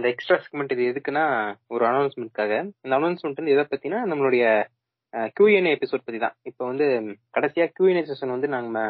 இந்த 0.00 0.10
extra 0.12 0.36
segment 0.42 0.72
இது 0.74 0.84
எதுக்குன்னா 0.90 1.22
ஒரு 1.66 1.84
அனௌன்ஸ்மெண்ட்காக 1.86 2.52
இந்த 2.84 2.92
அனௌன்ஸ்மெண்ட் 2.98 3.40
வந்து 3.40 3.54
எதை 3.54 3.64
பத்தினா 3.70 3.98
நம்மளுடைய 4.10 4.44
கியூஎன்ஏ 5.36 5.72
எபிசோட் 5.76 6.04
பத்தி 6.06 6.18
தான். 6.18 6.34
இப்போ 6.42 6.62
வந்து 6.66 6.86
கடைசியா 7.36 7.64
கியூஎன்ஏ 7.74 8.02
செஷன் 8.10 8.34
வந்து 8.34 8.48
நாங்க 8.48 8.80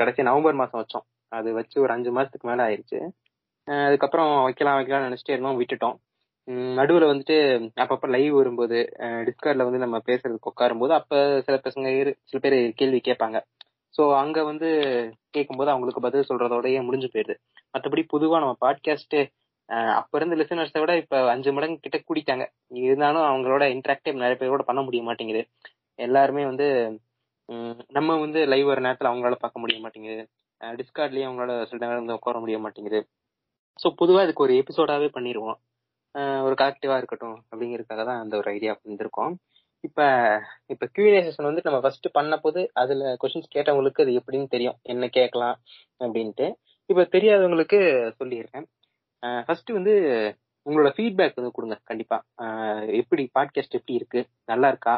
கடைசியா 0.00 0.22
நவம்பர் 0.22 0.54
மாசம் 0.54 0.80
வச்சோம். 0.82 1.04
அது 1.32 1.48
வச்சு 1.52 1.76
ஒரு 1.80 1.92
அஞ்சு 1.92 2.10
மாசத்துக்கு 2.10 2.48
மேல 2.50 2.66
ஆயிடுச்சு 2.68 2.98
அதுக்கப்புறம் 3.66 4.30
வைக்கலாம் 4.42 4.78
வைக்கலாம்னு 4.78 5.08
நினைச்சிட்டே 5.08 5.34
இருந்தோம் 5.34 5.60
விட்டுட்டோம். 5.60 5.96
நடுவில் 6.48 6.78
நடுவுல 6.78 7.10
வந்துட்டு 7.12 7.36
அப்பப்ப 7.82 8.06
லைவ் 8.08 8.32
வரும்போது 8.34 8.78
டிஸ்கார்ட்ல 9.26 9.66
வந்து 9.68 9.84
நம்ம 9.84 9.96
பேசுறதுக்கு 10.06 10.50
உட்காரும்போது 10.52 10.94
அப்ப 11.00 11.20
சில 11.46 11.56
பசங்க 11.66 11.90
சில 12.30 12.40
பேர் 12.44 12.56
கேள்வி 12.80 13.00
கேட்பாங்க. 13.08 13.40
ஸோ 13.94 14.02
அங்க 14.14 14.38
வந்து 14.44 14.68
கேட்கும்போது 15.30 15.70
அவங்களுக்கு 15.70 16.00
பதில் 16.00 16.28
சொல்றதோடய 16.30 16.82
முடிஞ்சு 16.88 17.08
போயிடுது 17.14 17.36
மற்றபடி 17.74 18.04
பொதுவா 18.14 18.38
நம்ம 18.44 18.56
பாட்காஸ்ட்டு 18.64 19.20
அப்ப 19.98 20.18
இருந்த 20.18 20.34
லிசனர்ஸை 20.36 20.80
விட 20.80 20.92
இப்ப 20.96 21.16
அஞ்சு 21.30 21.50
மடங்கு 21.52 21.78
கிட்ட 21.80 21.98
கூடிட்டாங்க. 22.00 22.44
இருந்தாலும் 22.82 23.26
அவங்களோட 23.28 23.64
இன்டராக்டிவ் 23.74 24.20
நிறைய 24.22 24.36
பேரோட 24.40 24.62
பண்ண 24.62 24.80
முடிய 24.82 25.02
மாட்டேங்குது. 25.02 25.42
எல்லாருமே 25.98 26.42
வந்து 26.46 26.66
நம்ம 27.90 28.16
வந்து 28.18 28.40
லைவ் 28.46 28.68
வர 28.68 28.80
நேரத்துல 28.80 29.10
அவங்களால 29.10 29.38
பார்க்க 29.40 29.62
முடிய 29.62 29.78
மாட்டேங்குது. 29.80 30.22
டிஸ்கார்ட்லயும் 30.60 31.28
அவங்களால 31.28 31.54
சில 31.70 31.80
நேரம் 31.84 32.02
வந்து 32.02 32.18
உட்கார 32.18 32.38
முடிய 32.40 32.58
மாட்டேங்குது. 32.58 33.00
ஸோ 33.78 33.88
பொதுவாக 34.00 34.26
இதுக்கு 34.26 34.44
ஒரு 34.46 34.54
எபிசோடாவே 34.60 35.08
பண்ணிடுவோம் 35.14 35.58
ஒரு 36.44 36.54
கலெக்டிவா 36.54 36.96
இருக்கட்டும் 36.98 37.38
அப்படிங்கிறதுக்காக 37.50 38.02
தான் 38.04 38.20
அந்த 38.22 38.34
ஒரு 38.36 38.48
ஐடியா 38.50 38.72
வந்திருக்கோம். 38.80 39.32
இப்ப 39.84 40.00
இப்ப 40.66 40.84
கியூஏ 40.94 41.20
செஷன் 41.26 41.48
வந்து 41.48 41.64
நம்ம 41.64 41.78
ஃபர்ஸ்ட் 41.80 42.08
பண்ண 42.12 42.34
போது 42.36 42.60
அதுல 42.74 43.14
கொஸ்டின்ஸ் 43.22 43.54
கேட்டவங்களுக்கு 43.54 44.04
அது 44.04 44.12
எப்படின்னு 44.20 44.48
தெரியும். 44.48 44.78
என்ன 44.84 45.08
கேட்கலாம் 45.18 45.56
அப்படின்ட்டு. 46.00 46.46
இப்ப 46.90 47.06
தெரியாதவங்களுக்கு 47.14 47.78
சொல்லிடுறேன் 48.20 48.66
ஃபர்ஸ்ட் 49.46 49.70
வந்து 49.70 49.94
உங்களோட 50.66 50.90
ஃபீட்பேக் 50.96 51.38
வந்து 51.38 51.54
கொடுங்க 51.56 51.76
கண்டிப்பா. 51.90 52.16
எப்படி 53.00 53.22
பாட்காஸ்ட் 53.38 53.78
எப்படி 53.78 53.94
இருக்கு? 54.00 54.20
நல்லா 54.50 54.68
இருக்கா? 54.72 54.94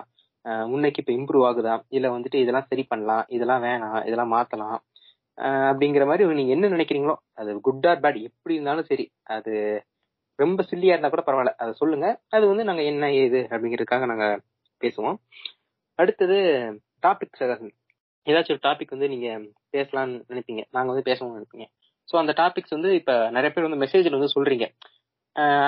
முன்னைக்கு 0.71 1.01
இப்போ 1.03 1.12
இம்ப்ரூவ் 1.19 1.45
ஆகுதா? 1.51 1.75
இல்லை 1.89 2.09
வந்துட்டு 2.11 2.39
இதெல்லாம் 2.45 2.69
சரி 2.71 2.83
பண்ணலாம் 2.83 3.25
இதெல்லாம் 3.29 3.62
வேணாம் 3.62 4.03
இதெல்லாம் 4.09 4.35
மாற்றலாம் 4.37 4.79
அப்படிங்கிற 5.69 6.05
மாதிரி 6.07 6.35
நீங்கள் 6.41 6.55
என்ன 6.57 6.69
நினைக்கிறீங்களோ 6.77 7.15
அது 7.41 7.61
குட் 7.61 7.87
ஆர் 7.91 8.03
பேட் 8.05 8.19
எப்படி 8.29 8.55
இருந்தாலும் 8.57 8.89
சரி 8.91 9.07
அது 9.37 9.55
ரொம்ப 10.39 10.61
சில்லியாக 10.71 10.95
இருந்தால் 10.95 11.15
கூட 11.15 11.25
பரவாயில்ல. 11.27 11.53
அதை 11.62 11.73
சொல்லுங்கள் 11.81 12.17
அது 12.37 12.45
வந்து 12.51 12.65
நாங்கள் 12.69 12.89
என்ன 12.93 13.12
ஏது 13.23 13.41
அப்படிங்கிறதுக்காக 13.51 14.06
நாங்கள் 14.12 14.43
பேசுவோம். 14.81 15.19
அடுத்தது 15.99 16.37
டாபிக் 17.06 17.41
சகசன் 17.41 17.75
ஏதாச்சும் 18.27 18.55
ஒரு 18.56 18.65
டாபிக் 18.67 18.95
வந்து 18.97 19.09
நீங்கள் 19.15 19.43
பேசலாம்னு 19.75 20.17
நினைப்பீங்க. 20.31 20.62
நாங்கள் 20.71 20.93
வந்து 20.95 21.09
பேசணும்னு 21.11 21.39
நினைப்பீங்க. 21.39 21.67
ஸோ 22.09 22.15
அந்த 22.17 22.33
டாபிக்ஸ் 22.37 22.71
வந்து 22.71 22.91
இப்போ 22.95 23.15
நிறைய 23.31 23.51
பேர் 23.53 23.67
வந்து 23.69 23.83
மெசேஜில் 23.85 24.17
வந்து 24.19 24.35
சொல்கிறீங்க 24.37 24.67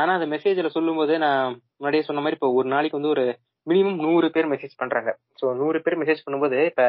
ஆனால் 0.01 0.17
அந்த 0.19 0.29
மெசேஜில் 0.35 0.75
சொல்லும்போது 0.77 1.15
நான் 1.19 1.45
முன்னாடியே 1.77 2.03
சொன்ன 2.03 2.21
மாதிரி 2.21 2.39
இப்போ 2.39 2.51
ஒரு 2.53 2.69
நாளைக்கு 2.69 2.99
வந்து 2.99 3.15
ஒரு 3.15 3.25
மினிமம் 3.67 4.01
நூறு 4.01 4.27
பேர் 4.31 4.53
மெசேஜ் 4.53 4.75
பண்ணுறாங்க 4.79 5.11
ஸோ 5.41 5.47
நூறு 5.55 5.79
பேர் 5.81 6.01
மெசேஜ் 6.03 6.25
பண்ணும்போது 6.27 6.59
இப்போ 6.67 6.87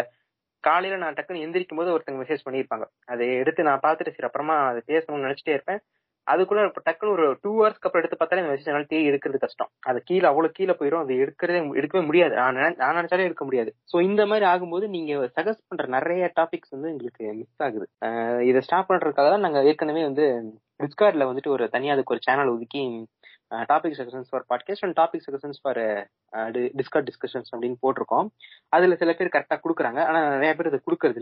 காலையில் 0.64 1.02
நான் 1.04 1.14
டக்குன்னு 1.14 1.44
எந்திரிக்கும் 1.46 1.80
போது 1.80 1.94
ஒருத்தங்க 1.96 2.20
மெசேஜ் 2.24 2.46
பண்ணியிருப்பாங்க. 2.46 2.86
அதை 3.06 3.26
எடுத்து 3.42 3.68
நான் 3.70 3.84
பார்த்துட்டு 3.84 4.14
சரி 4.16 4.28
அப்புறமா 4.30 4.56
அதை 4.70 4.82
பேசணும்னு 4.88 5.26
நினச்சிட்டே 5.28 5.56
இருப்பேன். 5.56 5.82
அதுக்குள்ள 6.34 6.62
இப்போ 6.70 6.82
டக்குன்னு 6.88 7.14
ஒரு 7.16 7.26
டூ 7.44 7.52
ஹவர்ஸ்க்கு 7.58 7.88
அப்புறம் 7.88 8.02
எடுத்து 8.02 8.18
பார்த்தாலே 8.20 8.42
இந்த 8.42 8.52
மெசேஜ் 8.52 8.70
என்னால 8.72 8.88
தேடி 8.94 9.10
எடுக்கிறது 9.12 9.40
கஷ்டம். 9.44 9.70
அது 9.90 10.00
கீழே 10.10 10.26
அவ்வளோ 10.32 10.50
கீழே 10.58 10.74
போயிடும் 10.80 11.04
அது 11.04 11.14
எடுக்கிறதே 11.24 11.60
எடுக்கவே 11.80 12.04
முடியாது. 12.10 12.34
நான் 12.42 12.78
நான் 12.82 12.98
நினைச்சாலே 13.00 13.28
எடுக்க 13.30 13.46
முடியாது. 13.50 13.72
ஸோ 13.92 14.00
இந்த 14.10 14.22
மாதிரி 14.32 14.48
ஆகும்போது 14.54 14.88
நீங்க 14.96 15.14
சஜஸ்ட் 15.38 15.68
பண்ற 15.72 15.88
நிறைய 15.98 16.30
டாபிக்ஸ் 16.40 16.76
வந்து 16.76 16.92
எங்களுக்கு 16.94 17.24
மிஸ் 17.40 17.66
ஆகுது. 17.68 17.88
இதை 18.50 18.62
ஸ்டாப் 18.68 18.90
பண்றதுக்காக 18.92 19.30
தான் 19.36 19.46
நாங்கள் 19.48 19.68
ஏற்கனவே 19.72 20.04
வந்து 20.10 20.28
டிஸ்கார்ட்ல 20.84 21.28
வந்துட்டு 21.32 21.54
ஒரு 21.56 21.66
தனியாக 21.76 21.96
அதுக்கு 21.98 22.16
ஒரு 22.16 22.26
சேனல் 22.30 22.54
ஒதுக்கி 22.56 22.84
topic 23.72 23.98
sections 24.00 24.30
for 24.32 24.46
podcast 24.52 24.86
and 24.86 24.98
topic 25.02 25.26
sections 25.26 25.60
for 25.64 25.80
Discord 26.80 27.08
discussions 27.10 27.52
அப்படின்னு 27.54 27.78
போட்டிருக்கோம். 27.84 28.28
அதில் 28.76 29.00
சில 29.02 29.14
பேர் 29.20 29.36
கரெக்டாக 29.36 29.62
கொடுக்குறாங்க. 29.66 30.00
ஆனால் 30.10 30.34
நிறைய 30.38 30.54
பேர் 30.58 30.72
அதை 30.72 30.80
கொடுக்கறது 30.88 31.22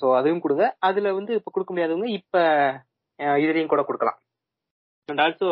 ஸோ 0.00 0.06
அதையும் 0.16 0.18
அதுவும் 0.18 0.42
கொடுங்க. 0.44 0.64
அதில் 0.88 1.16
வந்து 1.16 1.32
இப்போ 1.38 1.50
கொடுக்க 1.54 1.70
முடியாதவங்க 1.72 2.08
இப்போ 2.18 2.42
இதுலையும் 3.18 3.72
கூட 3.72 3.82
கொடுக்கலாம். 3.88 4.18
அண்ட் 5.08 5.22
ஆல்சோ 5.24 5.48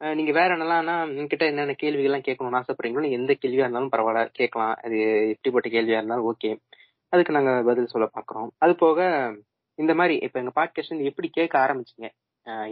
நீங்க 0.00 0.32
வேற 0.38 0.48
என்னெல்லாம்னா 0.56 0.94
என்கிட்ட 1.20 1.44
என்னென்ன 1.50 1.74
கேள்விகள்லாம் 1.82 2.26
கேட்கணும்னு 2.26 2.58
ஆசைப்படுறீங்களோ 2.60 3.04
நீங்க 3.04 3.18
எந்த 3.20 3.32
கேள்வியா 3.42 3.66
இருந்தாலும் 3.66 3.92
பரவாயில்ல 3.94 4.22
கேட்கலாம். 4.40 4.74
அது 4.84 4.96
எப்படிப்பட்ட 5.34 5.68
கேள்வியா 5.74 5.98
இருந்தாலும் 6.00 6.28
ஓகே 6.30 6.50
அதுக்கு 7.12 7.36
நாங்க 7.36 7.52
பதில் 7.68 7.92
சொல்ல 7.94 8.06
பாக்குறோம் 8.16 8.48
அது 8.64 8.72
போக 8.82 9.08
இந்த 9.78 9.92
மாதிரி 10.00 10.14
இப்ப 10.26 10.38
எங்க 10.42 10.52
பாட்காஸ்ட் 10.58 11.08
எப்படி 11.10 11.28
கேட்க 11.38 11.54
ஆரம்பிச்சீங்க? 11.64 12.08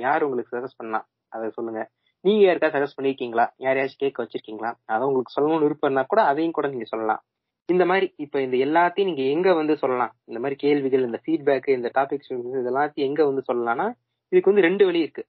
யார் 0.05 0.25
உங்களுக்கு 0.27 0.55
சஜஸ்ட் 0.55 0.81
பண்ணா? 0.81 1.01
அதை 1.33 1.47
சொல்லுங்க. 1.57 1.81
நீங்க 2.25 2.43
யாருக்கா 2.47 2.69
சஜஸ்ட் 2.75 2.99
பண்ணிருக்கீங்களா? 2.99 3.47
யாரையாச்சும் 3.65 4.03
கேட்க 4.03 4.19
வச்சிருக்கீங்களா? 4.23 4.71
அதை 4.93 5.03
உங்களுக்கு 5.09 5.35
சொல்லணும்னு 5.37 5.67
விருப்பம் 5.67 5.89
இருந்தா 5.89 6.05
கூட 6.13 6.23
அதையும் 6.31 6.57
கூட 6.59 6.69
நீங்க 6.69 6.87
சொல்லலாம். 6.93 7.23
இந்த 7.69 7.85
மாதிரி 7.91 8.07
இப்ப 8.25 8.37
இந்த 8.47 8.57
எல்லாத்தையும் 8.67 9.09
நீங்க 9.11 9.25
எங்க 9.35 9.49
வந்து 9.61 9.75
சொல்லலாம்? 9.83 10.13
இந்த 10.31 10.39
மாதிரி 10.43 10.57
கேள்விகள் 10.65 11.07
இந்த 11.09 11.19
ஃபீட்பேக் 11.25 11.69
இந்த 11.79 11.91
டாபிக்ஸ் 11.99 12.33
இதெல்லாத்தையும் 12.61 13.09
எங்க 13.09 13.21
வந்து 13.31 13.45
சொல்லலாம்னா 13.51 13.87
இதுக்கு 14.33 14.51
வந்து 14.53 14.67
ரெண்டு 14.69 14.85
வழி 14.89 15.01
இருக்கு. 15.05 15.25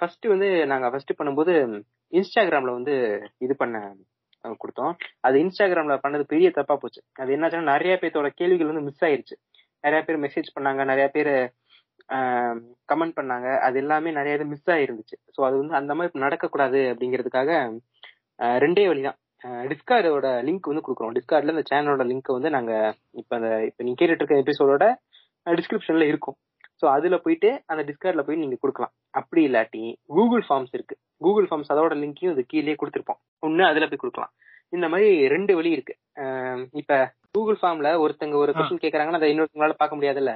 ஃபர்ஸ்ட் 0.00 0.26
வந்து 0.32 0.48
நாங்க 0.72 0.86
ஃபர்ஸ்ட் 0.92 1.18
பண்ணும்போது 1.18 1.52
இன்ஸ்டாகிராம்ல 2.12 2.72
வந்து 2.78 2.94
இது 3.46 3.54
பண்ண 3.62 3.76
கொடுத்தோம். 4.62 4.92
அது 5.26 5.36
இன்ஸ்டாகிராம்ல 5.44 5.94
பண்ணது 6.04 6.24
பெரிய 6.32 6.48
தப்பா 6.58 6.74
போச்சு. 6.82 7.00
அது 7.22 7.30
என்னாச்சுன்னா 7.36 7.72
நிறைய 7.74 7.94
பேர்த்தோட 8.02 8.28
கேள்விகள் 8.40 8.70
வந்து 8.72 8.86
மிஸ் 8.88 9.04
ஆயிருச்சு. 9.06 9.36
நிறைய 9.84 10.00
பேர் 10.06 10.24
மெசேஜ் 10.26 10.54
பண்ணாங்க 10.56 10.82
நிறைய 10.92 11.06
பேர் 11.16 11.32
கமெண்ட் 12.90 13.16
பண்ணாங்க. 13.18 13.48
அது 13.66 13.76
எல்லாமே 13.82 14.10
நிறைய 14.18 14.38
இது 14.38 14.46
மிஸ் 14.52 14.70
ஆயிருந்துச்சு. 14.76 15.16
ஸோ 15.34 15.40
அது 15.48 15.56
வந்து 15.62 15.74
அந்த 15.80 15.92
மாதிரி 15.98 16.22
நடக்கக்கூடாது 16.26 16.80
அப்படிங்கிறதுக்காக 16.92 17.50
ரெண்டே 18.64 18.84
வழிதான் 18.90 19.18
டிஸ்கார்டோட 19.70 20.28
லிங்க் 20.46 20.70
வந்து 20.70 20.84
கொடுக்குறோம். 20.86 21.14
டிஸ்கார்ட்ல 21.18 21.54
இந்த 21.54 21.64
சேனலோட 21.70 22.04
லிங்க் 22.10 22.36
வந்து 22.36 22.50
நாங்க 22.56 22.72
இப்ப 23.20 23.32
அந்த 23.38 23.50
இப்ப 23.68 23.84
நீங்க 23.86 23.98
கேட்டுட்டு 24.00 24.22
இருக்க 24.24 24.44
எபிசோடோட 24.44 24.86
டிஸ்கிரிப்ஷன்ல 25.46 26.06
இருக்கும். 26.12 26.36
ஸோ 26.82 26.86
அதுல 26.96 27.16
போயிட்டு 27.24 27.50
அந்த 27.70 27.82
டிஸ்கார்ட்ல 27.88 28.22
போய் 28.26 28.42
நீங்க 28.42 28.56
கொடுக்கலாம். 28.64 28.92
அப்படி 29.18 29.42
இல்லாட்டி 29.48 29.82
கூகுள் 30.16 30.44
ஃபார்ம்ஸ் 30.48 30.74
இருக்கு. 30.76 30.96
கூகுள் 31.24 31.46
ஃபார்ம்ஸ் 31.48 31.72
அதோட 31.74 31.94
லிங்கையும் 32.02 32.34
இது 32.34 32.44
கீழே 32.52 32.76
கொடுத்துருப்போம். 32.80 33.20
ஒண்ணு 33.46 33.64
அதுல 33.70 33.86
போய் 33.90 34.02
கொடுக்கலாம். 34.02 34.32
இந்த 34.72 34.86
மாதிரி 34.92 35.10
ரெண்டு 35.34 35.52
வழி 35.58 35.70
இருக்கு. 35.76 35.94
இப்ப 36.80 36.98
கூகுள் 37.36 37.58
ஃபார்ம்ல 37.60 37.90
ஒருத்தங்க 38.04 38.36
ஒரு 38.42 38.52
கொஸ்டின் 38.56 38.82
கேக்குறாங்கன்னா 38.84 39.20
அதை 39.20 39.30
இன்னொருத்தவங்களால 39.32 39.76
பார்க்க 39.80 39.98
முடியாதுல்ல? 39.98 40.34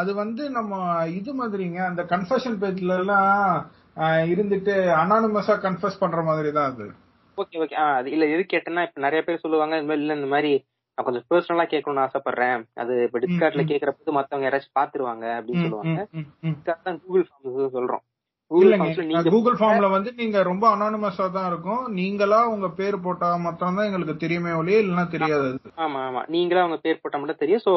அது 0.00 0.12
வந்து 0.22 0.44
நம்ம 0.56 0.72
இது 1.18 1.32
மாதிரிங்க. 1.40 1.80
அந்த 1.90 2.02
கன்ஃபஷன் 2.12 2.56
பேஜ்ல 2.62 2.94
எல்லாம் 3.02 3.36
இருந்துட்டு 4.32 4.74
அனானிமஸா 5.02 5.54
கன்ஃபஸ் 5.66 6.00
பண்ற 6.02 6.22
மாதிரி 6.22 6.50
தான் 6.56 6.70
அது 6.72 6.86
ஓகே 7.38 7.58
ஓகே 7.64 7.76
அது 7.98 8.08
இல்ல 8.14 8.24
எது 8.34 8.42
கேட்டேன்னா 8.52 8.84
இப்ப 8.86 9.00
நிறைய 9.04 9.20
பேர் 9.26 9.42
சொல்லுவாங்க 9.44 9.74
இந்த 9.78 9.88
மாதிரி 9.90 10.02
இல்ல 10.04 10.14
இந்த 10.20 10.30
மாதிரி 10.34 10.52
நான் 10.98 11.06
கொஞ்சம் 11.06 11.26
பர்சனலா 11.30 11.64
கேட்கணும்னு 11.72 12.04
ஆசைப்படுறேன். 12.04 12.62
அது 12.82 12.94
இப்ப 13.06 13.18
டிஸ்கார்ட்ல. 13.24 13.62
கேக்குறப்ப 13.68 14.14
மத்தவங்க 14.16 14.46
யாராச்சும் 14.46 14.78
பாத்துருவாங்க 14.78 15.26
அப்படின்னு 15.38 15.64
சொல்லுவாங்க. 15.64 16.00
கூகுள் 17.04 17.24
ஃபார்ம்ஸ் 17.28 17.76
சொல்றோம். 17.76 18.02
கூகுள் 19.30 19.58
ஃபார்ம்ல 19.60 19.88
வந்து 19.94 20.10
நீங்க 20.20 20.38
ரொம்ப 20.48 20.64
அனானிமஸா 20.74 21.26
தான் 21.36 21.48
இருக்கும். 21.50 21.82
நீங்களா 21.98 22.40
உங்க 22.54 22.68
பேர் 22.80 22.96
போட்டா 23.06 23.28
மட்டும் 23.46 23.78
தான் 23.78 23.88
எங்களுக்கு 23.88 24.16
தெரியுமே 24.24 24.52
ஒழிய 24.60 24.82
இல்லைன்னா 24.82 25.06
தெரியாது. 25.14 25.48
ஆமா 25.86 26.00
ஆமா 26.08 26.22
நீங்களா 26.36 26.64
அவங்க 26.64 26.78
பேர் 26.86 27.02
போட்டா 27.02 27.20
மட்டும் 27.22 27.42
தெரியும். 27.42 27.64
சோ 27.66 27.74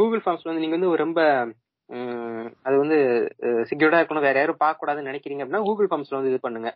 கூகுள் 0.00 0.24
ஃபார்ம்ஸ்ல 0.24 0.50
வந்து 0.50 0.64
நீங்க 0.64 0.76
வந்து 0.78 0.92
ரொம்ப 1.04 1.20
அது 2.66 2.74
வந்து 2.82 2.98
செக்யூர்டா 3.68 4.00
இருக்கணும். 4.00 4.26
வேற 4.28 4.36
யாரும் 4.40 4.62
பார்க்க 4.64 4.80
கூடாதுன்னு 4.80 5.10
நினைக்கிறீங்க 5.10 5.42
அப்படின்னா 5.44 5.66
கூகுள் 5.68 5.90
ஃபார்ம்ஸ்ல 5.92 6.18
வந்து 6.18 6.32
இது 6.32 6.40
பண்ணுங்க. 6.46 6.70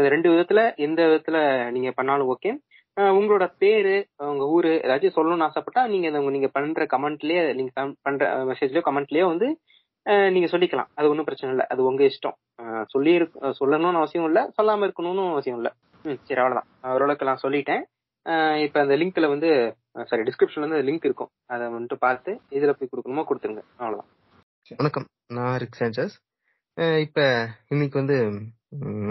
இது 0.00 0.14
ரெண்டு 0.14 0.28
விதத்துல 0.34 0.60
எந்த 0.86 1.00
விதத்துல 1.10 1.38
நீங்க 1.74 1.90
பண்ணாலும் 1.98 2.30
ஓகே 2.34 2.52
உங்களோட 3.00 3.54
பேரு 3.58 4.08
உங்க 4.16 4.46
ஊரு 4.46 4.68
ஏதாச்சும் 4.68 5.16
சொல்லணும்னு 5.16 5.50
ஆசைப்பட்டா 5.50 5.88
நீங்க 5.88 6.18
உங்க- 6.18 6.30
நீங்க 6.30 6.48
பண்ற 6.48 6.84
கமெண்ட்லயே 6.84 7.54
நீங்க 7.54 7.94
பண்ற 8.02 8.44
மெசேஜ்லயோ 8.44 8.80
கமெண்ட்லயோ 8.84 9.26
வந்து 9.26 9.60
நீங்க 10.02 10.58
சொல்லிக்கலாம். 10.58 10.86
அது 10.94 11.08
ஒன்றும் 11.08 11.24
பிரச்சனை 11.24 11.50
இல்லை. 11.50 11.66
அது 11.66 11.84
உங்க 11.84 12.04
இஷ்டம். 12.04 12.84
சொல்லி 12.86 13.16
சொல்லணும்னு 13.40 13.94
அவசியம் 13.94 14.26
இல்லை. 14.26 14.42
சொல்லாம 14.62 14.90
இருக்கணும்னு 14.90 15.30
அவசியம் 15.30 15.58
இல்லை. 15.58 15.72
ம் 16.02 16.24
சரி 16.24 16.40
அவ்வளவுதான். 16.40 16.66
ஓரளவுக்கு 16.82 17.26
நான் 17.26 17.38
சொல்லிட்டேன். 17.42 17.82
இப்ப 18.62 18.80
அந்த 18.80 18.96
லிங்க்ல 18.96 19.28
வந்து 19.28 19.76
சாரி 20.04 20.22
டிஸ்கிரிப்ஷன்ல 20.22 20.68
வந்து 20.68 20.82
லிங்க் 20.82 21.04
இருக்கும். 21.04 21.28
அதை 21.46 21.66
வந்துட்டு 21.66 21.94
பார்த்து 21.94 22.40
இதுல 22.50 22.72
போய் 22.72 22.88
கொடுக்கணுமோ 22.96 23.24
கொடுத்துருங்க. 23.28 23.62
அவ்வளவுதான். 23.76 24.10
வணக்கம். 24.76 25.06
நான் 25.26 25.58
ரிக் 25.58 26.20
அஹ் 26.76 27.00
இப்ப 27.00 27.48
இன்னைக்கு 27.68 27.98
வந்து 27.98 28.42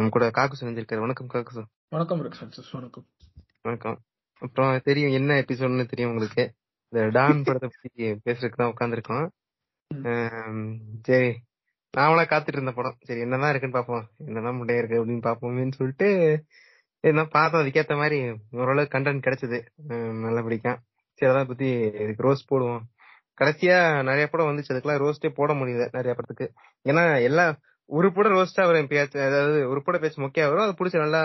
கூட 0.10 0.28
காக்குசு 0.28 0.64
வந்திருக்காரு. 0.64 1.00
வணக்கம் 1.00 1.28
காக்குசு 1.34 1.64
வணக்கம் 1.90 2.20
ரிக்ஷன்சஸ் 2.20 2.72
வணக்கம். 2.72 3.04
வணக்கம். 3.66 4.00
அப்புறம் 4.40 4.82
தெரியும் 4.84 5.12
என்ன 5.12 5.34
எபிசோட்னு 5.34 5.86
தெரியும் 5.86 6.12
உங்களுக்கு. 6.12 6.54
இந்த 6.90 7.08
டான் 7.08 7.44
படத்தை 7.44 7.70
பத்தி 7.82 8.12
பேசுறதுக்கு 8.26 8.56
தான் 8.56 8.74
உட்காந்துருக்கோம் 8.74 9.28
சரி. 11.02 11.28
நாமளா 11.98 12.26
காத்துட்டு 12.26 12.48
இருந்த 12.48 12.72
படம். 12.72 12.96
சரி 13.00 13.20
என்னதான் 13.20 13.56
இருக்குன்னு 13.56 13.80
பாப்போம் 13.80 14.08
என்னதான் 14.18 14.56
முட்டையா 14.56 14.78
இருக்கு 14.78 15.06
அப்படின்னு 15.06 15.20
பாப்போமேன்னு 15.30 15.72
சொல்லிட்டு 15.72 16.10
என்ன 17.00 17.26
பார்த்தோம். 17.26 17.62
அதுக்கேத்த 17.62 17.96
மாதிரி 17.96 18.20
ஓரளவு 18.52 18.88
கண்டென்ட் 18.92 19.26
கிடைச்சது. 19.26 19.68
அஹ் 19.88 20.16
நல்லபடிக்கா 20.26 20.78
சரி 21.14 21.32
அதான் 21.32 21.48
பத்தி 21.48 21.70
இதுக்கு 21.80 22.24
ரோஸ் 22.24 22.54
போடுவோம். 22.54 22.82
கடைசியா 23.42 24.04
நிறைய 24.04 24.28
படம் 24.28 24.48
வந்துச்சு. 24.48 24.74
அதுக்கெல்லாம் 24.74 25.04
ரோஸ்டே 25.06 25.30
போட 25.30 25.54
முடியல 25.54 25.88
நிறைய 25.92 26.14
படத்துக்கு. 26.14 26.54
ஏன்னா 26.84 27.22
எல்லா 27.22 27.58
ஒரு 27.86 28.14
படம் 28.14 28.32
ரோஸ்டா 28.32 28.66
வரும். 28.66 28.86
எப்பயாச்சும் 28.86 29.26
அதாவது 29.26 29.70
ஒரு 29.70 29.84
படம் 29.84 30.02
பேச்சு 30.02 30.22
மொக்கையா 30.22 30.50
வரும். 30.50 30.68
அதை 30.68 30.74
பிடிச்சி 30.78 31.00
நல்லா 31.00 31.24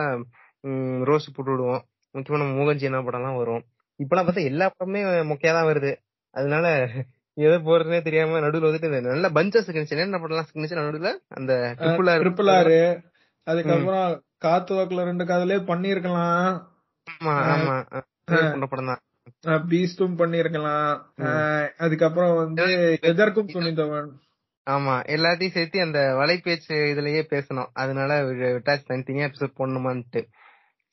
ரோஸ்ட் 1.08 1.34
போட்டு 1.34 1.50
விடுவோம். 1.50 1.84
முக்கியமா 2.14 2.38
நம்ம 2.38 2.56
மோகன் 2.58 2.80
ஜீனா 2.80 3.00
படம்லாம் 3.06 3.36
வரும். 3.36 3.62
இப்பெல்லாம் 4.00 4.26
பார்த்தா 4.26 4.50
எல்லா 4.50 4.66
படமே 4.70 5.00
மொக்கையா 5.30 5.52
தான் 5.52 5.68
வருது. 5.70 5.92
அதனால 6.34 6.66
எதை 7.36 7.56
போறதுனே 7.66 7.98
தெரியாம 8.02 8.40
நடுவுல 8.40 8.68
வந்துட்டு 8.68 8.88
நல்ல 9.06 9.28
பஞ்சஸ் 9.30 9.68
இருந்துச்சு 9.68 9.98
என்ன 9.98 10.20
படம்லாம் 10.22 10.48
இருந்துச்சு 10.48 10.80
நடுவுல 10.80 11.10
அந்த 11.30 11.52
ட்ரிபிள் 11.80 12.10
ஆர் 12.12 12.22
ட்ரிபிள் 12.22 12.50
அதுக்கப்புறம் 13.46 14.08
காத்து 14.38 14.72
வாக்குல 14.76 15.04
ரெண்டு 15.04 15.24
காதலே 15.24 15.58
பண்ணிருக்கலாம் 15.70 16.50
ஆமா 17.06 17.34
ஆமா. 17.52 17.76
படம் 18.64 18.90
தான். 18.90 19.00
பீஸ்டும் 19.68 20.18
பண்ணிருக்கலாம் 20.18 20.90
அதுக்கப்புறம் 21.78 22.34
வந்து 22.36 22.66
எதற்கும் 23.10 23.52
துணிந்தவன். 23.54 24.08
ஆமா 24.66 24.94
எல்லாத்தையும் 25.06 25.54
சேர்த்து 25.54 25.78
அந்த 25.82 26.00
வலைபேச்சு 26.18 26.74
இதுலயே 26.92 27.22
பேசணும். 27.32 27.70
அதனால 27.74 28.10
விட்டாச்சு 28.26 28.88
தனித்தனியா 28.90 29.28
எபிசோட் 29.28 29.58
போடணுமான்ட்டு. 29.58 30.22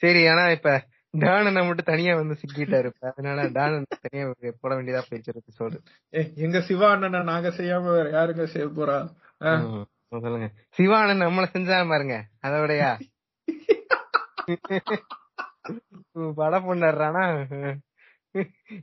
சரி 0.01 0.21
ஆனா 0.27 0.43
இப்ப 0.49 0.71
டானனை 1.13 1.61
மட்டும் 1.67 1.89
தனியா 1.89 2.13
வந்து 2.15 2.35
சிக்கிட்டாரு. 2.41 2.89
அதனால 3.09 3.45
டானன் 3.57 3.85
தனியா 4.05 4.25
போட 4.61 4.71
வேண்டியதா 4.75 5.01
போயிடுச்சு 5.07 5.33
எபிசோடு 5.33 5.77
எங்க 6.45 6.59
சிவா 6.61 6.89
அண்ணனை 6.91 7.21
நாங்க 7.23 7.49
செய்யாம 7.49 7.93
வேற 7.97 8.07
யாருங்க 8.09 8.45
செய்ய 8.45 8.67
போறா? 8.77 8.97
சொல்லுங்க. 10.23 10.47
சிவானன் 10.77 11.23
நம்மள 11.23 11.45
செஞ்சா 11.53 11.77
பாருங்க 11.89 12.17
அதோடயா? 12.47 12.91
படம் 16.37 16.67
பண்ணானா 16.67 17.23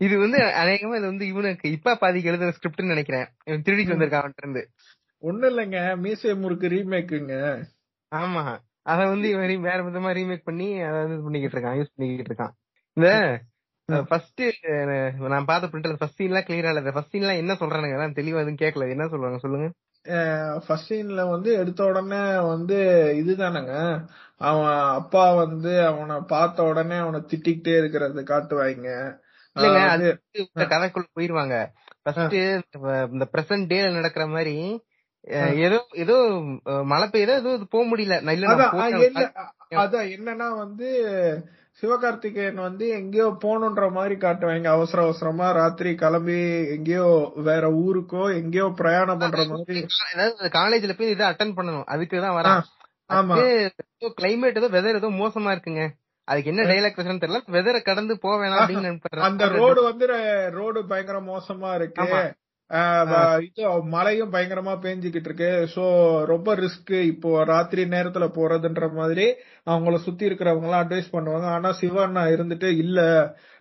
இது 0.00 0.14
வந்து 0.18 0.38
அநேகமா 0.62 0.96
இது 0.98 1.06
வந்து 1.06 1.26
இவனுக்கு 1.26 1.66
இப்ப 1.70 1.96
பாதிக்கு 1.96 2.30
எழுதுற 2.30 2.52
ஸ்கிரிப்ட்னு 2.56 2.92
நினைக்கிறேன். 2.94 3.26
திருடிட்டு 3.66 3.94
வந்திருக்கான் 3.94 4.36
இருந்து. 4.42 4.62
ஒண்ணு 5.22 5.46
இல்லைங்க 5.50 5.78
மீசை 5.96 6.34
முறுக்கு 6.34 6.68
ரீமேக்குங்க 6.68 7.34
ஆமா. 8.12 8.42
அத 8.92 9.00
வந்து 9.12 9.26
இவன் 9.32 9.66
வேற 9.68 9.78
விதமா 9.88 10.10
ரீமேக் 10.18 10.48
பண்ணி 10.50 10.68
அத 10.88 10.96
வந்து 11.04 11.24
பண்ணிக்கிட்டு 11.26 11.56
இருக்கான் 11.56 11.78
யூஸ் 11.78 11.94
பண்ணிக்கிட்டு 11.94 12.32
இருக்கான். 12.32 12.54
இந்த 12.96 13.98
ஃபர்ஸ்ட் 14.10 14.42
நான் 15.32 15.48
பார்த்த 15.48 15.70
பிரிண்டர் 15.72 15.98
ஃபர்ஸ்ட் 16.00 16.20
சீன்லாம் 16.20 16.46
கிளியரா 16.48 16.70
இல்ல 16.72 16.92
ஃபர்ஸ்ட் 16.96 17.14
சீன்லாம் 17.14 17.40
என்ன 17.42 17.52
சொல்றானுங்க? 17.62 17.96
அதான் 17.98 18.18
தெளிவா 18.18 18.42
எதுவும் 18.42 18.62
கேட்கல 18.62 18.88
என்ன 18.94 19.06
சொல்றாங்க? 19.14 19.38
சொல்லுங்க. 19.44 19.66
ஃபர்ஸ்ட் 20.64 20.88
சீன்ல 20.90 21.22
வந்து 21.32 21.50
எடுத்த 21.60 21.80
உடனே 21.90 22.22
வந்து 22.52 22.78
இதுதானங்க. 23.20 23.74
அவன் 24.48 24.78
அப்பா 25.00 25.24
வந்து 25.42 25.72
அவனை 25.90 26.16
பார்த்த 26.32 26.68
உடனே 26.70 26.96
அவனை 27.04 27.20
திட்டிக்கிட்டே 27.30 27.74
இருக்கிறது 27.80 28.22
காட்டுவாங்க 28.32 28.88
இல்லங்க 29.56 29.82
அது 29.94 30.06
கதைக்குள்ள 30.74 31.08
போயிருவாங்க. 31.18 31.56
ஃபர்ஸ்ட் 32.02 32.36
இந்த 33.14 33.26
பிரசன்ட் 33.34 33.70
டேல 33.72 33.92
நடக்கிற 33.98 34.26
மாதிரி 34.34 34.56
ஏதோ 35.56 35.86
ஏதோ 35.92 36.16
மழை 36.84 37.08
பெய்யுதோ 37.08 37.34
ஏதோ 37.36 37.52
போக 37.70 37.84
முடியல. 37.84 38.16
அதான் 39.74 40.08
என்னன்னா 40.16 40.56
வந்து 40.56 40.88
சிவகார்த்திகேயன் 41.82 42.54
வந்து 42.54 42.88
எங்கேயோ 42.88 43.36
போகணுன்ற 43.42 43.90
மாதிரி 43.92 44.14
காட்டுவாங்க. 44.14 44.68
அவசர 44.68 45.02
அவசரமா 45.02 45.50
ராத்திரி 45.50 45.94
கிளம்பி 45.94 46.36
எங்கேயோ 46.68 47.06
வேற 47.34 47.70
ஊருக்கோ 47.70 48.34
எங்கேயோ 48.34 48.72
பிரயாணம் 48.76 49.18
பண்ற 49.18 49.44
மாதிரி. 49.44 49.80
காலேஜ்ல 50.58 50.96
போய் 50.96 51.08
இதை 51.08 51.26
அட்டன் 51.26 51.56
பண்ணணும். 51.56 51.86
அதுக்கு 51.86 52.20
தான் 52.20 52.36
வரான். 52.36 52.62
ஆமா. 53.10 53.34
கிளைமேட் 54.20 54.56
ஏதோ 54.56 54.68
வெதர் 54.68 54.94
ஏதோ 54.94 55.08
மோசமா 55.08 55.52
இருக்குங்க. 55.54 55.84
அதுக்கு 56.28 56.50
என்ன 56.50 56.62
டைலாக் 56.62 56.96
பேசுறேன்னு 56.96 57.22
தெரியல. 57.24 57.40
வெதரை 57.48 57.82
கடந்து 57.82 58.18
போக 58.18 58.44
வேணாம் 58.44 58.60
அப்படின்னு. 58.60 58.92
அந்த 59.20 59.48
ரோடு 59.48 59.82
வந்து 59.82 60.06
ரோடு 60.50 60.86
பயங்கர 60.86 61.20
மோசமா 61.32 61.74
இருக்கு. 61.74 62.06
இது 63.46 63.62
மழையும் 63.88 64.32
பயங்கரமா 64.32 64.74
பேஞ்சுக்கிட்டு 64.84 65.28
இருக்கு. 65.30 65.50
சோ 65.74 65.82
ரொம்ப 66.24 66.54
ரிஸ்க் 66.56 66.92
இப்போ 67.04 67.44
ராத்திரி 67.44 67.84
நேரத்துல 67.84 68.26
போறதுன்ற 68.36 68.92
மாதிரி 68.92 69.26
அவங்கள 69.66 69.96
சுத்தி 69.96 70.28
இருக்கிறவங்க 70.28 70.68
எல்லாம் 70.68 70.84
அட்வைஸ் 70.84 71.10
பண்ணுவாங்க. 71.12 71.46
ஆனா 71.56 71.70
சிவண்ணா 71.80 72.22
இருந்துட்டு 72.34 72.70
இல்ல 72.76 73.00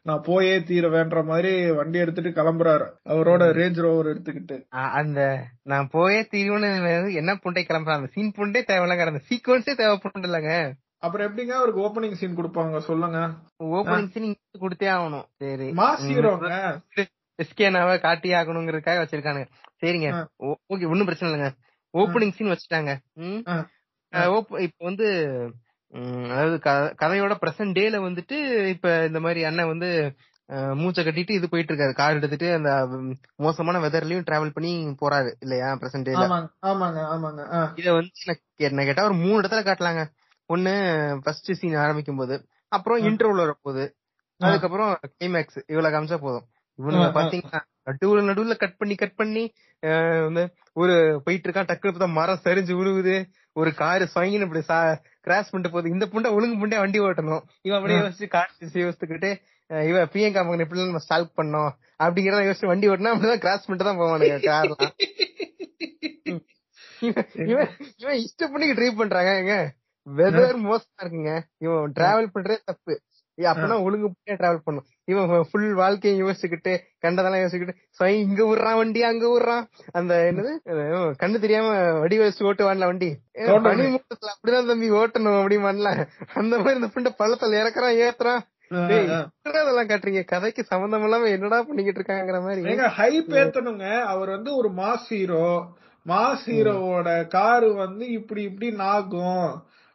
நான் 0.06 0.22
போயே 0.22 0.56
தீருவேன்ற 0.70 1.26
மாதிரி 1.26 1.52
வண்டி 1.72 1.98
எடுத்துட்டு 2.00 2.30
கிளம்புறாரு. 2.30 2.86
அவரோட 3.06 3.44
ரேஞ்ச் 3.60 3.80
ரோவர் 3.86 4.12
எடுத்துக்கிட்டு. 4.14 4.56
அந்த 5.00 5.20
நான் 5.64 5.92
போயே 5.92 6.22
தீர்வுன்னு 6.34 6.72
என்ன 7.22 7.34
புண்டை 7.44 7.64
கிளம்புறேன்? 7.64 8.00
அந்த 8.00 8.12
சீன் 8.16 8.36
புண்டே 8.40 8.62
தேவையில்லைங்க 8.72 9.12
அந்த 9.14 9.24
சீக்வன்ஸே 9.30 9.76
தேவைப்படும் 9.76 10.28
இல்லங்க. 10.30 10.52
அப்புறம் 11.00 11.28
எப்படிங்க? 11.28 11.54
அவருக்கு 11.60 11.86
ஓப்பனிங் 11.88 12.20
சீன் 12.20 12.38
கொடுப்பாங்க 12.38 12.78
சொல்லுங்க. 12.90 13.20
ஓப்பனிங் 13.78 14.14
சீன் 14.16 14.30
கொடுத்தே 14.62 14.90
ஆகணும். 14.98 15.28
சரி. 15.38 15.70
மாஸ் 15.82 16.08
ஹீரோங்க 16.12 16.50
எஸ்கேனாவை 17.42 17.96
காட்டியே 18.06 18.36
ஆகணுங்கிறதுக்காக 18.40 19.02
வச்சிருக்கானுங்க. 19.04 19.48
சரிங்க. 19.82 20.10
ஓகே 20.74 20.88
ஒன்னும் 20.92 21.08
பிரச்சனை 21.10 21.30
இல்லைங்க. 21.30 21.52
ஓப்பனிங் 21.94 22.36
சீன் 22.38 22.54
வச்சுட்டாங்க. 22.54 22.92
இப்ப 24.66 24.82
வந்து 24.90 25.08
அதாவது 26.36 26.56
கதையோட 27.02 27.34
பிரசன்ட் 27.42 27.76
டேல 27.78 27.98
வந்துட்டு 28.06 28.38
இப்ப 28.68 28.94
இந்த 29.06 29.20
மாதிரி 29.20 29.42
அண்ணன் 29.44 29.72
வந்து 29.74 29.90
மூச்சை 30.80 31.02
கட்டிட்டு 31.06 31.36
இது 31.38 31.48
போயிட்டு 31.50 31.72
இருக்காரு. 31.74 31.94
கார் 32.00 32.18
எடுத்துட்டு 32.18 32.48
அந்த 32.54 32.72
மோசமான 33.46 33.80
வெதர்லயும் 33.80 34.26
டிராவல் 34.30 34.56
பண்ணி 34.56 34.72
போறாரு 35.02 35.30
இல்லையா 35.40 35.70
பிரசன்ட் 35.82 36.08
டேல 36.08 36.24
இத 37.82 37.94
வந்து 37.94 38.36
என்ன 38.68 38.86
கேட்டா 38.86 39.06
ஒரு 39.10 39.18
மூணு 39.24 39.38
இடத்துல 39.42 39.64
காட்டலாங்க. 39.68 40.04
ஒண்ணு 40.50 40.74
ஃபர்ஸ்ட் 41.24 41.52
சீன் 41.60 41.82
ஆரம்பிக்கும் 41.84 42.22
போது 42.22 42.36
அப்புறம். 42.72 43.00
இன்டர்வல் 43.08 43.44
வரப்போகுது. 43.44 43.86
அதுக்கப்புறம் 44.40 44.92
கிளைமேக்ஸ் 45.14 45.60
இவ்வளவு 45.68 45.94
காமிச்சா 45.96 46.18
போதும். 46.26 46.48
இவனுங்க. 46.80 47.08
பாத்தீங்கன்னா 47.18 47.60
நடுவுல 47.88 48.22
நடுவுல 48.30 48.56
கட் 48.62 48.78
பண்ணி 48.80 48.96
கட் 48.98 49.18
பண்ணி 49.20 49.44
ஒரு 50.82 50.94
போயிட்டு 51.26 51.48
இருக்கான் 51.48 51.70
டக்குனு 51.70 52.08
மரம் 52.18 52.44
சரிஞ்சு 52.46 52.74
விழுகுது 52.80 53.16
ஒரு 53.56 53.72
காரு 53.82 54.06
ஸ்வங்கின்னு 54.12 54.48
இப்படி 54.48 54.64
கிராஸ் 55.28 55.52
பண்ணிட்டு 55.52 55.74
போகுது. 55.74 55.94
இந்த 55.96 56.06
புண்டை 56.14 56.30
ஒழுங்கு 56.38 56.58
புண்டை 56.62 56.78
வண்டி 56.82 57.00
ஓட்டணும். 57.04 57.44
இவன் 57.68 57.78
அப்படியே. 57.80 58.00
யோசிச்சு 58.02 58.28
கார் 58.36 58.52
யோசிச்சுக்கிட்டு 58.84 59.32
அஹ், 59.70 59.86
இவன் 59.90 60.10
பிரியங்கா 60.14 60.42
மகன் 60.44 60.64
இப்படி 60.64 60.82
நம்ம 60.84 61.02
ஸ்டால்க் 61.06 61.38
பண்ணோம் 61.40 61.70
அப்படிங்கறத 62.00 62.48
யோசிச்சு 62.48 62.72
வண்டி 62.72 62.90
ஓட்டினா 62.90 63.14
அப்படிதான் 63.14 63.44
கிராஸ் 63.44 63.66
பண்ணிட்டு 63.66 63.90
தான் 63.90 64.02
போவானுங்க 64.02 64.40
கார்லாம் 64.48 64.94
இவன் 67.48 67.72
இவன் 68.02 68.20
இஷ்டப்படிக்கு 68.26 68.76
ட்ரைவ் 68.78 69.00
பண்றாங்க 69.00 69.54
வெதர் 70.08 70.58
மோசமா 70.64 71.02
இருக்குங்க. 71.04 71.34
இவன் 71.64 71.94
டிராவல் 71.98 72.34
பண்றதே 72.36 72.58
தப்பு. 72.70 72.94
ஏய், 73.38 73.48
அப்பனா 73.52 73.76
ஒழுங்கு 73.82 74.08
டிராவல் 74.32 74.64
பண்ணும் 74.64 74.86
இவன் 75.06 75.46
ஃபுல் 75.50 75.74
வாழ்க்கையை 75.74 76.18
யோசிச்சுக்கிட்டு 76.24 76.74
கண்டதெல்லாம் 77.00 77.42
யோசிச்சுக்கிட்டு 77.42 77.76
"சை, 77.90 78.20
இங்க 78.20 78.42
விடுறான் 78.46 78.76
வண்டி 78.76 79.04
அங்க 79.04 79.26
விடுறான் 79.28 79.64
அந்த 79.92 80.14
என்னது? 80.30 80.52
கண்ணு 81.22 81.40
தெரியாம 81.40 81.70
வடி 82.00 82.18
வச்சு 82.18 82.48
ஓட்டுவான்ல 82.50 82.86
வண்டி. 82.86 83.10
பனிமூட்டத்துல 83.66 84.32
அப்படிதான் 84.34 84.70
தம்பி 84.72 84.90
ஓட்டணும் 84.94 85.40
அப்படிமான்ல 85.40 85.92
அந்த 86.34 86.54
மாதிரி 86.58 86.80
இந்த 86.80 86.90
புண்டை 86.96 87.12
பள்ளத்துல 87.22 87.62
இறக்குறான் 87.62 88.00
ஏத்துறான். 88.06 88.44
இதெல்லாம் 89.50 89.90
காட்டுறீங்க? 89.90 90.22
கதைக்கு 90.26 90.64
சம்பந்தம் 90.64 91.04
இல்லாம 91.04 91.28
என்னடா 91.28 91.60
பண்ணிக்கிட்டு 91.62 92.00
இருக்காங்கிற 92.00 92.40
மாதிரி. 92.42 92.62
ஏங்க 92.72 92.88
ஹைப் 93.00 93.34
ஏத்தணுங்க. 93.42 93.88
அவர் 94.06 94.30
வந்து 94.30 94.52
ஒரு 94.56 94.70
மாஸ் 94.80 95.10
ஹீரோ. 95.12 95.48
மாஸ் 96.06 96.46
ஹீரோவோட 96.48 97.10
காரு 97.28 97.74
வந்து 97.76 98.06
இப்படி 98.10 98.42
இப்படி 98.44 98.70
நாகும் 98.76 99.46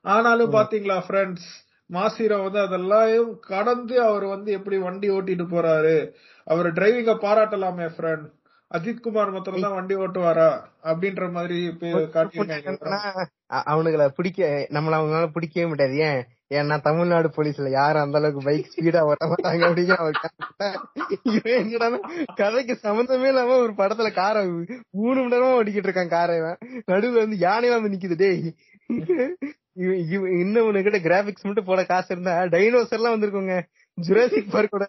ஆனாலும் 0.05 0.53
பாத்தீங்களா 0.53 0.99
ஃப்ரெண்ட்ஸ் 1.07 1.49
மாசிரோ 1.91 2.39
வந்து 2.43 2.61
அதெல்லாம் 2.61 3.13
கடந்து 3.47 3.95
அவர் 4.03 4.27
வந்து 4.27 4.51
எப்படி 4.53 4.79
வண்டி 4.79 5.11
ஓட்டிட்டு 5.11 5.47
போறாரு? 5.51 5.97
அவர் 6.47 6.69
டிரைவிங்க 6.73 7.15
பாராட்டலாமே 7.23 7.87
ஃப்ரெண்ட் 7.95 8.27
அஜித் 8.71 9.05
குமார் 9.05 9.31
மாத்திரம் 9.31 9.65
தான் 9.65 9.77
வண்டி 9.77 9.95
ஓட்டுவாரா? 9.97 10.49
அப்படின்ற 10.85 11.27
மாதிரி 11.33 11.59
அவனுங்களை 13.69 14.07
பிடிக்க 14.17 14.41
நம்மள 14.71 14.97
அவங்களால 14.99 15.29
பிடிக்கவே 15.29 15.67
முடியாது. 15.67 15.95
ஏன்? 16.09 16.21
ஏன்னா 16.53 16.77
தமிழ்நாடு 16.81 17.29
போலீஸ்ல 17.29 17.71
யாரும் 17.73 18.05
அந்த 18.05 18.19
அளவுக்கு 18.19 18.45
பைக் 18.45 18.71
ஸ்பீடா 18.73 19.01
ஓட்ட 19.09 19.25
மாட்டாங்க 19.27 19.65
அப்படிங்கிற 19.67 19.97
கதைக்கு 22.39 22.75
சம்பந்தமே 22.79 23.29
இல்லாம 23.29 23.57
ஒரு 23.65 23.73
படத்துல 23.73 24.11
காரை 24.13 24.43
மூணு 24.99 25.19
மணி 25.19 25.33
நேரமா 25.35 25.57
ஓடிக்கிட்டு 25.59 25.89
இருக்கான் 25.89 26.15
காரை 26.15 26.37
நடுவுல 26.89 27.25
வந்து 27.25 27.39
யானையில 27.47 27.77
வந்து 27.79 27.93
நிக்குது 27.95 28.19
டேய். 28.19 28.47
இன்னும் 30.41 30.69
உனக்கிட்ட 30.69 31.01
கிராபிக்ஸ் 31.07 31.47
மட்டும் 31.49 31.69
போட 31.69 31.83
காசு 31.91 32.11
இருந்தா 32.15 32.35
டைனோசர் 32.55 32.99
எல்லாம் 32.99 33.15
வந்திருக்குங்க. 33.15 33.57
ஜுராசிக் 33.99 34.55
பார்க்கோட 34.55 34.87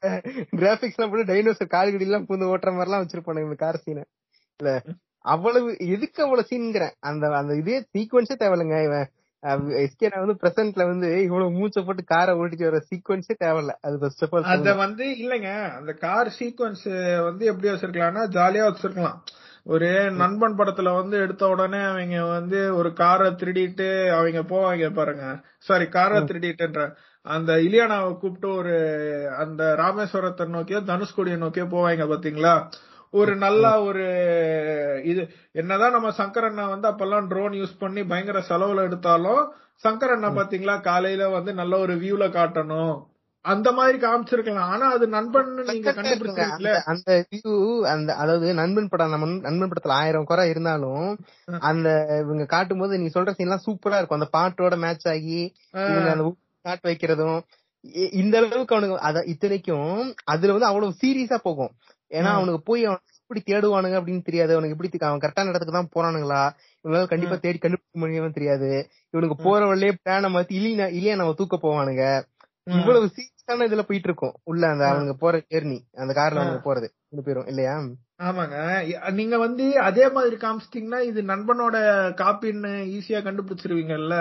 கிராபிக்ஸ் 0.62 0.98
எல்லாம் 0.98 1.12
போட்டு 1.12 1.29
டைனோசர் 1.31 1.74
கால்கடி 1.75 2.08
எல்லாம் 2.08 2.25
பூந்து 2.29 2.50
ஓட்டுற 2.53 2.72
மாதிரி 2.74 2.89
எல்லாம் 2.89 3.03
வச்சிருப்பானுங்க 3.03 3.48
இந்த 3.50 3.60
கார் 3.65 3.84
சீனை 3.86 4.03
இல்ல 4.60 4.72
அவ்வளவு 5.25 5.69
எதுக்கு 5.93 6.19
அவ்வளவு 6.25 6.50
சீன்ங்கிறேன் 6.51 6.93
அந்த 7.10 7.31
அந்த 7.39 7.55
இதே 7.62 7.79
சீக்வன்ஸே 7.96 8.36
தேவையில்லைங்க 8.41 8.77
இவன். 8.88 9.08
எஸ்கே 9.84 10.08
வந்து 10.22 10.36
பிரசன்ட்ல 10.41 10.86
வந்து 10.91 11.10
இவ்வளவு 11.25 11.55
மூச்சை 11.58 11.81
போட்டு 11.88 12.03
காரை 12.13 12.34
ஓட்டிட்டு 12.39 12.67
வர 12.69 12.79
சீக்வன்ஸே 12.89 13.36
தேவையில்ல. 13.43 13.74
அது 13.86 14.00
ஃபர்ஸ்ட் 14.01 14.24
ஆஃப் 14.25 14.34
ஆல் 14.36 14.50
அத 14.53 14.74
வந்து 14.86 15.05
இல்லைங்க 15.24 15.51
அந்த 15.77 15.93
கார் 16.05 16.31
சீக்வன்ஸ் 16.39 16.88
வந்து 17.27 17.46
எப்படி 17.51 17.69
வச்சிருக்கலாம்னா 17.72 18.25
ஜாலியா 18.38 18.65
வச்சிருக்கலாம். 18.69 19.19
ஒரு 19.65 20.11
நண்பன் 20.11 20.57
படத்துல 20.57 20.93
வந்து 20.95 21.17
எடுத்த 21.17 21.47
உடனே 21.47 21.83
அவங்க 21.83 22.25
வந்து 22.25 22.75
ஒரு 22.75 22.93
காரை 22.93 23.31
திருடிட்டு 23.31 24.09
அவங்க 24.09 24.39
போவாங்க 24.39 24.93
பாருங்க. 24.93 25.25
சாரி 25.57 25.87
காரை 25.87 26.19
திருடிட்டுன்ற. 26.21 26.95
அந்த 27.21 27.53
இலியானாவை 27.53 28.17
கூப்பிட்டு 28.17 28.55
ஒரு 28.55 28.75
அந்த 29.37 29.75
ராமேஸ்வரத்தை 29.79 30.47
நோக்கியோ 30.47 30.79
தனுஷ்கோடியை 30.79 31.37
நோக்கியோ 31.37 31.65
போவாங்க 31.65 32.05
பாத்தீங்களா? 32.13 32.69
ஒரு 33.11 33.35
நல்ல 33.35 33.81
ஒரு 33.81 34.03
இது 35.03 35.21
என்னதான் 35.51 35.91
நம்ம 35.91 36.09
சங்கர் 36.09 36.47
அண்ணா 36.47 36.67
வந்து 36.67 36.87
அப்பெல்லாம் 36.87 37.27
ட்ரோன் 37.27 37.51
யூஸ் 37.51 37.79
பண்ணி 37.79 38.03
பயங்கர 38.03 38.43
செலவுல 38.49 38.83
எடுத்தாலும் 38.83 39.53
சங்கர் 39.83 40.13
அண்ணா 40.15 40.29
பாத்தீங்களா? 40.29 40.81
காலையில 40.81 41.29
வந்து 41.29 41.53
நல்ல 41.53 41.77
ஒரு 41.79 41.93
வியூல 41.93 42.25
காட்டணும். 42.29 42.95
அந்த 43.41 43.72
மாதிரி 43.72 43.98
காமிச்சிருக்கலாம். 43.98 44.67
ஆனா 44.69 44.91
அது 44.91 45.08
நண்பன் 45.08 45.53
நீங்க 45.53 45.91
கண்டுபிடிச்சிருக்கீங்களே 45.91 46.81
அந்த- 46.84 47.25
வியூ 47.29 47.53
அந்த 47.81 48.15
அதாவது 48.15 48.53
நண்பன் 48.53 48.88
படம் 48.88 49.10
நம்ம 49.10 49.25
நண்பன் 49.39 49.69
படத்துல 49.69 49.96
ஆயிரம் 50.00 50.24
குறை 50.24 50.50
இருந்தாலும் 50.50 51.17
அந்த 51.60 51.89
இவங்க 52.19 52.46
காட்டும் 52.46 52.79
போது 52.79 52.98
நீ 52.98 53.05
சொல்ற 53.05 53.29
சீன் 53.29 53.48
எல்லாம் 53.48 53.62
சூப்பரா 53.65 53.98
இருக்கும். 53.98 54.19
அந்த 54.19 54.29
பாட்டோட 54.38 54.77
மேட்ச் 54.77 55.08
ஆகி 55.08 55.39
அந்த 55.72 56.36
காட்டு 56.62 56.89
வைக்கிறதும் 56.89 57.39
இந்த 58.12 58.38
அளவுக்கு 58.38 58.75
அவனுக்கு 58.75 59.00
அத 59.00 59.24
இத்தனைக்கும் 59.25 59.91
அதுல 60.24 60.51
வந்து 60.51 60.67
அவ்வளவு 60.67 60.93
சீரியஸா 61.01 61.36
போகும். 61.36 61.72
ஏன்னா. 62.12 62.24
அவனுக்கு 62.29 62.62
போய் 62.62 62.86
அவன் 62.86 63.00
எப்படி 63.22 63.41
தேடுவானுங்க 63.46 63.98
அப்படின்னு 64.00 64.22
தெரியாது. 64.22 64.55
அவனுக்கு 64.55 64.75
எப்படி 64.75 65.05
அவன் 65.05 65.19
கரெக்டான 65.19 65.50
இடத்துக்கு 65.50 65.77
தான் 65.79 65.93
போறானுங்களா? 65.96 66.43
இவங்களால 66.86 67.08
கண்டிப்பா 67.08 67.36
தேடி 67.36 67.58
கண்டுபிடிக்க 67.58 68.00
முடியுமே 68.00 68.29
தெரியாது. 68.29 68.89
இவனுக்கு 69.10 69.43
போற 69.43 69.65
வழியே 69.65 69.98
பிளான 70.03 70.29
மாத்தி 70.29 70.46
இல்லையா 70.48 70.86
இல்லையா 70.86 71.15
நம்ம 71.15 71.34
தூக்க 71.34 71.58
போவானுங்க? 71.62 72.03
இவ்வளவு 72.69 73.05
சீரியஸான 73.05 73.65
இதுல 73.65 73.81
போயிட்டு 73.81 74.07
இருக்கும் 74.07 74.33
உள்ள 74.43 74.67
அந்த 74.67 74.85
ஆ. 74.85 74.91
அவனுங்க 74.91 75.13
போற 75.13 75.43
ஜேர்னி 75.49 75.79
அந்த 75.93 76.13
கார்ல 76.13 76.39
ஆ. 76.39 76.43
அவனுங்க 76.43 76.61
போறது 76.63 76.88
ரெண்டு 77.09 77.23
பேரும் 77.25 77.45
இல்லையா? 77.45 77.75
ஆமாங்க. 78.19 78.55
நீங்க 79.11 79.38
வந்து 79.38 79.79
அதே 79.79 80.09
மாதிரி 80.09 80.35
காமிச்சிட்டீங்கன்னா 80.35 80.99
இது 81.01 81.21
நண்பனோட 81.23 81.77
காப்பின்னு 82.15 82.71
ஈஸியா 82.95 83.19
கண்டுபிடிச்சிருவீங்கல்ல. 83.23 84.15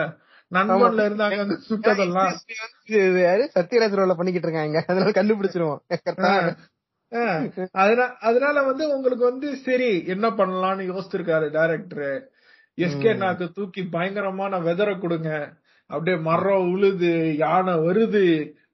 நண்பன்ல 0.53 1.05
இருந்து 1.05 1.25
அங்க 1.25 1.45
சுட்டதெல்லாம் 1.69 2.31
சத்யராஜ் 3.55 4.17
பண்ணிக்கிட்டு 4.17 4.49
இருக்காங்க. 4.49 4.85
அதனால 4.89 5.11
கண்டுபிடிச்சிருவோம். 5.11 5.81
அதனால 8.21 8.63
வந்து 8.63 8.95
உங்களுக்கு 8.95 9.25
வந்து 9.25 9.57
சரி 9.57 10.05
என்ன 10.07 10.31
பண்ணலாம்னு 10.31 10.87
யோசிச்சிருக்காரு 10.91 11.51
டைரக்டர் 11.51 12.09
எஸ்கே 12.79 13.17
நாக்கு 13.17 13.53
தூக்கி 13.53 13.83
பயங்கரமான 13.87 14.59
வெதரை 14.59 15.01
கொடுங்க. 15.01 15.31
அப்படியே 15.91 16.17
மரம் 16.25 16.67
உழுது 16.73 17.11
யானை 17.41 17.75
வருது 17.85 18.25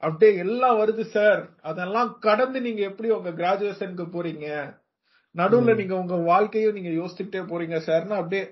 அப்படியே 0.03 0.31
எல்லாம் 0.39 0.79
வருது 0.79 1.05
சார் 1.11 1.41
அதெல்லாம் 1.63 2.11
கடந்து 2.21 2.59
நீங்க 2.61 2.83
எப்படி 2.83 3.09
உங்க 3.11 3.31
கிராஜுவேஷனுக்கு 3.33 4.07
போறீங்க? 4.15 4.47
நடுவுல 5.35 5.75
நீங்க 5.75 5.95
உங்க 5.97 6.17
வாழ்க்கையும் 6.27 6.77
நீங்க 6.77 6.91
யோசிச்சுட்டே 6.99 7.43
போறீங்க 7.49 7.79
சார்னு 7.87 8.19
அப்படியே 8.19 8.43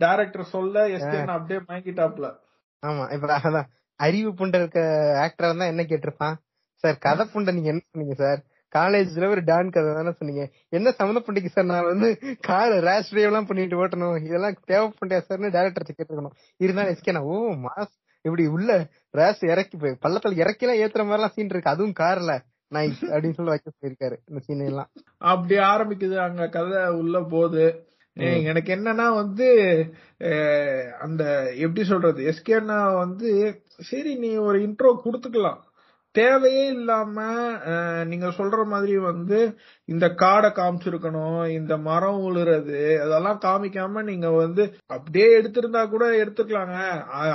டைரக்டர் 0.00 0.52
சொல்ல 0.52 0.82
எஸ்கே 0.88 1.18
அப்படியே 1.30 1.60
மயங்கிட்டாப்ல 1.68 2.28
ஆமா 2.82 3.04
இப்ப 3.14 3.32
அதான் 3.40 3.68
அறிவு 4.00 4.30
புண்டை 4.32 4.58
இருக்க 4.60 4.80
ஆக்டரா 5.22 5.48
இருந்தா 5.48 5.66
என்ன 5.66 5.82
கேட்டிருப்பான்? 5.84 6.36
சார் 6.84 6.96
கதை 7.02 7.24
புண்டை 7.32 7.52
நீங்க 7.56 7.70
என்ன 7.72 7.82
சொன்னீங்க 7.86 8.16
சார் 8.20 8.40
காலேஜ்ல 8.76 9.30
ஒரு 9.34 9.42
டான் 9.50 9.72
கதை 9.74 9.94
தானே 9.94 10.12
சொன்னீங்க. 10.18 10.44
என்ன 10.76 10.94
சம்மந்த 10.98 11.22
புண்டைக்கு 11.26 11.50
சார்? 11.54 11.70
நான் 11.70 11.90
வந்து 11.92 12.08
கார் 12.48 12.74
ரேஷ் 12.88 13.10
டிரைவ் 13.10 13.30
எல்லாம் 13.30 13.48
பண்ணிட்டு 13.50 13.80
ஓட்டணும். 13.82 14.18
இதெல்லாம் 14.26 14.56
தேவைப்பண்டையா 14.72 15.20
சார்னு 15.28 15.54
டேரக்டர் 15.56 15.88
கேட்டிருக்கணும். 15.88 16.36
இருந்தாலும் 16.64 16.92
எஸ்கே 16.94 17.16
நான் 17.16 17.28
ஓ 17.32 17.40
மாஸ் 17.66 17.94
இப்படி 18.26 18.46
உள்ள 18.56 18.70
ரேஷ் 19.18 19.44
இறக்கி 19.52 19.76
போய் 19.76 20.00
பள்ளத்துல 20.06 20.40
இறக்கி 20.42 20.66
எல்லாம் 20.66 20.80
ஏத்துற 20.84 21.02
மாதிரி 21.02 21.18
எல்லாம் 21.18 21.34
சீன் 21.36 21.52
இருக்கு. 21.52 21.74
அதுவும் 21.74 21.98
கார்ல. 22.00 22.32
நைஸ் 22.74 23.00
அப்படின்னு 23.12 23.36
சொல்லி 23.36 23.52
வைக்க 23.52 23.70
சொல்லிருக்காரு 23.76 24.16
இந்த 24.30 24.40
சீன் 24.46 24.66
எல்லாம். 24.70 24.90
அப்படி 25.30 25.56
ஆரம்பிக்குது. 25.70 26.16
அங்க 26.26 26.48
கதை 26.56 26.82
உள்ள 27.00 27.22
போகுது. 27.32 27.64
எனக்கு 28.50 28.70
என்னன்னா 28.74 29.06
வந்து 29.14 29.46
அந்த 31.00 31.24
எப்படி 31.64 31.82
சொல்றது? 31.90 32.20
எஸ்கேனா 32.30 32.78
வந்து 32.98 33.30
சரி 33.88 34.12
நீ 34.24 34.30
ஒரு 34.48 34.58
இன்ட்ரோ 34.66 34.90
கொடுத்துக்கலாம். 35.04 35.60
தேவையே 36.14 36.66
இல்லாம 36.68 37.16
நீங்க 38.04 38.26
சொல்ற 38.28 38.64
மாதிரி 38.64 38.96
வந்து 39.00 39.38
இந்த 39.88 40.06
காடை 40.14 40.50
காமிச்சிருக்கணும் 40.50 41.50
இந்த 41.50 41.76
மரம் 41.80 42.20
உழுறது 42.20 42.78
அதெல்லாம் 43.00 43.40
காமிக்காம 43.40 44.02
நீங்க 44.02 44.30
வந்து 44.36 44.62
அப்படியே 44.86 45.28
எடுத்திருந்தா 45.40 45.82
கூட 45.88 46.06
எடுத்துக்கலாங்க. 46.22 46.78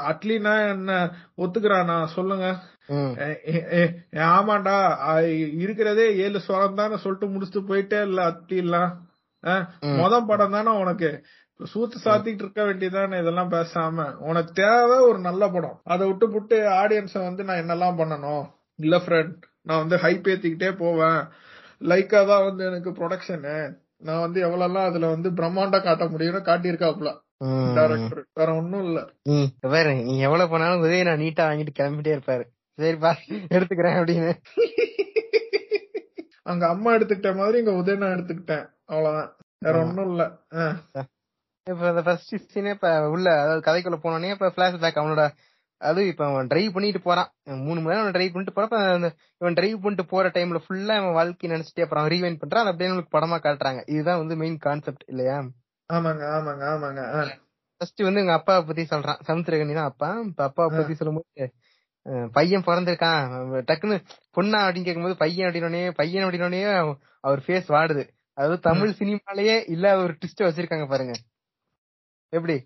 அட்லினா 0.09 0.55
என்ன 0.69 0.91
ஒத்துக்கிறானா? 1.37 1.97
சொல்லுங்க. 2.15 2.47
ஆமாண்டா. 4.31 4.75
இருக்கிறதே 5.57 6.07
ஏழு 6.17 6.41
ஸ்வரம் 6.47 6.73
தானே 6.73 6.97
சொல்லிட்டு 6.97 7.27
முடிச்சுட்டு 7.27 7.63
போயிட்டே 7.67 8.01
இல்ல 8.01 8.21
அத்திலாம் 8.23 8.91
ம். 9.43 9.97
மொத 9.97 10.25
படம் 10.27 10.51
தானே 10.51 10.71
உனக்கு. 10.79 11.09
சூத்து 11.59 11.97
சாத்திட்டு 12.05 12.43
இருக்க 12.43 12.61
வேண்டியதானே 12.63 13.19
இதெல்லாம் 13.19 13.51
பேசாம. 13.51 13.97
உனக்கு 14.23 14.51
தேவை 14.55 14.97
ஒரு 15.09 15.19
நல்ல 15.19 15.43
படம். 15.49 15.77
அதை 15.85 16.07
விட்டு 16.07 16.27
புட்டு 16.29 16.57
ஆடியன்ஸ 16.79 17.17
வந்து 17.21 17.43
நான் 17.43 17.61
என்னெல்லாம் 17.63 17.99
பண்ணணும்? 18.01 18.45
இல்ல 18.79 18.95
ஃப்ரெண்ட் 18.97 19.35
நான் 19.61 19.77
வந்து 19.77 19.97
ஹைப் 19.97 20.27
ஏத்திக்கிட்டே 20.27 20.71
போவேன். 20.75 21.19
லைக்கா 21.81 22.19
தான் 22.25 22.43
வந்து 22.43 22.65
எனக்கு 22.65 22.89
ப்ரொடக்ஷனு 22.91 23.55
நான் 23.97 24.19
வந்து 24.19 24.39
எவ்வளவு 24.41 24.79
அதுல 24.81 25.07
வந்து 25.07 25.29
பிரம்மாண்டா 25.29 25.83
காட்ட 25.83 26.05
முடியும்னு 26.05 26.41
காட்டியிருக்காப்ல. 26.41 27.11
டேரக்டர் 27.75 28.21
வேற 28.33 28.49
ஒண்ணும் 28.55 28.83
இல்ல. 28.85 28.99
பாரு 29.65 29.93
நீ 30.01 30.13
எவ்வளவு 30.19 30.49
போனாலும் 30.49 30.79
உதவி 30.79 31.03
நான் 31.03 31.19
நீட்டா 31.19 31.43
வாங்கிட்டு 31.47 31.77
கிளம்பிட்டே 31.79 32.13
இருப்பாரு. 32.15 32.45
சரிப்பா 32.79 33.11
எடுத்துக்கிறேன் 33.49 33.97
அப்படின்னு. 33.99 34.31
அங்க 36.43 36.63
அம்மா 36.67 36.93
எடுத்துக்கிட்ட 36.93 37.35
மாதிரி 37.35 37.57
இங்க 37.57 37.71
உதயனா 37.73 38.07
எடுத்துக்கிட்டேன். 38.15 38.65
அவ்வளவுதான். 38.85 39.29
வேற. 39.61 39.75
ஒண்ணும் 39.83 40.09
இல்ல. 40.11 40.23
இப்ப 41.67 41.87
அந்த 41.89 42.01
ஃபர்ஸ்ட் 42.01 42.51
சீனே 42.51 42.69
இப்ப 42.69 42.89
உள்ள 43.09 43.27
அதாவது 43.39 43.65
கதைக்குள்ள 43.67 43.97
போனோடனே 44.03 44.31
இப்ப 44.31 44.51
பிளாஷ் 44.57 44.79
பேக் 44.79 44.97
அவனோட 44.97 45.23
அது 45.81 46.01
இப்ப 46.07 46.23
அவன் 46.25 46.47
டிரைவ் 46.47 46.73
பண்ணிட்டு 46.73 46.99
போறான். 46.99 47.29
மூணு 47.65 47.79
மணி 47.81 47.93
நேரம் 47.93 48.15
டிரைவ் 48.15 48.33
பண்ணிட்டு 48.33 48.55
போறப்ப 48.57 49.11
இவன் 49.41 49.57
டிரைவ் 49.59 49.81
பண்ணிட்டு 49.81 50.05
போற 50.05 50.29
டைம்ல 50.29 50.59
ஃபுல்லா 50.65 50.95
அவன் 51.01 51.17
வாழ்க்கை 51.19 51.49
நினைச்சிட்டே 51.49 51.85
அப்புறம் 51.85 52.07
ரீவைன் 52.07 52.39
பண்றான். 52.41 52.69
அப்படியே 52.69 52.89
நம்மளுக்கு 52.91 53.15
படமா 53.17 53.37
காட்டுறாங்க. 53.45 53.81
இதுதான் 53.93 54.21
வந்து 54.21 54.35
மெயின் 54.35 54.57
கான்செப்ட் 54.57 55.03
இல்லையா? 55.07 55.37
ஆமாங்க 55.89 56.23
ஆமாங்க 56.35 56.63
ஆமாங்க. 56.73 57.01
ஃபர்ஸ்ட் 57.81 58.01
வந்து 58.07 58.21
எங்க 58.23 58.33
அப்பாவை 58.33 58.61
பத்தி 58.67 58.83
சொல்றான். 58.95 59.19
சமுத்திரகனி 59.27 59.73
தான் 59.73 59.89
அப்பா. 59.91 60.09
இப்ப 60.29 60.43
அப்பாவை 60.43 60.69
பத்தி 60.77 60.93
சொல்லும்போது 60.93 61.47
பையன் 62.31 62.65
பிறந்திருக்கான். 62.65 63.21
டக்குன்னு 63.69 63.95
பொண்ணா 64.37 64.57
அப்படின்னு 64.65 64.87
கேட்கும்போது 64.87 65.15
பையன் 65.23 65.47
அப்படின்னே 65.47 65.83
பையன் 65.91 66.25
அப்படின்னே 66.25 66.61
அவர் 67.27 67.41
ஃபேஸ் 67.45 67.69
வாடுது. 67.75 68.03
அதாவது 68.37 68.59
தமிழ் 68.59 68.91
சினிமாலயே 68.99 69.55
இல்லாத 69.73 69.97
ஒரு 70.03 70.13
ட்விஸ்ட் 70.13 70.45
வச்சிருக்காங்க 70.47 70.87
பாருங்க. 70.87 71.13
எப்படி? 72.33 72.57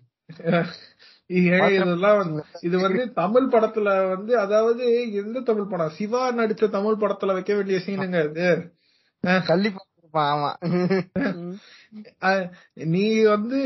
இதெல்லாம் 1.30 2.20
இது 2.60 2.76
வந்து 2.84 3.02
தமிழ் 3.14 3.52
படத்துல 3.52 3.88
வந்து 4.12 4.32
அதாவது 4.38 4.84
எந்த 5.22 5.42
தமிழ் 5.48 5.70
படம்? 5.72 5.94
சிவா 5.98 6.22
நடிச்ச 6.32 6.70
தமிழ் 6.70 7.00
படத்துல 7.02 7.34
வைக்க 7.36 7.52
வேண்டிய 7.54 7.78
சீனுங்க 7.86 8.20
இது. 8.28 8.48
பார்த்திருப்பான் 9.76 10.30
ஆமா. 10.32 10.50
நீ 12.92 13.04
வந்து 13.26 13.60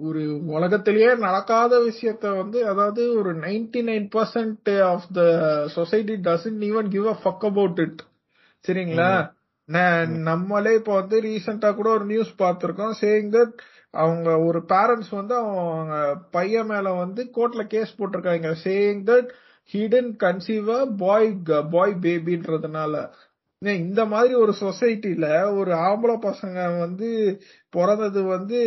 ஒரு 0.00 0.22
உலகத்திலேயே 0.56 1.10
நடக்காத 1.24 1.74
விஷயத்த 1.86 2.34
வந்து 2.38 2.58
அதாவது 2.68 3.02
ஒரு 3.18 3.32
ninety 3.40 3.82
nine 3.82 4.08
percent 4.14 4.72
of 4.90 5.08
the 5.12 5.22
society 5.76 6.16
doesn't 6.28 6.64
even 6.70 6.88
give 6.88 7.08
a 7.08 7.16
fuck 7.24 7.46
about 7.50 7.80
it. 7.86 8.00
சரிங்களா? 8.64 9.12
நம்மளே 10.26 10.72
இப்போ 10.74 10.92
வந்து 10.94 11.16
ரீசெண்டா 11.20 11.68
கூட 11.74 11.88
ஒரு 11.90 12.04
நியூஸ் 12.04 12.32
பார்த்திருக்கோம். 12.38 12.94
சேயிங் 13.00 13.30
தட் 13.36 13.54
அவங்க 13.94 14.38
ஒரு 14.38 14.64
பேரண்ட்ஸ் 14.68 15.10
வந்து 15.10 15.34
அவங்க 15.36 15.96
பையன் 16.30 16.66
மேல 16.66 16.92
வந்து 16.92 17.22
கோர்ட்ல 17.34 17.62
கேஸ் 17.66 17.98
போட்டிருக்காங்க. 17.98 18.48
சேயிங் 18.64 19.02
தட் 19.02 19.30
ஹிடன் 19.72 20.10
கன்சீவா 20.20 20.78
பாய் 20.96 21.28
பாய் 21.70 21.94
பேபின்றதுனால 22.00 22.94
இந்த 23.62 24.04
மாதிரி 24.04 24.34
ஒரு 24.34 24.52
சொசைட்டில 24.60 25.26
ஒரு 25.56 25.72
ஆம்பளை 25.80 26.16
பசங்க 26.22 26.78
வந்து 26.78 27.08
பிறந்தது 27.70 28.22
வந்து 28.24 28.58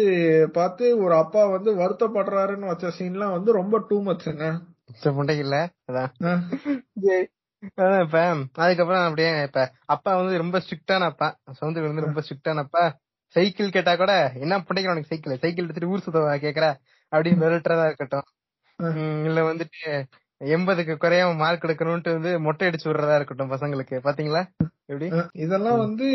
பார்த்து 0.53 0.97
ஒரு 0.97 1.13
அப்பா 1.13 1.45
வந்து 1.45 1.71
வருத்தப்படுறாருன்னு 1.75 2.67
வச்ச 2.67 2.91
சீன்லாம் 2.99 3.31
வந்து 3.31 3.51
ரொம்ப 3.51 3.85
டூ 3.89 3.97
மச்சுங்க 4.03 4.45
இல்ல 5.35 5.55
இப்ப. 8.01 8.19
அதுக்கப்புறம் 8.55 9.03
அப்படியே 9.03 9.43
இப்ப 9.43 9.61
அப்பா 9.85 10.15
வந்து 10.15 10.37
ரொம்ப 10.37 10.57
ஸ்ட்ரிக்டான 10.59 11.03
அப்பா. 11.03 11.27
சவுந்தர் 11.59 11.87
வந்து 11.87 12.01
ரொம்ப 12.01 12.21
ஸ்ட்ரிக்டான 12.21 12.57
அப்பா. 12.57 12.83
சைக்கிள் 13.35 13.73
கேட்டா 13.75 13.93
கூட 14.01 14.13
என்ன 14.43 14.59
பண்ணிக்கிற 14.67 14.93
உனக்கு 14.93 15.11
சைக்கிள்? 15.11 15.41
சைக்கிள் 15.43 15.65
எடுத்துட்டு 15.65 15.91
ஊர் 15.93 16.05
சுத்த 16.05 16.37
கேக்குற? 16.45 16.67
அப்படின்னு 17.11 17.41
மிரட்டுறதா 17.43 17.87
இருக்கட்டும். 17.89 18.27
இல்ல 19.27 19.39
வந்துட்டு 19.49 19.81
எண்பதுக்கு 20.55 20.93
குறையாம 21.01 21.35
மார்க் 21.41 21.65
எடுக்கணும்ட்டு 21.65 22.15
வந்து 22.15 22.31
மொட்டை 22.45 22.67
அடிச்சு 22.69 22.87
விடுறதா 22.89 23.17
இருக்கட்டும் 23.19 23.51
பசங்களுக்கு. 23.53 23.95
பாத்தீங்களா? 24.07 24.41
எப்படி? 24.91 25.07
இதெல்லாம் 25.43 25.79
வந்து 25.83 26.07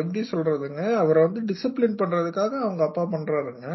எப்படி 0.00 0.20
சொல்றதுங்க? 0.32 0.82
அவரை 1.02 1.22
வந்து 1.26 1.40
டிசிப்ளின் 1.50 1.98
பண்றதுக்காக 2.02 2.52
அவங்க 2.66 2.82
அப்பா 2.86 3.02
பண்றாருங்க. 3.14 3.66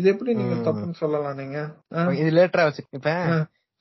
இது 0.00 0.06
எப்படி 0.12 0.34
நீங்க. 0.40 0.56
தப்புன்னு 0.68 1.00
சொல்லலாம் 1.02 1.40
நீங்க? 1.42 1.58
இது 2.22 2.30
லேட்டரா 2.38 2.66
வச்சு 2.68 2.84
இப்ப 2.98 3.10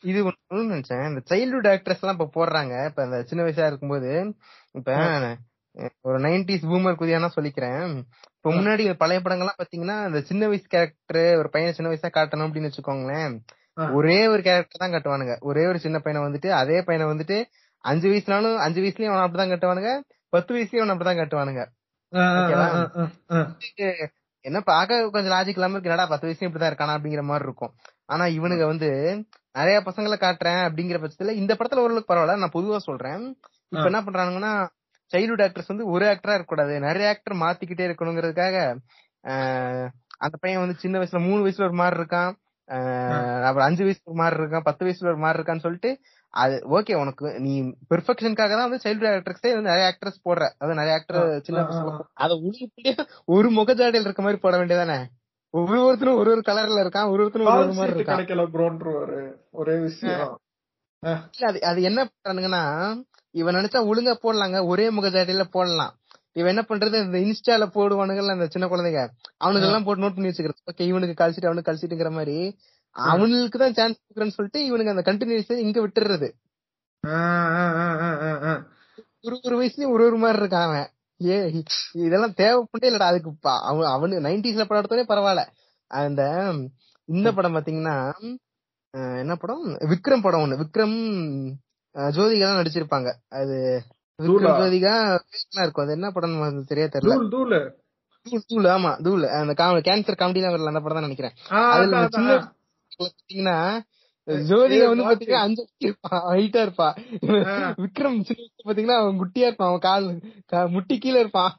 இது 0.04 0.20
ஒண்ணு 0.28 0.74
நினைச்சேன். 0.74 1.06
இந்த 1.10 1.22
சைல்ட்ஹுட் 1.32 1.72
ஆக்ட்ரஸ் 1.74 2.02
எல்லாம் 2.04 2.18
இப்ப 2.18 2.30
போடுறாங்க. 2.38 2.76
இப்ப 2.90 3.06
இந்த 3.08 3.18
சின்ன 3.30 3.42
வயசா 3.48 3.70
இருக்கும்போது 3.72 4.12
இப்ப 4.80 4.92
ஒரு 6.08 6.18
நைன்டிஸ் 6.20 6.66
பூமர் 6.70 7.02
குதியானா 7.02 7.28
சொல்லிக்கிறேன். 7.36 7.92
இப்ப 8.46 8.52
முன்னாடி 8.54 8.94
பழைய 8.94 9.20
படங்கள்லாம் 9.24 9.60
பாத்தீங்கன்னா 9.60 10.06
இந்த 10.08 10.20
சின்ன 10.22 10.48
வயசு 10.48 10.68
கேரக்டர் 10.68 11.36
ஒரு 11.38 11.50
பையன் 11.50 11.74
சின்ன 11.74 11.90
வயசா 11.92 12.10
காட்டணும் 12.10 12.46
அப்படின்னு 12.46 12.70
வச்சுக்கோங்களேன். 12.70 13.34
ஒரே 13.94 14.28
ஒரு 14.28 14.42
கேரக்டர் 14.42 14.82
தான் 14.82 14.94
காட்டுவானுங்க. 14.94 15.34
ஒரே 15.42 15.64
ஒரு 15.66 15.80
சின்ன 15.80 16.00
பையனை 16.00 16.28
வந்துட்டு 16.28 16.50
அதே 16.62 16.82
பையனை 16.82 17.06
வந்துட்டு 17.12 17.38
அஞ்சு 17.84 18.08
வயசுனாலும் 18.10 18.56
அஞ்சு 18.58 18.82
வயசுலயும் 18.82 19.14
அவன் 19.14 19.26
அப்படிதான் 19.28 19.52
காட்டுவானுங்க. 19.52 19.92
பத்து 20.34 20.52
வயசுலயும் 20.56 20.84
அவன் 20.84 20.94
அப்படிதான் 20.96 21.20
காட்டுவானுங்க. 21.20 21.64
என்ன 24.46 24.60
பாக்க 24.62 25.10
கொஞ்சம் 25.10 25.32
லாஜிக் 25.32 25.58
இல்லாம 25.58 25.72
இருக்கு. 25.72 25.90
என்னடா 25.90 26.06
பத்து 26.06 26.26
வயசுல 26.28 26.48
இப்படிதான் 26.48 26.72
இருக்கானா 26.72 26.96
அப்படிங்கிற 26.98 27.24
மாதிரி 27.24 27.46
இருக்கும். 27.46 27.74
ஆனா 28.06 28.26
இவனுங்க 28.38 28.66
வந்து 28.66 28.90
நிறைய 29.54 29.78
பசங்களை 29.80 30.18
காட்டுறேன் 30.18 30.62
அப்படிங்கிற 30.68 30.98
பட்சத்துல 31.04 31.32
இந்த 31.34 31.54
படத்துல 31.54 31.84
ஓரளவுக்கு 31.86 32.14
பரவாயில்ல. 32.14 32.38
நான் 32.38 32.56
பொதுவா 32.58 32.78
சொல்றேன். 32.90 33.24
இப்ப. 33.70 33.84
என்ன 33.84 34.00
பண்றானுங்கன்னா 34.02 34.54
சைல்ட்ஹுட் 35.12 35.44
ஆக்டர்ஸ் 35.46 35.72
வந்து 35.74 35.86
ஒரு 35.94 36.06
ஆக்டரா 36.06 36.36
இருக்கக்கூடாது. 36.36 36.74
நிறைய 36.80 37.10
ஆக்டர் 37.14 37.42
மாத்திக்கிட்டே 37.44 37.88
இருக்கணுங்கிறதுக்காக 37.90 38.58
அந்த 40.26 40.36
பையன் 40.40 40.64
வந்து 40.64 40.82
சின்ன 40.84 41.00
வயசுல 41.00 41.20
மூணு 41.28 41.42
வயசுல 41.44 41.68
ஒரு 41.70 41.78
மாதிரி 41.82 41.96
இருக்கான். 42.00 42.34
அப்புறம் 43.48 43.68
அஞ்சு 43.68 43.84
வயசுல 43.86 44.10
ஒரு 44.12 44.20
மாதிரி 44.22 44.36
இருக்கான். 44.42 44.68
பத்து 44.68 44.82
வயசுல 44.86 45.12
ஒரு 45.14 45.22
மாதிரி 45.24 45.38
இருக்கான்னு 45.38 45.66
சொல்லிட்டு 45.66 45.92
அது 46.34 46.56
ஓகே 46.78 46.94
உனக்கு 47.00 47.32
நீ 47.46 47.54
பெர்ஃபெக்ஷனுக்காக 47.90 48.52
தான் 48.52 48.68
வந்து 48.68 48.84
சைல்டு 48.84 49.08
ஆக்டர்ஸே 49.12 49.50
வந்து 49.56 49.70
நிறைய 49.70 49.86
ஆக்டர்ஸ் 49.92 50.22
போடுற. 50.28 50.44
அது 50.62 50.74
நிறைய 50.74 50.94
ஆக்டர் 51.00 51.26
சின்ன 51.48 51.64
வயசுல 51.64 51.96
அத 52.24 52.38
உள்ள 52.44 53.06
ஒரு 53.36 53.50
முகஜாடையில் 53.50 54.08
இருக்க 54.08 54.22
மாதிரி 54.22 54.42
போட 54.46 54.56
வேண்டியதானே? 54.58 55.00
ஒரு 55.54 55.80
ஒருத்தரும் 55.86 56.20
ஒரு 56.22 56.30
ஒரு 56.32 56.44
கலர்ல 56.50 56.84
இருக்கான். 56.84 57.10
ஒரு 57.14 57.22
ஒருத்தரும் 57.24 57.48
ஒரு 57.56 57.74
மாதிரி 57.80 57.96
இருக்கான். 57.96 58.22
கிடைக்கல 58.22 59.26
ஒரே 59.52 59.76
விஷயம். 59.80 60.32
அது 61.50 61.60
அது 61.70 61.80
என்ன 61.82 62.00
பண்றானுங்கன்னா 62.10 62.64
இவன் 63.36 63.56
நினைச்சா 63.56 63.80
ஒழுங்கா 63.90 64.14
போடலாங்க 64.24 64.58
ஒரே 64.72 64.86
முகஜாடையில 64.90 65.44
போடலாம். 65.56 65.94
இவன் 66.40 66.52
என்ன 66.54 66.64
பண்றது? 66.70 66.98
இந்த 67.06 67.18
இன்ஸ்டால 67.26 67.66
போடுவானுங்கல்ல 67.76 68.36
அந்த 68.38 68.48
சின்ன 68.54 68.66
குழந்தைங்க. 68.68 69.02
அவனுக்கு 69.38 69.68
எல்லாம் 69.68 69.86
போட்டு 69.88 70.04
நோட் 70.04 70.16
பண்ணி 70.16 70.30
வச்சுக்கிறது. 70.30 70.64
ஓகே 70.72 70.86
இவனுக்கு 70.92 71.16
கழிச்சிட்டு 71.22 71.50
அவனுக்கு 71.50 71.70
கழிச்சிட்டுங்கிற 71.70 72.12
மாதிரி. 72.12 72.38
அவனுக்கு 72.96 73.58
தான் 73.60 73.76
சான்ஸ் 73.80 74.00
கொடுக்குறேன்னு 74.00 74.36
சொல்லிட்டு 74.38 74.62
இவனுக்கு 74.70 74.94
அந்த 74.94 75.04
கண்டினியூஸ் 75.10 75.52
இங்க 75.66 75.80
விட்டுறது. 75.86 76.30
ஒரு 79.26 79.36
ஒரு 79.48 79.56
வயசுலயும் 79.60 79.94
ஒரு 79.96 80.04
ஒரு 80.10 80.18
மாதிரி 80.18 80.40
இருக்கான் 80.42 80.68
அவன். 80.70 80.88
ஏ 81.20 81.36
இதெல்லாம் 82.06 82.38
தேவைப்பட்டே 82.42 82.90
இல்லடா 82.92 83.10
அதுக்கு 83.12 83.32
அவன் 83.70 83.92
அவனு 83.96 84.24
நைன்டிஸ்ல 84.28 84.64
படம் 84.68 84.82
எடுத்தோடனே 84.82 85.10
பரவாயில்ல. 85.12 85.44
அந்த 85.92 86.22
இந்த 87.10 87.30
படம் 87.38 87.56
பாத்தீங்கன்னா 87.56 87.96
என்ன 89.24 89.34
படம்? 89.42 89.64
விக்ரம் 89.92 90.24
படம் 90.26 90.44
ஒண்ணு. 90.44 90.62
விக்ரம் 90.64 90.98
ஜோதிகா 91.96 92.46
தான் 92.50 92.60
நடிச்சிருப்பாங்க. 92.60 93.10
அது 93.40 93.56
ஜோதிகா 94.20 94.96
இருக்கும். 95.64 95.84
அது 95.86 95.96
என்ன 95.98 96.10
படம் 96.16 96.36
சரியா 96.72 96.88
தெரியல. 96.96 97.18
தூள் 98.50 98.68
ஆமா 98.74 98.92
தூள். 99.06 99.24
அந்த 99.38 99.54
கேன்சர் 99.88 100.20
காமெடி 100.20 100.42
தான் 100.44 100.54
வரல 100.56 100.74
அந்த 100.74 100.82
படம் 100.84 101.00
தான் 101.00 101.08
நினைக்கிறேன். 101.08 101.36
அதுல 101.76 102.04
சின்ன. 102.18 102.36
பாத்தீங்கன்னா 103.00 103.58
ஜோதிகா 104.50 104.88
வந்து 104.90 105.06
பாத்தீங்கன்னா 105.06 105.46
அஞ்சு 105.46 105.64
ஹைட்டா 106.32 106.62
இருப்பா. 106.66 106.90
விக்ரம் 107.84 108.20
சின்ன 108.28 108.68
பாத்தீங்கன்னா 108.68 108.98
அவன் 109.02 109.20
குட்டியா 109.22 109.48
இருப்பான். 109.50 109.72
அவன் 109.72 109.86
கால் 109.88 110.06
முட்டி 110.76 110.96
கீழ 110.98 111.16
இருப்பான். 111.24 111.54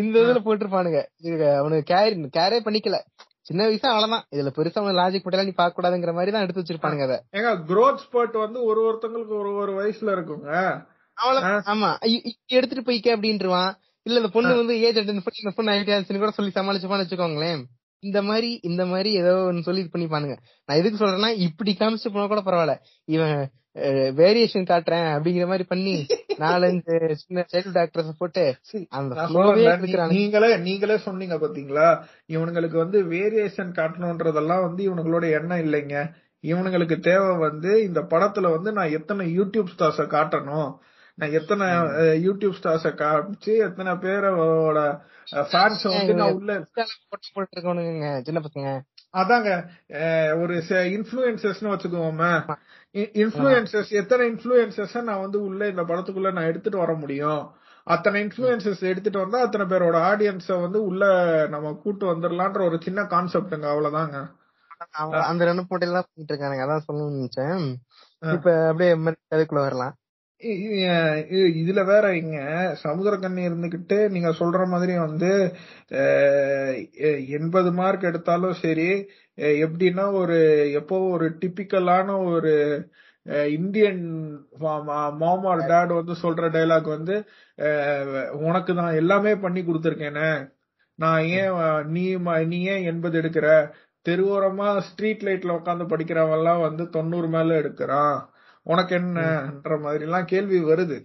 இந்த 0.00 0.14
இதுல 0.24 0.40
போட்டிருப்பானுங்க. 0.46 1.00
அவனுக்கு 1.60 1.86
கேரி 1.92 2.16
கேரே 2.38 2.58
பண்ணிக்கல. 2.66 2.98
சின்ன 3.48 3.66
வயசா 3.66 3.88
அவ்வளவுதான். 3.90 4.24
இதுல 4.34 4.50
பெருசா 4.56 4.80
லாஜிக் 4.98 5.24
பட்டெல்லாம் 5.24 5.50
நீ 5.50 5.54
பாக்க 5.54 5.72
கூடாதுங்கிற 5.76 6.12
மாதிரி 6.14 6.32
தான் 6.32 6.44
எடுத்து 6.44 6.62
வச்சிருப்பானுங்க 6.62 7.04
அத. 7.08 7.14
ஏங்க 7.32 7.52
growth 7.70 8.00
spurt 8.04 8.34
வந்து 8.36 8.62
ஒரு 8.62 8.80
ஒருத்தங்களுக்கு 8.86 9.34
ஒரு 9.38 9.52
ஒரு 9.54 9.72
வயசுல 9.72 10.14
இருக்குங்க. 10.16 10.48
அவ்வளவு 11.16 11.46
ஆமா. 11.72 11.90
எடுத்துட்டு 12.50 12.86
போய்க்க 12.88 13.16
அப்படின்ட்டுருவான் 13.16 13.70
இல்ல 14.06 14.20
இந்த 14.20 14.28
பொண்ணு 14.28 14.56
வந்து 14.56 14.74
ஏஜ் 14.80 14.98
அட்டன் 14.98 15.24
பண்ணி 15.24 15.42
இந்த 15.42 15.52
பொண்ணு 15.56 15.72
ஐடியாச்சுன்னு 15.72 16.22
கூட 16.24 16.30
சொல்லி 16.30 16.52
சமாளிச்சுப்பான்னு 16.54 17.04
வச்சுக்கோங்களேன். 17.04 17.62
இந்த 18.02 18.22
மாதிரி 18.22 18.50
இந்த 18.62 18.82
மாதிரி 18.86 19.10
ஏதோ 19.12 19.32
ஒன்னு 19.46 19.62
சொல்லி 19.62 19.80
இது 19.80 19.92
பண்ணிப்பானுங்க. 19.94 20.34
நான் 20.68 20.78
எதுக்கு 20.80 21.00
சொல்றேன்னா 21.00 21.30
இப்படி 21.46 21.72
காமிச்சு 21.80 22.12
போனா 22.14 22.26
கூட 22.26 22.40
பரவாயில்ல. 22.40 22.74
இவன் 23.08 23.34
வேரியேஷன் 24.18 24.68
காட்டுறேன் 24.70 25.08
அப்படிங்கிற 25.16 25.46
மாதிரி 25.46 25.64
பண்ணி 25.72 25.94
நாலஞ்சு 26.38 27.14
சின்ன 27.22 27.44
சைல்டு 27.52 27.72
டாக்டர்ஸ் 27.72 28.18
போட்டு. 28.18 28.44
நீங்களே 30.08 30.50
நீங்களே 30.56 30.96
சொன்னீங்க 30.98 31.36
பாத்தீங்களா? 31.36 31.88
இவனுங்களுக்கு 32.28 32.78
வந்து 32.84 33.00
வேரியேஷன் 33.14 33.74
காட்டணும்ன்றதெல்லாம் 33.80 34.64
வந்து 34.66 34.82
இவனுங்களோட 34.88 35.26
எண்ணம் 35.38 35.64
இல்லைங்க. 35.66 35.96
இவனுங்களுக்கு 36.42 36.96
தேவை 37.00 37.32
வந்து 37.36 37.70
இந்த 37.84 38.00
படத்துல 38.10 38.50
வந்து 38.50 38.72
நான் 38.72 38.94
எத்தனை 38.98 39.24
யூடியூப் 39.38 39.72
ஸ்டார்ஸ 39.74 40.04
காட்டணும்? 40.16 40.70
நான் 41.14 41.36
எத்தனை 41.38 41.66
யூடியூப் 42.26 42.58
ஸ்டார்ஸ 42.58 42.88
காமிச்சு 43.00 43.52
எத்தனை 43.68 43.92
பேரோட 44.04 44.80
ஃபேன்ஸ் 45.52 45.82
வந்து 45.82 46.14
நான் 46.14 46.36
உள்ள 46.36 46.52
போட்டு 47.34 48.22
சின்ன 48.26 48.40
பசங்க. 48.44 48.70
அதாங்க 49.20 49.50
ஒரு 50.40 50.54
இன்ஃபுளுசர்ஸ்னு 50.96 51.72
வச்சுக்கோமே. 51.72 52.32
இன்ஃபுளுசர்ஸ் 52.94 53.92
எத்தனை 54.00 54.24
இன்ஃபுளுசர்ஸ் 54.30 54.96
நான் 55.02 55.24
வந்து 55.24 55.38
உள்ள 55.42 55.62
இந்த 55.68 55.82
படத்துக்குள்ள 55.82 56.30
நான் 56.32 56.50
எடுத்துட்டு 56.50 56.78
வர 56.78 56.92
முடியும்? 56.94 57.42
அத்தனை 57.86 58.18
இன்ஃபுளுசர்ஸ் 58.24 58.82
எடுத்துட்டு 58.90 59.22
வந்தா 59.22 59.38
அத்தனை 59.40 59.64
பேரோட 59.66 59.98
ஆடியன்ஸ 60.10 60.48
வந்து 60.64 60.78
உள்ள 60.84 61.04
நம்ம 61.48 61.72
கூட்டு 61.82 62.06
வந்துடலான்ற 62.06 62.62
ஒரு 62.64 62.78
சின்ன 62.86 63.02
கான்செப்ட்ங்க 63.12 63.68
அவ்வளவுதாங்க 63.72 64.18
அந்த 65.28 65.44
ரெண்டு 65.44 65.62
போட்டியில 65.68 65.96
தான் 65.96 66.08
பண்ணிட்டு 66.08 66.32
இருக்கானுங்க 66.32 66.64
அதான் 66.66 66.84
சொல்லணும்னு 66.88 67.16
நினைச்சேன். 67.16 67.62
இப்ப 68.34 68.50
அப்படியே 68.68 68.90
அதுக்குள்ள 69.34 69.62
வரலாம். 69.64 69.94
இதுல 71.60 71.80
வேற 71.86 72.04
இங்க 72.16 72.36
சமுத்திரக்கண்ணி 72.82 73.42
இருந்துகிட்டு 73.48 73.96
நீங்க 74.14 74.30
சொல்ற 74.40 74.66
மாதிரி 74.66 74.94
வந்து 74.98 75.30
எண்பது 77.38 77.70
மார்க் 77.72 78.08
எடுத்தாலும் 78.10 78.60
சரி 78.62 78.90
எப்படின்னா 79.64 80.04
ஒரு 80.20 80.38
எப்போ 80.72 80.96
ஒரு 81.14 81.26
டிபிக்கலான 81.40 82.16
ஒரு 82.32 82.52
இந்தியன் 83.56 84.02
மாம் 85.20 85.44
ஆர் 85.52 85.62
டேட் 85.70 85.92
வந்து 85.98 86.14
சொல்ற 86.22 86.44
டைலாக் 86.54 86.88
வந்து 86.96 87.16
உனக்கு 88.46 88.72
நான் 88.74 88.98
எல்லாமே 89.02 89.32
பண்ணி 89.36 89.60
கொடுத்துருக்கேனே. 89.62 90.30
நான் 90.98 91.22
ஏன் 91.38 91.52
நீ 91.94 92.04
நீ 92.52 92.58
ஏன் 92.72 92.86
எண்பது 92.92 93.16
எடுக்கிற? 93.20 93.48
தெருவோரமா 94.06 94.68
ஸ்ட்ரீட் 94.88 95.24
லைட்ல 95.26 95.56
உட்காந்து 95.58 95.84
படிக்கிறவன் 95.92 96.36
எல்லாம் 96.38 96.60
வந்து 96.60 96.84
தொண்ணூறு 96.88 97.28
மேல 97.28 97.58
எடுக்கிறான். 97.60 98.18
உனக்கு 98.66 98.94
என்னன்ற 98.98 99.74
மாதிரி 99.84 100.04
எல்லாம் 100.08 100.28
கேள்வி 100.32 100.58
வருது. 100.70 100.96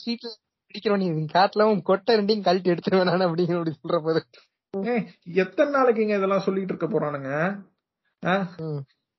ஸ்ட்ரீட்ல 0.00 0.30
பிடிக்கிறவன் 0.70 1.32
காட்டுல 1.36 1.64
கொட்டை 1.90 2.12
ரெண்டையும் 2.18 2.46
கழட்டி 2.48 2.70
எடுத்துருவேன் 2.72 3.26
அப்படிங்கிற 3.26 3.58
அப்படி 3.60 3.74
சொல்ற 3.82 3.98
போது. 4.06 4.22
எத்தனை 5.40 5.72
நாளைக்குங்க 5.74 6.16
இதெல்லாம் 6.18 6.40
சொல்லிட்டு 6.40 6.74
இருக்க 6.74 6.88
போறானுங்க. 6.88 7.30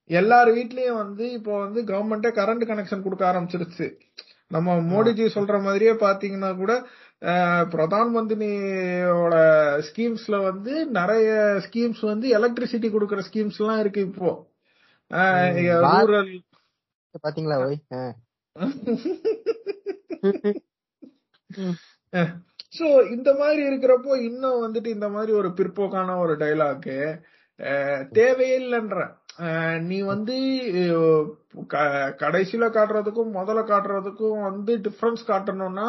எல்லார் 0.10 0.50
வீட்லயும் 0.50 0.96
வந்து 0.96 1.32
இப்போ 1.32 1.60
வந்து 1.60 1.84
கவர்மெண்டே 1.84 2.30
கரண்ட் 2.40 2.64
கனெக்ஷன் 2.70 3.04
கொடுக்க 3.04 3.32
ஆரம்பிச்சிருச்சு. 3.32 3.88
நம்ம 4.48 4.76
மோடிஜி 4.94 5.26
சொல்ற 5.36 5.62
மாதிரியே 5.64 5.92
பாத்தீங்கன்னா 6.06 6.58
கூட 6.58 6.72
பிரதான் 7.74 8.10
மந்திரியோட 8.16 9.36
ஸ்கீம்ஸ்ல 9.90 10.42
வந்து 10.50 10.74
நிறைய 11.00 11.30
ஸ்கீம்ஸ் 11.68 12.02
வந்து 12.12 12.28
எலக்ட்ரிசிட்டி 12.40 12.90
கொடுக்கற 12.96 13.22
ஸ்கீம்ஸ் 13.30 13.60
எல்லாம் 13.64 13.80
இருக்கு 13.80 14.02
இப்போ. 14.02 14.32
ரூரல் 15.86 16.34
பாத்தீங்களா. 17.26 17.58
சோ 22.80 23.12
இந்த 23.12 23.34
மாதிரி 23.34 23.64
இருக்கிறப்போ 23.64 24.22
இன்னும் 24.24 24.62
வந்துட்டு 24.64 24.88
இந்த 24.88 25.10
மாதிரி 25.10 25.32
ஒரு 25.32 25.48
பிற்போக்கான 25.48 26.20
ஒரு 26.20 26.34
டைலாக் 26.38 27.18
தேவையே 28.12 28.60
இல்லைன்ற. 28.60 29.08
அஹ் 29.40 29.80
நீ 29.82 30.02
வந்து 30.02 30.34
கடைசியில 32.24 32.66
காட்டுறதுக்கும் 32.70 33.32
முதல்ல 33.34 33.64
காட்டுறதுக்கும் 33.66 34.42
வந்து 34.42 34.78
டிஃபரன்ஸ் 34.78 35.24
காட்டணும்னா 35.28 35.88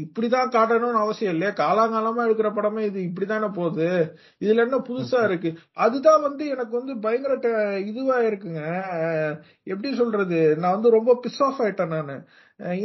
இப்படிதான் 0.00 0.48
காட்டணும்னு 0.50 0.92
அவசியம் 0.92 1.32
இல்லையா? 1.32 1.52
காலாங்காலமா 1.52 2.20
எடுக்கிற 2.22 2.48
படமே 2.50 2.80
இது 2.80 3.00
இப்படிதானே 3.02 3.52
போகுது. 3.52 3.86
இதுல 4.40 4.56
என்ன 4.56 4.76
புதுசா 4.78 5.24
இருக்கு? 5.24 5.50
அதுதான் 5.74 6.22
வந்து 6.22 6.48
எனக்கு 6.48 6.76
வந்து 6.76 6.98
பயங்கர 7.00 7.34
இதுவா 7.78 8.18
இருக்குங்க. 8.20 8.60
எப்படி 9.64 9.94
சொல்றது? 9.94 10.56
நான் 10.56 10.72
வந்து 10.72 10.90
ரொம்ப 10.90 11.20
பிஸ் 11.22 11.42
ஆஃப் 11.42 11.60
ஆயிட்டேன் 11.60 11.86
நானு. 11.86 12.16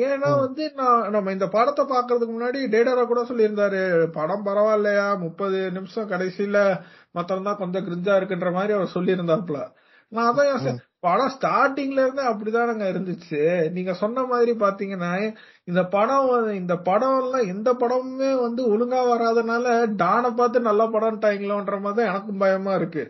ஏன்னா. 0.04 0.30
வந்து 0.44 0.64
நான் 0.76 1.12
நம்ம 1.14 1.32
இந்த 1.32 1.48
படத்தை 1.54 1.84
பாக்குறதுக்கு 1.88 2.36
முன்னாடி 2.36 2.60
டேடாரா 2.74 3.04
கூட 3.06 3.22
சொல்லியிருந்தாரு 3.30 3.82
படம் 4.16 4.46
பரவாயில்லையா 4.48 5.08
முப்பது 5.24 5.60
நிமிஷம் 5.76 6.12
கடைசியில 6.12 6.60
மத்தம் 7.16 7.48
தான் 7.48 7.62
கொஞ்சம் 7.62 7.86
கிரிஞ்சா 7.88 8.16
இருக்குன்ற 8.20 8.52
மாதிரி 8.56 8.74
அவர் 8.78 8.96
சொல்லியிருந்தாப்ல 8.96 9.60
நான் 10.12 10.30
அதான். 10.32 10.78
படம் 11.04 11.32
ஸ்டார்டிங்ல 11.34 12.00
இருந்து 12.04 12.24
அப்படிதானங்க 12.30 12.86
இருந்துச்சு. 12.92 13.40
நீங்க 13.76 13.92
சொன்ன 14.02 14.24
மாதிரி 14.30 14.52
பாத்தீங்கன்னா 14.62 15.12
இந்த 15.68 15.82
படம் 15.94 16.30
இந்த 16.60 16.76
படம் 16.88 17.18
எல்லாம் 17.22 17.52
எந்த 17.54 17.70
படமுமே 17.82 18.32
வந்து 18.46 18.62
ஒழுங்கா 18.72 19.02
வராதனால 19.10 19.66
டானை 20.02 20.32
பார்த்து 20.34 20.68
நல்ல 20.70 20.84
படம்ட்டாங்களோன்ற 20.96 21.78
மாதிரி 21.82 22.00
தான் 22.00 22.12
எனக்கும் 22.12 22.42
பயமா 22.44 22.74
இருக்கு. 22.80 23.04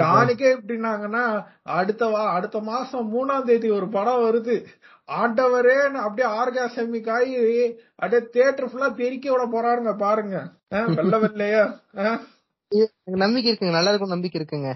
டானுக்கே 0.00 0.48
எப்படின்னாங்கன்னா 0.54 1.24
அடுத்த 1.74 2.04
அடுத்த 2.32 2.58
மாசம் 2.68 3.10
மூணாம் 3.12 3.46
தேதி 3.48 3.68
ஒரு 3.76 3.86
படம் 3.96 4.24
வருது. 4.24 4.56
ஆண்டவரே 5.10 5.76
அப்படியே 6.04 6.26
ஆர்காசமிக் 6.40 7.10
ஆகி 7.16 7.34
அப்படியே 8.00 8.20
தியேட்டர் 8.34 8.68
ஃபுல்லா 8.70 8.88
தெறிக்க 9.00 9.26
விட 9.32 9.44
போறாருங்க 9.54 9.92
பாருங்க. 10.04 10.36
வெள்ளை 10.98 11.18
வெள்ளையா? 11.24 11.64
நம்பிக்கை 13.22 13.48
இருக்குங்க 13.52 13.76
நல்லா 13.76 13.92
இருக்கும் 13.92 14.14
நம்பிக்கை 14.14 14.38
இருக்குங்க. 14.40 14.70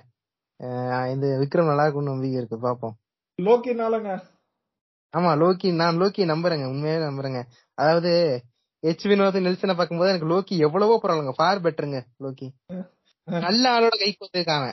இந்த 1.12 1.26
விக்ரம் 1.42 1.70
நல்லா 1.70 1.84
இருக்கும்னு 1.86 2.12
நம்பிக்கை 2.12 2.38
இருக்கு 2.40 2.58
பாப்போம். 2.66 2.94
லோக்கினாலங்க? 3.38 4.10
ஆமா 5.14 5.32
லோக்கி 5.42 5.68
நான் 5.80 6.00
லோக்கி 6.00 6.22
நம்புறேங்க 6.32 6.66
உண்மையாவே 6.72 7.06
நம்புறேங்க. 7.08 7.40
அதாவது 7.78 8.12
எச் 8.82 9.04
வினோத் 9.10 9.36
நெல்சனை 9.46 9.74
பார்க்கும்போது 9.76 10.12
எனக்கு 10.12 10.30
லோக்கி 10.32 10.54
எவ்வளவோ 10.66 10.94
பரவாயில்லைங்க 11.02 11.34
ஃபார் 11.38 11.62
பெட்டருங்க 11.64 12.00
லோக்கி. 12.24 12.48
நல்ல 13.28 13.64
ஆளோட 13.74 13.94
கைக்கு 14.00 14.24
வந்திருக்காங்க 14.24 14.68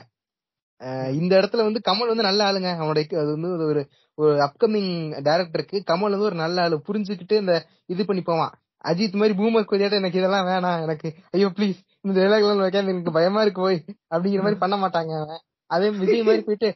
இந்த 1.20 1.32
இடத்துல 1.40 1.64
வந்து 1.68 1.80
கமல் 1.88 2.10
வந்து 2.12 2.28
நல்ல 2.28 2.40
ஆளுங்க. 2.48 2.70
அவனுடைய 2.78 3.20
அது 3.22 3.30
வந்து 3.36 3.50
ஒரு 3.70 3.82
ஒரு 4.18 4.32
அப்கமிங் 4.46 4.92
டைரக்டருக்கு 5.28 5.78
கமல் 5.90 6.14
வந்து 6.14 6.28
ஒரு 6.30 6.38
நல்ல 6.44 6.62
ஆளு. 6.62 6.76
புரிஞ்சுக்கிட்டு 6.88 7.36
இந்த 7.42 7.54
இது 7.86 8.02
பண்ணி 8.04 8.22
போவான். 8.22 8.52
அஜித் 8.84 9.18
மாதிரி 9.20 9.34
பூமர் 9.40 9.70
கொதியாட்ட 9.70 10.00
எனக்கு 10.02 10.20
இதெல்லாம் 10.20 10.48
வேணாம். 10.50 10.80
எனக்கு 10.86 11.08
ஐயோ 11.34 11.48
ப்ளீஸ் 11.58 11.78
இந்த 12.04 12.16
டைலாக் 12.20 12.44
எல்லாம் 12.46 12.90
எனக்கு 12.94 13.16
பயமா 13.18 13.42
இருக்கு 13.42 13.62
போய் 13.66 13.78
அப்படிங்கிற 14.14 14.42
மாதிரி 14.46 14.62
பண்ண 14.64 14.76
மாட்டாங்க 14.84 15.12
அவன். 15.22 15.42
அதே 15.70 15.90
விஜய் 16.00 16.26
மாதிரி 16.28 16.44
போயிட்டு 16.48 16.70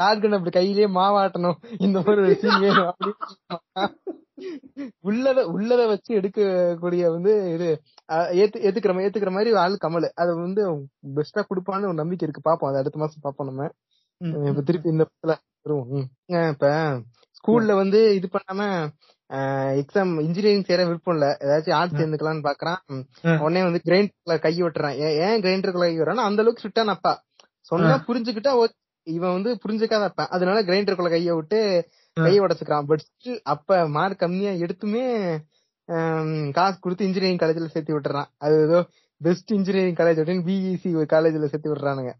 டார்கன் 0.00 0.36
அப்படி 0.36 0.52
கையிலேயே 0.56 0.88
மாவாட்டணும். 0.98 1.58
இந்த 1.86 1.96
மாதிரி 2.06 2.22
ஒரு 2.26 2.34
சீன் 2.42 2.60
வேணும் 2.64 2.88
அப்படின்னு. 2.90 3.14
உள்ளத 5.08 5.40
உள்ளத 5.54 5.82
வச்சு 5.90 6.10
எடுக்கக்கூடிய 6.20 7.02
வந்து 7.16 7.32
இது 7.54 7.68
ஏத்து 8.42 8.62
ஏத்துக்கிற 8.66 8.92
மாதிரி 8.94 9.06
ஏத்துக்கிற 9.08 9.32
மாதிரி 9.36 9.50
ஆள் 9.64 9.82
கமல். 9.84 10.08
அது 10.22 10.32
வந்து 10.36 10.62
பெஸ்டா 11.16 11.42
கொடுப்பான்னு 11.50 11.90
ஒரு 11.90 12.00
நம்பிக்கை 12.02 12.26
இருக்கு. 12.26 12.48
பாப்போம். 12.48 12.70
அது 12.70 12.80
அடுத்த 12.82 13.00
மாசம் 13.02 13.24
பாப்போம் 13.26 13.50
நம்ம. 13.50 13.68
இப்ப 14.50 14.62
திருப்பி 14.68 14.94
இந்த 14.94 15.04
படத்துல 15.08 15.34
வருவோம். 15.66 16.06
இப்ப 16.54 16.68
ஸ்கூல்ல 17.38 17.72
வந்து 17.82 18.00
இது 18.18 18.28
பண்ணாம 18.36 18.62
எக்ஸாம் 19.80 20.12
இன்ஜினியரிங் 20.24 20.68
சேர 20.68 20.80
விருப்பம் 20.88 21.14
இல்ல. 21.16 21.26
ஏதாச்சும் 21.44 21.76
ஆர்ட்ஸ் 21.78 21.98
சேர்ந்துக்கலாம்னு 22.00 22.46
பாக்குறான். 22.48 22.80
உடனே 23.44 23.62
வந்து 23.68 23.80
கிரைண்டர்ல 23.86 24.36
கை 24.46 24.54
விட்டுறான் 24.62 24.96
ஏன் 25.26 25.42
கிரைண்டர்ல 25.44 25.84
கை 25.86 25.94
விடுறான் 25.98 26.28
அந்த 26.28 26.42
அளவுக்கு 26.42 26.62
ஸ்ட்ரிக்டான 26.62 26.94
அப்பா. 26.96 27.12
சொன்னா 27.70 27.94
புரிஞ்சுக்கிட்டா 28.08 28.52
இவன் 29.06 29.34
வந்து 29.36 29.50
புரிஞ்சுக்காத 29.62 30.04
அப்பா. 30.10 30.24
அதனால 30.34 30.58
கிரைண்டருக்குள்ள 30.68 31.10
கைய 31.14 31.32
விட்டு 31.38 31.58
கைய 32.16 32.42
உடச்சுக்கிறான். 32.44 32.86
பட் 32.88 33.04
ஸ்டில் 33.04 33.40
அப்ப 33.52 33.78
மார்க் 33.88 34.18
கம்மியா 34.18 34.50
எடுத்துமே 34.64 35.04
காசு 36.56 36.76
கொடுத்து 36.80 37.06
இன்ஜினியரிங் 37.06 37.40
காலேஜ்ல 37.40 37.72
சேர்த்து 37.72 37.96
விட்டுறான். 37.96 38.28
அது 38.38 38.56
ஏதோ 38.66 38.78
பெஸ்ட் 39.20 39.50
இன்ஜினியரிங் 39.52 39.98
காலேஜ் 40.00 40.20
அப்படின்னு 40.20 40.46
பிஇசி 40.50 40.90
காலேஜ்ல 41.14 41.48
சேர்த்து 41.52 41.72
விடுறானுங்க 41.72 42.12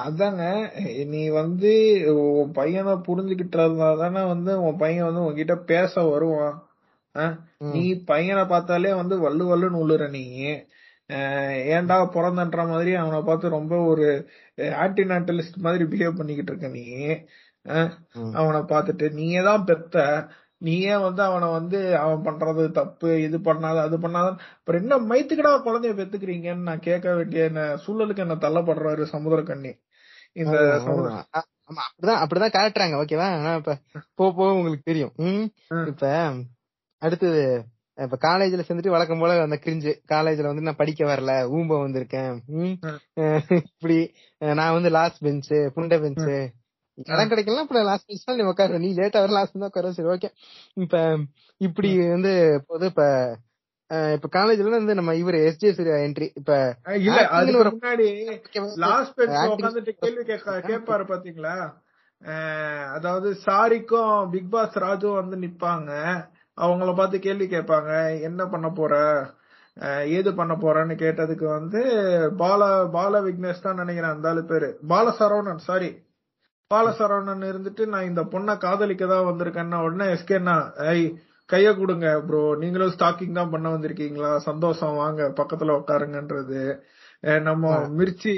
அதாங்க 0.00 0.42
நீ 1.12 1.22
வந்து 1.38 1.70
உன் 2.14 2.50
பையனை 2.52 2.92
புரிஞ்சுக்கிட்டதுனால 3.06 3.94
தானே 4.02 4.22
வந்து 4.32 4.52
உன் 4.62 4.80
பையன் 4.82 5.08
வந்து 5.08 5.22
உன்கிட்ட 5.28 5.54
பேச 5.70 6.02
வருவான். 6.02 6.56
நீ 7.72 7.84
பையனை 8.10 8.44
பார்த்தாலே 8.44 8.92
வந்து 9.00 9.16
வள்ளு 9.24 9.44
வள்ளுன்னு 9.50 9.80
உள்ளுற 9.82 10.04
நீ. 10.16 10.24
ஏன்டா 11.76 11.96
பிறந்தன்ற 12.16 12.60
மாதிரி 12.72 12.92
அவனை 12.94 13.20
பார்த்து 13.22 13.56
ரொம்ப 13.56 13.76
ஒரு 13.92 14.06
ஆன்டிநாட்டலிஸ்ட் 14.84 15.58
மாதிரி 15.66 15.84
பிஹேவ் 15.92 16.18
பண்ணிக்கிட்டு 16.20 16.52
இருக்க 16.52 16.68
நீ. 16.76 16.84
அவனை 18.34 18.60
பார்த்துட்டு 18.72 19.06
நீயே 19.12 19.42
தான் 19.42 19.64
பெத்த. 19.64 19.96
நீயே 20.58 20.96
வந்து 20.96 21.22
அவனை 21.22 21.46
வந்து 21.50 21.78
அவன் 21.98 22.24
பண்றது 22.26 22.64
தப்பு 22.70 23.08
இது 23.22 23.38
பண்ணாத 23.38 23.78
அது 23.82 23.96
பண்ணாத. 23.98 24.28
அப்புறம் 24.58 24.80
என்ன 24.82 24.98
மைத்துக்கடா 25.10 25.52
குழந்தைய 25.64 25.94
பெத்துக்கிறீங்கன்னு 26.00 26.68
நான் 26.68 26.86
கேட்க 26.88 27.14
வேண்டிய 27.14 27.44
என்ன 27.44 27.62
சூழலுக்கு 27.84 28.24
என்ன 28.26 28.36
தள்ளப்படுறாரு 28.44 29.06
சமுத்திரக்கண்ணி. 29.14 29.72
இந்த 30.32 30.56
அப்படிதான் 31.80 32.22
அப்படிதான் 32.22 32.56
காட்டுறாங்க 32.56 33.00
ஓகேவா 33.02 33.28
ஆனா 33.38 33.52
இப்ப 33.54 33.74
போ 34.14 34.24
போ 34.32 34.44
உங்களுக்கு 34.52 34.88
தெரியும். 34.90 35.12
இப்ப 35.92 36.06
அடுத்தது 37.02 37.42
இப்ப 37.98 38.16
காலேஜ்ல 38.22 38.64
சேர்ந்துட்டு 38.66 38.94
வழக்கம் 38.94 39.18
போல 39.18 39.32
அந்த 39.42 39.56
கிரிஞ்சு 39.64 39.92
காலேஜ்ல 40.08 40.50
வந்து 40.50 40.66
நான் 40.68 40.80
படிக்க 40.80 41.02
வரல 41.04 41.32
ஊம்ப 41.56 41.78
வந்திருக்கேன். 41.82 42.32
இப்படி 43.70 43.98
நான் 44.40 44.72
வந்து 44.72 44.90
லாஸ்ட் 44.90 45.20
பெஞ்ச் 45.20 45.50
புண்டை 45.76 45.98
பெஞ்ச் 46.00 46.26
இடம் 47.06 47.30
கிடைக்கலாம் 47.30 47.64
இப்ப 47.64 47.82
லாஸ்ட் 47.82 48.08
பெஞ்ச் 48.08 48.24
தான் 48.24 48.38
நீ 48.38 48.44
உட்காரு. 48.44 48.74
நீ 48.78 48.88
லேட்டா 48.94 49.20
வர 49.20 49.32
லாஸ்ட் 49.36 49.54
தான் 49.54 49.70
உட்கார. 49.70 49.92
சரி 49.92 50.10
ஓகே 50.14 50.28
இப்ப 50.76 50.96
இப்படி 51.60 51.90
வந்து 52.08 52.32
போது 52.66 52.86
இப்ப 52.86 53.04
இப்ப 54.14 54.28
காலேஜ்ல 54.32 54.74
வந்து 54.74 54.94
நம்ம 54.94 55.12
இவரு 55.14 55.38
எஸ்ஜே 55.48 55.70
சூர்யா 55.70 55.96
என்ட்ரி 56.04 56.28
இப்ப 56.34 56.52
இல்ல 57.00 57.18
அதுக்கு 57.30 57.64
முன்னாடி 57.70 58.06
லாஸ்ட் 58.84 59.16
பெஞ்ச் 59.16 59.34
உட்காந்துட்டு 59.48 59.92
கேள்வி 59.98 60.22
கேட்பாரு 60.68 61.04
பாத்தீங்களா? 61.10 61.56
அதாவது 62.94 63.28
சாரிக்கும் 63.46 64.16
பிக் 64.30 64.50
பாஸ் 64.50 64.76
ராஜும் 64.84 65.20
வந்து 65.20 65.36
நிப்பாங்க. 65.36 65.90
அவங்கள 66.58 66.90
பார்த்து 66.94 67.18
கேள்வி 67.18 67.46
கேட்பாங்க. 67.46 67.90
என்ன 68.28 68.42
பண்ண 68.46 68.68
போற? 68.70 68.94
ஏது 70.10 70.30
பண்ண 70.34 70.54
போறேன்னு 70.54 70.94
கேட்டதுக்கு 71.02 71.46
வந்து 71.48 71.80
பால 72.36 72.62
பால 72.90 73.20
விக்னேஷ் 73.20 73.66
தான் 73.66 73.80
நினைக்கிறேன் 73.82 74.14
அந்த 74.14 74.28
ஆளு 74.28 74.42
பேரு. 74.44 74.68
பால 74.88 75.14
சரவணன் 75.20 75.62
சாரி 75.68 75.90
பால 76.72 76.86
சரவணன் 76.98 77.50
இருந்துட்டு 77.50 77.84
நான் 77.92 78.08
இந்த 78.10 78.22
பொண்ணை 78.32 78.54
காதலிக்க 78.64 79.04
தான் 79.12 79.28
வந்திருக்கேன்னா 79.30 79.78
உடனே 79.86 80.06
எஸ்கேன்னா 80.14 80.56
ஐய் 80.92 81.06
கைய 81.48 81.68
கொடுங்க 81.78 82.08
ப்ரோ 82.28 82.42
நீங்களும் 82.60 82.92
ஸ்டாக்கிங் 82.94 83.38
தான் 83.38 83.52
பண்ண 83.54 83.66
வந்திருக்கீங்களா? 83.74 84.30
சந்தோஷம் 84.48 84.94
வாங்க 85.02 85.22
பக்கத்துல 85.40 85.74
உட்காருங்கன்றது. 85.80 86.60
நம்ம 87.48 87.64
மிர்ச்சி 87.98 88.32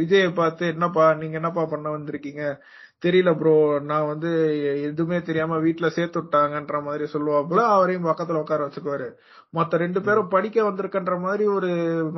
விஜய 0.00 0.28
பார்த்து 0.38 0.64
என்னப்பா 0.74 1.04
நீங்க 1.20 1.36
என்னப்பா 1.40 1.64
பண்ண 1.72 1.88
வந்திருக்கீங்க? 1.96 2.44
தெரியல 3.04 3.30
ப்ரோ 3.40 3.54
நான் 3.90 4.08
வந்து 4.12 4.30
எதுவுமே 4.88 5.18
தெரியாம 5.28 5.58
வீட்டுல 5.66 5.86
சேர்த்து 5.96 6.18
விட்டாங்கன்ற 6.20 6.78
மாதிரி 6.88 7.06
சொல்லுவாப்புல. 7.14 7.62
அவரையும் 7.74 8.08
பக்கத்துல 8.10 8.42
உட்கார 8.44 8.60
வச்சுக்குவாரு. 8.66 9.08
மத்த 9.58 9.82
ரெண்டு 9.84 10.02
பேரும் 10.06 10.32
படிக்க 10.36 10.58
வந்திருக்கன்ற 10.68 11.16
மாதிரி 11.26 11.46
ஒரு 11.56 11.70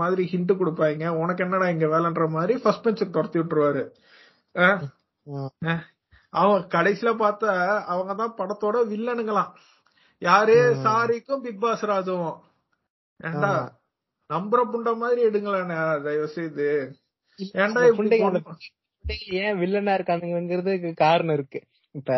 மாதிரி 0.02 0.24
ஹிண்ட் 0.32 0.52
கொடுப்பாங்க. 0.60 1.08
உனக்கு 1.22 1.44
என்னடா 1.46 1.68
இங்க 1.76 1.88
வேலைன்ற 1.96 2.26
மாதிரி 2.36 2.56
ஃபர்ஸ்ட் 2.64 2.86
பெஞ்சுக்கு 2.86 3.16
துரத்தி 3.18 3.40
விட்டுருவாரு. 3.42 3.84
அவன் 6.28 6.62
கடைசியில 6.74 7.10
பார்த்தா 7.22 7.52
அவங்க 7.92 8.14
தான் 8.14 8.34
படத்தோட 8.38 8.76
வில்லனுங்களாம். 8.92 9.52
யாரு. 10.18 10.56
சாரிக்கும் 10.84 11.42
பிக் 11.44 11.60
பாஸ் 11.60 11.84
ராஜுவும். 11.84 12.38
ஏண்டா. 13.16 13.52
நம்புற 14.34 14.60
புண்ட 14.72 14.96
மாதிரி 14.96 15.20
எடுங்களேண்ணே 15.28 16.02
தயவு 16.02 16.28
செய்து. 16.28 16.68
ஏன்டா 17.38 17.82
ஏன் 19.40 19.58
வில்லனா 19.60 19.92
இருக்கானுங்கிறதுக்கு 19.98 20.92
காரணம் 20.94 21.34
இருக்கு. 21.34 21.60
இப்ப 21.90 22.12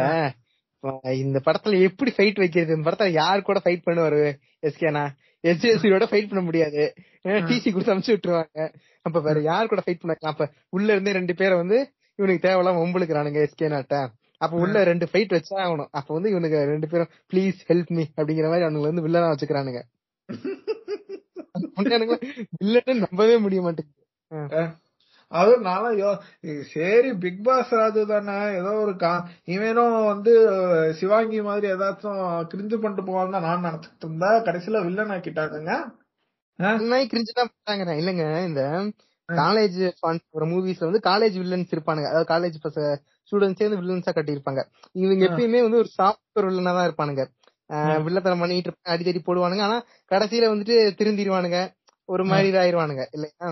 இந்த 1.23 1.39
படத்துல 1.47 1.81
எப்படி 1.83 2.11
ஃபைட் 2.17 2.41
வைக்கிறது? 2.43 2.77
இந்த 2.77 2.91
படத்துல 2.91 3.11
யார் 3.11 3.47
கூட 3.49 3.59
ஃபைட் 3.65 3.87
பண்ணுவாரு 3.87 4.23
எஸ்கேனா? 4.67 5.05
எஸ்ஜேசியோட 5.43 6.05
ஃபைட் 6.11 6.31
பண்ண 6.31 6.41
முடியாது. 6.41 6.95
டிசி 7.25 7.73
கொடுத்து 7.73 7.95
அனுப்பிச்சு 7.95 8.17
விட்டுருவாங்க. 8.17 8.75
அப்ப 9.03 9.21
வேற 9.21 9.41
யார் 9.41 9.67
கூட 9.67 9.83
ஃபைட் 9.87 10.01
பண்ண 10.01 10.17
அப்ப 10.21 10.51
உள்ள 10.69 10.93
இருந்தே 10.93 11.13
ரெண்டு 11.13 11.35
பேரை 11.35 11.57
வந்து 11.57 11.79
இவனுக்கு 12.19 12.49
தேவையில்லாம 12.49 12.85
ஒம்பளுக்குறானுங்க 12.85 13.43
எஸ்கே 13.43 13.69
நாட்ட. 13.69 14.09
அப்ப 14.41 14.57
உள்ள 14.57 14.85
ரெண்டு 14.85 15.09
ஃபைட் 15.13 15.35
வச்சா 15.35 15.59
ஆகணும். 15.59 15.89
அப்ப 15.91 16.15
வந்து 16.15 16.31
இவனுக்கு 16.31 16.65
ரெண்டு 16.65 16.89
பேரும் 16.89 17.09
ப்ளீஸ் 17.31 17.55
ஹெல்ப் 17.69 17.89
மீ 17.89 18.05
அப்படிங்கிற 18.17 18.47
மாதிரி 18.47 18.65
அவனுங்க 18.65 18.91
வந்து 18.91 19.07
வில்லனா 19.07 19.33
வச்சுக்கிறானுங்க. 19.33 19.83
வில்லன்னு 22.61 22.99
நம்பவே 22.99 23.39
முடிய 23.39 23.63
மாட்டேங்குது. 23.63 24.75
அது 25.33 25.59
நானும் 25.59 25.99
யோ- 25.99 26.65
சரி 26.65 27.15
பிக் 27.15 27.45
பாஸ் 27.45 27.71
ராஜு 27.71 28.07
தானே 28.07 28.55
ஏதோ 28.55 28.83
ஒரு 28.83 28.97
கா 28.97 29.29
இவனும் 29.45 30.05
வந்து 30.05 30.51
சிவாங்கி 31.01 31.43
மாதிரி 31.43 31.73
ஏதாச்சும் 31.73 32.49
கிரிஞ்சு 32.53 32.77
பண்ணிட்டு 32.77 33.03
போவான்னு 33.03 33.41
நான் 33.41 33.65
நினைச்சிட்டு 33.65 33.97
இருந்தா 34.01 34.39
கடைசியில 34.39 34.85
வில்லன் 34.85 35.09
ஆக்கிட்டாங்க 35.09 35.87
கிரிஞ்சு 37.11 37.31
தான் 37.35 37.51
பண்றாங்க 37.55 37.95
இல்லங்க 37.95 38.47
இந்த 38.47 38.93
காலேஜ் 39.29 39.79
ஒரு 40.37 40.47
மூவிஸ்ல 40.47 40.89
வந்து 40.91 41.01
காலேஜ் 41.09 41.37
வில்லன்ஸ் 41.43 41.75
இருப்பானுங்க. 41.77 42.09
அதாவது 42.11 42.29
காலேஜ் 42.35 42.57
ஸ்டூடெண்ட்ஸே 43.33 43.67
வந்து 43.69 43.81
வில்லன்ஸா 43.81 44.13
கட்டியிருப்பாங்க. 44.19 44.61
இவங்க. 45.05 45.23
எப்பயுமே 45.27 45.61
வந்து 45.67 45.81
ஒரு 45.83 45.91
சாஃப்ட்வேர் 45.99 46.49
வில்லனா 46.49 46.73
தான் 46.79 46.89
இருப்பானுங்க. 46.89 47.25
வில்லத்தனம் 48.07 48.43
பண்ணிட்டு 48.43 48.71
இருப்பாங்க 48.71 48.95
அடிக்கடி 48.95 49.21
போடுவானுங்க. 49.25 49.65
ஆனா 49.69 49.79
கடைசியில 50.11 50.51
வந்துட்டு 50.53 50.77
திருந்திருவானுங்க. 51.01 51.59
ஒரு 52.09 52.25
மாதிரி 52.25 52.49
இதாயிருவானுங்க 52.53 53.03
இல்லையா? 53.17 53.49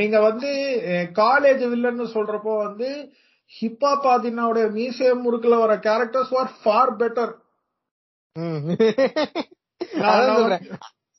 நீங்க 0.00 0.20
வந்து 0.20 0.48
காலேஜ் 1.20 1.62
வில்லன்னு 1.72 2.06
சொல்றப்போ 2.14 2.52
வந்து 2.64 2.88
ஹிப்பா 3.52 3.90
பாத்தீங்கன்னா 4.06 4.64
மீசே 4.76 5.08
முறுக்குல 5.24 5.56
வர 5.58 5.72
கேரக்டர்ஸ் 5.86 6.34
ஆர் 6.40 6.52
ஃபார் 6.62 6.92
பெட்டர் 6.96 7.32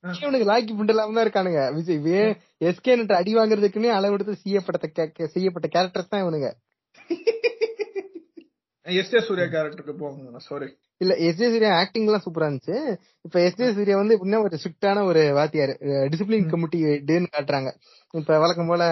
இவனுக்கு 0.03 0.49
லாக்கி 0.51 0.73
புண்டலாம 0.79 1.15
தான் 1.17 1.25
இருக்கானுங்க. 1.25 1.61
விஜய் 1.75 1.99
எஸ்கே 2.69 2.95
நட்டு 2.99 3.19
அடி 3.19 3.31
வாங்குறதுக்குன்னே 3.35 3.91
அளவெடுத்து 3.97 4.43
செய்யப்பட்ட 4.45 5.27
செய்யப்பட்ட 5.35 5.67
கேரக்டர்ஸ் 5.75 6.13
தான் 6.13 6.23
இவனுங்க. 6.25 6.49
எஸ் 8.85 9.13
ஏ 9.17 9.19
சூர்யா 9.27 9.45
கேரக்டருக்கு 9.51 9.93
போங்க 9.99 10.39
சாரி 10.47 10.67
இல்ல 11.01 11.13
எஸ் 11.27 11.37
ஜே 11.37 11.47
சூர்யா 11.53 11.69
ஆக்டிங் 11.81 12.07
எல்லாம் 12.07 12.23
சூப்பரா 12.25 12.47
இருந்துச்சு. 12.47 12.75
இப்ப 13.25 13.37
எஸ் 13.45 13.57
ஜே 13.59 13.67
சூர்யா 13.77 13.95
வந்து 14.01 14.15
இன்னும் 14.23 14.43
ஒரு 14.47 14.57
ஸ்ட்ரிக்டான 14.61 15.03
ஒரு 15.11 15.21
வாத்தியார். 15.37 15.73
டிசிப்ளின் 16.11 16.51
கமிட்டி 16.51 16.79
டேன்னு 17.09 17.33
காட்டுறாங்க. 17.35 17.69
இப்ப 18.13 18.39
வழக்கம் 18.43 18.69
போல 18.71 18.83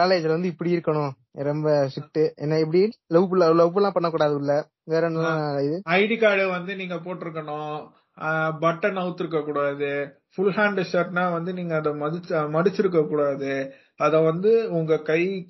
காலேஜ்ல 0.00 0.34
வந்து 0.36 0.50
இப்படி 0.52 0.70
இருக்கணும். 0.76 1.12
ரொம்ப 1.48 1.68
ஸ்ட்ரிக்ட் 1.92 2.22
என்ன 2.44 2.58
இப்படி? 2.64 2.80
லவ் 3.14 3.34
லவ் 3.60 3.78
எல்லாம் 3.80 3.96
பண்ணக்கூடாது 3.96 4.34
உள்ள. 4.40 4.52
வேற 4.92 5.02
என்ன 5.10 5.32
இது? 5.66 5.76
ஐடி 5.98 6.16
கார்டு 6.22 6.44
வந்து 6.56 6.74
நீங்க 6.80 6.98
போட்டிருக்கணும். 7.06 7.76
பட்டன் 8.62 8.98
அவுத்திருக்க 9.02 9.44
கூடாது 9.44 10.18
ஃபுல் 10.34 10.54
ஹேண்ட் 10.54 10.84
ஷர்ட்னா 10.92 11.32
வந்து 11.32 11.52
நீங்க 11.52 11.76
அதை 11.76 11.92
மதிச்சு 11.92 12.32
மடிச்சிருக்க 12.56 13.08
கூடாது 13.08 13.74
அத 13.96 14.18
வந்து 14.18 14.70
உங்க 14.70 14.98
கை 14.98 15.46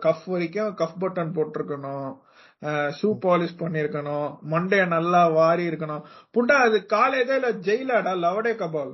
கஃப் 0.00 0.24
வரைக்கும் 0.24 0.74
கஃப் 0.74 1.04
பட்டன் 1.04 1.34
போட்டிருக்கணும். 1.36 2.10
ஷூ 2.98 3.08
பாலிஷ் 3.24 3.58
பண்ணிருக்கணும். 3.58 4.38
மண்டைய 4.50 4.86
நல்லா 4.86 5.28
வாரி 5.28 5.68
இருக்கணும். 5.68 6.02
புண்டா 6.34 6.56
அது 6.66 6.86
காலேஜா 6.88 7.34
இல்ல 7.34 7.52
ஜெயிலாடா? 7.52 8.12
லவடே 8.24 8.52
கபால். 8.54 8.92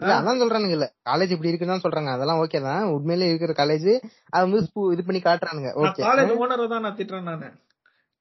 அதான் 0.00 0.40
சொல்றானுங்க 0.42 0.70
இல்ல. 0.70 0.94
காலேஜ் 1.10 1.30
இப்படி 1.30 1.48
இருக்குன்னு 1.48 1.84
சொல்றாங்க. 1.84 2.10
அதெல்லாம் 2.12 2.40
ஓகே 2.44 2.62
தான். 2.62 2.84
உண்மையிலே 2.84 3.28
இருக்கிற 3.28 3.52
காலேஜ் 3.52 4.00
அது 4.30 4.50
வந்து 4.50 4.60
இது 4.92 5.04
பண்ணி 5.04 5.20
காட்டுறானுங்க. 5.22 5.70
ஓகே 5.84 6.04
காலேஜ் 6.08 6.34
ஓனரை 6.42 6.68
தான் 6.68 6.80
நான் 6.80 6.96
திட்டுறேன் 6.96 7.28
நானு. 7.30 7.48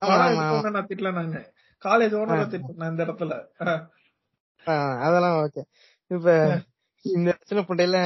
நான் 0.02 0.88
திட்டல 0.88 1.14
நானு. 1.14 1.42
காலேஜ் 1.86 2.16
ஓனரை 2.22 2.46
திட்டுறேன் 2.54 2.90
இந்த 2.90 3.06
இடத்துல. 3.06 3.36
அதெல்லாம் 5.00 5.38
ஓகே 5.44 5.62
இப்ப 6.12 6.36
இந்த 7.06 7.38
சின்ன 7.44 7.62
புண்டையில 7.62 7.98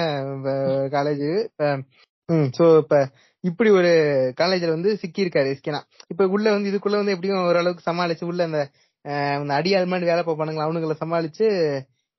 காலேஜ் 0.89 1.27
சோ 2.57 2.77
இப்ப 2.77 2.95
இப்படி 3.43 3.69
ஒரு 3.69 3.91
காலேஜ்ல 4.37 4.67
வந்து 4.67 4.97
சிக்கி 4.97 5.23
இருக்காரு 5.25 5.49
எஸ்கேனா 5.53 5.81
இப்ப 6.07 6.27
உள்ள 6.27 6.51
வந்து 6.51 6.69
இதுக்குள்ள 6.71 6.91
வந்து 6.91 7.11
எப்படியும் 7.11 7.45
ஓரளவுக்கு 7.45 7.87
சமாளிச்சு 7.91 8.23
உள்ள 8.23 8.43
அந்த 8.43 8.61
அடியாள் 9.53 9.85
மாதிரி 9.85 10.09
வேலை 10.09 10.23
பார்ப்பானுங்களா 10.23 10.67
அவனுங்களை 10.67 10.97
சமாளிச்சு 10.99 11.47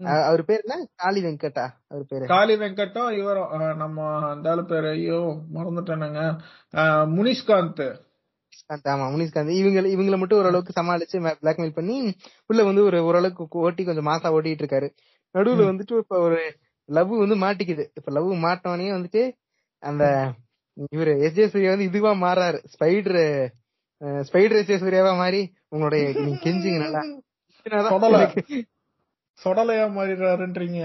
அவர் 0.01 0.45
பேர் 0.45 0.63
என்ன? 0.63 0.87
காளி 0.97 1.21
வெங்கட்டா 1.23 1.65
அவர் 1.89 2.07
பேரு. 2.07 2.25
காளி 2.27 2.55
வெங்கட்டும் 2.57 3.11
இவரும் 3.19 3.53
நம்ம 3.77 4.07
அந்த 4.29 4.63
பேரு 4.63 4.89
ஐயோ 4.89 5.19
மறந்துட்டேனுங்க. 5.55 6.23
முனிஷ்காந்த். 7.15 7.85
ஆமா 8.87 9.07
முனிஷ்காந்த் 9.13 9.59
இவங்க 9.59 9.81
இவங்கள 9.95 10.17
மட்டும் 10.19 10.41
ஓரளவுக்கு 10.41 10.73
சமாளிச்சு 10.77 11.17
பிளாக்மெயில் 11.41 11.75
பண்ணி 11.75 11.97
உள்ள 12.51 12.61
வந்து 12.65 12.83
ஒரு 12.85 12.99
ஓரளவுக்கு 13.05 13.63
ஓட்டி 13.63 13.83
கொஞ்சம் 13.85 14.07
மாசா 14.07 14.33
ஓட்டிட்டு 14.37 14.65
இருக்காரு. 14.65 14.89
நடுவுல 15.35 15.67
வந்துட்டு 15.71 16.01
இப்ப 16.03 16.17
ஒரு 16.21 16.39
லவ் 16.89 17.13
வந்து 17.19 17.37
மாட்டிக்குது. 17.39 17.85
இப்ப 17.99 18.11
லவ் 18.11 18.31
மாட்டவனே 18.45 18.89
வந்துட்டு 18.97 19.23
அந்த 19.83 20.05
இவரு 20.91 21.13
எஸ் 21.21 21.35
ஜே 21.35 21.45
சூர்யா 21.49 21.71
வந்து 21.71 21.89
இதுவா 21.89 22.13
மாறாரு 22.21 22.59
ஸ்பைடர் 22.73 23.23
ஸ்பைடர் 24.25 24.59
எஸ் 24.61 24.71
ஜே 24.71 24.77
சூர்யாவா 24.79 25.13
மாறி 25.17 25.43
உங்களுடைய 25.69 26.05
நீங்க 26.19 26.39
கெஞ்சிங்க 26.45 26.79
நல்லா. 26.85 27.03
சொடலையா 29.41 29.87
மாறிடுறாருன்றீங்க. 29.95 30.81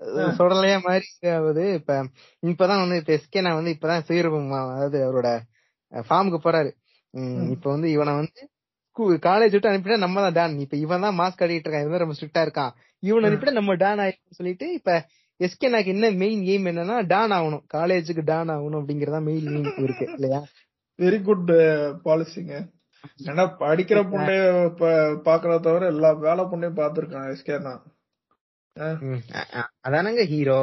அஹ் 0.00 0.34
சுடலையா 0.36 0.76
மாதிரி 0.82 1.06
ஆகுது 1.32 1.64
இப்ப 1.74 1.94
இப்பதான் 2.42 2.82
வந்து 2.82 2.98
இப்ப 3.00 3.12
எஸ்கே 3.16 3.40
நான் 3.40 3.58
வந்து 3.58 3.74
இப்பதான் 3.74 4.04
சுயரூபம் 4.08 4.46
அதாவது 4.68 4.98
அவரோட 5.06 5.30
ஃபார்முக்கு 5.92 6.40
போறாரு. 6.44 6.70
இப்ப 7.54 7.66
வந்து 7.70 7.88
இவனை 7.96 8.14
வந்து 8.16 8.42
காலேஜ் 9.26 9.54
விட்டு 9.54 9.70
அனுப்பிட்டா 9.70 9.98
நம்ம 9.98 10.22
தான் 10.22 10.36
டான் 10.38 10.54
இப்ப 10.64 10.76
இவன் 10.78 11.04
தான் 11.06 11.18
மாஸ்க் 11.18 11.40
கட்டிட்டு 11.40 11.66
இருக்கான். 11.66 11.86
இவன் 11.86 12.02
ரொம்ப 12.04 12.16
ஸ்ட்ரிக்டா 12.18 12.42
இருக்கான். 12.46 12.72
இவன். 13.02 13.26
அனுப்பிட்டா 13.28 13.54
நம்ம 13.58 13.76
டான் 13.84 14.02
ஆயிருக்கும் 14.04 14.38
சொல்லிட்டு 14.40 14.66
இப்ப 14.74 14.92
எஸ்கே 15.40 15.68
எனக்கு 15.68 15.92
என்ன 15.94 16.10
மெயின் 16.22 16.42
எய்ம் 16.50 16.68
என்னன்னா 16.70 16.96
டான் 17.08 17.34
ஆகணும். 17.38 17.64
காலேஜுக்கு 17.74 18.24
டான் 18.30 18.52
ஆகணும் 18.56 18.80
அப்படிங்கறதா 18.80 19.20
மெயின் 19.28 19.48
எய்ம் 19.52 19.70
இருக்கு 19.84 20.06
இல்லையா? 20.16 20.40
வெரி 20.98 21.18
குட் 21.22 21.50
பாலிசிங்க 22.06 22.54
ஏன்னா 23.28 23.44
படிக்கிற 23.60 23.98
பொண்டைய 24.12 24.42
ப- 24.80 24.90
பாக்குறத 25.26 25.58
தவிர 25.66 25.86
எல்லா 25.94 26.10
வேலை 26.26 26.44
பொண்ணையும் 26.50 26.80
பாத்துருக்கான் 26.80 27.30
எஸ்கே 27.34 27.56
தான் 27.62 27.80
அதானங்க 29.84 30.22
ஹீரோ 30.32 30.60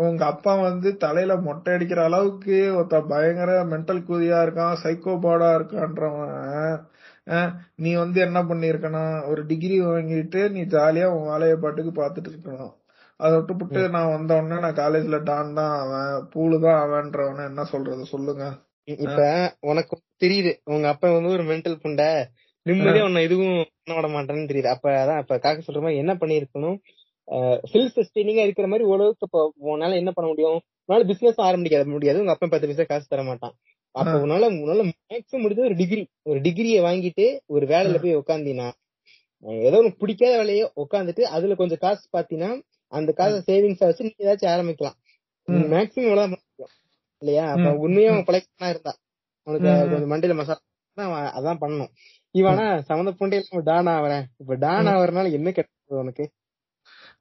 உங்க- 0.00 0.28
அப்பா 0.28 0.52
வந்து 0.60 0.88
தலையில 0.96 1.34
மொட்டை 1.40 1.74
அடிக்கிற 1.74 2.00
அளவுக்கு 2.04 2.56
ஒருத்த 2.76 2.98
பயங்கர 3.08 3.50
மென்டல் 3.72 4.06
கூதியா 4.08 4.38
இருக்கான் 4.46 4.80
சைக்கோபாடா 4.82 5.48
இருக்கான்றவன். 5.54 6.34
நீ 7.76 7.90
வந்து 7.94 8.18
என்ன 8.20 8.38
பண்ணிருக்கணும் 8.42 9.14
ஒரு 9.26 9.42
டிகிரி 9.46 9.76
வாங்கிட்டு 9.82 10.42
நீ 10.50 10.60
ஜாலியா 10.68 11.08
உன் 11.14 11.28
வேலைய 11.28 11.56
பாட்டுக்கு 11.56 11.92
பாத்துட்டு 11.94 12.30
இருக்கணும். 12.32 12.74
அதை 13.20 13.32
விட்டுப்புட்டு 13.36 13.80
நான் 13.90 14.12
வந்த 14.12 14.32
உடனே 14.38 14.58
நான் 14.60 14.76
காலேஜ்ல 14.76 15.18
டான் 15.22 15.54
தான் 15.54 15.74
அவன் 15.82 16.04
பூலு 16.32 16.58
தான் 16.60 16.80
அவன்றவன 16.84 17.46
என்ன 17.46 17.64
சொல்றது? 17.64 18.02
சொல்லுங்க. 18.06 18.44
இப்ப 18.88 19.22
உனக்கு 19.62 19.94
தெரியுது 20.22 20.52
உங்க 20.66 20.86
அப்பா 20.88 21.08
வந்து 21.12 21.34
ஒரு 21.36 21.44
மென்டல் 21.44 21.82
புண்டை 21.82 22.10
நிம்மதியா 22.66 23.02
உன்னை 23.02 23.20
எதுவும் 23.22 23.56
பண்ண 23.78 23.96
விட 23.96 24.08
மாட்டேன்னு 24.08 24.50
தெரியுது. 24.50 24.70
அப்ப 24.74 24.86
அதான் 25.02 25.20
இப்ப 25.22 25.38
காக்க 25.38 25.60
சொல்ற 25.62 25.80
மாதிரி 25.80 26.02
என்ன 26.02 26.12
பண்ணிருக்கணும் 26.14 26.78
செல்ஃப் 27.72 27.96
சஸ்டெய்னிங்கா 27.96 28.44
இருக்கிற 28.44 28.66
மாதிரி 28.66 28.84
ஓரளவுக்கு 28.88 29.26
இப்போ 29.26 29.40
உன்னால 29.68 29.94
என்ன 29.94 30.10
பண்ண 30.10 30.28
முடியும்? 30.28 30.58
உன்னால 30.88 31.06
பிசினஸ் 31.06 31.40
ஆரம்பிக்க 31.40 31.82
முடியாது. 31.88 32.20
உங்க 32.20 32.34
அப்பா 32.34 32.46
பத்து 32.46 32.68
பைசா 32.68 32.84
காசு 32.84 33.06
தர 33.08 33.22
மாட்டான். 33.22 33.54
அப்ப. 33.94 34.14
உன்னால 34.24 34.48
உன்னால 34.56 34.82
மேக்ஸிமம் 35.06 35.42
முடிஞ்சது 35.44 35.68
ஒரு 35.68 35.76
டிகிரி 35.76 36.02
ஒரு 36.26 36.38
டிகிரியை 36.40 36.80
வாங்கிட்டு 36.84 37.26
ஒரு 37.54 37.64
வேலையில 37.66 37.98
போய் 37.98 38.20
உட்காந்தினா 38.20 38.68
ஏதோ 39.62 39.76
உனக்கு 39.78 40.00
பிடிக்காத 40.00 40.34
வேலையை 40.36 40.64
உட்காந்துட்டு 40.82 41.22
அதுல 41.36 41.54
கொஞ்சம் 41.54 41.82
காசு 41.82 42.04
பாத்தீங்கன்னா 42.12 42.50
அந்த 42.92 43.10
காசை 43.12 43.38
சேவிங்ஸா 43.48 43.88
வச்சு 43.88 44.06
நீ 44.06 44.24
ஏதாச்சும் 44.24 44.52
ஆரம்பிக்கலாம். 44.54 44.96
மேக்ஸிமம் 45.72 46.08
இவ்வளவு 46.08 46.24
பண்ண 46.24 46.42
முடியும். 46.42 46.72
இல்லையா? 47.22 47.44
அப்ப. 47.54 47.68
உண்மையா 47.84 48.10
அவன் 48.12 48.26
பழைக்கனா 48.28 48.68
இருந்தா. 48.68 48.92
உனக்கு. 49.46 49.68
கொஞ்சம் 49.92 50.12
மண்டையில 50.12 50.36
மசாலா 50.36 51.06
அதான் 51.38 51.60
பண்ணணும். 51.60 51.90
இவனா 52.34 52.66
சம்மந்த 52.88 53.12
பொண்டையில 53.20 53.62
டான் 53.62 53.90
ஆவறேன். 53.94 54.24
இப்ப 54.42 54.56
டான் 54.64 54.90
ஆவறனால 54.94 55.32
என்ன 55.32 55.48
கிடைச்சது 55.50 56.00
உனக்கு? 56.00 56.24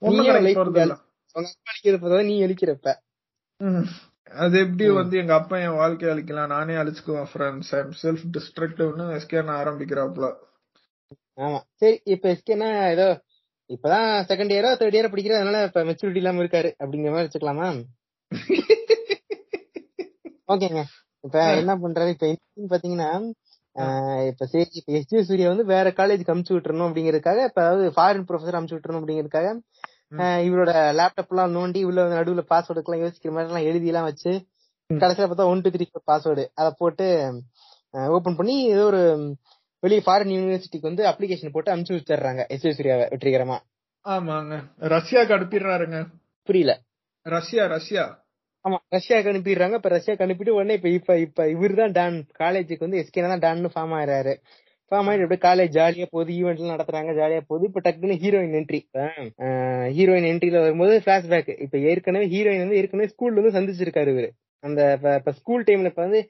நீ 0.02 0.18
அழிக்கிறப்ப. 0.32 2.90
அது 4.36 4.56
எப்படி. 4.64 4.86
வந்து 4.98 5.16
எங்க 5.22 5.34
அப்பா 5.38 5.56
என் 5.60 5.78
வாழ்க்கைய 5.80 6.12
அழிக்கலாம்? 6.14 6.52
நானே 6.54 6.76
அழிச்சுக்குவேன் 6.82 7.30
ஃப்ரெண்ட்ஸ் 7.32 7.72
ஐம் 7.78 7.94
செல்ஃப் 8.02 8.26
டிஸ்ட்ரக்டிவ்னு 8.36 9.06
எஸ்கே 9.18 9.42
ஆரம்பிக்கிறாப்ல 9.58 10.28
ஆமா. 11.38 11.60
சரி 11.82 11.98
இப்ப 12.14 12.34
எஸ்கேனா 12.34 12.70
ஏதோ 12.94 13.08
இப்பதான் 13.70 14.10
செகண்ட் 14.30 14.54
இயரோ 14.54 14.70
தேர்ட் 14.80 14.96
இயரோ 14.98 15.10
படிக்கிற 15.12 15.36
அதனால 15.38 15.64
இப்ப 15.68 15.84
மெச்சூரிட்டி 15.84 16.16
இல்லாம 16.16 16.42
இருக்காரு. 16.44 16.70
அப்படிங்கிற 16.82 17.12
மாதிரி 17.12 17.28
வச்சுக்கலாமா? 17.28 17.68
ஓகேங்க 20.50 20.82
இப்ப 21.24 21.38
என்ன 21.56 21.74
பண்றாரு 21.82 22.14
இப்ப 22.14 22.28
பாத்தீங்கன்னா 22.70 23.08
இப்ப 24.28 24.46
சரி 24.46 24.66
இப்ப 24.72 24.92
எஸ்ஜி 24.94 25.22
சூர்யா 25.22 25.48
வந்து 25.48 25.66
வேற 25.66 25.88
காலேஜ் 25.92 26.32
அமுச்சு 26.34 26.54
விட்டுறணும் 26.54 26.88
அப்படிங்கறதுக்காக 26.88 27.40
இப்ப 27.46 27.62
அதாவது 27.63 27.88
ஃபாரின் 27.96 28.28
ப்ரொஃபசர் 28.30 28.58
அமுச்சு 28.60 28.76
விட்டுறணும் 28.78 29.02
அப்படிங்கறதுக்காக 29.02 29.50
இவரோட 30.46 30.72
லேப்டாப் 30.98 31.28
எல்லாம் 31.28 31.56
நோண்டி 31.56 31.84
உள்ள 31.84 32.02
நடுவுல 32.10 32.44
பாஸ்வேர்டுக்கு 32.50 32.90
எல்லாம் 32.90 33.04
யோசிக்கிற 33.04 33.32
மாதிரி 33.32 33.50
எல்லாம் 33.50 33.68
எழுதி 33.68 33.88
எல்லாம் 33.88 34.04
வச்சு. 34.04 34.32
கடைசியில 34.90 35.28
பார்த்தா 35.28 35.48
ஒன் 35.48 35.62
டூ 35.62 35.70
த்ரீ 35.70 35.86
பாஸ்வேர்டு 36.08 36.46
அதை 36.56 36.70
போட்டு 36.78 37.08
ஓபன் 38.13 38.36
பண்ணி 38.36 38.56
ஏதோ 38.66 38.86
ஒரு 38.86 39.02
வெளியே 39.84 40.02
ஃபாரின் 40.06 40.34
யூனிவர்சிட்டிக்கு 40.36 40.82
வந்து 40.82 41.04
அப்ளிகேஷன் 41.06 41.52
போட்டு 41.52 41.76
அமுச்சு 41.76 41.98
வச்சிடுறாங்க 41.98 42.44
எஸ்ஜி 42.50 42.72
சூர்யாவை 42.72 43.06
வெற்றிகரமா. 43.08 43.58
ஆமாங்க. 44.06 44.56
ரஷ்யாக்கு 44.90 45.36
அனுப்பிடுறாருங்க. 45.38 45.98
புரியல. 46.50 46.74
Russia 47.26 47.66
Russia. 47.68 48.04
ஆமா 48.68 48.78
ரஷ்யாக்கு 48.92 49.32
அனுப்பிடுறாங்க. 49.32 49.76
இப்ப 49.76 49.90
ரஷ்யாக்கு 49.90 50.26
அனுப்பிட்டு 50.26 50.56
உடனே 50.58 50.74
இப்ப 50.74 50.90
இப்ப 50.92 51.18
இப்ப 51.20 51.50
இவர் 51.50 51.74
தான் 51.74 51.92
டான். 51.92 52.18
காலேஜுக்கு 52.40 52.86
வந்து 52.86 53.00
எஸ்கே 53.02 53.22
தான் 53.34 53.44
டான்னு 53.46 53.70
ஃபார்ம் 53.74 53.94
ஆயிடுறாரு 53.98 54.34
ஃபார்ம் 54.92 55.08
ஆயிட்டு 55.10 55.26
அப்படியே 55.26 55.44
காலேஜ் 55.48 55.74
ஜாலியா 55.78 56.06
போகுது 56.12 56.32
ஈவெண்ட் 56.34 56.60
எல்லாம் 56.60 56.76
நடத்துறாங்க 56.76 57.14
ஜாலியா 57.20 57.42
போகுது. 57.48 57.66
இப்ப 57.70 57.82
டக்குன்னு 57.86 58.16
ஹீரோயின் 58.24 58.56
என்ட்ரி 58.60 58.80
ஹீரோயின் 59.98 60.28
என்ட்ரியில 60.32 60.60
வரும்போது 60.64 60.94
பிளாஷ்பேக் 61.06 61.52
இப்ப 61.66 61.78
ஏற்கனவே 61.90 62.28
ஹீரோயின் 62.36 62.64
வந்து 62.64 62.80
ஏற்கனவே 62.82 63.10
ஸ்கூல்ல 63.14 63.42
வந்து 63.42 63.56
சந்திச்சிருக்காரு 63.58 64.12
இவரு. 64.16 64.30
அந்த 64.64 64.82
இப்ப- 65.18 65.36
ஸ்கூல் 65.40 65.66
டைம்ல 65.68 65.92
இப்ப 65.92 66.02
வந்து 66.02 66.22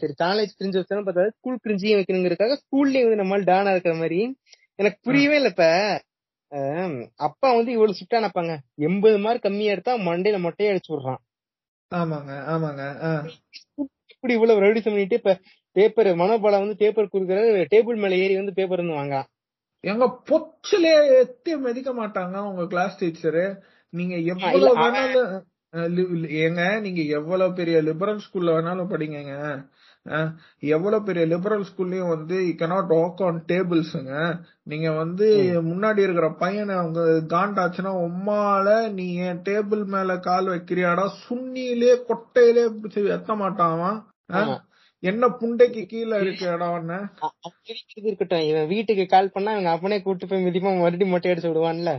சரி 0.00 0.14
காலேஜ் 0.22 0.52
பிரிஞ்சு 0.58 0.78
வச்சாலும் 0.80 1.06
பார்த்தா 1.08 1.24
ஸ்கூல் 1.38 1.58
பிரிஞ்சியும் 1.64 1.98
வைக்கணுங்கிறதுக்காக 1.98 2.54
ஸ்கூல்லயே 2.62 3.02
வந்து 3.04 3.20
நம்மளால 3.20 3.44
டானா 3.44 3.70
இருக்கிற 3.70 3.94
மாதிரி 3.94 4.20
எனக்கு 4.78 4.98
புரியவே 5.02 5.36
இல்லை 5.40 5.50
இப்ப. 5.50 5.64
அப்பா 7.26 7.48
வந்து 7.56 7.72
இவ்வளவு 7.72 7.96
ஸ்ட்ரிக்டா 7.96 8.18
நினைப்பாங்க. 8.18 8.52
எண்பது 8.86 9.18
மார்க் 9.18 9.42
கம்மியா 9.42 9.72
எடுத்தா 9.72 9.92
மண்டையில 10.06 10.38
மொட்டையை 10.46 10.70
அடிச்சு 10.72 10.92
விடுறான். 10.92 11.20
ஆமாங்க 11.92 12.32
ஆமாங்க. 12.52 12.82
இப்படி 14.12 14.32
இவ்வளவு 14.34 14.62
ரெடியூஸ் 14.62 14.88
பண்ணிட்டு 14.88 15.18
இப்ப 15.18 15.32
பேப்பர் 15.76 16.10
மனோபாலம் 16.14 16.62
வந்து 16.64 16.76
பேப்பர் 16.76 17.12
குடுக்கறது 17.12 17.66
டேபிள் 17.72 17.96
மேல 17.96 18.16
ஏறி 18.16 18.34
வந்து 18.36 18.52
பேப்பர் 18.52 18.82
வந்து 18.82 18.98
வாங்குறான் 18.98 19.28
எங்க 19.84 20.06
பொச்சிலே 20.28 20.94
எத்தி 21.20 21.52
மிதிக்க 21.58 21.90
மாட்டாங்க 21.92 22.36
உங்க 22.48 22.64
கிளாஸ் 22.66 22.98
டீச்சரு 23.00 23.44
நீங்க 23.94 24.14
எவ்வளவு 24.32 24.72
வேணாலும் 24.80 25.30
ஏங்க 26.40 26.62
நீங்க 26.80 27.00
எவ்வளவு 27.10 27.52
பெரிய 27.54 27.76
லிபரல் 27.80 28.24
ஸ்கூல்ல 28.24 28.54
வேணாலும் 28.56 28.92
படிங்கங்க. 28.92 29.34
அஹ், 30.06 30.30
எவ்வளவு 30.68 31.04
பெரிய 31.04 31.24
லிபரல் 31.26 31.64
ஸ்கூல்லயும் 31.64 32.08
வந்து 32.08 32.36
யூ 32.44 32.52
cannot 32.54 32.86
வாக் 32.92 33.22
ஆன் 33.22 33.40
டேபிள்ஸுங்க 33.48 34.12
நீங்க 34.62 34.90
வந்து 34.92 35.26
முன்னாடி 35.66 35.98
இருக்கிற 35.98 36.28
பையனை 36.34 36.74
அவங்க 36.74 37.00
காண்டாச்சுன்னா 37.30 37.92
உம்மால 38.04 38.68
நீ 38.90 39.14
என் 39.24 39.42
டேபிள் 39.42 39.84
மேல 39.86 40.16
கால் 40.20 40.46
வைக்கிறியாடா? 40.46 41.04
சுண்ணியிலே 41.24 41.92
கொட்டையிலே 42.08 42.64
எத்த 43.12 43.34
மாட்டான். 43.34 43.84
என்ன 45.02 45.26
புண்டைக்கு 45.36 45.86
கீழே 45.86 46.16
இருக்கு 46.18 46.46
இடம் 46.46 46.70
அவன? 46.70 46.96
அ- 47.22 47.34
அது 47.40 47.54
இருக்கிறது 47.66 48.06
இருக்கட்டும். 48.06 48.42
இவன் 48.42 48.66
வீட்டுக்கு 48.66 49.06
கால் 49.06 49.30
பண்ணா 49.30 49.52
இவங்க 49.52 49.70
அப்பனே 49.70 49.98
கூட்டு 50.00 50.26
போய் 50.26 50.44
மிதிப்பா 50.44 50.72
மறுபடியும் 50.76 51.08
மொட்டை 51.08 51.30
அடிச்சு 51.32 51.50
விடுவான்ல. 51.50 51.92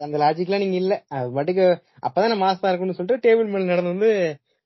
அந்த 0.00 0.16
லாஜிக்லாம் 0.18 0.58
நீங்க 0.58 0.76
இல்ல. 0.76 0.94
பாட்டுக்கு 1.34 1.66
அப்பதான் 2.02 2.42
மாசா 2.42 2.68
இருக்கும்னு 2.68 2.98
சொல்லிட்டு 2.98 3.24
டேபிள் 3.26 3.50
மேல 3.50 3.64
நடந்து 3.64 3.92
வந்து 3.92 4.10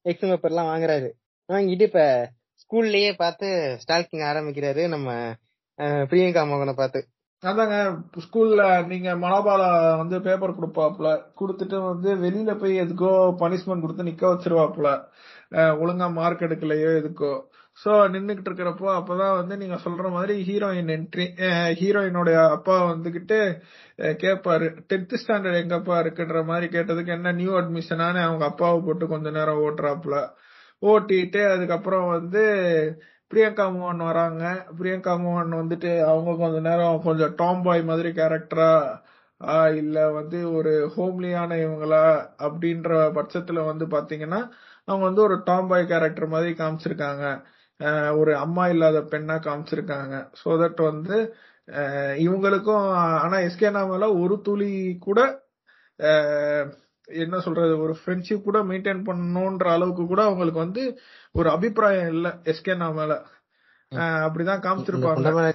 எக்ஸாம் 0.04 0.30
பேப்பர் 0.30 0.50
எல்லாம் 0.50 0.70
வாங்குறாரு. 0.70 1.08
வாங்கிட்டு 1.48 1.82
இப்ப 1.82 2.02
ஸ்கூல்லயே 2.70 3.12
பார்த்து 3.16 3.46
ஸ்டால்கிங் 3.82 4.22
ஆரம்பிக்கிறாரு 4.26 4.82
நம்ம 4.88 5.08
பிரியங்கா 6.10 6.42
மோகனை 6.50 6.74
பார்த்து. 6.80 7.00
அதாங்க 7.42 7.76
ஸ்கூல்ல 8.24 8.62
நீங்க 8.90 9.08
மனோபால 9.22 9.62
வந்து 10.00 10.16
பேப்பர் 10.26 10.56
கொடுப்பாப்புல. 10.58 11.08
கொடுத்துட்டு 11.40 11.76
வந்து 11.86 12.10
வெளியில 12.24 12.52
போய் 12.60 12.74
எதுக்கோ 12.82 13.10
பனிஷ்மெண்ட் 13.42 13.84
கொடுத்து 13.84 14.06
நிக்க 14.08 14.24
வச்சிருவாப்புல. 14.32 14.88
ஒழுங்கா 15.82 16.08
மார்க் 16.18 16.44
எடுக்கலையோ 16.46 16.90
எதுக்கோ. 17.00 17.32
சோ 17.78 17.90
நின்னுகிட்டு 18.14 18.48
இருக்கிறப்போ 18.50 18.88
அப்பதான் 18.98 19.34
வந்து 19.40 19.56
நீங்க 19.56 19.78
சொல்ற 19.86 20.06
மாதிரி 20.16 20.36
ஹீரோயின் 20.48 20.92
என்ட்ரி 20.96 21.26
ஹீரோயினுடைய 21.80 22.38
அப்பா 22.56 22.76
வந்துகிட்டு 22.92 23.38
கேட்பாரு 24.22 24.68
டென்த் 24.92 25.16
ஸ்டாண்டர்ட் 25.22 25.60
எங்கப்பா 25.62 25.96
இருக்குன்ற 26.04 26.42
மாதிரி 26.44 26.68
கேட்டதுக்கு 26.76 27.16
என்ன 27.18 27.32
நியூ 27.32 27.54
அட்மிஷனானு 27.62 28.22
அவங்க 28.28 28.44
அப்பாவை 28.44 28.80
போட்டு 28.80 29.06
கொஞ்ச 29.14 29.30
நேரம் 29.30 29.62
ஓட்டுறாப்புல. 29.66 30.18
ஓட்டிட்டு 30.82 31.40
அதுக்கப்புறம் 31.52 32.06
வந்து 32.08 32.42
பிரியங்கா 33.32 33.64
மோகன் 33.74 34.02
வராங்க. 34.06 34.44
பிரியங்கா 34.78 35.12
மோகன் 35.24 35.52
வந்துட்டு 35.58 35.90
அவங்க 36.08 36.30
கொஞ்ச 36.40 36.58
நேரம் 36.68 37.04
கொஞ்சம் 37.04 37.34
டாம் 37.36 37.62
பாய் 37.62 37.82
மாதிரி 37.82 38.10
கேரக்டரா 38.16 38.70
இல்ல 39.76 39.98
வந்து 40.10 40.38
ஒரு 40.56 40.72
ஹோம்லியான 40.94 41.58
இவங்களா 41.62 42.02
அப்படின்ற 42.46 42.88
பட்சத்துல 43.16 43.60
வந்து 43.66 43.84
பாத்தீங்கன்னா 43.94 44.40
அவங்க 44.88 45.04
வந்து 45.08 45.22
ஒரு 45.28 45.36
டாம் 45.46 45.68
பாய் 45.70 45.84
கேரக்டர் 45.86 46.26
மாதிரி 46.28 46.50
காமிச்சிருக்காங்க. 46.58 47.24
ஒரு 48.20 48.32
அம்மா 48.44 48.64
இல்லாத 48.68 48.98
பெண்ணா 49.12 49.36
காமிச்சிருக்காங்க. 49.46 50.14
ஸோ 50.40 50.48
தட் 50.62 50.82
வந்து 50.90 51.16
இவங்களுக்கும் 52.20 52.86
ஆனா 53.20 53.36
எஸ்கே 53.46 53.70
நாமல 53.76 54.06
ஒரு 54.22 54.36
துளி 54.46 54.70
கூட 55.00 55.20
என்ன 57.10 57.40
சொல்றது 57.40 57.80
ஒரு 57.80 57.96
ஃப்ரெண்ட்ஷிப் 58.00 58.42
கூட 58.42 58.58
மெயின்டைன் 58.62 59.06
பண்ணணும்ன்ற 59.06 59.64
அளவுக்கு 59.70 60.06
கூட 60.06 60.22
அவங்களுக்கு 60.22 60.58
வந்து 60.58 60.98
ஒரு 61.32 61.50
அபிப்பிராயம் 61.50 62.08
இல்ல 62.08 62.40
எஸ்கே 62.44 62.92
மேல. 62.92 63.12
அப்படிதான் 63.92 64.64
காமிச்சிருப்பாங்க. 64.64 65.50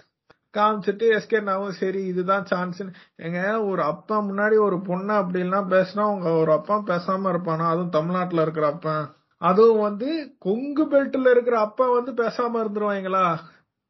காமிச்சிட்டு 0.53 1.05
எஸ்கே 1.15 1.39
நாவும் 1.41 1.69
சரி 1.69 2.05
இதுதான் 2.05 2.45
சான்ஸ் 2.45 2.81
எங்க 3.15 3.61
ஒரு 3.61 3.81
அப்பா 3.83 4.21
முன்னாடி 4.21 4.59
ஒரு 4.59 4.81
பொண்ணு 4.81 5.13
அப்படிலாம் 5.13 5.71
பேசினா 5.71 6.01
உங்க 6.01 6.29
ஒரு 6.31 6.51
அப்பா 6.51 6.75
பேசாம 6.77 7.31
இருப்பானா? 7.33 7.67
அதுவும் 7.69 7.89
தமிழ்நாட்டுல 7.89 8.41
இருக்கிற 8.41 8.67
அப்பா. 8.67 8.95
அதுவும் 9.37 9.79
வந்து 9.79 10.37
கொங்கு 10.39 10.83
பெல்ட்ல 10.85 11.29
இருக்கிற 11.29 11.59
அப்பா 11.59 11.89
வந்து 11.89 12.11
பேசாம 12.23 12.61
இருந்துருவாங்களா? 12.63 13.37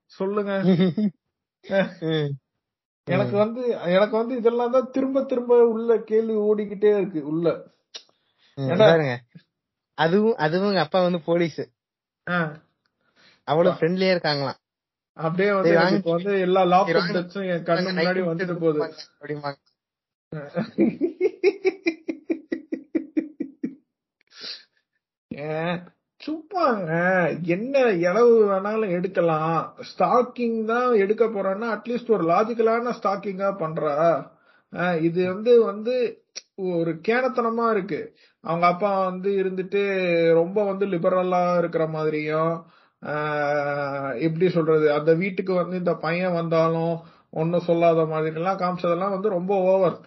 சொல்லுங்க. 0.06 0.52
எனக்கு 3.08 3.38
வந்து 3.38 3.70
எனக்கு 3.70 4.18
வந்து 4.18 4.36
இதெல்லாம் 4.36 4.72
தான் 4.72 4.92
திரும்ப 4.92 5.24
திரும்ப 5.24 5.68
உள்ள 5.68 5.98
கேள்வி 5.98 6.34
ஓடிக்கிட்டே 6.34 6.98
இருக்கு 6.98 7.26
உள்ள? 7.26 7.68
பாருங்க. 8.78 9.22
அதுவும் 9.98 10.36
அதுவும் 10.36 10.68
எங்க 10.68 10.80
அப்பா 10.80 11.02
வந்து 11.02 11.22
போலீஸ். 11.22 11.70
அவ்வளவு 13.48 13.76
ஃப்ரெண்ட்லியா 13.76 14.16
இருக்காங்களாம். 14.16 14.56
அப்படியே 15.18 15.54
வந்து 15.54 16.02
வந்து 16.04 16.40
எல்லா 16.40 16.64
லாப் 16.64 16.86
சரி, 16.86 17.00
வாங்க. 17.00 17.20
டச்சும் 17.20 17.50
என் 17.50 17.64
கண்ணு 17.64 17.90
முன்னாடி 17.90 18.32
வந்துட்டு 18.32 18.60
போகுது. 18.60 18.94
அப்படிம்பாங்க. 19.20 19.58
ஏன், 25.28 25.84
சும்மாங்க. 26.26 26.92
என்ன 27.56 27.76
இளவு 28.08 28.34
வேணாலும் 28.52 28.94
எடுக்கலாம். 28.98 29.58
ஸ்டாக்கிங் 29.90 30.60
தான் 30.66 30.90
எடுக்க 31.04 31.26
போறேன்னா 31.26 31.68
அட்லீஸ்ட் 31.76 32.14
ஒரு 32.18 32.26
லாஜிக்கலான 32.32 32.94
ஸ்டாக்கிங்கா 33.00 33.50
பண்றா. 33.64 33.96
இது 35.08 35.22
வந்து 35.34 35.52
வந்து 35.64 35.96
ஒரு 36.72 36.92
கேனத்தனமா 37.08 37.66
இருக்கு. 37.76 38.00
அவங்க 38.44 38.66
அப்பா 38.68 38.92
வந்து 39.06 39.30
இருந்துட்டு 39.42 39.82
ரொம்ப 40.40 40.58
வந்து 40.64 40.86
லிபரலா 40.86 41.44
இருக்கிற 41.58 41.86
மாதிரியும் 41.88 42.56
எப்படி 44.26 44.48
சொல்றது 44.50 44.86
அந்த 44.94 45.12
வீட்டுக்கு 45.14 45.54
வந்து 45.54 45.76
இந்த 45.78 45.94
பையன் 46.06 46.38
வந்தாலும் 46.40 46.94
ஒன்னும் 47.42 47.68
சொல்லாத 47.70 48.06
மாதிரி 48.06 48.36
எல்லாம் 48.36 48.60
காமிச்சதெல்லாம் 48.60 49.16
வந்து 49.16 49.30
ரொம்ப 49.30 49.54
ஓவர் 49.72 49.98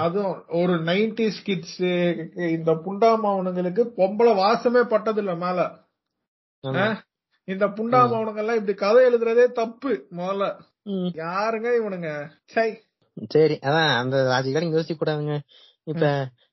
அதுவும் 0.00 0.32
ஒரு 0.52 0.74
நைன்டிஸ் 0.88 1.38
கிட்ஸ் 1.44 1.78
இந்த 2.56 2.72
புண்டாமாவனுங்களுக்கு 2.84 3.82
பொம்பளை 3.98 4.32
வாசமே 4.40 4.82
பட்டது 4.84 5.20
இல்ல 5.22 5.34
மேல 5.36 5.60
இந்த 7.48 7.64
புண்டாமாவனுங்க 7.76 8.42
எல்லாம் 8.42 8.58
இப்படி 8.58 8.74
கதை 8.76 9.02
எழுதுறதே 9.08 9.44
தப்பு 9.52 9.90
முதல்ல. 10.16 10.44
யாருங்க 11.20 11.68
இவனுங்க? 11.78 12.10
சை. 12.46 12.68
சரி 13.34 13.56
அதான் 13.62 13.90
அந்த 14.00 14.16
நீங்க 14.56 14.78
யோசிக்க 14.78 14.98
கூடாதுங்க 14.98 15.36
இப்ப 15.86 16.04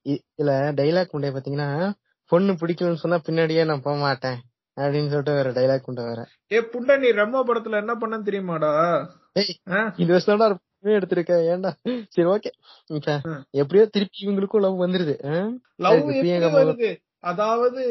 இதுல 0.06 0.52
டைலாக் 0.74 1.16
உண்டே 1.18 1.30
பாத்தீங்கன்னா 1.30 1.70
பொண்ணு 2.32 2.54
பிடிக்கலன்னு 2.54 3.04
சொன்னா 3.04 3.20
பின்னாடியே 3.28 3.63
நான் 3.66 3.86
போக 3.88 3.98
மாட்டேன் 3.98 4.39
அப்படின்னு 4.78 5.10
சொல்லிட்டு 5.10 5.34
வேற 5.34 5.50
டைலாக் 5.52 5.89
உண்டு 5.89 6.04
வேற. 6.04 6.22
ஏ 6.52 6.60
புண்டை 6.74 6.96
நீ 6.98 7.10
ரெம்மோ 7.12 7.42
படத்துல 7.50 7.82
என்ன 7.82 7.94
பண்ணன்னு 7.94 8.28
தெரியுமாடா? 8.30 8.72
இது 9.98 10.12
வருஷம் 10.13 10.62
எடுத்திருக்க? 10.84 11.34
ஏன்டா? 11.50 11.72
சரி 12.10 12.28
ஓகே. 12.28 12.52
எப்படியோ 13.52 13.86
திருப்பி 13.86 14.28
இவங்களுக்கும் 14.28 14.60
லவ் 14.60 14.84
வந்துருது? 14.84 15.15
லவ் 15.78 16.82
அதாவது 17.22 17.84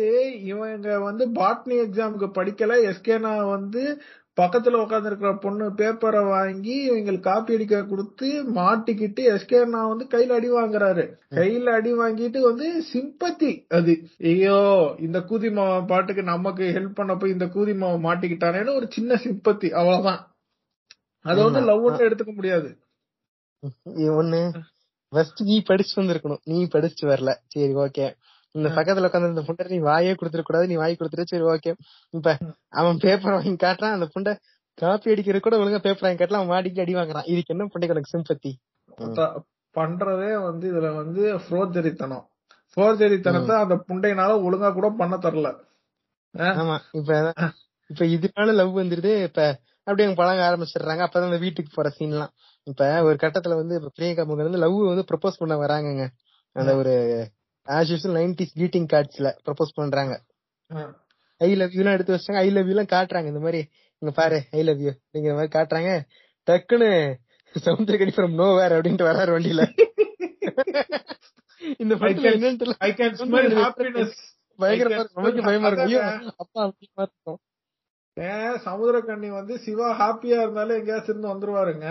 இவங்க 0.42 0.98
வந்து 0.98 1.28
பாட்னி 1.28 1.76
எக்ஸாமுக்கு 1.84 2.26
படிக்கல. 2.34 2.90
எஸ்கேனா 2.90 3.46
வந்து 3.46 4.00
பக்கத்துல 4.38 4.74
உட்கார்ந்து 4.74 5.08
இருக்கிற 5.08 5.36
பொண்ணு 5.36 5.64
பேப்பரை 5.70 6.28
வாங்கி 6.28 6.90
இவங்களுக்கு 6.90 7.20
காப்பி 7.20 7.54
அடிக்க 7.54 7.84
கொடுத்து 7.84 8.42
மாட்டிக்கிட்டு 8.54 9.22
எஸ்கேனா 9.32 9.88
வந்து 9.88 10.04
கையில 10.04 10.28
அடி 10.28 10.50
வாங்குறாரு. 10.50 11.04
கையில 11.30 11.72
அடி 11.72 11.92
வாங்கிட்டு 11.92 12.40
வந்து 12.40 12.82
சிம்பத்தி 12.92 13.66
அது. 13.68 14.02
ஐயோ 14.18 14.94
இந்த 14.98 15.18
கூதி 15.20 15.52
மாவன் 15.52 15.86
பாட்டுக்கு 15.86 16.22
நமக்கு 16.22 16.64
ஹெல்ப் 16.64 16.94
பண்ண 16.94 17.16
போய் 17.16 17.30
இந்த 17.30 17.44
கூதி 17.44 17.74
மாவன் 17.76 18.04
மாட்டிக்கிட்டானேன்னு 18.04 18.74
ஒரு 18.74 18.88
சின்ன 18.90 19.14
சிம்பத்தி 19.14 19.70
அவ்வளவுதான். 19.70 20.34
அது 21.20 21.42
வந்து 21.42 21.60
ஆமா. 21.60 21.64
லவ் 21.64 21.84
ஒன்று 21.84 22.08
எடுத்துக்க 22.08 22.34
முடியாது. 22.34 22.81
ஒண்ணு. 24.20 24.40
ஃபர்ஸ்ட் 25.12 25.40
நீ 25.42 25.56
படிச்சு 25.62 25.94
வந்திருக்கணும். 26.02 26.42
நீ 26.44 26.58
படிச்சுட்டு 26.74 27.06
வரல. 27.12 27.32
சரி 27.46 27.74
ஓகே 27.84 28.06
இந்த 28.54 28.68
பக்கத்துல 28.68 29.08
உட்காந்து 29.08 29.32
இந்த 29.32 29.44
புண்டை 29.48 29.64
நீ 29.72 29.78
வாயே 29.90 30.12
கொடுத்துட 30.20 30.42
கூடாது. 30.44 30.66
நீ 30.70 30.74
வாய் 30.74 30.96
கொடுத்துரு 31.00 31.30
சரி 31.32 31.44
ஓகே 31.52 31.72
இப்ப 32.14 32.36
அவன் 32.80 32.98
பேப்பர் 33.04 33.34
வாங்கி 33.36 33.52
காட்டுறான். 33.64 33.96
அந்த 33.96 34.08
புண்டை 34.14 34.32
காப்பி 34.78 35.12
அடிக்கிறது 35.12 35.44
கூட 35.44 35.56
ஒழுங்கா 35.56 35.80
பேப்பர் 35.86 36.06
வாங்கி 36.06 36.20
காட்டலாம் 36.20 36.44
அவன் 36.44 36.58
அடி 36.84 36.94
வாங்குறான். 36.94 37.28
இதுக்கு 37.32 37.52
என்ன 37.54 37.68
புண்டைக்கு 37.72 37.94
உனக்கு 37.96 38.14
சிம்பத்தி 38.14 38.52
பண்றதே 39.74 40.30
வந்து 40.42 40.66
இதுல 40.72 40.88
வந்து 40.94 41.22
ஃபோர்ஜரித்தனம் 41.44 42.24
ஃபோர்ஜரித்தனத்தை 42.76 43.54
அந்த 43.62 43.74
புண்டையினால 43.88 44.32
ஒழுங்கா 44.46 44.68
கூட 44.72 44.88
பண்ண 44.98 45.14
தரல. 45.16 45.48
ஆமா. 46.60 46.76
இப்ப 46.92 47.10
இப்ப 47.90 48.04
இதனால 48.14 48.52
லவ் 48.60 48.78
வந்துருது. 48.78 49.12
இப்ப 49.28 49.40
அப்படியே 49.86 50.14
பழக 50.14 50.40
ஆரம்பிச்சிடுறாங்க. 50.48 51.02
அப்பதான் 51.06 51.30
அந்த 51.30 51.40
வீட்டுக்கு 51.44 51.70
போற 51.74 51.88
சீன்லாம் 51.98 52.32
இப்ப 52.66 53.02
ஒரு 53.02 53.16
கட்டத்துல 53.22 53.54
வந்து 53.54 53.74
இப்ப 53.74 53.90
பிரியங்கா 53.98 54.24
முகன் 54.26 54.48
வந்து 54.48 54.58
லவ் 54.58 54.76
வந்து 54.90 55.04
ப்ரொபோஸ் 55.12 55.38
பண்ண 55.38 55.54
வராங்கங்க. 55.56 56.04
அந்த 56.56 56.76
ஒரு 56.76 56.92
ஆஸ் 57.66 57.90
யூஸ்வல் 57.92 58.16
நைன்டிஸ் 58.18 58.54
greeting 58.60 58.86
கார்ட்ஸ்ல 58.92 59.28
ப்ரொபோஸ் 59.46 59.74
பண்றாங்க. 59.74 60.14
ஐ 61.40 61.54
லவ் 61.54 61.72
யூ 61.72 61.80
எல்லாம் 61.80 61.94
எடுத்து 61.94 62.14
வச்சாங்க 62.14 62.40
ஐ 62.46 62.50
லவ் 62.50 62.68
யூ 62.68 62.74
எல்லாம் 62.76 62.92
காட்டுறாங்க. 62.94 63.26
இந்த 63.26 63.40
மாதிரி 63.40 63.60
இங்க 64.02 64.14
பாரு 64.14 64.38
ஐ 64.50 64.62
லவ் 64.62 64.80
யூ 64.80 64.90
அப்படிங்கிற 64.90 65.34
மாதிரி 65.34 65.52
காட்டுறாங்க. 65.58 65.92
டக்குன்னு 66.46 66.90
சமுத்திரக்கடி 67.54 68.12
ஃப்ரம் 68.16 68.34
நோ 68.34 68.48
வேர் 68.54 68.72
அப்படின்ட்டு 68.72 69.08
வராரு 69.10 69.32
வண்டியில. 69.36 69.62
இந்த 71.78 71.94
படத்துல 71.94 72.30
என்னன்னு 72.34 72.60
தெரியல. 72.60 72.76
பயங்கரமா 74.58 75.04
பயமா 75.44 75.68
இருக்கும். 75.68 75.86
ஐயோ. 75.86 76.00
அப்பா 76.36 76.60
அப்படிமா 76.66 77.02
இருக்கும். 77.06 77.38
ஏன் 78.16 78.56
சமுத்திரக்கண்ணி 78.66 79.28
வந்து 79.28 79.58
சிவா 79.58 79.88
ஹாப்பியா 80.00 80.38
இருந்தாலும் 80.44 80.78
எங்கேயாச்சும் 80.78 81.16
இருந்து 81.16 81.32
வந்துருவாருங்க. 81.32 81.86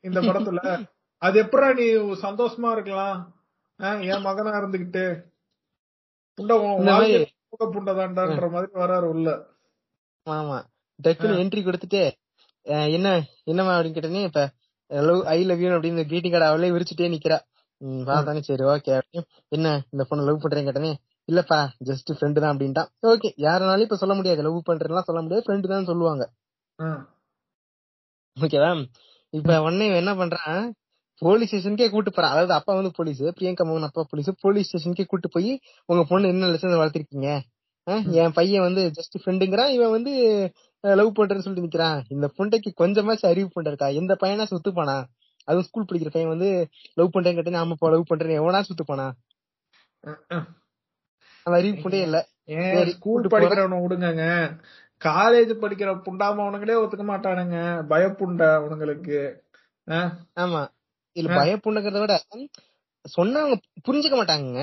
இந்த 0.00 0.20
படத்துல. 0.20 0.84
அது 1.16 1.42
எப்படா 1.42 1.74
நீ 1.74 1.82
சந்தோஷமா 2.14 2.72
இருக்கலாம்? 2.72 3.34
என் 3.76 4.20
மகனா 4.20 4.50
இருந்துகிட்டு. 4.50 5.22
புண்டை 6.40 6.78
இந்த 6.78 6.92
மாதிரி- 6.92 7.26
வராரு 8.74 9.02
உள்ள. 9.02 9.46
ஆமா. 10.30 10.64
டக்குன்னு 11.02 11.36
என்ட்ரி 11.36 11.62
கொடுத்துட்டு 11.62 12.12
என்ன 12.90 13.26
என்னமா 13.44 13.78
அப்படின்னு 13.78 13.82
கேட்டனே 13.82 14.22
இப்ப 14.22 14.50
லவ் 14.86 15.26
ஐ 15.26 15.44
லவ் 15.44 15.60
யூ 15.60 15.68
அப்படின்னு 15.68 16.04
கிரீட்டிங் 16.04 16.30
கார்டு 16.30 16.46
அவளே 16.46 16.70
விரிச்சுட்டே 16.70 17.18
நிக்கிறா. 17.18 17.38
ம் 17.76 18.04
பார்த்தானே 18.04 18.40
சரி 18.40 18.64
ஓகே 18.64 19.00
என்ன 19.48 19.82
இந்த 19.90 20.04
பொண்ணு 20.08 20.24
லவ் 20.24 20.44
பண்றேன்னு 20.44 20.70
கேட்டனே 20.70 20.94
இல்லப்பா 21.32 21.68
ஜஸ்ட் 21.84 22.12
ஃப்ரெண்டு 22.12 22.40
தான் 22.40 22.56
அப்படின்ட்டான். 22.56 23.06
ஓகே 23.06 23.30
யாருனாலும் 23.36 23.80
இப்ப 23.80 23.96
சொல்ல 23.96 24.14
முடியாது. 24.14 24.42
லவ் 24.42 24.62
பண்றேன்லாம் 24.66 24.98
சொல்ல 24.98 25.22
முடியாது. 25.22 25.42
ஃப்ரெண்டு 25.46 25.68
தான் 25.68 25.84
சொல்லுவாங்க. 25.84 26.30
ஓகேவா? 28.40 28.70
இப்ப 29.34 29.62
உடனே 29.62 29.86
என்ன 29.96 30.12
பண்றான்? 30.14 30.62
போலீஸ் 31.22 31.50
ஸ்டேஷனுக்கே 31.50 31.90
கூட்டு 31.90 32.10
போறான். 32.10 32.30
அதாவது 32.30 32.52
அப்பா 32.52 32.74
வந்து 32.74 32.90
போலீஸ் 32.96 33.22
பிரியங்கா 33.38 33.64
மோகன் 33.68 33.88
அப்பா 33.88 34.02
போலீஸ் 34.10 34.30
போலீஸ் 34.40 34.70
ஸ்டேஷனுக்கே 34.70 35.04
கூட்டு 35.06 35.28
போய் 35.28 35.50
உங்க 35.86 36.02
பொண்ணு 36.08 36.28
என்ன 36.28 36.46
லட்சம் 36.46 36.82
வளர்த்திருக்கீங்க? 36.82 37.30
என் 38.22 38.32
பையன் 38.32 38.62
வந்து 38.62 38.82
ஜஸ்ட் 38.96 39.16
ஃப்ரெண்டுங்கிறான் 39.20 39.72
இவன் 39.76 39.90
வந்து 39.90 40.12
லவ் 40.84 41.16
பண்றேன்னு 41.16 41.44
சொல்லிட்டு 41.44 41.66
நிக்கிறான். 41.66 42.00
இந்த 42.08 42.26
பொண்டைக்கு 42.38 42.70
கொஞ்சமாச்சும் 42.80 43.32
அறிவு 43.32 43.48
பண்றா 43.54 43.94
எந்த 43.94 44.16
பையனா 44.20 44.46
சுத்து 44.52 44.70
போனா? 44.74 44.96
அதுவும் 45.44 45.66
ஸ்கூல் 45.66 45.88
படிக்கிற 45.90 46.10
பையன் 46.10 46.32
வந்து 46.34 46.48
லவ் 46.94 47.14
பண்றேன்னு 47.14 47.38
கேட்டேன் 47.38 47.60
ஆமாப்பா 47.62 47.90
லவ் 47.94 48.08
பண்றேன் 48.08 48.38
எவனா 48.40 48.60
சுத்து 48.68 48.84
போனா? 48.86 49.06
அந்த 51.46 51.56
அறிவு 51.58 51.76
புண்டே 51.82 52.00
இல்ல. 52.00 52.18
ஸ்கூல் 52.92 53.26
படிக்கிறவன 53.34 53.80
விடுங்கங்க. 53.84 54.24
காலேஜ் 55.04 55.52
படிக்கிற 55.62 55.90
புண்டாம 56.04 56.40
அவனுங்களே 56.40 56.74
ஒத்துக்க 56.82 57.04
மாட்டானுங்க. 57.08 57.56
பயப்புண்டை 57.88 58.48
அவனுங்களுக்கு? 58.54 59.20
ஆமா. 60.36 60.60
இல்ல 61.16 61.32
ஆ. 61.32 61.36
பயப்புண்ணுங்கிறத 61.36 61.98
விட 61.98 62.14
சொன்னவங்க 63.04 63.54
புரிஞ்சுக்க 63.88 64.16
மாட்டாங்க 64.16 64.58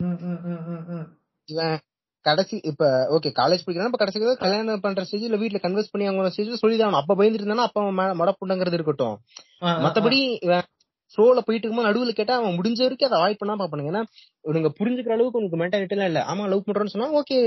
ம். 0.00 1.06
இவன் 1.48 1.78
கடைசி 2.24 2.60
இப்ப 2.62 2.84
ஓகே 3.10 3.28
காலேஜ் 3.36 3.64
படிக்கிறான் 3.64 3.86
இப்ப 3.86 3.98
கடைசி 3.98 4.36
கல்யாணம் 4.36 4.80
பண்ற 4.80 5.04
ஸ்டேஜ் 5.04 5.22
இல்ல 5.22 5.36
வீட்ல 5.36 5.58
கன்வெர்ஸ் 5.58 5.90
பண்ணி 5.90 6.08
அவங்க 6.08 6.32
ஸ்டேஜ்ல 6.36 6.54
சொல்லிதான் 6.54 6.92
அப்ப 6.92 7.14
பயந்துட்டு 7.14 7.44
இருந்தானா 7.44 7.66
அப்ப 7.68 7.92
மடப்புண்டங்கிறது 7.92 8.72
இருக்கட்டும். 8.72 9.16
மத்தபடி 9.60 10.38
இவன் 10.42 10.64
ஃப்ளோல 11.12 11.40
போயிட்டு 11.40 11.64
இருக்கும்போது 11.64 11.88
நடுவுல 11.88 12.12
கேட்டா 12.12 12.34
அவன் 12.34 12.56
முடிஞ்ச 12.58 12.80
வரைக்கும் 12.82 13.08
அதை 13.08 13.18
அவாய்ட் 13.20 13.40
பண்ணா 13.40 13.54
பாப்பானுங்க 13.54 13.92
ஏன்னா 13.92 14.02
இவனுங்க 14.44 14.70
புரிஞ்சுக்கிற 14.78 15.14
அளவுக்கு 15.16 15.40
உனக்கு 15.40 15.60
மென்டாலிட்டி 15.62 15.96
எல்லாம் 15.96 16.10
இல்ல. 16.12 16.20
ஆமா 16.30 16.44
லவ் 16.48 16.66
பண்றோம்னு 16.66 16.94
சொன்னா 16.94 17.08
ஓகே 17.20 17.38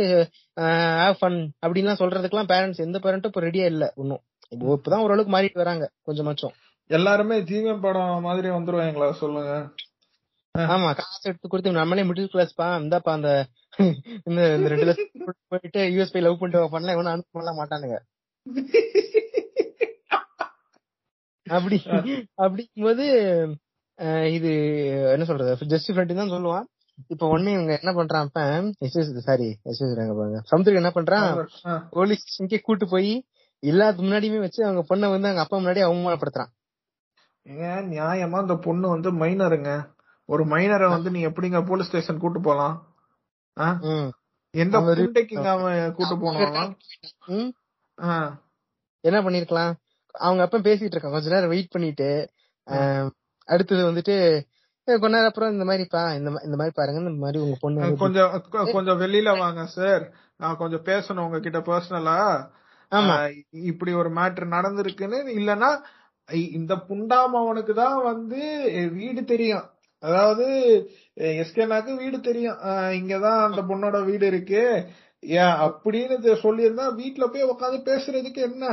ஹேவ் 1.01 1.19
ஃபன் 1.19 1.39
அப்படின்லாம் 1.63 2.01
சொல்றதுக்குலாம் 2.01 2.51
பேரண்ட்ஸ் 2.53 2.85
எந்த 2.87 2.99
பேரண்ட்டும் 2.99 3.31
இப்ப 3.33 3.43
ரெடியா 3.47 3.65
இல்ல 3.65 3.87
ஒன்னும் 3.95 4.21
இப்போ 4.51 4.73
இப்பதான் 4.77 5.03
ஓரளவுக்கு 5.05 5.33
மாறிட்டு 5.35 5.61
வராங்க 5.61 5.85
கொஞ்சமாச்சும். 6.07 6.53
எல்லாருமே 6.89 7.35
ஜீவன் 7.41 7.83
படம் 7.83 8.25
மாதிரி 8.25 8.47
வந்துருவாங்களா 8.49 9.07
சொல்லுங்க. 9.21 9.51
ஆமா 10.55 10.89
காசு 10.93 11.21
எடுத்து 11.29 11.47
கொடுத்து 11.47 11.79
நம்மளே 11.79 12.03
மிடில் 12.03 12.31
கிளாஸ் 12.31 12.55
பா 12.55 12.67
இந்தாப்பா 12.81 13.11
அந்த 13.11 13.29
இந்த 14.27 14.41
ரெண்டு 14.71 14.87
லட்சம் 14.89 15.11
போயிட்டு 15.53 15.83
யூஎஸ் 15.93 16.13
போய் 16.13 16.25
லவ் 16.25 16.39
பண்ணிட்டு 16.39 16.73
பண்ணல 16.73 16.95
இவனும் 16.95 17.13
அனுப்ப 17.13 17.53
மாட்டானுங்க. 17.59 17.97
அப்படி 21.51 21.77
அப்படிங்கும்போது 22.37 23.05
இது 24.31 24.51
என்ன 25.11 25.25
சொல்றது 25.25 25.65
ஜஸ்ட் 25.73 25.89
ஃப்ரெண்ட் 25.89 26.13
தான் 26.13 26.29
சொல்லுவான். 26.29 26.67
இப்ப 27.07 27.27
உடனே 27.27 27.51
இவங்க 27.51 27.79
என்ன 27.81 27.91
பண்றான் 27.93 28.25
இப்ப 28.25 28.41
எஸ்எஸ் 28.85 29.11
சாரி 29.27 29.47
எஸ்எஸ் 29.65 30.15
பாருங்க. 30.17 30.39
சமுத்திரம் 30.43 30.79
என்ன 30.83 30.91
பண்றான் 30.95 31.27
போலீஸ் 31.89 32.23
ஸ்டேஷனுக்கே 32.23 32.59
கூட்டு 32.61 32.87
போய் 32.87 33.11
எல்லாத்துக்கு 33.63 34.05
முன்னாடியுமே 34.07 34.39
வச்சு 34.39 34.65
அவங்க 34.65 34.81
பொண்ணை 34.81 35.09
வந்து 35.09 35.27
அவங்க 35.27 35.41
அப்பா 35.41 35.57
முன்னாடி 35.57 35.81
அவமானப்படுத்துறான். 35.87 36.51
ஏங்க 37.45 37.65
நியாயமா 37.91 38.39
இந்த 38.41 38.55
பொண்ணு 38.57 38.87
வந்து 38.87 39.11
மைனருங்க 39.13 39.71
ஒரு 40.29 40.43
மைனரை 40.45 40.87
வந்து 40.89 41.09
நீ 41.11 41.21
எப்படிங்க 41.27 41.65
போலீஸ் 41.65 41.87
ஸ்டேஷன் 41.87 42.19
கூட்டு 42.19 42.41
போலாம். 42.41 42.75
எந்த 44.53 44.77
அவன் 45.49 45.93
கூட்டு 45.93 46.15
போனாலும் 46.19 46.71
ம். 47.27 47.51
ஆ. 47.97 48.13
என்ன 49.03 49.17
பண்ணிருக்கலாம்? 49.21 49.73
அவங்க 50.19 50.43
அப்பா 50.43 50.57
பேசிட்டு 50.57 50.95
இருக்கான் 50.95 51.11
கொஞ்ச 51.11 51.29
நேரம் 51.29 51.49
வெயிட் 51.49 51.69
பண்ணிட்டு 51.69 52.29
அடுத்தது 53.45 53.91
வந்துட்டு 53.91 54.15
"ஏய், 54.87 54.99
கொஞ்ச 54.99 55.07
நேரம் 55.07 55.25
அப்புறம் 55.25 55.51
இந்த 55.51 55.63
மாதிரிப்பா 55.63 56.15
இந்த 56.15 56.29
இந்த 56.43 56.55
மாதிரி 56.55 56.71
பாருங்க 56.73 56.99
இந்த 56.99 57.11
மாதிரி 57.11 57.43
உங்க 57.43 57.57
பொண்ணு 57.59 57.97
கொஞ்சம் 57.97 58.43
கொஞ்சம் 58.51 58.99
வெளியில 58.99 59.37
வாங்க 59.37 59.65
சார். 59.65 60.11
நான் 60.37 60.57
கொஞ்சம் 60.57 60.83
பேசணும் 60.83 61.19
உங்ககிட்ட 61.19 61.59
பர்சனலா 61.59 62.19
ஆமா. 62.91 63.15
இப்படி 63.49 63.93
ஒரு 63.93 64.09
மேட்ரு 64.09 64.47
நடந்திருக்குன்னு 64.47 65.17
இல்லனா 65.39 65.69
இ- 66.31 66.53
இந்த 66.53 66.75
புண்டாமவனுக்கு 66.75 67.73
தான் 67.73 68.03
வந்து 68.03 68.41
வீடு 68.93 69.23
தெரியும். 69.23 69.63
அதாவது 69.99 70.45
எஸ்கேனாக்கு 71.15 71.95
வீடு 71.95 72.21
தெரியும். 72.21 72.57
இங்கதான் 72.99 73.43
அந்த 73.43 73.61
பொண்ணோட 73.61 74.05
வீடு 74.05 74.27
இருக்கு. 74.27 74.87
ஏன் 75.19 75.55
அப்படின்னு 75.65 76.15
சொல்லியிருந்தா 76.43 76.85
வீட்டுல 77.01 77.25
போய் 77.27 77.49
உட்காந்து 77.49 77.81
பேசுறதுக்கு 77.81 78.41
என்ன? 78.49 78.65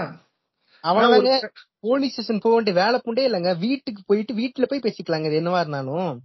அவ்வளவுதாங்க 0.83 1.49
போலீஸ் 1.81 2.13
ஸ்டேஷன் 2.13 2.39
போக 2.39 2.55
வேண்டிய 2.55 2.77
வேலை 2.77 3.01
புண்டே 3.05 3.33
இல்லங்க. 3.33 3.59
வீட்டுக்கு 3.59 4.03
போயிட்டு 4.07 4.35
வீட்டுல 4.35 4.65
போய் 4.67 4.81
பேசிக்கலாங்க. 4.83 5.33
இது 5.33 5.41
என்னவா 5.41 5.59
இருந்தாலும் 5.61 6.21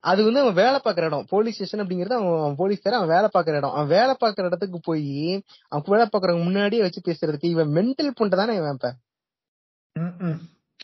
அது 0.00 0.24
வந்து 0.24 0.40
அவன் 0.40 0.54
வேலை 0.54 0.80
பாக்குற 0.84 1.02
இடம். 1.02 1.24
போலீஸ் 1.28 1.54
ஸ்டேஷன் 1.54 1.80
அப்படிங்கறது 1.80 2.12
அவன் 2.12 2.38
அவன் 2.40 2.54
போலீஸ்காரன் 2.56 3.00
அவன் 3.00 3.14
வேலை 3.14 3.28
பாக்குற 3.34 3.56
இடம். 3.56 3.70
அவன் 3.70 3.86
வேலை 3.86 4.14
பாக்குற 4.24 4.44
இடத்துக்கு 4.44 4.80
போய் 4.82 5.42
அவன் 5.68 5.84
வேலை 5.86 6.08
பாக்குறவங்க 6.12 6.42
முன்னாடியே 6.42 6.82
வச்சு 6.82 7.00
பேசுறதுக்கு 7.08 7.44
இவன் 7.46 7.68
மென்டல் 7.68 8.10
புண்டை 8.20 8.36
தானே 8.36 8.54
இவன் 8.54 8.72
இப்ப. 8.72 8.94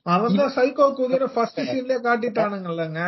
அவன் 0.03 0.33
சைக்கோ 0.37 0.95
குதிரை 0.95 1.29
ஃபர்ஸ்ட் 1.35 1.61
சீன்லயே 1.61 1.99
காட்டிட்டானுங்கல்லங்க. 2.03 3.01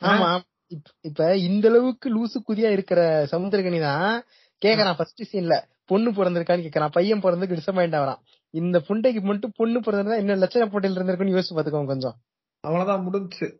ஆமா. 0.00 0.40
இப்ப- 0.66 0.90
இப்ப 1.00 1.36
இந்த 1.36 1.68
அளவுக்கு 1.68 2.08
லூசு 2.10 2.36
குதியா 2.48 2.70
இருக்கிற 2.70 3.26
சமுத்திரகனி 3.32 3.80
தான் 3.80 4.22
கேக்குறான் 4.64 4.96
ஃபர்ஸ்ட் 4.96 5.22
சீன்ல 5.32 5.54
பொண்ணு 5.90 6.10
பிறந்திருக்கான்னு 6.10 6.68
கேக்குறான் 6.68 6.90
பையன் 6.92 7.20
பிறந்துக்கு 7.20 7.56
டிசப்பாயிண்ட் 7.56 7.98
ஆகுறான் 8.00 8.18
இந்த 8.50 8.82
புண்டைக்கு 8.88 9.20
மட்டும் 9.20 9.52
பொண்ணு 9.56 9.80
பிறந்திருந்தா 9.80 10.16
என்ன 10.16 10.36
லட்சண 10.36 10.66
போட்டியில் 10.66 11.02
இருந்திருக்குன்னு 11.02 11.38
யோசிச்சு 11.38 11.56
பாத்துக்கோங்க 11.56 11.86
கொஞ்சம். 11.86 12.14
அவ்வளவுதான் 12.60 13.06
முடிஞ்சுச்சு. 13.06 13.58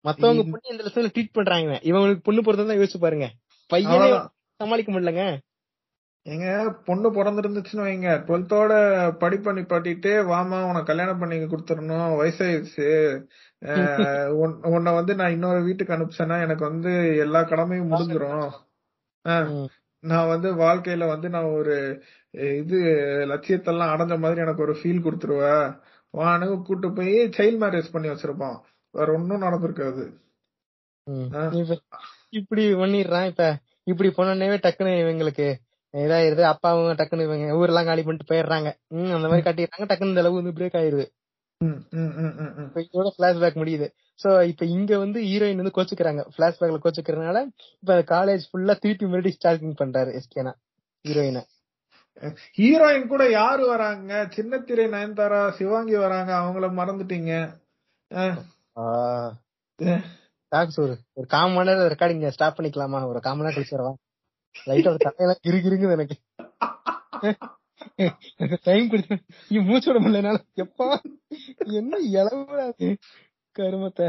மத்தவங்க 0.00 0.42
பொண்ணு 0.42 0.60
இந்த 0.70 0.84
லட்சத்துல 0.84 1.04
ட்ரீட் 1.04 1.32
பண்றாங்க. 1.32 1.80
இவங்களுக்கு 1.82 2.20
பொண்ணு 2.22 2.40
பிறந்தா 2.40 2.76
யோசிச்சு 2.76 2.98
பாருங்க. 3.00 3.32
பையனே. 3.74 4.28
சமாளிக்க 4.56 4.92
முடியலங்க. 4.92 5.38
ஏங்க 6.28 6.70
பொண்ணு 6.84 7.12
பிறந்திருந்துச்சுன்னு 7.12 7.86
வைங்க. 7.86 8.08
டுவெல்த்தோட 8.24 9.10
படிப்பை 9.10 9.54
நிப்பாட்டிட்டு 9.54 10.12
வாமா 10.26 10.62
உனக்கு 10.62 10.84
கல்யாணம் 10.84 11.18
பண்ணி 11.18 11.36
கொடுத்துடணும். 11.36 12.12
வயசாயிருச்சு 12.22 13.16
உன்- 14.42 14.66
உன்னை 14.66 14.92
வந்து 14.92 15.14
நான் 15.14 15.30
இன்னொரு 15.30 15.62
வீட்டுக்கு 15.62 15.94
அனுப்பிச்சேன்னா 15.94 16.42
எனக்கு 16.42 16.64
வந்து 16.68 17.16
எல்லா 17.16 17.42
கடமையும் 17.42 17.90
முடிஞ்சிரும். 17.90 18.70
நான் 20.04 20.28
வந்து 20.28 20.48
வாழ்க்கையில 20.56 21.06
வந்து 21.06 21.28
நான் 21.28 21.52
ஒரு 21.58 21.74
இது 22.58 22.78
லட்சியத்தெல்லாம் 23.30 23.92
அடைஞ்ச 23.94 24.14
மாதிரி 24.18 24.40
எனக்கு 24.40 24.62
ஒரு 24.62 24.74
ஃபீல் 24.80 25.04
கொடுத்துருவ. 25.04 25.42
வானு 26.14 26.62
கூட்டு 26.62 26.88
போய் 26.92 27.14
சைல்ட் 27.36 27.60
மேரேஜ் 27.62 27.92
பண்ணி 27.92 28.08
வச்சிருப்பான். 28.08 28.56
வேற 28.94 29.08
ஒன்னும் 29.12 29.42
நடந்திருக்காது. 29.42 30.04
இப்படி 32.30 32.64
பண்ணிடுறான் 32.74 33.26
இப்ப. 33.26 33.46
இப்படி 33.84 34.10
பண்ணனே 34.16 34.48
டக்குன்னு 34.64 34.92
இவங்களுக்கு 35.04 35.46
இதாயிருது. 35.94 36.42
அப்பாவும் 36.52 36.96
டக்குன்னு 36.98 37.26
இவங்க 37.28 37.56
ஊரெல்லாம் 37.56 37.88
காலி 37.90 38.02
பண்ணிட்டு 38.02 38.30
போயிடுறாங்க. 38.30 38.68
அந்த 39.16 39.28
மாதிரி 39.28 39.44
காட்டிடுறாங்க. 39.46 39.86
டக்குன்னு 39.90 40.12
இந்த 40.12 40.22
அளவு 40.24 40.42
வந்து 40.42 40.56
பிரேக் 40.58 40.78
ஆயிருது. 40.82 41.06
இதோட 42.74 43.08
பிளாஷ்பேக் 43.18 43.60
முடியுது. 43.62 43.86
சோ 44.18 44.30
இப்ப 44.50 44.64
இங்க 44.74 44.92
வந்து 44.98 45.18
ஹீரோயின் 45.20 45.60
வந்து 45.62 45.76
கோச்சுக்கிறாங்க. 45.76 46.22
பிளாஷ்பேக்ல 46.36 46.78
கோச்சுக்கிறதுனால 46.84 47.38
இப்ப 47.82 47.96
காலேஜ் 48.12 48.44
ஃபுல்லா 48.50 48.74
திருப்பி 48.82 49.06
மறுபடியும் 49.06 49.38
ஸ்டார்டிங் 49.38 49.80
பண்றாரு 49.82 50.10
எஸ்கேனா 50.20 50.52
ஹீரோயினை 51.04 51.42
ஹீரோயின் 52.58 53.10
கூட 53.12 53.22
யாரு 53.30 53.62
வராங்க? 53.66 54.12
சின்னத்திரை 54.36 54.84
நயன்தாரா 54.94 55.40
சிவாங்கி 55.58 55.96
வராங்க 55.96 56.30
அவங்கள 56.40 56.66
மறந்துட்டீங்க. 56.78 57.32
ஒரு 60.82 60.94
ஒரு 61.18 61.26
காமன் 61.34 61.68
நேரம் 61.68 61.90
ரெக்கார்டிங் 61.94 62.34
ஸ்டாப் 62.36 62.58
பண்ணிக்கலாமா? 62.58 63.00
ஒரு 63.06 63.20
காமன் 63.20 63.44
நேரம் 63.44 63.56
கழிச்சு 63.56 63.76
வரவா 63.76 63.92
லைட்டா 64.68 64.90
ஒரு 64.92 65.00
தலையெல்லாம் 65.06 65.42
கிருகிருங்குது 65.46 65.96
எனக்கு. 65.96 66.16
டைம் 68.62 68.90
கொடுத்து 68.90 69.16
நீ 69.48 69.58
மூச்சு 69.68 69.88
விட 69.88 70.00
முடியலனால 70.04 70.38
எப்பா 70.64 70.88
என்ன 71.78 71.96
இளவு 72.18 72.88
கருமத்தை. 73.58 74.06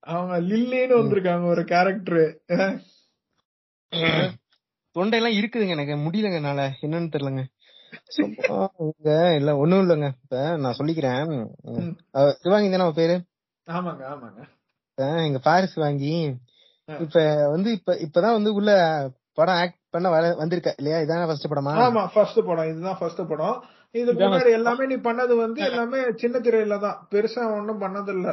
அவங்க 0.00 0.34
லில்லின்னு 0.40 0.94
வந்திருக்காங்க 1.00 1.44
ஒரு 1.46 1.64
கேரக்டர் 1.64 2.22
தொண்டையெல்லாம் 4.96 5.36
இருக்குதுங்க 5.38 5.74
எனக்கு 5.74 5.94
முடியலங்க 5.96 6.34
என்னால. 6.34 6.60
என்னன்னு 6.82 7.12
தெரியலங்க. 7.14 7.42
இல்ல 9.36 9.50
ஒண்ணும் 9.56 9.82
இல்லங்க. 9.82 10.08
இப்ப 10.22 10.56
நான் 10.56 10.76
சொல்லிக்கிறேன். 10.78 11.46
சிவாங்கி 12.42 12.70
தானே 12.70 12.82
அவ 12.86 12.92
பேரு? 12.92 13.16
ஆமாங்க 13.70 14.04
ஆமாங்க. 14.12 14.40
எங்க 15.26 15.38
பாரிஸ் 15.38 15.74
வாங்கி. 15.74 16.14
இப்ப 16.98 17.48
வந்து 17.50 17.70
இப்ப 17.72 17.94
இப்பதான் 18.06 18.36
வந்து 18.38 18.52
உள்ள 18.54 18.70
படம் 19.32 19.54
ஆக்ட் 19.54 19.78
பண்ண 19.90 20.08
வர 20.08 20.34
வந்திருக்க. 20.34 20.74
இல்லையா? 20.78 20.98
இதான 20.98 21.26
ஃபர்ஸ்ட் 21.26 21.52
படமா? 21.52 21.72
ஆமா 21.86 22.02
ஃபர்ஸ்ட் 22.14 22.40
படம். 22.46 22.68
இதுதான் 22.70 22.98
ஃபர்ஸ்ட் 22.98 23.28
படம். 23.28 23.64
இதுக்கு 23.94 24.22
முன்னாடி 24.22 24.50
எல்லாமே 24.52 24.84
நீ 24.86 24.96
பண்ணது 25.02 25.32
வந்து 25.36 25.60
எல்லாமே 25.64 25.98
சின்ன 26.14 26.38
திரையில 26.38 26.78
தான். 26.80 26.98
பெருசா 27.10 27.42
ஒண்ணும் 27.56 27.82
பண்ணது 27.82 28.08
இல்ல 28.08 28.28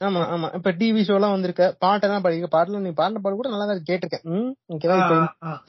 ஆமா 0.00 0.22
ஆமா. 0.32 0.48
இப்ப 0.54 0.70
டிவி 0.72 1.02
ஷோ 1.04 1.14
எல்லாம் 1.14 1.34
வந்திருக்க. 1.34 1.66
பாட்டெல்லாம் 1.80 2.22
படிக்க 2.22 2.48
பாட்டுல 2.48 2.80
நீ 2.80 2.90
பாட்டு 2.92 3.36
கூட 3.36 3.48
நல்லா 3.48 3.66
தான் 3.66 3.86
கேட்டிருக்கேன். 3.86 4.24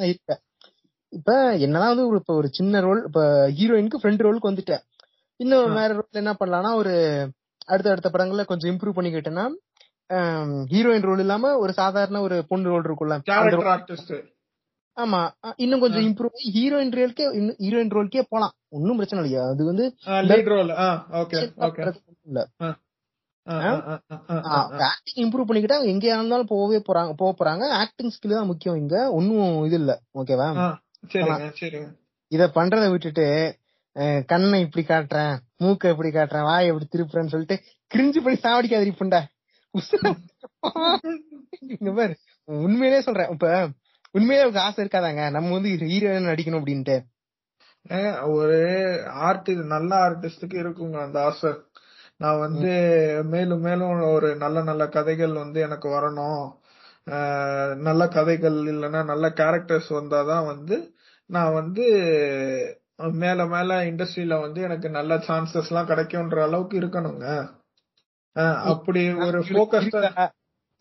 இருக்க 0.04 0.34
இப்ப 1.14 1.34
என்னதான் 1.58 1.92
வந்து 1.92 2.08
ஒரு 2.08 2.18
இப்ப 2.18 2.34
ஒரு 2.34 2.48
சின்ன 2.52 2.80
ரோல் 2.80 3.02
இப்ப 3.06 3.22
ஹீரோயினுக்கு 3.58 4.02
ஃப்ரெண்ட் 4.02 4.24
ரோலுக்கு 4.26 4.50
வந்துட்டேன். 4.50 4.84
இன்னும். 5.40 5.76
வேற 5.76 5.90
ரோல் 5.94 6.22
என்ன 6.22 6.34
பண்ணலாம்னா 6.34 6.72
ஒரு 6.76 6.94
அடுத்த 7.68 7.92
அடுத்த 7.92 8.10
படங்கள்ல 8.10 8.44
கொஞ்சம் 8.46 8.72
இம்ப்ரூவ் 8.74 8.98
பண்ணிக்கிட்டேன்னா 8.98 9.46
ஹீரோயின் 10.72 11.02
ரோல் 11.02 11.20
இல்லாம 11.20 11.54
ஒரு 11.58 11.72
சாதாரண 11.74 12.22
ஒரு 12.22 12.36
பொண்ணு 12.48 12.70
ரோல் 12.70 12.86
இருக்கும்ல 12.86 13.16
அந்த 13.16 13.28
கேரக்டர் 13.30 13.60
role- 13.60 13.72
ஆர்டிஸ்ட் 13.72 14.14
ஆமா. 14.98 15.20
இன்னும் 15.64 15.82
கொஞ்சம் 15.84 16.06
இம்ப்ரூவ் 16.08 16.36
ஆகி 16.38 16.50
ஹீரோயின் 16.56 16.94
ரோலுக்கே 16.96 17.26
ஹீரோயின் 17.64 17.94
ரோலுக்கே 17.96 18.24
போலாம். 18.32 18.56
ஒன்னும் 18.70 18.98
பிரச்சனை 19.00 19.22
இல்லையா. 19.22 19.44
அது 19.52 19.66
வந்து 19.66 19.86
லீட் 20.30 20.50
ரோல் 20.54 20.72
ஓகே 21.22 21.42
ஓகே 21.68 21.84
இல்ல. 22.28 22.40
ஆக்டிங் 24.88 25.22
இம்ப்ரூவ் 25.24 25.48
பண்ணிக்கிட்டா 25.50 25.78
எங்க 25.92 26.06
இருந்தாலும் 26.12 26.50
போகவே 26.54 26.80
போறாங்க 26.88 27.14
போக 27.22 27.32
போறாங்க. 27.40 27.64
ஆக்டிங் 27.82 28.14
ஸ்கில் 28.16 28.32
தான் 28.32 28.50
முக்கியம் 28.52 28.80
இங்க. 28.82 28.96
ஒன்னும் 29.18 29.64
இது 29.68 29.78
இல்ல. 29.82 29.94
ஓகேவா 30.16 30.48
இத 32.32 32.44
பண்றத 32.56 32.86
விட்டுட்டு 32.92 33.26
கண்ணை 34.32 34.58
இப்படி 34.64 34.84
காட்டுறேன் 34.86 35.38
மூக்க 35.62 35.92
இப்படி 35.94 36.10
காட்டுறேன் 36.12 36.48
வாயை 36.48 36.68
இப்படி 36.72 36.88
திருப்புறேன்னு 36.88 37.34
சொல்லிட்டு 37.34 37.56
கிரிஞ்சு 37.92 38.20
பண்ணி 38.24 38.38
சாவடிக்காத 38.44 38.92
புண்டா. 39.00 39.22
இங்க 41.74 41.92
பாரு. 41.98 42.14
உண்மையிலே 42.48 43.00
சொல்றேன். 43.08 43.32
இப்ப 43.34 43.48
உண்மையிலே 44.16 44.46
உங்களுக்கு 44.46 44.68
ஆசை 44.68 44.82
இருக்காதாங்க. 44.86 45.32
நம்ம 45.32 45.52
வந்து 45.58 45.70
ஹீரோயின் 45.92 46.30
நடிக்கணும் 46.32 46.62
அப்படின்ட்டு. 46.62 46.98
ஒரு 48.38 48.60
ஆர்டிஸ்ட் 49.28 49.72
நல்ல 49.76 49.92
ஆர்டிஸ்டுக்கு 50.06 50.58
இருக்குங்க 50.64 50.98
அந்த 51.02 51.18
ஆசை. 51.24 51.52
நான் 52.18 52.40
வந்து 52.40 52.72
மேலும் 53.26 53.60
மேலும் 53.60 54.00
ஒரு 54.16 54.30
நல்ல 54.36 54.64
நல்ல 54.64 54.84
கதைகள் 54.88 55.34
வந்து 55.34 55.60
எனக்கு 55.62 55.88
வரணும். 55.90 56.46
நல்ல 57.88 58.08
கதைகள் 58.08 58.58
இல்லைன்னா 58.72 59.02
நல்ல 59.06 59.26
கேரக்டர்ஸ் 59.40 59.90
வந்தாதான் 59.90 60.46
வந்து 60.46 60.78
நான் 61.30 61.54
வந்து 61.54 61.86
மேல 63.24 63.40
மேல 63.46 63.84
இண்டஸ்ட்ரியில 63.84 64.40
வந்து 64.42 64.60
எனக்கு 64.62 64.88
நல்ல 64.90 65.16
சான்சஸ் 65.28 65.70
எல்லாம் 65.72 65.90
கிடைக்கும்ன்ற 65.90 66.42
அளவுக்கு 66.42 66.80
இருக்கணுங்க. 66.80 67.26
அப்படி 68.72 69.02
ஒரு 69.28 69.40
போக்கஸ்டா? 69.54 70.02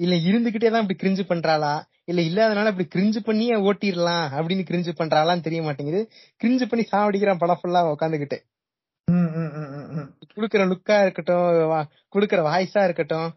இல்ல 0.00 0.14
இருந்துகிட்டே 0.28 0.70
தான் 0.70 0.82
இப்படி 0.84 0.98
கிரிஞ்சு 1.02 1.22
பண்றாளா? 1.28 1.74
இல்ல 2.04 2.20
இல்லாதனால 2.28 2.70
இப்படி 2.72 2.88
கிரிஞ்சு 2.94 3.20
பண்ணியே 3.24 3.54
ஓட்டிடலாம் 3.68 4.26
அப்படின்னு 4.36 4.64
கிரிஞ்சு 4.70 4.92
பண்றாளான்னு 4.98 5.46
தெரிய 5.46 5.60
மாட்டேங்குது. 5.62 6.00
கிரிஞ்சு 6.40 6.66
பண்ணி 6.68 6.84
சாவடிக்கிறான் 6.92 7.42
படம் 7.42 7.60
ஃபுல்லா 7.60 7.82
உட்காந்துக்கிட்டு. 7.94 8.38
குடுக்கற 10.34 10.62
லுக்கா 10.70 10.96
இருக்கட்டும் 11.02 11.48
குடுக்கற 12.14 12.40
வாய்ஸா 12.48 12.82
இருக்கட்டும் 12.84 13.28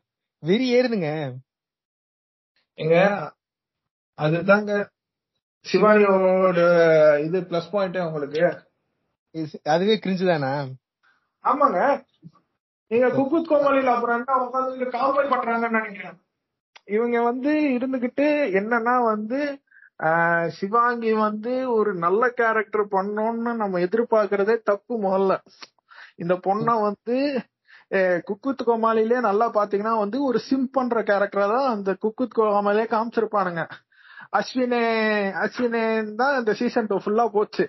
வெறி 0.44 0.68
ஏறுதுங்க. 0.76 1.10
ஏங்க 2.78 2.98
அதுதாங்க 4.20 4.74
சிவானியோட 5.66 6.60
இது 7.26 7.38
பிளஸ் 7.50 7.72
பாயிண்டே 7.74 8.02
உங்களுக்கு? 8.08 8.44
அதுவே 9.74 9.96
கிரிஞ்சு 10.04 10.26
தானா? 10.26 10.52
ஆமாங்க. 11.46 11.80
நீங்க 12.92 13.08
குக்குத் 13.18 13.50
கோமாளில 13.50 13.92
அப்புறம் 13.96 14.18
என்ன 14.20 14.38
உட்காந்து 14.46 14.88
காமெடி 14.96 15.30
பண்றாங்கன்னு 15.34 15.78
நினைக்கிறேன். 15.80 16.18
இவங்க 16.90 17.18
வந்து 17.22 17.52
இருந்துகிட்டு 17.78 18.28
என்னன்னா 18.60 18.96
வந்து 19.04 19.40
சிவாங்கி 20.58 21.12
வந்து 21.14 21.54
ஒரு 21.74 21.92
நல்ல 21.96 22.30
கேரக்டர் 22.30 22.86
பண்ணோம்னு 22.88 23.54
நம்ம 23.62 23.80
எதிர்பார்க்கறதே 23.80 24.56
தப்பு 24.64 24.94
முதல்ல. 25.04 25.34
இந்த 26.16 26.36
பொண்ண 26.48 26.70
வந்து 26.82 27.18
குக்குத் 28.30 28.66
கோமாளிலே 28.66 29.20
நல்லா 29.20 29.46
பாத்தீங்கன்னா 29.54 29.94
வந்து 29.98 30.18
ஒரு 30.24 30.40
சிம் 30.40 30.70
பண்ற 30.70 31.02
கேரக்டரா 31.02 31.48
தான் 31.54 31.70
அந்த 31.76 31.92
குக்குத் 32.02 32.38
கோமாளிலே 32.38 32.86
காமிச்சிருப்பானுங்க. 32.94 33.64
அஸ்வினே 34.40 34.82
அஸ்வினேன் 35.44 36.12
தான் 36.16 36.40
இந்த 36.40 36.54
சீசன் 36.54 36.90
டூ 36.90 36.98
ஃபுல்லா 36.98 37.28
போச்சு. 37.28 37.66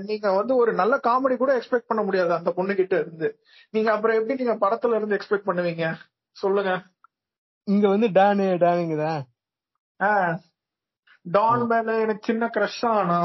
நீங்க 0.00 0.28
வந்து 0.32 0.54
ஒரு 0.56 0.72
நல்ல 0.72 0.94
காமெடி 1.06 1.36
கூட 1.36 1.52
எக்ஸ்பெக்ட் 1.58 1.88
பண்ண 1.90 2.02
முடியாது 2.02 2.32
அந்த 2.32 2.50
பொண்ணு 2.56 2.74
கிட்ட 2.74 2.94
இருந்து. 3.00 3.28
நீங்க 3.70 3.90
அப்புறம் 3.92 4.16
எப்படி 4.18 4.36
நீங்க 4.42 4.56
படத்துல 4.64 4.96
இருந்து 4.96 5.16
எக்ஸ்பெக்ட் 5.16 5.48
பண்ணுவீங்க? 5.48 5.86
சொல்லுங்க. 6.36 6.72
இங்க 7.70 7.84
வந்து 7.88 8.08
டானு 8.10 8.46
ஆஹ் 10.00 10.34
டான் 11.26 11.64
மேல 11.66 11.96
எனக்கு 12.00 12.22
சின்ன 12.24 12.44
கிரஷ் 12.54 12.84
ஆனா 12.90 13.16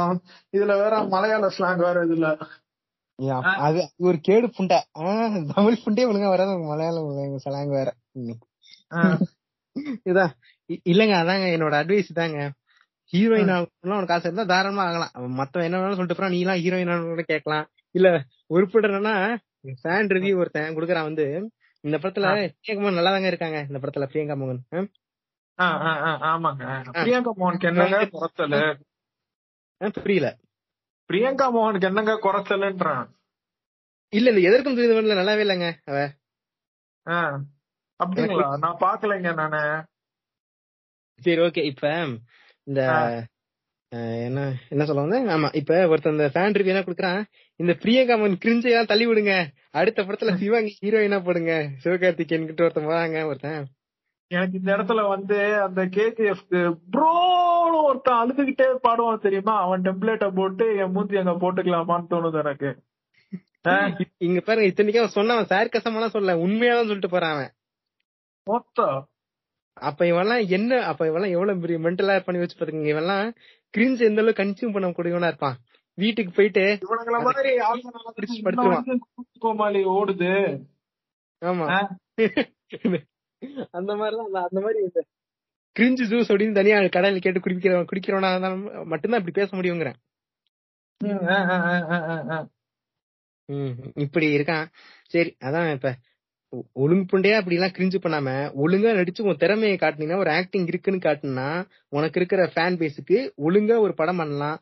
இதுல 0.54 0.74
வேற 0.82 0.96
மலையாள 1.06 1.50
ஸ்லாங் 1.58 1.84
வேற 1.86 1.98
இதுல. 2.06 2.28
அது 3.60 3.82
ஒரு 3.98 4.18
கேடு 4.20 4.48
புண்டை. 4.48 4.80
தமிழ் 5.54 5.84
புண்டே 5.84 6.06
ஒழுங்கா 6.10 6.30
வராது 6.30 6.56
மலையாளம் 6.66 7.46
சலாங் 7.46 7.76
வேற. 7.78 7.89
இதான் 10.10 10.34
இல்லங்க 10.88 11.14
அதாங்க 11.22 11.46
என்னோட 11.56 11.76
அட்வைஸ் 11.82 12.12
தாங்க 12.14 12.38
ஹீரோயின் 13.14 13.52
ஆகணும்னா 13.56 13.98
உனக்கு 13.98 14.14
ஆசை 14.14 14.28
இருந்தா 14.30 14.46
தாராளமா 14.52 14.84
ஆகலாம். 14.86 15.12
மத்தவன் 15.39 15.68
என்ன 15.68 15.80
வேணாலும் 15.80 16.00
சொல்லிட்டு 16.00 16.34
நீ 16.36 16.39
எல்லாம் 16.39 16.62
ஹீரோயின் 16.62 16.91
ஆகணும்னு 16.93 17.26
கேட்கலாம். 17.28 17.66
இல்ல 17.96 18.08
உருப்படுறேன்னா 18.50 19.16
ஃபேன் 19.82 20.12
ரிவ்யூ 20.16 20.34
ஒருத்தன் 20.38 20.76
குடுக்கறான் 20.78 21.10
வந்து 21.10 21.26
இந்த 21.86 21.97
படத்துல 21.97 22.27
பிரியங்கா 22.59 22.91
நல்லா 22.91 23.11
தாங்க 23.11 23.27
இருக்காங்க 23.27 23.59
இந்த 23.69 23.79
படத்துல 23.79 24.05
பிரியங்கா 24.11 24.36
மோகன். 24.36 24.61
ஆமாங்க. 26.29 26.63
பிரியங்கா 26.97 27.31
மோகனுக்கு 27.39 27.69
என்னங்க 27.71 27.99
குறைச்சல்? 28.13 28.57
புரியல. 29.97 30.29
பிரியங்கா 31.09 31.47
மோகனுக்கு 31.55 31.89
என்னங்க 31.89 32.13
குறைச்சல்ன்றான்? 32.25 33.05
இல்ல 34.13 34.29
இல்ல 34.31 34.47
எதற்கும் 34.49 34.77
துரிதவன்ல 34.77 35.19
நல்லாவே 35.19 35.43
இல்லங்க 35.45 35.67
அவ. 35.86 35.97
அப்படிங்களா? 37.99 38.47
நான் 38.57 38.81
பாக்கலைங்க 38.81 39.31
நானு. 39.33 39.61
சரி 41.21 41.41
ஓகே 41.41 41.63
இப்ப 41.63 41.86
இந்த 42.67 42.81
என்ன 44.27 44.39
என்ன 44.69 44.86
சொல்ல 44.86 45.03
வந்தேன்? 45.05 45.27
ஆமா 45.29 45.49
இப்ப 45.55 45.88
ஒருத்தன் 45.88 46.15
இந்த 46.17 46.27
ஃபேன் 46.33 46.55
ரிவ்யூ 46.57 46.73
என்ன 46.73 46.83
குடுக்கறான்? 46.83 47.21
இந்த 47.60 47.74
பிரியங்கா 47.82 48.16
மோகன் 48.16 48.41
கிரிஞ்சையெல்லாம் 48.43 48.91
தள்ளி 48.91 49.06
விடுங்க 49.08 49.34
அடுத்த 49.80 50.03
படத்துல 50.03 50.32
சிவாங்கி 50.41 50.72
ஹீரோயினா 50.80 51.20
போடுங்க. 51.28 51.53
சிவகார்த்திகேயன் 51.84 52.47
கிட்ட 52.49 52.66
ஒருத்தன் 52.66 52.89
போறாங்க 52.89 53.20
ஒருத்தன். 53.30 53.64
எனக்கு 54.32 54.56
இந்த 54.60 54.70
இடத்துல 54.76 55.01
வந்து 55.08 55.38
அந்த 55.66 55.82
கேஜிஎஃப் 55.95 56.45
ப்ரோ 56.93 57.12
ஒருத்தன் 57.84 58.20
அழுதுகிட்டே 58.22 58.68
பாடுவான் 58.86 59.24
தெரியுமா? 59.26 59.56
அவன் 59.66 59.86
டெம்ப்ளேட்ட 59.88 60.28
போட்டு 60.39 60.68
என் 60.84 60.93
மூஞ்சி 60.95 61.22
அங்க 61.22 61.36
போட்டுக்கலாமான்னு 61.43 62.12
தோணுது 62.14 62.39
எனக்கு. 62.43 62.72
இங்க 64.28 64.39
பாருங்க 64.41 64.70
இத்தனைக்கும் 64.70 65.03
அவன் 65.03 65.18
சொன்னவன் 65.18 65.51
சார் 65.51 65.74
கசமெல்லாம் 65.76 66.16
சொல்ல 66.16 66.36
உண்மையாதான் 66.45 66.89
சொல்லிட்டு 66.89 67.14
போறான் 67.14 67.36
அவன். 67.36 67.51
மொத்தம் 68.47 68.97
அப்ப 69.78 70.01
இவெல்லாம் 70.06 70.43
என்ன 70.58 70.82
அப்ப 70.89 71.08
இவெல்லாம் 71.10 71.36
எவ்வளவு 71.38 71.62
பெரிய 71.64 71.78
மென்டலா 71.86 72.16
பண்ணி 72.26 72.41
வச்சு 72.41 72.58
பாத்துக்கங்க. 72.58 72.91
இவெல்லாம் 72.95 73.26
கிரிஞ்ச் 73.74 74.06
எந்த 74.10 74.22
அளவுக்கு 74.22 74.41
கன்சியூம் 74.41 74.76
பண்ண 74.76 74.89
கூடியவனா 74.97 75.32
இருப்பான். 75.32 75.58
வீட்டுக்கு 75.96 76.32
போயிட்டு 76.32 76.62
இவனுங்கள 76.62 77.24
மாதிரி 77.24 77.58
கோமாளி 79.39 79.86
ஓடுது. 79.86 80.62
ஆமா. 81.46 81.96
அந்த 83.72 83.96
மாதிரிதான் 83.96 84.48
அந்த- 84.50 84.62
மாதிரி 84.62 84.89
கிரிஞ்சு 85.80 86.08
ஜூஸ் 86.10 86.32
அப்படின்னு 86.32 86.54
தனியா 86.54 86.78
கடையில 86.78 87.20
கேட்டு 87.20 87.39
குடிக்கிறவன் 87.39 87.88
குடிக்கிறவனா 87.91 88.30
இருந்தாலும் 88.30 88.88
மட்டும்தான் 88.88 89.24
இப்படி 89.26 89.32
பேச 89.32 89.58
முடியுங்கிறேன். 89.58 89.96
இப்படி 93.96 94.38
இருக்கான். 94.38 94.66
சரி 95.08 95.36
அதான் 95.39 95.74
இப்ப 95.74 95.98
ஒழுங்கு 96.74 97.18
புண்டையா 97.18 97.36
அப்படி 97.36 97.56
எல்லாம் 97.56 97.72
கிரிஞ்சு 97.72 98.04
பண்ணாம 98.04 98.32
ஒழுங்கா 98.34 98.93
நடிச்சு 98.96 99.22
உன் 99.22 99.38
திறமையை 99.38 99.78
காட்டினீங்கன்னா 99.78 100.18
ஒரு 100.18 100.32
ஆக்டிங் 100.32 100.66
இருக்குன்னு 100.66 101.00
காட்டுனா 101.00 101.70
உனக்கு 101.89 102.20
இருக்கிற 102.20 102.52
ஃபேன் 102.56 102.76
பேஸுக்கு 102.76 103.32
ஒழுங்கா 103.38 103.80
ஒரு 103.80 103.93
படம் 103.93 104.18
பண்ணலாம். 104.18 104.62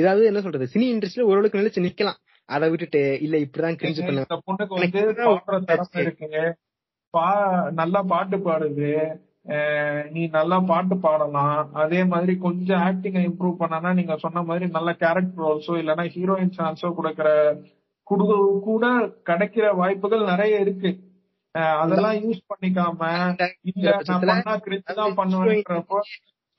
ஏதாவது 0.00 0.24
என்ன 0.30 0.40
சொல்றது? 0.40 0.66
சினி 0.74 0.86
இண்டஸ்ட்ரியில 0.94 1.28
ஓரளவுக்கு 1.30 1.60
நிலைச்சு 1.60 1.86
நிக்கலாம். 1.86 2.18
அதை 2.48 2.66
விட்டுட்டு 2.70 3.02
இல்ல 3.26 3.36
இப்படிதான் 3.44 3.78
கிரிஞ்சு 3.80 4.02
பண்ண 4.06 4.24
பா 7.14 7.28
நல்லா 7.80 8.00
பாட்டு 8.12 8.36
பாடுது. 8.36 8.90
நீ 10.14 10.22
நல்லா 10.36 10.56
பாட்டு 10.70 10.94
பாடலாம். 10.96 11.58
அதே 11.82 12.00
மாதிரி 12.12 12.32
கொஞ்சம் 12.38 12.82
ஆக்டிங்க 12.88 13.20
இம்ப்ரூவ் 13.28 13.60
பண்ணனா 13.62 13.90
நீங்க 13.98 14.14
சொன்ன 14.24 14.42
மாதிரி 14.42 14.66
நல்ல 14.76 14.90
கேரக்டர் 15.02 15.42
ரோல்ஸோ 15.44 15.74
இல்லைன்னா 15.82 16.06
ஹீரோயின் 16.14 16.54
சான்ஸோ 16.58 16.90
கொடுக்கற 16.98 17.28
குடு 18.06 18.26
கூட 18.68 18.86
கிடைக்கிற 19.28 19.66
வாய்ப்புகள் 19.80 20.30
நிறைய 20.32 20.54
இருக்கு. 20.64 20.92
அதெல்லாம் 21.82 22.16
யூஸ் 22.22 22.40
பண்ணிக்காம 22.52 23.10
இல்ல 23.70 23.90
நான் 24.08 24.24
பண்ணா 24.30 24.54
கிரிச்சு 24.64 24.98
தான் 25.00 25.18
பண்ணுவேன்றப்போ 25.20 25.98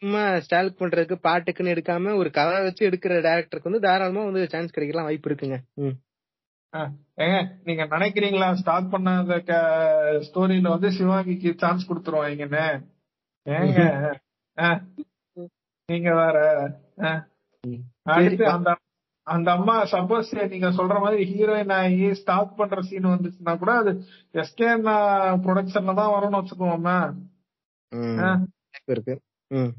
சும்மா 0.02 0.22
ஸ்டால் 0.40 0.78
பண்றதுக்கு 0.80 1.16
பாட்டுக்குன்னு 1.24 1.74
எடுக்காம 1.74 2.16
ஒரு 2.18 2.30
கதை 2.32 2.56
வச்சு 2.64 2.88
எடுக்கிற 2.88 3.20
டேரக்டருக்கு 3.26 3.70
வந்து 3.70 3.86
தாராளமா 3.86 4.24
வந்து 4.24 4.42
சான்ஸ் 4.48 4.76
கிடைக்கலாம் 4.76 5.08
வாய்ப்பு 5.08 5.30
இருக்குங்க 5.30 5.58
ம். 5.82 5.96
ஏங்க 7.18 7.38
நீங்க 7.64 7.84
நினைக்கிறீங்களா 7.92 8.48
ஸ்டார்ட் 8.54 8.90
பண்ண 8.92 9.12
ஸ்டோரியில 10.26 10.74
வந்து 10.74 10.90
சிவாங்கிக்கு 10.98 11.52
சான்ஸ் 11.58 11.88
கொடுத்துருவாங்கன்னு 11.90 12.66
ஏங்க 13.48 13.80
நீங்க 15.90 16.10
வேற. 16.16 16.38
அடுத்து. 18.10 18.46
அந்த 18.50 18.70
அந்த 19.28 19.50
அம்மா 19.52 19.76
சப்போஸ் 19.92 20.32
நீங்க 20.52 20.68
சொல்ற 20.72 20.96
மாதிரி 21.00 21.24
ஹீரோயின் 21.30 21.74
ஆகி 21.76 22.08
ஸ்டாப் 22.14 22.58
பண்ற 22.58 22.82
சீன் 22.82 23.08
வந்துச்சுன்னா 23.08 23.54
கூட 23.58 23.72
அது 23.76 23.92
எஸ்கே 24.34 24.70
ப்ரொடக்ஷன்ல 25.46 25.96
தான் 25.96 26.14
வரும்னு 26.16 26.40
வச்சுக்கோமே. 26.40 26.98
இருக்கு 28.88 29.16
ம் 29.52 29.74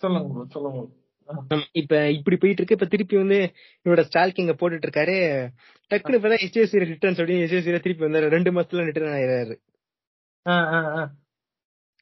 சொல்லுங்க 0.00 0.44
சொல்லுங்க. 0.48 0.80
இப்ப 1.72 2.10
இப்படி 2.10 2.36
போயிட்டு 2.36 2.62
இருக்கு 2.62 2.76
இப்ப 2.76 2.86
திருப்பி 2.86 3.16
வந்து 3.16 3.38
இவரோட 3.84 4.02
ஸ்டால்கிங்க 4.08 4.52
போட்டுட்டு 4.60 4.86
இருக்காரு 4.88 5.16
டக்குனு 5.90 6.18
இப்பதான் 6.20 6.44
எச்எஸ்சி 6.46 6.80
ரிட்டர்ன்ஸ் 6.82 7.20
அப்படின்னு 7.22 7.46
எச்எஸ்சி 7.46 7.80
திருப்பி 7.80 8.04
வந்தாரு. 8.04 8.28
ரெண்டு 8.28 8.52
மாசத்துல 8.52 8.84
ரிட்டர்ன் 8.84 9.16
ஆயிடுறாரு. 9.16 9.56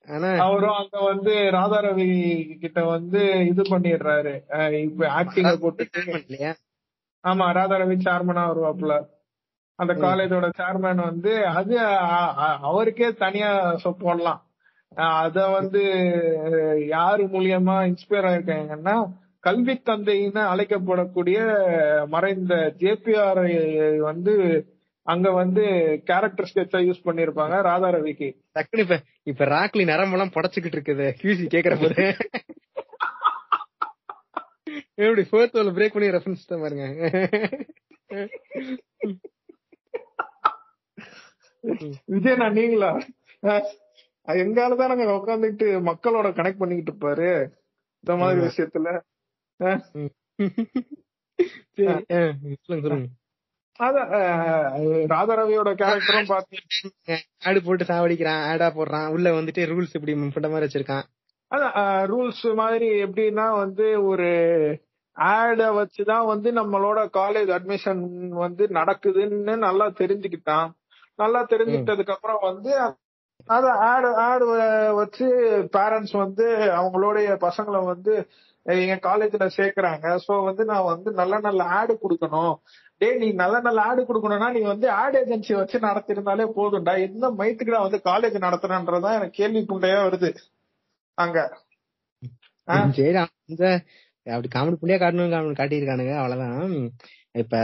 ஆனா 0.07 0.29
அவரும் 0.45 0.77
அங்க 0.81 1.01
வந்து 1.03 1.33
ராதாரவி 1.57 2.09
கிட்ட 2.59 2.85
வந்து 2.85 3.21
இது 3.47 3.63
பண்ணிடுறாரு. 3.63 4.35
இப்ப 4.81 5.09
ஆக்டிங்க 5.21 5.55
போட்டுட்டு. 5.65 6.03
இல்லையா 6.25 6.53
ஆமா 7.25 7.47
ராதாரவி 7.59 7.97
சேர்மனா 8.07 8.45
வருவாப்புல. 8.51 8.95
அந்த. 9.79 9.93
காலேஜோட 9.95 10.47
சேர்மன் 10.59 11.03
வந்து 11.05 11.33
அது 11.47 11.75
அவருக்கே 12.69 13.09
தனியா 13.15 13.51
போடலாம் 13.99 14.41
அத 14.97 15.39
வந்து 15.49 15.83
யாரு 16.89 17.25
மூலியமா 17.35 17.77
இன்ஸ்பயர் 17.91 18.29
ஆயிருக்காங்கன்னா 18.31 18.95
கல்வி 19.41 19.75
தந்தைன்னு 19.89 20.43
அழைக்கப்படக்கூடிய 20.53 21.39
மறைந்த 22.15 22.55
ஜேபிஆர் 22.81 23.43
வந்து 24.09 24.35
அங்க 25.07 25.29
வந்து 25.33 25.65
கேரக்டர் 26.11 26.49
ஸ்கெட்சா 26.51 26.79
யூஸ் 26.87 27.05
பண்ணிருப்பாங்க 27.09 27.57
ராதாரவிக்கு. 27.69 28.29
டக்குனு 28.57 28.85
இப்ப 28.85 28.97
இப்ப 29.33 29.45
ராக்லி 29.45 29.85
நரம்பெல்லாம் 29.93 30.35
புடச்சுக்கிட்டு 30.37 30.79
இருக்குது 30.79 31.07
கியூசி 31.21 31.45
கேக்குற 31.55 31.75
போது. 31.83 32.03
எப்படி 35.07 35.23
ஃபோர்த் 35.31 35.59
ஓல 35.61 35.73
பிரேக் 35.77 35.95
பண்ணி 35.97 36.15
ரெஃபரன்ஸ் 36.17 36.51
தான் 36.51 36.65
பாருங்க. 36.65 36.87
விஜய் 42.15 42.41
நான் 42.43 42.59
நீங்களா? 42.61 42.91
அஹ், 44.27 44.39
எங்காலதான் 44.43 44.95
நாங்க 44.95 45.23
உட்காந்துட்டு 45.23 45.67
மக்களோட 45.91 46.29
கனெக்ட் 46.33 46.59
பண்ணிக்கிட்டு 46.59 46.93
இருப்பாரு. 46.93 47.31
இந்த 48.05 48.17
மாதிரி. 48.17 48.47
விஷயத்துல. 48.47 48.89
ராதாரவியோட 55.13 55.71
கேரக்டரும் 55.75 56.27
பாத்து 56.27 56.57
ஆடு 57.45 57.63
போட்டு 57.63 57.85
சாவடிக்கிறான் 57.85 58.51
ஆடா 58.51 58.67
போடுறான். 58.69 59.11
உள்ள 59.11 59.31
வந்துட்டு 59.31 59.67
ரூல்ஸ் 59.71 59.95
இப்படி 59.95 60.13
பண்ண 60.15 60.49
மாதிரி 60.49 60.67
வச்சிருக்கான். 60.67 61.03
அதான் 61.51 61.75
ரூல்ஸ் 62.11 62.55
மாதிரி 62.55 63.03
எப்படின்னா 63.03 63.57
வந்து 63.57 64.05
ஒரு 64.05 64.31
ஆட 65.17 65.61
வச்சுதான் 65.73 66.27
வந்து 66.27 66.53
நம்மளோட 66.53 66.99
காலேஜ் 67.13 67.53
அட்மிஷன் 67.59 68.03
வந்து 68.29 68.67
நடக்குதுன்னு 68.67 69.57
நல்லா 69.57 69.87
தெரிஞ்சுக்கிட்டான். 69.87 70.71
நல்லா 71.17 71.47
தெரிஞ்சுக்கிட்டதுக்கு 71.47 72.11
அப்புறம் 72.11 72.39
வந்து 72.55 72.73
அத 73.47 73.67
ஆடு 73.71 74.15
ஆடு 74.15 74.47
வச்சு 74.95 75.27
பேரண்ட்ஸ் 75.73 76.17
வந்து 76.17 76.47
அவங்களுடைய 76.55 77.29
பசங்களை 77.37 77.85
வந்து 77.85 78.29
எங்க 78.63 78.95
காலேஜ்ல 78.95 79.51
சேர்க்கறாங்க. 79.57 80.19
சோ 80.29 80.45
வந்து 80.45 80.65
நான் 80.65 80.85
வந்து 80.85 81.13
நல்ல 81.13 81.39
நல்ல 81.39 81.65
ஆடு 81.65 81.99
கொடுக்கணும். 82.03 82.55
டேய் 82.99 83.17
நீ 83.17 83.33
நல்ல 83.33 83.61
நல்ல 83.61 83.83
ஆடு 83.83 84.03
கொடுக்கணும்னா 84.03 84.53
நீ 84.53 84.61
வந்து 84.61 84.91
ஆட் 84.91 85.17
ஏஜென்சி 85.17 85.55
வச்சு 85.55 85.79
நடத்திருந்தாலே 85.79 86.51
போதும்டா. 86.57 87.01
என்ன 87.01 87.31
மைத்துக்கு 87.31 87.75
நான் 87.75 87.91
வந்து 87.91 88.01
காலேஜ் 88.05 88.43
நடத்துறேன்றதான் 88.43 89.15
எனக்கு 89.15 89.31
கேள்வி 89.31 89.65
புண்டையா 89.69 90.01
வருது. 90.07 90.35
அங்க. 91.15 91.59
சரி 92.91 93.17
அப்படி 93.17 94.49
காமெடி 94.55 94.77
புள்ளியா 94.83 94.99
காட்டணும் 94.99 95.35
காமெடி 95.35 95.59
காட்டியிருக்கானுங்க. 95.59 96.17
அவ்வளவுதான். 96.17 96.91
இப்ப. 97.33 97.59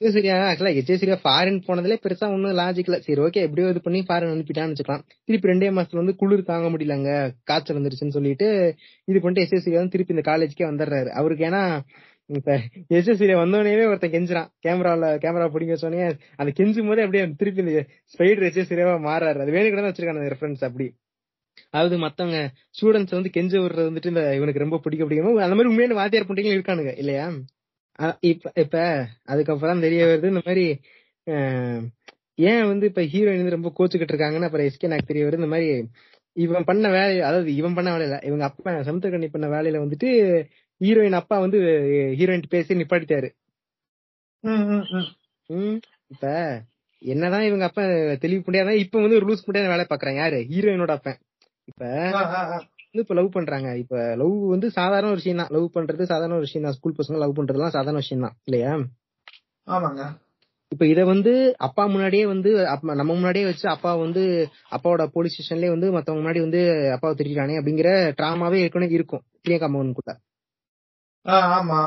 சரியா? 0.00 0.36
ஆக்சுவலா 0.48 0.72
எச்எஸ்சியா 0.78 1.16
ஃபாரின் 1.24 1.58
போனதுல 1.66 1.96
பெருசா 2.04 2.26
ஒன்னும் 2.34 2.56
லாஜிக்ல 2.60 2.96
சரி 3.04 3.20
ஓகே 3.26 3.42
எப்படியோ 3.46 3.66
இது 3.72 3.80
பண்ணி 3.80 4.00
ஃபாரின் 4.08 4.32
அனுப்பிட்டான்னு 4.34 4.72
வச்சுக்கலாம். 4.72 5.04
திருப்பி 5.26 5.50
ரெண்டே 5.50 5.68
மாசத்துல 5.76 6.02
வந்து 6.02 6.14
குளிர் 6.22 6.42
தாங்க 6.50 6.68
முடியலங்க. 6.74 7.10
காய்ச்சல் 7.50 7.78
வந்துருச்சுன்னு 7.78 8.16
சொல்லிட்டு 8.16 8.48
இது 9.08 9.18
பண்ணிட்டு 9.24 9.44
எஸ்எஸ்சி 9.46 9.76
வந்து 9.78 9.94
திருப்பி 9.94 10.14
இந்த 10.16 10.24
காலேஜ்க்கே 10.30 10.66
வந்துடுறாரு. 10.70 11.10
அவருக்கு 11.20 11.46
ஏன்னா 11.50 11.62
இப்ப 12.30 12.50
எஸ்எஸ்சி 12.98 13.26
வந்தோடனே 13.42 13.86
ஒருத்தன் 13.92 14.14
கெஞ்சுறான். 14.16 14.50
கேமரால 14.66 15.08
கேமரா 15.24 15.46
பிடிங்க 15.54 15.76
சொன்னே 15.84 16.02
அந்த 16.40 16.50
கெஞ்சும் 16.60 16.90
போதே 16.90 17.04
அப்படியே 17.06 17.24
திருப்பி 17.42 17.62
இந்த 17.64 17.74
ஸ்பைடர் 18.14 18.46
எஸ்எஸ்சியாவா 18.50 18.94
மாறாரு. 19.08 19.40
அது 19.44 19.56
வேணும் 19.56 19.80
தான் 19.80 19.90
வச்சிருக்காங்க 19.90 20.30
ரெஃபரன்ஸ் 20.34 20.64
அப்படி. 20.68 20.86
அதாவது 21.74 21.96
மத்தவங்க 22.04 22.38
ஸ்டூடெண்ட்ஸ் 22.76 23.16
வந்து 23.16 23.30
கெஞ்ச 23.36 23.52
விடுறது 23.62 23.90
வந்துட்டு 23.90 24.12
இந்த 24.12 24.22
இவனுக்கு 24.38 24.64
ரொம்ப 24.64 24.78
பிடிக்க 24.84 25.02
பிடிக்கும் 25.04 25.44
அந்த 25.46 25.56
மாதிரி 25.58 25.70
உண்மையான 25.72 25.96
வாத்தியார் 26.00 26.28
பண்டிகைகள் 26.30 26.58
இருக்கானுங்க 26.58 26.92
இல்லையா? 27.02 27.26
இப்ப 28.20 28.52
இப்ப 28.54 28.76
அதுக்கப்புறம் 29.24 29.80
தெரிய 29.80 30.04
வருது 30.04 30.28
இந்த 30.28 30.42
மாதிரி 30.44 30.64
ஏன் 32.44 32.66
வந்து 32.66 32.86
இப்ப 32.86 33.02
ஹீரோயின் 33.04 33.36
வந்து 33.36 33.56
ரொம்ப 33.58 33.70
கோச்சுக்கிட்டு 33.78 34.14
இருக்காங்கன்னு 34.14 34.44
அப்புறம் 34.44 34.66
எஸ்கே 34.66 34.80
எனக்கு 34.80 35.06
தெரிய 35.06 35.24
வருது. 35.24 35.34
இந்த 35.34 35.46
மாதிரி 35.46 35.68
இவன் 36.36 36.64
பண்ண 36.64 36.90
வேலை 36.90 37.20
அதாவது 37.20 37.54
இவன் 37.54 37.74
பண்ண 37.74 37.88
வேலையில 37.90 38.24
இவங்க 38.24 38.44
அப்பா 38.44 38.70
சமுத்திரக்கண்ணி 38.80 39.28
பண்ண 39.28 39.46
வேலையில 39.46 39.82
வந்துட்டு 39.84 40.08
ஹீரோயின் 40.80 41.12
அப்பா 41.12 41.38
வந்து 41.38 41.58
ஹீரோயின் 42.18 42.48
பேசி 42.48 42.74
நிப்பாட்டிட்டாரு. 42.74 43.28
ம், 45.50 45.78
இப்ப 46.06 46.26
என்னதான் 47.02 47.42
இவங்க 47.42 47.64
அப்பா 47.64 47.84
தெளிவு 48.16 48.42
முடியாதான் 48.46 48.80
இப்ப 48.80 49.00
வந்து 49.00 49.16
ஒரு 49.16 49.26
லூஸ் 49.26 49.46
முடியாத 49.46 49.68
வேலை 49.68 49.86
பாக்குறான் 49.88 50.14
யாரு? 50.14 50.38
ஹீரோயினோட 50.50 50.90
அப்பன். 50.90 51.20
இப்ப. 51.64 51.84
வந்து 52.94 53.04
இப்ப 53.04 53.14
லவ் 53.14 53.30
பண்றாங்க. 53.30 53.68
இப்ப 53.76 53.94
லவ் 54.16 54.34
வந்து 54.48 54.70
சாதாரண 54.70 55.06
ஒரு 55.06 55.16
விஷயம் 55.16 55.38
தான். 55.38 55.50
லவ் 55.50 55.74
பண்றது 55.74 56.02
சாதாரண 56.02 56.32
ஒரு 56.32 56.40
விஷயம் 56.40 56.66
தான். 56.66 56.76
ஸ்கூல் 56.76 56.98
பசங்க 56.98 57.18
லவ் 57.18 57.38
பண்றதுலாம் 57.38 57.74
சாதாரண 57.76 57.96
விஷயம் 57.96 58.22
தான். 58.22 58.34
இல்லையா? 58.44 58.72
ஆமாங்க. 59.66 60.02
இப்ப 60.72 60.86
இத 60.86 61.04
வந்து 61.04 61.32
அப்பா 61.58 61.86
முன்னாடியே 61.86 62.26
வந்து 62.26 62.50
நம்ம 62.80 63.02
முன்னாடியே 63.04 63.44
வச்சு 63.44 63.66
அப்பா 63.68 63.94
வந்து 63.94 64.22
அப்பாவோட 64.70 65.06
போலீஸ் 65.06 65.34
ஸ்டேஷன்லயே 65.34 65.68
வந்து 65.68 65.92
மத்தவங்க 65.92 66.22
முன்னாடி 66.22 66.40
வந்து 66.40 66.60
அப்பாவை 66.92 67.14
திட்டானே 67.18 67.56
அப்படிங்கிற 67.60 67.90
டிராமாவே 68.20 68.58
ஏற்கனவே 68.58 68.92
இருக்கும். 68.92 69.22
பிரியங்கா 69.42 69.68
மோகன் 69.74 69.92
கூட. 69.92 70.10
ஆ, 71.26 71.34
ஆமா. 71.56 71.80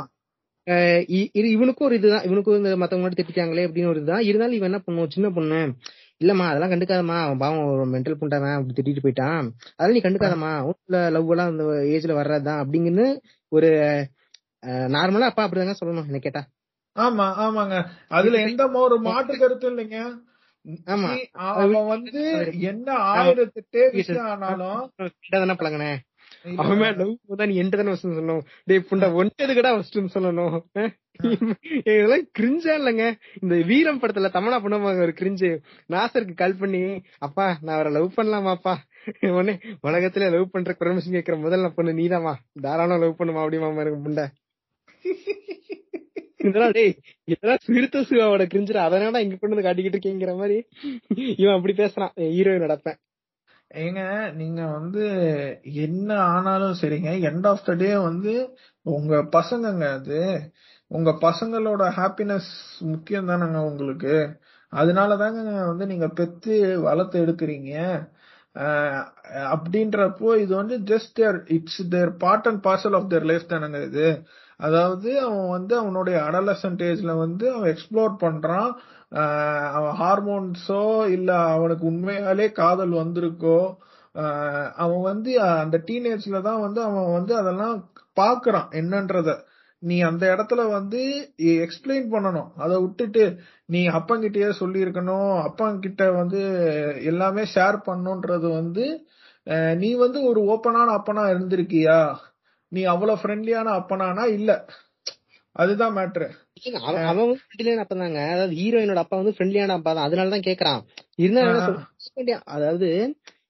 இவனுக்கும் 1.51 1.87
ஒரு 1.87 1.95
இதுதான். 1.95 2.23
இவனுக்கும் 2.23 2.57
இந்த 2.57 2.77
மத்தவங்க 2.77 3.03
முன்னாடி 3.03 3.17
திட்டிட்டாங்களே 3.19 3.65
அப்படின்னு 3.65 3.87
ஒரு 3.87 3.99
இதுதான். 4.01 4.21
இருந்தாலும் 4.21 4.53
இவன் 4.53 4.71
என்ன 4.71 4.81
பண்ணுவோம் 4.85 5.09
சின்ன 5.09 5.29
பொண்ணு. 5.29 5.59
இல்லம்மா 6.21 6.45
அதெல்லாம் 6.49 6.71
கண்டுக்காதம்மா. 6.73 7.17
அவன் 7.23 7.41
பாவம் 7.41 7.65
ஒரு 7.71 7.83
மென்டல் 7.91 8.19
புண்டவன் 8.19 8.55
அப்படி 8.55 8.75
திட்டிட்டு 8.77 9.03
போயிட்டான். 9.03 9.47
அதெல்லாம் 9.71 9.97
நீ 9.97 10.03
கண்டுக்காதம்மா. 10.03 10.51
உள்ள 10.69 11.01
லவ் 11.15 11.31
எல்லாம் 11.33 11.51
அந்த 11.51 11.63
ஏஜ்ல 11.91 12.13
வர்றதுதான் 12.19 12.61
அப்படிங்கன்னு 12.61 13.05
ஒரு 13.51 13.69
நார்மலா 14.95 15.29
அப்பா 15.31 15.45
அப்படிதாங்க 15.45 15.75
சொல்லணும் 15.79 16.09
என்ன 16.09 16.21
கேட்டா. 16.23 16.41
ஆமா 16.95 17.25
ஆமாங்க. 17.43 17.75
அதுல 18.17 18.37
எந்த 18.47 18.63
ஒரு 18.81 18.95
மாற்று 19.03 19.33
கருத்து 19.43 19.67
இல்லைங்க. 19.71 19.99
அவன் 21.49 21.85
வந்து 21.91 22.21
என்ன 22.71 22.87
ஆயிரத்தெட்டு 23.11 23.81
விஷயம் 23.99 24.29
ஆனாலும் 24.31 24.81
தானே 25.35 25.55
பழங்கினே 25.59 25.91
அவன் 26.61 26.79
லவ் 27.01 27.39
தான் 27.39 27.49
நீ 27.49 27.55
என்கிட்ட 27.61 27.81
தானே 27.81 27.91
ஃபர்ஸ்ட் 27.91 28.07
சொல்லணும். 28.07 28.41
டேய் 28.69 28.87
புண்டா 28.89 29.07
ஒன்றது 29.21 29.53
கூட 29.59 29.69
ஃபர்ஸ்ட் 29.75 30.15
சொல்லணும்? 30.15 30.55
இதெல்லாம் 31.91 32.25
கிரிஞ்சா 32.39 32.73
இல்லங்க. 32.79 33.03
இந்த 33.41 33.55
வீரம் 33.69 34.01
படத்துல 34.01 34.29
தமிழா 34.35 34.57
பண்ணுவாங்க 34.63 35.05
ஒரு 35.07 35.13
கிரிஞ்சு 35.21 35.49
நாசருக்கு 35.93 36.35
கால் 36.41 36.59
பண்ணி 36.59 36.81
அப்பா 37.27 37.47
நான் 37.61 37.75
அவரை 37.77 37.91
லவ் 37.97 38.17
பண்ணலாமாப்பா? 38.17 38.75
உடனே 39.35 39.55
உலகத்துல 39.87 40.29
லவ் 40.35 40.53
பண்ற 40.55 40.75
பெர்மிஷன் 40.81 41.15
கேக்குற 41.17 41.37
முதல்ல 41.45 41.69
பொண்ணு 41.77 41.93
நீதாம்மா. 42.01 42.35
தாராளம் 42.61 43.03
லவ் 43.05 43.19
பண்ணுமா 43.21 43.43
அப்படிமா 43.43 43.81
இருக்கு 43.85 44.05
புண்டை. 44.07 44.27
இதெல்லாம் 46.47 46.73
டேய் 46.77 46.93
இதெல்லாம் 47.23 47.63
சிறுத்த 47.65 48.01
சிவாவோட 48.09 48.43
கிரிஞ்சு 48.51 48.73
அதனால 48.85 49.21
இங்க 49.23 49.35
கொண்டு 49.35 49.55
வந்து 49.55 49.67
காட்டிக்கிட்டு 49.67 49.97
இருக்கீங்கிற 49.97 50.33
மாதிரி 50.41 50.57
இவன் 51.41 51.57
அப்படி 51.57 51.73
பேசுறான். 51.83 52.13
ஹீரோயின் 52.35 52.65
நடப்பேன் 52.65 52.97
ஏங்க 53.71 54.01
நீங்க 54.33 54.61
வந்து 54.67 55.05
என்ன 55.85 56.09
ஆனாலும் 56.33 56.75
சரிங்க. 56.81 57.09
எண்ட் 57.29 57.47
ஆஃப் 57.47 57.65
த 57.65 57.73
டே 57.73 57.89
வந்து 57.99 58.33
உங்க 58.85 59.15
பசங்கங்க 59.35 59.85
அது. 59.97 60.19
உங்க 60.91 61.11
பசங்களோட 61.21 61.83
ஹாப்பினஸ் 61.97 62.51
முக்கியம் 62.91 63.29
தானங்க 63.29 63.59
உங்களுக்கு. 63.71 64.15
அதனால 64.73 65.17
தாங்க 65.17 65.41
வந்து 65.71 65.85
நீங்க 65.85 66.07
பெத்து 66.19 66.53
வளர்த்து 66.81 67.17
எடுக்கிறீங்க. 67.25 67.73
அப்படின்றப்போ 69.53 70.29
இது 70.43 70.53
வந்து 70.55 70.75
just 70.91 71.11
their 71.13 71.37
it's 71.57 71.81
their 71.89 72.11
part 72.17 72.47
and 72.47 72.63
parcel 72.67 72.95
of 72.99 73.09
their 73.09 73.27
life 73.31 73.51
தானங்க 73.53 73.79
இது. 73.89 74.07
அதாவது 74.59 75.09
அவன் 75.25 75.49
வந்து 75.49 75.73
அவனுடைய 75.77 76.17
அடலசன்ட் 76.29 76.81
ஏஜ்ல 76.89 77.11
வந்து 77.17 77.45
அவன் 77.55 77.71
எக்ஸ்ப்ளோர் 77.73 78.13
பண்றான். 78.25 78.71
அவன் 79.77 79.95
ஹார்மோன்ஸோ 80.01 80.81
இல்ல 81.15 81.29
அவனுக்கு 81.53 81.85
உண்மையாலே 81.91 82.47
காதல் 82.53 82.93
வந்திருக்கோ 83.01 83.59
அவன் 84.83 85.03
வந்து 85.09 85.31
அந்த 85.63 85.77
டீனேஜ்ல 85.87 86.37
தான் 86.41 86.63
வந்து 86.65 86.79
அவன் 86.87 87.09
வந்து 87.17 87.33
அதெல்லாம் 87.41 87.75
பாக்குறான் 88.17 88.69
என்னன்றத. 88.79 89.29
நீ 89.83 89.95
அந்த 90.09 90.23
இடத்துல 90.33 90.61
வந்து 90.69 91.01
எக்ஸ்பிளைன் 91.65 92.07
பண்ணணும். 92.13 92.49
அதை 92.63 92.75
விட்டுட்டு 92.83 93.23
நீ 93.69 93.81
அப்பங்கிட்டயே 93.97 94.49
சொல்லியிருக்கணும் 94.61 95.33
அப்பங்கிட்ட 95.47 96.03
வந்து 96.19 96.41
எல்லாமே 97.11 97.43
ஷேர் 97.55 97.77
பண்ணுன்றது 97.89 98.47
வந்து 98.59 98.85
நீ 99.81 99.89
வந்து 100.05 100.19
ஒரு 100.29 100.39
ஓப்பனான 100.53 100.95
அப்பனா 100.99 101.23
இருந்திருக்கியா? 101.33 101.99
நீ 102.71 102.81
அவ்வளவு 102.93 103.21
ஃப்ரெண்ட்லியான 103.21 103.73
அப்பனானா 103.79 104.23
இல்ல. 104.37 104.51
அதுதான் 105.57 105.95
மேட்ரு 105.97 106.27
அவன் 107.09 107.31
ஃப்ரெண்ட்லியான 107.39 107.83
அப்பா 107.83 107.95
தாங்க. 107.95 108.21
அதாவது 108.33 108.53
ஹீரோயினோட 108.59 109.01
அப்பா 109.03 109.17
வந்து 109.21 109.33
ஃப்ரெண்ட்லியான 109.35 109.75
அப்பா 109.77 109.91
தான். 109.93 110.07
அதனால 110.07 110.33
தான் 110.35 110.47
கேக்குறான். 110.47 110.81
இருந்தாலும் 111.23 111.81
அதாவது 112.55 112.87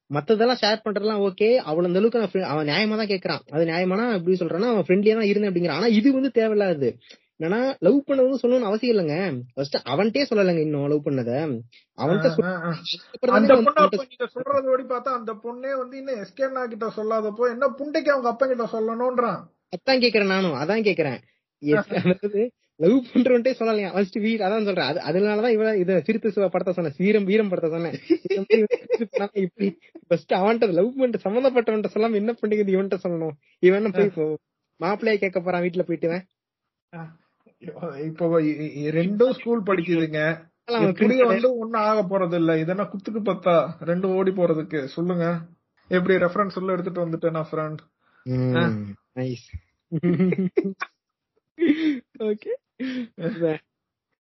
மத்ததெல்லாம் 0.10 0.60
ஷேர் 0.62 0.84
பண்றதெல்லாம் 0.84 1.24
ஓகே 1.28 1.48
அவ்வளவு 1.68 1.90
அந்த 1.90 2.00
அளவுக்கு 2.02 2.20
நான் 2.22 2.52
அவன் 2.52 2.70
நியாயமா 2.70 2.98
தான் 3.00 3.14
கேக்குறான். 3.14 3.42
அது 3.54 3.64
நியாயமானா 3.72 4.06
எப்படி 4.18 4.36
சொல்றான்னா 4.42 4.70
அவன் 4.74 4.86
ஃப்ரெண்ட்லியா 4.88 5.16
தான் 5.18 5.30
இருந்தேன் 5.32 5.52
அப்படிங்கிறான் 5.52 5.80
ஆனா 5.80 5.90
இது 6.00 6.18
வந்து 6.18 6.32
தேவையில்லாது 6.38 6.90
என்னன்னா 7.40 7.60
லவ் 7.86 7.98
பண்ணதும் 8.08 8.42
சொல்லணும்னு 8.42 8.70
அவசியம் 8.70 8.94
இல்லைங்க. 8.94 9.16
ஃபர்ஸ்ட் 9.56 9.76
அவன்கிட்டே 9.92 10.24
சொல்லலைங்க 10.30 10.62
இன்னும் 10.66 10.88
லவ் 10.94 11.06
பண்ணத. 11.08 11.34
அவன்கிட்ட 11.98 12.30
அந்த 13.38 13.56
பொண்ணு 13.58 14.00
நீங்க 14.06 14.28
சொல்றது 14.36 14.68
படி 14.72 14.86
பார்த்தா 14.94 15.12
அந்த 15.20 15.34
பொண்ணே 15.44 15.74
வந்து 15.82 15.96
இன்னும் 16.02 16.22
எஸ்கேனா 16.24 16.64
கிட்ட 16.72 16.88
சொல்லாதப்போ 16.98 17.46
என்ன 17.54 17.70
புண்டைக்கு 17.80 18.14
அவங்க 18.16 18.30
அப்பா 18.34 18.48
கிட்ட 18.48 18.68
சொல்லணும்ன்றான். 18.76 19.40
அதான் 19.76 20.04
கேக்குறேன் 20.04 20.34
நானும். 20.36 20.58
அதான் 20.62 20.88
கேக்குறேன். 20.88 21.20
அதாவது 22.16 22.42
லவ் 22.80 22.98
பண்றவன்ட்டே 23.12 23.52
சொல்லலையா? 23.60 23.90
ஃபர்ஸ்ட் 23.94 24.18
வீர் 24.18 24.44
அதான் 24.46 24.68
சொல்றேன். 24.68 24.90
அது 24.90 25.00
அதனாலதான் 25.08 25.54
இவ 25.54 25.70
இத 25.78 26.00
சிரித்து 26.08 26.32
சிவ 26.32 26.48
படத்தை 26.48 26.74
சொன்னேன். 26.74 26.98
வீரம் 27.00 27.26
வீரம் 27.26 27.50
படத்தை 27.52 27.70
சொன்னேன். 27.76 27.96
இப்படி 29.44 29.68
ஃபர்ஸ்ட் 30.08 30.34
அவன்கிட்ட 30.34 30.76
லவ் 30.78 30.92
பண்ணிட்டு 30.94 31.24
சம்மந்தப்பட்டவன்ட்ட 31.26 31.90
சொல்லாம 31.94 32.20
என்ன 32.22 32.34
பண்ணிக்கிறது 32.34 32.76
இவன்ட்ட 32.76 33.00
சொல்லணும்? 33.06 33.36
இவன் 33.64 33.96
போய் 33.96 34.12
மாப்பிள்ளைய 34.80 35.18
கேட்க 35.18 35.40
போறான் 35.40 35.64
வீட்டுல 35.66 35.86
போயிட்டு 35.86 36.10
இவன். 36.10 36.26
இப்போ 38.08 38.26
ரெண்டும் 38.98 39.36
ஸ்கூல் 39.38 39.68
படிக்குதுங்க. 39.68 40.22
cringe 40.98 41.22
வந்து 41.30 41.50
ஒண்ணும் 41.58 41.84
ஆக 41.84 42.00
போறது 42.04 42.36
இல்ல 42.36 42.52
இதென்ன 42.58 42.86
குத்துக்கு 42.86 43.22
பத்தா? 43.24 43.56
ரெண்டும் 43.82 44.16
ஓடி 44.16 44.32
போறதுக்கு. 44.32 44.80
சொல்லுங்க. 44.96 45.26
எப்படி 45.92 46.16
ரெஃபரன்ஸ் 46.24 46.58
உள்ள 46.60 46.74
எடுத்துட்டு 46.74 47.04
வந்துட்டேன் 47.04 47.38
நான் 47.38 47.50
ஃப்ரெண்ட் 47.50 47.82
ம், 48.26 48.56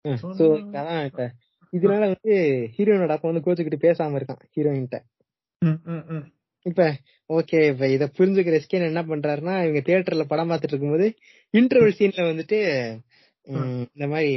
So, 0.05 0.45
அதான் 0.73 1.05
இப்ப. 1.05 1.23
இதனால 1.73 2.03
வந்து 2.05 2.33
ஹீரோயினோட 2.75 3.09
அப்பா 3.09 3.29
வந்து 3.31 3.43
கோச்சுக்கிட்டு 3.45 3.83
பேசாம 3.83 4.17
இருக்கான் 4.19 4.43
ஹீரோயின்ட்ட. 4.55 4.97
இப்ப 6.65 6.83
ஓகே 7.29 7.59
இப்ப 7.69 7.87
இத 7.87 8.05
புரிஞ்சுக்கிற 8.17 8.55
எஸ்கேன் 8.59 8.87
என்ன 8.87 9.01
பண்றாருன்னா 9.03 9.55
இவங்க 9.63 9.81
தியேட்டர்ல 9.81 10.23
படம் 10.23 10.49
பார்த்துட்டு 10.49 10.73
இருக்கும்போது 10.73 11.07
இன்டர்வல் 11.53 11.97
சீன்ல 11.99 12.23
வந்துட்டு 12.31 12.59
இந்த 13.89 14.07
மாதிரி 14.07 14.31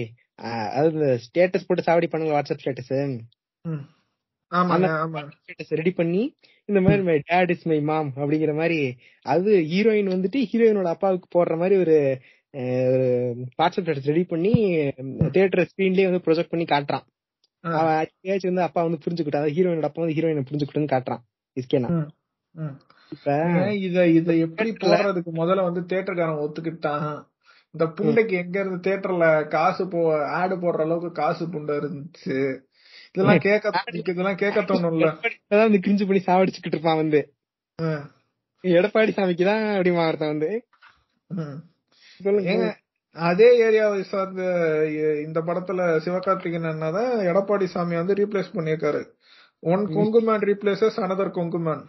அதாவது 0.70 1.08
ஸ்டேட்டஸ் 1.24 1.66
போட்டு 1.66 1.86
சாவடி 1.86 2.06
பண்ணுங்க 2.06 2.34
வாட்ஸ்அப் 2.34 2.62
ஸ்டேட்டஸ் 2.62 2.92
ஆமாங்க 4.52 4.86
ஆமா. 5.02 5.20
ஸ்டேட்டஸ் 5.38 5.72
ரெடி 5.72 5.92
பண்ணி 5.92 6.22
இந்த 6.68 6.80
மாதிரி 6.80 7.02
my. 7.02 7.16
Dad 7.24 7.50
is 7.50 7.66
my 7.66 7.80
mom 7.82 8.10
அப்படிங்கிற 8.16 8.52
மாதிரி 8.54 8.80
அது 9.26 9.50
ஹீரோயின் 9.72 10.12
வந்துட்டு 10.14 10.40
ஹீரோயினோட 10.50 10.88
அப்பாவுக்கு 10.88 11.28
போடுற 11.34 11.56
மாதிரி 11.56 11.76
ஒரு 11.76 11.96
ஸ்டேட்டஸ் 12.54 14.08
ரெடி 14.08 14.24
பண்ணி 14.24 14.52
தியேட்டர் 15.34 15.68
ஸ்கிரீன்லயே 15.70 16.08
வந்து 16.08 16.24
ப்ரொஜெக்ட் 16.26 16.52
பண்ணி 16.52 16.64
காட்டுறான். 16.64 17.04
அடிக்கடி 17.92 18.48
வந்து 18.48 18.62
அப்பா 18.62 18.80
வந்து 18.82 19.02
புரிஞ்சுக்கிட்டா 19.04 19.42
ஹீரோயினோட 19.56 19.88
அப்பா 19.88 20.02
வந்து 20.02 20.16
ஹீரோயினை 20.18 20.44
புரிஞ்சுக்கிட்டுன்னு 20.48 20.94
காட்டுறான் 20.94 21.22
ஏன் 23.56 23.76
இத 23.78 24.06
இத 24.08 24.34
எப்படி 24.36 24.70
போடுறதுக்கு 24.72 25.30
முதல்ல 25.32 25.64
வந்து 25.64 25.80
தியேட்டர்காரன் 25.80 26.42
ஒத்துக்கிட்டான்? 26.44 27.06
இந்த 27.74 27.84
புண்டைக்கு 27.98 28.34
எங்க 28.36 28.56
இருந்து 28.60 28.78
தியேட்டர்ல 28.86 29.26
காசு 29.48 29.84
போ 29.88 30.00
ஆடு 30.30 30.54
போடுற 30.54 30.80
அளவுக்கு 30.80 31.10
காசு 31.12 31.44
புண்டை 31.44 31.74
இருந்துச்சு. 31.80 32.36
இதெல்லாம் 33.14 33.42
கேட்க 33.46 33.84
இதெல்லாம் 34.02 34.36
கேட்க 34.36 34.60
தோணும்ல. 34.62 35.08
அதான் 35.52 35.84
கிரிஞ்சு 35.86 36.06
பண்ணி 36.06 36.22
சாவடிச்சுக்கிட்டு 36.26 36.76
இருப்பான் 36.76 36.96
வந்து. 36.96 37.20
எடப்பாடி 38.64 39.12
சாமிக்கு 39.16 39.44
தான் 39.44 39.64
அப்படிமா 39.76 40.06
ஒருத்தன் 40.08 40.34
வந்து. 40.34 40.50
சொல்லுங்க. 42.24 42.70
அதே 43.16 43.48
ஏரியாவை 43.64 44.00
சார்ந்த 44.10 44.42
இந்த 45.24 45.38
படத்துல 45.48 45.80
சிவகார்த்திகேயன் 46.04 46.70
அண்ணாதான் 46.70 47.10
எடப்பாடி 47.30 47.66
சாமி 47.74 47.94
வந்து 48.00 48.14
ரீப்ளேஸ் 48.20 48.54
பண்ணியிருக்காரு. 48.54 49.02
One 49.62 49.84
Kongu 49.96 50.20
man 50.28 50.46
replaces 50.50 51.02
another 51.06 51.36
Kongu 51.38 51.60
man 51.66 51.84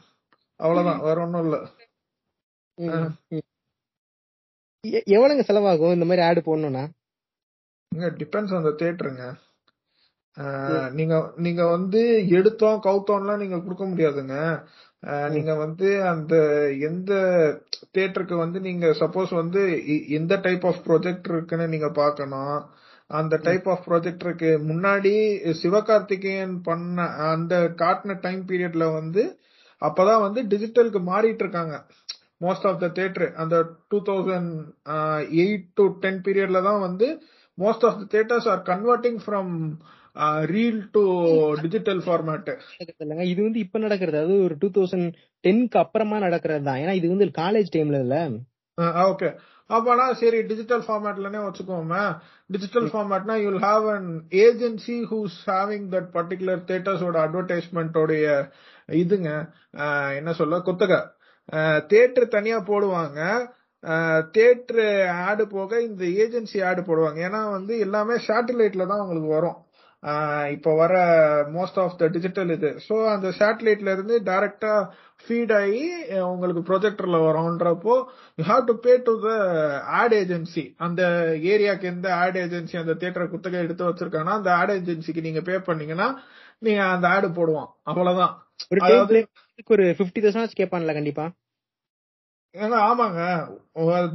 அவ்வளவுதான் 0.60 1.04
வேற 1.08 1.22
ஒண்ணும் 1.22 1.46
இல்ல. 1.46 1.58
எவ்வளவுங்க 5.16 5.44
செலவாகும் 5.48 5.96
இந்த 5.96 6.06
மாதிரி 6.08 6.26
ஆடு 6.28 6.42
போடணும்னா? 6.48 6.84
டிபெண்ட்ஸ் 8.22 8.58
அந்த 8.60 8.72
தியேட்டருங்க 8.80 9.26
நீங்க 11.00 11.16
நீங்க 11.36 11.64
வந்து 11.76 12.00
எடுத்தோம் 12.38 12.80
கவுத்தோம்லாம் 12.86 13.42
நீங்க 13.42 13.58
கொடுக்க 13.60 13.84
முடியாதுங்க. 13.86 14.36
நீங்க 15.34 15.54
வந்து 15.58 15.88
அந்த 16.08 16.36
எந்த 16.88 17.14
தியேட்டருக்கு 17.94 18.36
வந்து 18.38 18.60
நீங்க 18.60 18.88
சப்போஸ் 19.00 19.32
வந்து 19.36 19.62
இ- 19.94 20.06
எந்த 20.12 20.34
டைப் 20.38 20.66
ஆஃப் 20.66 20.84
ப்ரொஜெக்ட் 20.86 21.28
இருக்குன்னு 21.30 21.68
நீங்க 21.68 21.90
பார்க்கணும். 21.98 22.56
அந்த 23.10 23.36
டைப் 23.44 23.68
ஆஃப் 23.70 23.86
ப்ரொஜெக்டருக்கு 23.88 24.50
முன்னாடி 24.68 25.14
சிவகார்த்திகேயன் 25.64 26.56
பண்ண 26.64 26.98
அந்த 27.28 27.54
காட்டின 27.82 28.18
டைம் 28.22 28.44
பீரியட்ல 28.48 28.86
வந்து 28.94 29.24
அப்பதான் 29.82 30.22
வந்து 30.22 30.42
டிஜிட்டலுக்கு 30.52 31.02
மாறிட்டு 31.08 31.44
இருக்காங்க 31.44 31.76
மோஸ்ட் 32.42 32.68
ஆஃப் 32.70 32.80
த 32.80 32.90
தியேட்டர் 32.90 33.28
அந்த 33.38 33.56
two 33.92 33.98
thousand 34.06 34.54
eight 35.40 35.68
to 35.74 35.86
ten 36.02 36.22
பீரியட்ல 36.26 36.62
தான் 36.64 36.82
வந்து 36.82 37.08
most 37.58 37.86
of 37.86 38.00
the 38.00 38.08
theatres 38.14 38.48
are 38.48 38.62
converting 38.70 39.20
from 39.26 39.52
reel 40.54 40.82
to 40.96 41.04
digital 41.64 42.02
format 42.06 42.50
இல்லைங்க 43.04 43.26
இது 43.32 43.40
வந்து 43.48 43.62
இப்ப 43.66 43.80
நடக்கிறது. 43.86 44.18
அது 44.26 44.34
ஒரு 44.48 44.56
டூ 44.62 44.68
தௌசண்ட் 44.76 45.08
டென்க்கு 45.44 45.78
அப்புறமா 45.84 46.18
நடக்கிறது 46.26 46.64
தான். 46.68 46.80
ஏன்னா 46.84 46.94
இது 47.00 47.08
வந்து 47.14 47.28
காலேஜ் 47.42 47.74
டைம்ல 47.76 48.00
இல்ல. 48.06 48.18
ஓகே 49.12 49.30
அப்பனா 49.70 50.06
சரி 50.22 50.40
டிஜிட்டல் 50.50 50.84
ஃபார்மேட்லனே 50.86 51.40
வச்சுக்கோமே 51.46 52.04
digital 52.50 52.88
ஃபார்மேட்னா 52.92 53.36
you 53.44 53.52
have 53.66 53.86
an 53.96 54.10
agency 54.46 54.98
who's 55.12 55.38
having 55.52 55.88
that 55.94 56.10
particular 56.18 56.62
தேட்டர்ஸோட 56.72 57.18
அட்வர்டைஸ்மெண்ட்டோடைய 57.26 58.26
இதுங்க 59.04 59.30
என்ன 60.20 60.32
சொல்ல 60.40 60.60
குத்தகை. 60.70 61.02
தேட்டர் 61.92 62.34
தனியா 62.38 62.58
போடுவாங்க. 62.72 63.20
தேட்டர் 64.36 64.84
ஆடு 65.28 65.44
போக 65.56 65.82
இந்த 65.88 66.04
ஏஜென்சி 66.24 66.60
ஆடு 66.70 66.82
போடுவாங்க. 66.90 67.20
ஏன்னா 67.30 67.42
வந்து 67.58 67.74
எல்லாமே 67.86 68.16
சேட்டலைட்ல 68.28 68.86
தான் 68.92 69.04
உங்களுக்கு 69.04 69.32
வரும். 69.38 69.58
இப்போ 70.54 70.72
வர 70.76 70.94
மோஸ்ட் 71.56 71.78
ஆஃப் 71.80 71.98
த 72.00 72.08
டிஜிட்டல் 72.08 72.50
இது. 72.50 72.70
ஸோ 72.88 72.96
அந்த 73.14 73.28
சேட்டலைட்ல 73.40 73.92
இருந்து 73.92 74.16
டைரக்டா 74.20 74.74
ஃபீட் 75.26 75.54
ஆகி 75.60 75.84
உங்களுக்கு 76.32 76.62
ப்ரொஜெக்டர்ல 76.70 77.20
வரும்ன்றப்போ 77.28 77.96
you 78.38 78.44
have 78.44 78.64
to 78.66 78.76
pay 78.86 78.94
to 78.98 79.14
the 79.26 79.30
ad 80.00 80.14
agency 80.14 80.64
அந்த 80.78 81.02
ஏரியாக்கு 81.54 81.88
எந்த 81.94 82.10
ஆட் 82.16 82.38
ஏஜென்சி 82.38 82.78
அந்த 82.82 82.94
தியேட்டரை 82.94 83.28
குத்தகை 83.28 83.62
எடுத்து 83.66 83.88
வச்சிருக்காங்கன்னா 83.90 84.40
அந்த 84.40 84.52
ஆட் 84.56 84.72
ஏஜென்சிக்கு 84.72 85.26
நீங்க 85.28 85.42
பே 85.42 85.58
பண்ணீங்கன்னா 85.70 86.10
நீங்க 86.60 86.84
அந்த 86.96 87.08
ஆடு 87.08 87.28
போடுவான். 87.28 87.72
அவ்வளவுதான். 87.84 88.36
ஒரு 89.74 89.86
பிப்டி 90.00 90.20
தௌசண்ட் 90.26 90.60
கேட்பான்ல 90.60 90.94
கண்டிப்பா? 90.94 91.26
ஏங்க 92.56 92.78
ஆமாங்க. 92.90 93.22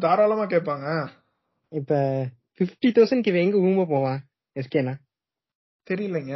தாராளமா 0.04 0.44
கேட்பாங்க. 0.44 0.86
இப்ப 1.72 1.94
பிப்டி 2.60 2.90
தௌசண்ட் 2.96 3.28
இவன் 3.30 3.44
எங்க 3.46 3.58
ஊம்ப 3.68 3.84
போவான்? 3.94 4.20
எஸ்கேனா 4.56 4.94
தெரியலைங்க. 5.90 6.34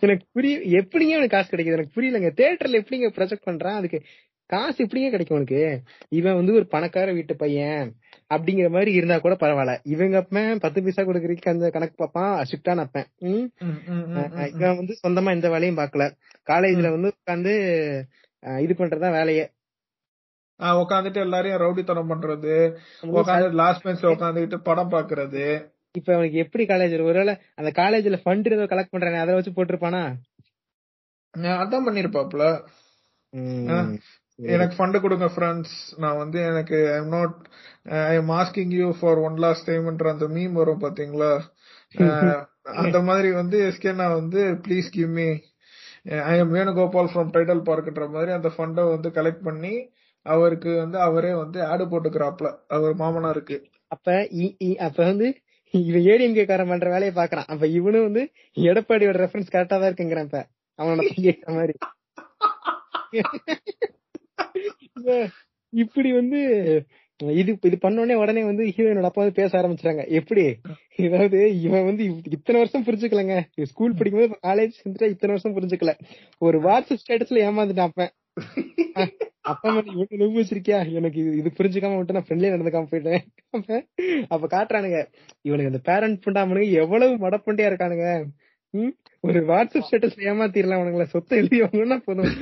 எனக்கு 0.00 0.26
புரிய 0.32 0.58
எப்படிங்க 0.78 1.12
அவனுக்கு 1.12 1.36
காசு 1.36 1.50
கிடைக்குது? 1.50 1.76
எனக்கு 1.78 1.96
புரியலங்க. 1.96 2.30
தியேட்டர்ல 2.36 2.80
எப்படிங்க 2.80 3.08
ப்ரொஜெக்ட் 3.16 3.46
பண்றான்? 3.46 3.74
அதுக்கு 3.74 3.98
காசு 4.50 4.86
எப்படிங்க 4.86 5.10
கிடைக்கும் 5.10 5.36
உனக்கு? 5.36 5.60
இவன் 6.08 6.34
வந்து 6.34 6.54
ஒரு 6.54 6.66
பணக்கார 6.66 7.12
வீட்டு 7.12 7.36
பையன் 7.36 7.88
அப்படிங்கிற 8.34 8.70
மாதிரி 8.70 8.92
இருந்தா 8.92 9.18
கூட 9.18 9.34
பரவாயில்ல. 9.34 9.78
இவங்க 9.84 10.16
அப்பன் 10.16 10.58
பத்து 10.58 10.82
பைசா 10.82 11.02
கொடுக்கறதுக்கு 11.02 11.48
அந்த 11.48 11.70
கணக்கு 11.70 11.94
பார்ப்பான் 11.96 13.08
ம், 13.18 13.48
ம். 13.60 14.48
இவன் 14.54 14.76
வந்து 14.76 14.96
சொந்தமா 15.02 15.30
எந்த 15.30 15.50
வேலையும் 15.50 15.76
பார்க்கல 15.76 16.06
காலேஜ்ல 16.48 16.90
வந்து 16.90 17.12
உட்காந்து 17.16 17.54
இது 18.60 18.74
பண்றதா 18.74 19.10
வேலையே. 19.10 19.46
உட்காந்துட்டு 20.60 21.20
எல்லாரையும் 21.20 21.60
ரவுடித்தனம் 21.60 22.10
பண்றது 22.10 22.52
உட்காந்து 23.02 23.52
லாஸ்ட் 23.52 23.84
பெஞ்ச்ல 23.86 24.12
உட்காந்துக்கிட்டு 24.12 24.58
படம் 24.62 24.90
பாக்குறது. 24.90 25.46
இப்ப 25.96 26.14
அவனுக்கு 26.14 26.38
எப்படி 26.38 26.64
காலேஜ் 26.64 27.04
ஒருவேளை 27.04 27.34
அந்த 27.54 27.70
காலேஜ்ல 27.82 28.16
ஃபண்ட் 28.24 28.52
ஏதோ 28.52 28.64
கலெக்ட் 28.64 28.94
பண்றானே 28.94 29.20
அதை 29.20 29.34
வச்சு 29.34 29.50
போட்டிருப்பானா? 29.50 30.02
அதான் 31.34 31.86
பண்ணிருப்பாப்ல. 31.86 32.42
எனக்கு 34.38 34.74
ஃபண்ட் 34.76 35.00
கொடுங்க 35.00 35.24
ஃப்ரெண்ட்ஸ் 35.24 35.76
நான் 35.96 36.16
வந்து 36.16 36.40
எனக்கு 36.40 36.76
I'm 36.94 37.08
not 37.08 37.34
I 37.82 38.14
am 38.14 38.30
asking 38.30 38.74
you 38.74 38.92
for 39.00 39.18
one 39.18 39.36
last 39.36 39.70
டைம்ன்ற 39.70 40.08
அந்த 40.10 40.26
மீம் 40.26 40.52
வரும் 40.52 40.80
பாத்தீங்களா? 40.80 41.32
அந்த 42.82 43.00
மாதிரி 43.02 43.32
வந்து 43.32 43.58
எஸ்கே 43.68 43.94
நான் 43.94 44.12
வந்து 44.12 44.40
please 44.68 44.88
give 44.90 45.08
me 45.08 45.28
I 46.22 46.38
am 46.38 46.54
Venugopal 46.54 47.10
from 47.14 47.32
Tidel 47.36 47.62
பார்க்ன்ற 47.62 48.10
மாதிரி 48.10 48.32
அந்த 48.32 48.48
ஃபண்டை 48.48 48.88
வந்து 48.88 49.08
கலெக்ட் 49.08 49.42
பண்ணி 49.42 49.74
அவருக்கு 50.26 50.76
வந்து 50.76 50.98
அவரே 51.00 51.34
வந்து 51.34 51.64
ஆடு 51.64 51.84
போட்டுக்கிறாப்ல 51.84 52.46
அவர் 52.68 52.94
மாமனாருக்கு. 52.96 53.56
அப்ப 53.88 54.12
இ- 54.12 54.56
இ- 54.64 54.80
அப்ப 54.80 55.04
வந்து 55.04 55.28
இவன் 55.74 56.04
ஏடிஎம்கே 56.06 56.44
காரன் 56.46 56.68
பண்ற 56.68 56.88
வேலையை 56.90 57.14
பாக்குறான். 57.14 57.48
அப்ப 57.52 57.66
இவனும் 57.76 58.06
வந்து 58.08 58.22
எடப்பாடியோட 58.66 59.16
ரெஃபரன்ஸ் 59.22 59.52
கரெக்டா 59.52 59.74
தான் 59.74 59.88
இருக்குங்கிறான் 59.88 60.28
இப்ப. 60.28 60.40
அவனோட 60.78 61.00
கேட்ட 61.26 61.46
மாதிரி. 61.52 61.74
இப்படி 65.72 66.10
வந்து 66.14 66.38
இது 67.34 67.50
இது 67.64 67.76
பண்ண 67.78 68.00
உடனே 68.00 68.14
உடனே 68.14 68.42
வந்து 68.44 68.64
ஹீரோயினோட 68.68 69.08
அப்பா 69.08 69.22
வந்து 69.22 69.38
பேச 69.38 69.52
ஆரம்பிச்சாங்க 69.58 70.02
எப்படி? 70.10 70.42
அதாவது 71.04 71.38
இவன் 71.62 71.84
வந்து 71.84 72.02
இத்தனை 72.30 72.58
வருஷம் 72.60 72.86
புரிஞ்சுக்கலங்க. 72.86 73.36
ஸ்கூல் 73.70 73.96
படிக்கும்போது 73.98 74.38
காலேஜ் 74.42 74.78
சேர்ந்துட்டா 74.78 75.10
இத்தனை 75.14 75.32
வருஷம் 75.34 75.56
புரிஞ்சுக்கல. 75.56 75.94
ஒரு 76.42 76.58
வாட்ஸ்அப் 76.60 77.02
ஸ்டேட்டஸ்ல 77.02 77.44
ஏமாந்துட்டான் 77.48 77.94
அப்ப 79.50 79.70
இவனுக்கு 79.92 80.18
நும்பு 80.20 80.38
வச்சிருக்கியா? 80.40 80.78
எனக்கு 80.98 81.20
இது 81.40 81.48
புரிஞ்சுக்காம 81.58 81.96
விட்டு 81.96 82.16
நான் 82.16 82.26
ஃப்ரெண்ட்லியா 82.26 82.54
நடந்துக்காம 82.54 82.88
போயிட்டேன். 82.92 83.22
அப்ப 84.28 84.46
காட்டுறானுங்க 84.54 84.98
இவனுக்கு 85.48 85.70
அந்த 85.72 85.80
பேரண்ட் 85.88 86.18
பண்ணாமனுங்க 86.26 86.70
எவ்வளவு 86.82 87.12
மடப்பண்டியா 87.24 87.68
இருக்கானுங்க? 87.70 88.08
ஒரு 89.24 89.40
வாட்ஸ்அப் 89.50 89.86
ஸ்டேட்டஸ் 89.88 90.18
ஏமாத்திரலாம் 90.30 90.80
அவனுங்கள. 90.80 91.04
சொத்தை 91.14 91.38
எழுதி 91.40 91.58
போதும். 92.08 92.32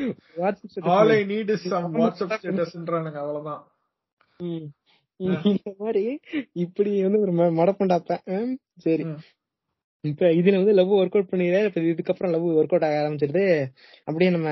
WhatsApp 0.43 0.89
all 0.95 1.13
I 1.17 1.21
status 1.21 1.33
need 1.33 1.53
is 1.57 1.67
some 1.75 1.95
WhatsApp 2.01 2.35
ஸ்டேட்டஸ்ன்றானுங்க 2.39 3.21
அவ்வளவுதான். 3.25 3.63
இந்த 5.21 5.71
மாதிரி 5.79 6.05
இப்படி 6.65 6.93
வந்து 7.03 7.21
ஒரு 7.25 7.33
மடப்பண்டாப்பேன் 7.61 8.49
சரி. 8.85 9.05
இப்ப 10.05 10.31
இதுல 10.39 10.57
வந்து 10.61 10.73
லவ் 10.79 10.91
ஒர்க் 10.93 11.17
அவுட் 11.17 11.31
பண்ணிடுறாரு 11.31 11.69
இப்ப 11.69 11.83
இதுக்கப்புறம் 11.93 12.33
லவ் 12.35 12.47
ஒர்க் 12.59 12.73
அவுட் 12.73 12.87
ஆக 12.89 12.97
ஆரம்பிச்சிருது 13.03 13.45
அப்படியே 14.09 14.31
நம்ம 14.31 14.51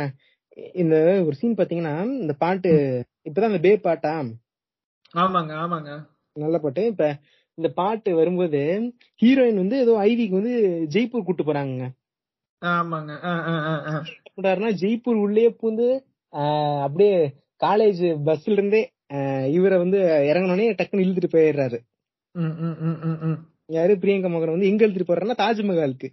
இந்த 0.74 0.94
ஒரு 1.24 1.34
சீன் 1.34 1.56
பாத்தீங்கன்னா 1.56 1.92
இந்த 2.20 2.34
பாட்டு 2.34 2.70
இப்பதான் 3.26 3.50
இந்த 3.50 3.60
பே 3.60 3.72
பாட்டா? 3.80 4.12
ஆமாங்க 5.14 5.52
ஆமாங்க. 5.58 5.90
நல்ல 6.36 6.58
பாட்டு. 6.58 6.82
இப்ப 6.86 7.06
இந்த 7.58 7.68
பாட்டு 7.72 8.10
வரும்போது 8.14 8.60
ஹீரோயின் 9.22 9.54
வந்து 9.54 9.76
ஏதோ 9.78 9.92
ஐவிக்கு 10.04 10.38
வந்து 10.40 10.54
ஜெய்ப்பூர் 10.92 11.24
கூட்டு 11.24 11.42
போறாங்க 11.42 11.82
ஆமாங்க 12.62 13.12
ஆ, 13.22 13.32
ஆ, 13.44 13.54
ஆ, 13.64 13.74
ஆ. 13.86 13.94
கூட்டாருன்னா 14.28 14.70
ஜெய்ப்பூர் 14.80 15.18
உள்ளே 15.18 15.46
பூந்து 15.52 15.86
அப்படியே 16.82 17.16
காலேஜ் 17.60 18.02
பஸ்ல 18.26 18.52
இருந்தே 18.52 18.82
இவரை 19.50 19.78
வந்து 19.78 19.98
இறங்கினோடனே 20.30 20.66
டக்குன்னு 20.72 21.04
இழுத்துட்டு 21.04 21.34
போயிடுறாரு. 21.34 21.78
ம், 22.34 22.54
ம், 22.60 22.76
ம், 22.82 22.98
ம், 23.04 23.18
ம். 23.22 23.38
யாரு? 23.68 23.92
பிரியங்கா 23.94 24.28
மகன் 24.28 24.50
வந்து 24.50 24.68
எங்க 24.68 24.86
இழுத்துட்டு 24.86 25.08
போறாருன்னா 25.08 25.36
தாஜ்மஹாலுக்கு. 25.38 26.08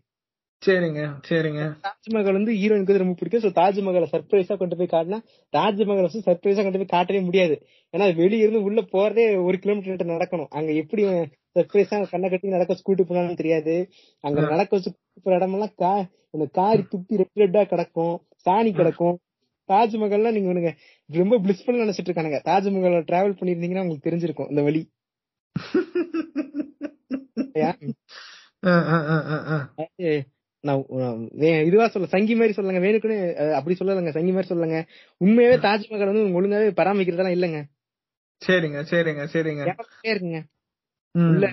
சரிங்க 0.64 1.20
சரிங்க. 1.30 1.78
தாஜ்மஹால் 1.86 2.32
வந்து 2.32 2.52
ஹீரோயினுக்கு 2.52 2.86
வந்து 2.86 2.98
ரொம்ப 2.98 3.14
பிடிக்கும். 3.14 3.42
சோ 3.42 3.60
தாஜ்மஹாலை 3.60 4.08
சர்ப்ரைஸா 4.14 4.58
கொண்டு 4.58 4.76
போய் 4.76 4.88
காட்டினா 4.88 5.22
தாஜ்மஹால் 5.54 6.08
வந்து 6.08 6.22
சர்ப்ரைஸா 6.26 6.64
கொண்டு 6.64 6.78
போய் 6.78 6.86
காட்டவே 6.86 7.22
முடியாது. 7.22 7.66
ஏன்னா 7.94 8.16
வெளிய 8.16 8.38
இருந்து 8.38 8.64
உள்ள 8.64 8.88
போறதே 8.94 9.44
ஒரு 9.44 9.58
கிலோமீட்டர் 9.58 10.08
நடக்கணும். 10.08 10.48
அங்க 10.50 10.74
எப்படி 10.74 11.04
சர்ப்ரைஸா 11.56 12.10
கண்ணை 12.10 12.30
கட்டி 12.30 12.48
நடக்க 12.48 12.74
ஸ்கூட்டி 12.74 13.04
போனாலும் 13.04 13.36
தெரியாது. 13.36 13.90
அங்க. 14.24 14.48
நடக்க 14.48 14.76
வச்சு 14.76 14.96
போற 15.24 15.36
இடமெல்லாம் 15.36 15.74
கா 15.76 16.08
இந்த 16.34 16.48
காரி 16.52 16.88
துப்பி 16.92 17.16
ரெட் 17.16 17.32
ரெட்டா 17.36 17.64
கிடக்கும். 17.64 18.22
சாணி 18.46 18.74
கிடக்கும். 18.74 19.20
தாஜ்மஹால்லாம் 19.70 20.32
நீங்க 20.32 20.50
உனக்கு 20.50 20.76
ரொம்ப 21.10 21.38
பிளிஸ்ஃபுல் 21.38 21.76
நினைச்சிட்டு 21.76 22.10
இருக்கானுங்க. 22.10 22.42
தாஜ்மஹால 22.46 23.04
டிராவல் 23.10 23.40
பண்ணிருந்தீங்கன்னா 23.40 23.80
உங்களுக்கு 23.80 24.10
தெரிஞ்சிருக்கும் 24.10 24.50
இந்த 24.50 24.62
வழி. 24.62 24.92
நான் 30.64 30.82
இதுவா 31.68 31.86
சொல்ல 31.88 32.08
சங்கி 32.08 32.34
மாதிரி 32.36 32.54
சொல்லுங்க 32.54 32.80
வேணுக்குன்னு 32.80 33.18
அப்படி 33.54 33.76
சொல்லலங்க. 33.80 34.12
சங்கி 34.12 34.32
மாதிரி 34.32 34.48
சொல்லுங்க 34.48 34.78
உண்மையாவே 35.22 35.58
தாஜ்மஹால் 35.66 36.12
வந்து 36.12 36.40
ஒழுங்காவே 36.40 36.72
பராமரிக்கிறதெல்லாம் 36.80 37.38
இல்லங்க. 37.38 37.60
சரிங்க 38.42 38.82
சரிங்க 38.92 39.24
சரிங்க. 39.34 39.64
இருக்குங்க. 40.06 40.40
உள்ள 41.16 41.46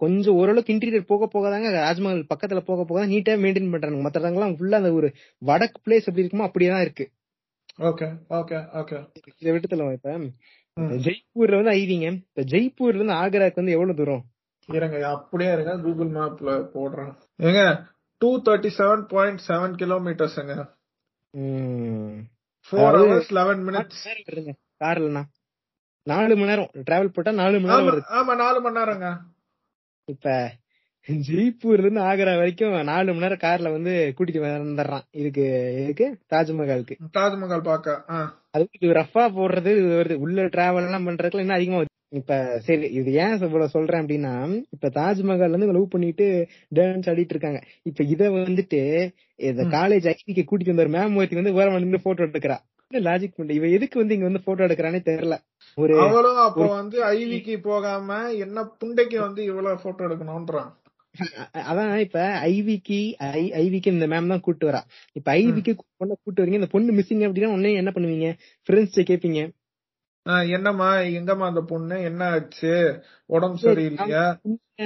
கொஞ்சம் 0.00 0.36
ஓரளவுக்கு 0.36 0.74
இன்டீரியர் 0.74 1.10
போக 1.10 1.26
போக 1.26 1.50
தாங்க 1.50 1.68
தாஜ்மஹால் 1.76 2.22
பக்கத்துல 2.32 2.60
போக 2.60 2.80
போக 2.84 2.98
தான் 2.98 3.12
நீட்டா 3.12 3.34
மெயின்டைன் 3.42 3.72
பண்றாங்க 3.72 4.00
மத்த 4.04 4.20
இடங்கள்லாம் 4.20 4.56
ஃபுல்லா 4.58 4.80
அந்த 4.82 4.90
ஒரு 4.92 5.08
வடக்கு 5.42 5.78
பிளேஸ் 5.84 6.08
எப்படி 6.08 6.24
இருக்குமோ 6.24 6.46
அப்படியே 6.48 6.70
தான் 6.70 6.84
இருக்கு. 6.86 7.04
Okay 7.82 8.06
okay 8.38 8.58
okay. 8.80 8.96
இதை 9.42 9.50
விட்டு 9.52 9.68
தள்ளுவோம் 9.68 9.96
இப்ப. 9.96 10.14
ஜெய்ப்பூர்ல 11.04 11.60
வந்து 11.60 11.74
ஐவிங்க. 11.74 12.08
இப்ப 12.26 12.44
ஜெய்ப்பூர்ல 12.52 12.98
இருந்து 12.98 13.18
ஆக்ராக்கு 13.20 13.60
வந்து 13.62 13.76
எவ்வளவு 13.76 13.98
தூரம்? 14.00 14.24
இருங்க 14.68 14.96
அப்படியே 15.08 15.50
இருங்க. 15.52 15.74
கூகுள் 15.84 16.10
மேப்ல 16.16 16.50
போடுறேன். 16.74 17.12
ஏங்க 17.40 17.62
two 18.22 18.30
thirty 18.46 18.70
seven 18.78 19.02
point 19.06 19.42
seven 19.48 19.74
கிலோமீட்டர்ஸ்ங்க 19.76 20.54
um, 21.34 22.14
four 22.68 22.96
hours 22.98 23.32
eleven 23.32 23.62
minutes 23.66 24.04
கார்லனா 24.80 25.22
நாலு 26.06 26.34
மணி 26.36 26.50
நேரம். 26.50 26.70
டிராவல் 26.86 27.12
போட்டா 27.12 27.30
நாலு 27.32 27.56
மணி 27.56 27.68
நேரம் 27.68 27.80
ஆமா 27.80 27.90
வருது. 27.90 28.06
ஆமா 28.18 28.34
நாலு 28.36 28.60
மணி 28.60 28.78
நேரங்க. 28.78 29.08
இப்ப 30.08 30.26
ஜெய்ப்பூர்ல 31.26 31.82
இருந்து 31.82 32.00
ஆக்ரா 32.00 32.32
வரைக்கும் 32.36 32.74
நாலு 32.84 33.08
மணி 33.10 33.20
நேரம் 33.20 33.42
கார்ல 33.42 33.72
வந்து 33.72 33.92
கூட்டிட்டு 34.16 34.40
வந்துடுறான். 34.44 35.04
இதுக்கு 35.12 35.44
இதுக்கு 35.82 36.06
தாஜ்மஹாலுக்கு. 36.32 36.94
தாஜ்மஹால் 37.18 37.62
பாக்க 37.62 37.96
ஆ. 38.08 38.18
அது 38.58 38.66
இது 38.78 38.94
ரஃபா 38.94 39.24
போடுறது 39.34 39.70
வருது 39.92 40.16
உள்ள 40.20 40.46
டிராவல் 40.52 40.86
எல்லாம் 40.86 41.06
பண்றதுக்குலாம் 41.06 41.44
இன்னும் 41.44 41.58
அதிகமா. 41.58 41.80
இப்ப 42.14 42.34
சரி 42.66 42.86
இது 42.98 43.10
ஏன் 43.18 43.34
இவ்வளவு 43.40 43.72
சொல்றேன் 43.72 44.02
அப்படின்னா 44.02 44.30
இப்ப 44.74 44.90
தாஜ்மஹால் 44.94 45.54
வந்து 45.54 45.68
லவ் 45.70 45.92
பண்ணிட்டு 45.94 46.26
டான்ஸ் 46.76 47.08
ஆடிட்டு 47.10 47.34
இருக்காங்க 47.34 47.60
இப்ப 47.82 48.04
இத 48.06 48.30
வந்துட்டு 48.36 48.80
இந்த. 49.40 49.62
காலேஜ் 49.74 50.08
ஐடிக்கு 50.12 50.44
கூட்டிட்டு 50.44 50.74
வந்த 50.74 50.86
மேம் 50.94 51.18
ஒருத்தி 51.18 51.40
வந்து 51.40 51.54
ஓரமா 51.56 51.82
நின்று 51.82 52.00
போட்டோ 52.00 52.26
எடுக்கிறா 52.26 52.56
லாஜிக் 52.90 53.34
பண்ணல 53.34 53.56
இவ 53.56 53.66
எதுக்கு 53.76 53.96
வந்து 53.98 54.14
இங்க 54.16 54.26
வந்து 54.26 54.44
போட்டோ 54.44 54.66
எடுக்கிறானே 54.66 55.00
தெரியல 55.08 55.36
ஒரு 55.78 55.94
அவளும் 56.04 56.40
அப்போ 56.44 56.66
வந்து 56.72 56.98
ஐவிக்கு 57.12 57.56
போகாம 57.64 58.16
என்ன 58.44 58.64
புண்டைக்கு 58.80 59.18
வந்து 59.20 59.42
இவ்வளவு 59.44 59.82
போட்டோ 59.82 60.06
எடுக்கணும்ன்றான் 60.06 60.70
அதான் 61.70 61.92
இப்ப 62.04 62.18
ஐவிக்கு 62.50 62.98
ஐவிக்கு 63.62 63.92
இந்த 63.94 64.06
மேம் 64.12 64.32
தான் 64.32 64.44
கூட்டு 64.46 64.64
வரா. 64.68 64.80
இப்ப 65.18 65.28
ஐவிக்கு 65.40 65.72
பொண்ணை 66.00 66.14
கூட்டு 66.24 66.40
வரீங்க 66.42 66.60
இந்த 66.60 66.70
பொண்ணு 66.74 66.96
மிஸ்ஸிங் 66.98 67.24
அப்படின்னா 67.26 67.52
உடனே 67.54 67.72
என்ன 67.82 67.92
பண்ணுவீங்க? 67.96 68.28
ஃப்ரெண்ட்ஸ் 68.68 69.08
கேப்பீங்க. 69.10 69.40
என்னம்மா 70.56 70.88
எங்கம்மா 71.18 71.46
அந்த 71.52 71.62
பொண்ணு? 71.70 71.96
என்ன 72.08 72.22
ஆச்சு? 72.34 72.72
உடம்பு 73.30 73.58
சரியில்லையா? 73.64 74.24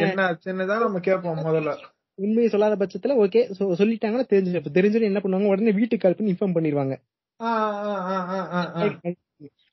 என்ன 0.07 0.21
ஆச்சுன்னு 0.29 0.67
தான் 0.73 0.85
நம்ம 0.87 1.01
கேட்போம் 1.09 1.45
முதல்ல. 1.49 1.73
உண்மையை 2.19 2.49
சொல்லாத 2.53 2.77
பட்சத்துல 2.81 3.15
ஓகே 3.25 3.41
சொல்லிட்டாங்கன்னா 3.81 4.27
தெரிஞ்சு 4.33 4.61
இப்ப 4.61 4.73
தெரிஞ்சு 4.79 5.11
என்ன 5.11 5.23
பண்ணுவாங்க? 5.25 5.53
உடனே 5.55 5.75
வீட்டுக்கு 5.79 6.05
கால் 6.05 6.17
பண்ணி 6.19 6.33
இன்ஃபார்ம் 6.35 6.57
பண்ணிடுவாங்க. 6.59 6.97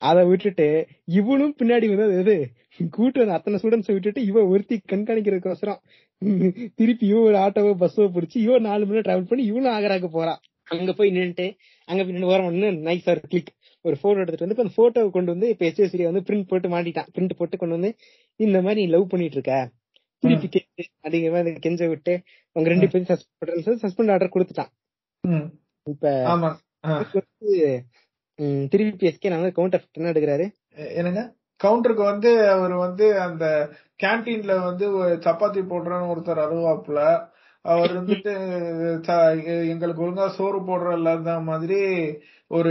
அத 0.08 0.18
விட்டுட்டு 0.28 0.66
இவனும் 1.18 1.56
பின்னாடி 1.58 1.86
வந்து 1.90 2.34
கூட்டு 2.96 3.20
வந்த 3.20 3.34
அத்தனை 3.36 3.58
ஸ்டூடெண்ட்ஸ் 3.60 3.92
விட்டுட்டு 3.94 4.20
இவ 4.30 4.42
ஒருத்தி 4.52 4.76
கண்காணிக்கிறதுக்கோசரம் 4.92 5.80
திருப்பி 6.78 7.04
இவ 7.06 7.20
ஒரு 7.20 7.36
ஆட்டோவோ 7.36 7.72
பஸ்ஸோ 7.82 8.06
பிடிச்சி 8.16 8.38
இவ 8.46 8.58
நாலு 8.68 8.86
மணி 8.86 9.00
டிராவல் 9.06 9.28
பண்ணி 9.30 9.44
இவனும் 9.44 9.74
ஆகராக்கு 9.76 10.08
போறான் 10.08 10.40
அங்க 10.68 10.92
போய் 10.92 11.14
நின்னுட்டு 11.16 11.46
அங்க 11.88 12.00
போய் 12.02 12.14
நின்று 12.16 12.30
ஓரம் 12.32 12.50
நின்று 12.54 12.70
நைஸ் 12.88 13.08
ஒரு 13.12 13.22
கிளிக் 13.32 13.52
ஒரு 13.84 13.96
போட்டோ 14.00 14.20
எடுத்துட்டு 14.22 14.46
வந்து 14.46 14.64
அந்த 14.64 14.74
போட்டோவை 14.78 15.10
கொண்டு 15.10 15.32
வந்து 15.34 15.48
இப்ப 15.52 15.64
எஸ்எஸ்சி 15.68 16.08
வந்து 16.08 16.22
பிரிண்ட் 16.28 16.48
போட்டு 16.50 16.68
மாட்டிட்டான். 16.68 17.08
பிரிண்ட் 17.14 17.38
போட்டு 17.38 17.56
கொண்டு 17.56 17.76
வந்து 17.78 17.90
இந்த 18.40 18.58
மாதிரி 18.66 18.80
நீ 18.84 18.90
லவ் 18.94 19.10
பண்ணிட்டு 19.12 19.36
இருக்க. 19.38 19.54
திருப்பி 20.22 20.48
கெஞ்சு 20.54 20.84
அதிகமா 21.08 21.38
அதை 21.42 21.52
கெஞ்ச 21.66 21.86
விட்டு 21.88 22.14
அவங்க 22.56 22.68
ரெண்டு 22.72 22.88
பேரும் 22.92 23.08
சஸ்பெண்ட் 23.10 23.82
சஸ்பெண்ட் 23.84 24.12
ஆர்டர் 24.14 24.34
கொடுத்துட்டான். 24.34 24.70
இப்ப 25.86 26.04
திருப்பி 28.72 29.08
எஸ்கே 29.10 29.30
நான் 29.32 29.42
வந்து 29.42 29.56
கவுண்டர் 29.58 29.86
என்ன 29.98 30.12
எடுக்கிறாரு. 30.12 30.46
என்னங்க? 30.98 31.22
கவுண்டருக்கு 31.60 32.04
வந்து 32.04 32.30
அவர் 32.50 32.74
வந்து 32.84 33.06
அந்த 33.20 33.44
கேண்டீன்ல 34.02 34.52
வந்து 34.64 34.86
சப்பாத்தி 35.26 35.62
போடுறன்னு 35.70 36.10
ஒருத்தர் 36.14 36.44
அழுவாப்புல. 36.46 37.00
அவர் 37.64 37.92
வந்துட்டு 37.96 38.32
எங்களுக்கு 39.72 40.02
ஒழுங்கா 40.04 40.26
சோறு 40.36 40.58
போடுற 40.68 40.92
இல்லாத 40.92 41.32
மாதிரி 41.48 41.80
ஒரு 42.50 42.70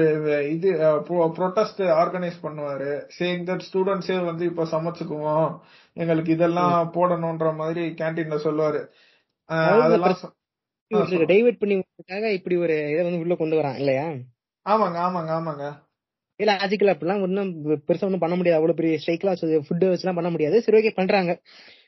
இது 0.54 0.70
ப்ரொட்டஸ்ட் 1.10 1.84
ஆர்கனைஸ் 2.00 2.40
பண்ணுவாரு. 2.46 2.90
சேயிங் 3.18 3.44
தட் 3.50 3.66
ஸ்டூடெண்ட்ஸே 3.68 4.18
வந்து 4.26 4.46
இப்ப 4.46 4.66
சமைச்சுக்குவோம். 4.72 5.52
எங்களுக்கு 5.98 6.32
இதெல்லாம் 6.32 6.92
போடணும்ன்ற 6.94 7.52
மாதிரி 7.56 7.84
கேண்டீன்ல 8.02 8.40
சொல்லுவாரு. 8.48 8.82
அதெல்லாம். 9.50 10.18
டைவர்ட் 11.32 11.62
பண்ணி 11.62 11.76
இப்படி 12.38 12.56
ஒரு 12.66 12.76
இதை 12.92 13.02
வந்து 13.04 13.22
உள்ள 13.24 13.36
கொண்டு 13.36 13.58
வரான் 13.60 13.80
இல்லையா? 13.82 14.08
ஆமாங்க 14.66 14.98
ஆமாங்க 15.08 15.32
ஆமாங்க. 15.40 15.66
இல்ல 16.40 16.52
லாஜிக்கல் 16.56 16.92
அப்படிலாம் 16.92 17.22
ஒன்னும் 17.22 17.50
பெருசா 17.88 18.06
ஒன்னும் 18.08 18.24
பண்ண 18.24 18.36
முடியாது. 18.36 18.60
அவ்வளவு 18.60 18.80
பெரிய 18.80 18.98
ஸ்ட்ரைக்லாம் 19.02 19.40
ஃபுட் 19.68 19.86
வச்சுலாம் 19.90 20.20
பண்ண 20.20 20.30
முடியாது. 20.30 20.62
சரி 20.66 20.78
ஓகே 20.80 20.92
பண்றாங்க. 20.96 21.32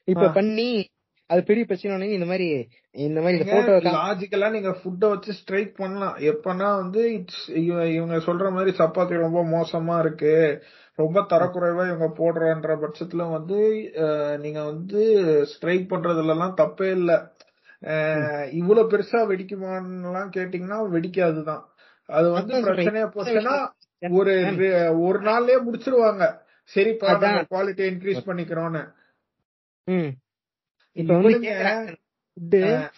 இப்ப. 0.07 0.29
பண்ணி 0.37 0.69
அது 1.29 1.41
பெரிய 1.49 1.63
பிரச்சனை 1.65 2.07
இந்த 2.13 2.25
மாதிரி 2.25 2.47
இந்த 2.95 3.19
மாதிரி 3.21 3.43
போட்டோ 3.51 3.75
லாஜிக்கலா 3.89 4.47
நீங்க 4.51 4.71
ஃபுட்ட 4.79 5.09
வச்சு 5.11 5.31
ஸ்ட்ரைக் 5.33 5.71
பண்ணலாம். 5.77 6.15
எப்பனா 6.31 6.69
வந்து 6.81 7.01
இட்ஸ் 7.13 7.45
இவங்க 7.95 8.15
சொல்ற 8.27 8.51
மாதிரி 8.51 8.71
சப்பாத்தி 8.77 9.21
ரொம்ப 9.25 9.41
மோசமா 9.53 9.99
இருக்கு. 9.99 10.33
ரொம்ப 10.99 11.19
தரக்குறைவா 11.31 11.83
இவங்க 11.91 12.09
போடுறன்ற 12.17 12.73
பட்சத்துல 12.83 13.29
வந்து 13.31 13.59
நீங்க 14.41 14.63
வந்து 14.63 15.01
ஸ்ட்ரைக் 15.53 15.91
பண்றதுல 15.91 16.33
எல்லாம் 16.35 16.57
தப்பே 16.57 16.89
இல்ல. 16.91 17.11
இவ்வளவு 18.59 18.89
பெருசா 18.91 19.21
வெடிக்குமான்னுலாம் 19.31 20.33
கேட்டீங்கன்னா 20.37 20.79
வெடிக்காதுதான். 20.95 21.63
அது 22.09 22.27
வந்து. 22.31 22.53
பிரச்சனையா 22.67 23.07
போச்சுன்னா 23.15 23.55
ஒரு 24.09 24.33
ஒரு 24.99 25.19
நாள்லயே 25.21 25.57
முடிச்சிருவாங்க. 25.67 26.23
நாங்க 27.01 27.47
குவாலிட்டி 27.51 27.83
இன்க்ரீஸ் 27.91 28.27
பண்ணிக்கிறோம்னு 28.27 28.93
ம். 29.83 30.11
இப்ப 30.91 31.17
வந்து. 31.17 32.89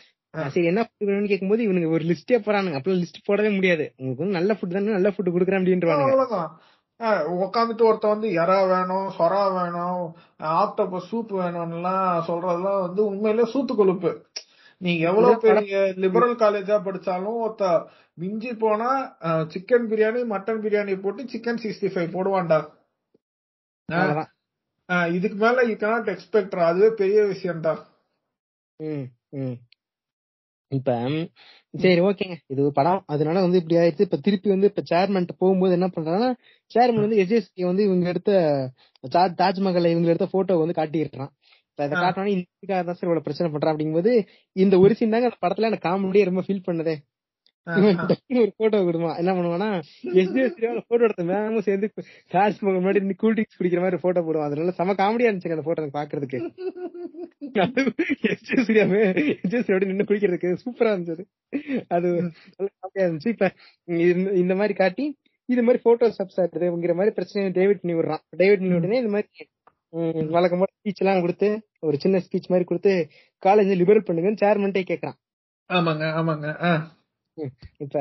சரி 0.49 0.66
என்ன 0.66 0.82
ஃபுட் 0.82 1.08
வேணும்னு 1.08 1.28
கேட்கும்போது 1.28 1.64
இவனுங்க 1.64 1.89
ஒரு 1.91 2.04
லிஸ்டே 2.04 2.36
போறானுங்க. 2.36 2.78
அப்பெல்லாம் 2.78 3.01
லிஸ்ட் 3.01 3.26
போடவே 3.28 3.56
முடியாது. 3.56 3.93
உங்களுக்கு 3.97 4.24
வந்து 4.24 4.38
நல்ல 4.39 4.54
ஃபுட் 4.54 4.74
தானே 4.74 4.91
நல்ல 4.91 5.10
ஃபுட் 5.10 5.34
கொடுக்குறேன் 5.34 5.62
அப்படின்றானுங்க. 5.62 6.01
அவ்வளவுதான். 6.01 6.62
உட்காந்துட்டு 7.43 7.86
ஒருத்த 7.86 8.08
வந்து 8.08 8.28
எறா 8.30 8.68
வேணும் 8.68 9.10
சொரா 9.18 9.54
வேணும் 9.54 10.16
ஆக்டோபஸ் 10.39 11.08
சூப் 11.12 11.34
வேணும்லாம் 11.34 12.24
சொல்றதெல்லாம் 12.28 12.82
வந்து 12.82 13.06
உண்மையிலே 13.06 13.51
சூத்து 13.54 13.76
கொழுப்பு 13.76 14.26
நீ 14.84 14.91
எவ்வளவு 14.99 15.36
பெரிய 15.39 15.79
லிபரல் 15.95 16.36
காலேஜா 16.36 16.77
படிச்சாலும் 16.88 17.41
ஒருத்த 17.43 17.65
மிஞ்சி 18.17 18.51
போனா 18.55 18.89
சிக்கன் 19.53 19.88
பிரியாணி 19.91 20.21
மட்டன் 20.34 20.63
பிரியாணி 20.65 20.95
போட்டு 21.01 21.23
சிக்கன் 21.23 21.61
சிக்ஸ்டி 21.63 21.89
ஃபைவ் 21.93 22.15
போடுவான்டா 22.15 22.59
இதுக்கு 25.11 25.38
மேல 25.38 25.63
யூ 25.63 25.75
cannot 25.75 26.07
எக்ஸ்பெக்ட் 26.13 26.55
அதுவே 26.69 26.89
பெரிய 26.95 27.19
விஷயம்டா. 27.23 27.73
இப்ப 30.71 30.91
சரி 31.73 32.01
ஓகேங்க. 32.01 32.36
இது 32.47 32.71
படம். 32.71 33.01
அதனால 33.05 33.41
வந்து 33.41 33.59
இப்படி 33.61 33.75
ஆயிடுச்சு. 33.75 34.05
இப்ப 34.07 34.17
திருப்பி 34.17 34.49
வந்து 34.49 34.69
இப்ப 34.71 34.84
சேர்மன் 34.91 35.27
போகும்போது 35.38 35.73
என்ன 35.73 35.88
பண்றாங்கன்னா 35.88 36.29
சேர்மன் 36.71 37.05
வந்து 37.05 37.19
எஸ்எஸ்கே 37.23 37.65
வந்து 37.65 37.84
இவங்க 37.84 38.07
எடுத்த 38.07 38.31
தாஜ்மஹால் 39.41 39.91
இவங்க 39.93 40.09
எடுத்த 40.13 40.27
போட்டோ 40.31 40.57
வந்து 40.57 40.77
காட்டிடுறான் 40.79 41.31
அதை. 41.76 41.99
காட்டினா 41.99 42.28
இந்த 42.28 42.45
தான் 42.65 42.93
சார் 42.93 42.97
இவ்வளவு 43.01 43.21
பிரச்சனை 43.21 43.53
பண்றான் 43.53 43.76
அப்படிங்கும்போது 43.76 44.28
இந்த 44.51 44.80
ஒரு 44.80 44.95
சீன் 44.95 45.09
தாங்க 45.09 45.32
அந்த 45.39 45.55
படத்துல 45.55 45.65
எனக்கு 45.65 45.89
காமெடியே 45.89 46.24
ரொம்ப 46.24 46.41
ஃபீல் 46.47 46.61
பண்ணதே. 46.67 46.95
ஒரு 48.39 48.53
போட்டோ 48.57 48.84
விடுமா 48.84 49.15
என்ன 49.15 49.34
பண்ணுவானா 49.34 49.82
எஸ்டிஎஸ் 50.03 50.84
போட்டோ 50.88 51.03
எடுத்த 51.03 51.24
மேமும் 51.24 51.59
சேர்ந்து 51.59 51.93
தாஜ்மஹால் 52.32 52.53
முன்னாடி 52.61 52.95
இருந்து 52.95 53.15
கூல் 53.15 53.34
ட்ரிங்க்ஸ் 53.34 53.61
குடிக்கிற 53.61 53.80
மாதிரி 53.80 53.97
போட்டோ 53.97 54.21
போடுவான். 54.21 54.43
அதனால 54.43 54.71
செம 54.71 54.93
காமெடியா 54.93 55.26
இருந்துச்சு 55.26 55.49
அந்த 55.49 55.61
போட்டோ 55.61 55.82
பாக்குறதுக்கு. 55.82 56.51
எஸ்டிஎஸ் 58.21 59.38
எஸ்டிஎஸ் 59.43 60.03
குடிக்கிறதுக்கு 60.03 60.57
சூப்பரா 60.65 60.91
இருந்துச்சு 60.93 61.26
அது. 61.88 62.32
காமெடியா 62.63 63.03
இருந்துச்சு. 63.03 63.28
இப்ப 63.28 63.53
இந்த- 63.86 64.55
மாதிரி 64.55 64.74
காட்டி 64.74 65.17
இது 65.45 65.61
மாதிரி 65.61 65.82
போட்டோ 65.84 66.07
ஸ்டெப்ஸ் 66.07 66.39
ஆடுறதுங்கிற 66.39 66.93
மாதிரி 66.93 67.09
பிரச்சனை 67.09 67.49
டேவிட் 67.49 67.82
பண்ணி 67.82 68.01
விடுறான். 68.01 68.17
டேவிட் 68.30 68.59
பண்ணி 68.59 68.74
உடனே 68.74 68.97
இந்த 68.97 69.09
மாதிரி 69.09 69.28
வழக்கம் 70.29 70.65
ஸ்பீச் 70.65 70.95
எல்லாம் 70.95 71.21
கொடுத்து 71.21 71.49
ஒரு 71.79 71.97
சின்ன 71.97 72.17
ஸ்பீச் 72.17 72.47
மாதிரி 72.47 72.65
கொடுத்து 72.65 72.93
காலேஜ் 73.43 73.75
லிபரல் 73.75 74.07
பண்ணுங்கன்னு 74.07 74.41
சேர்மன்ட்டே 74.41 74.83
கேக்குறான் 74.91 75.17
ஆமாங்க 75.69 76.05
ஆமாங்க. 76.19 76.47
இப்ப 77.77 77.97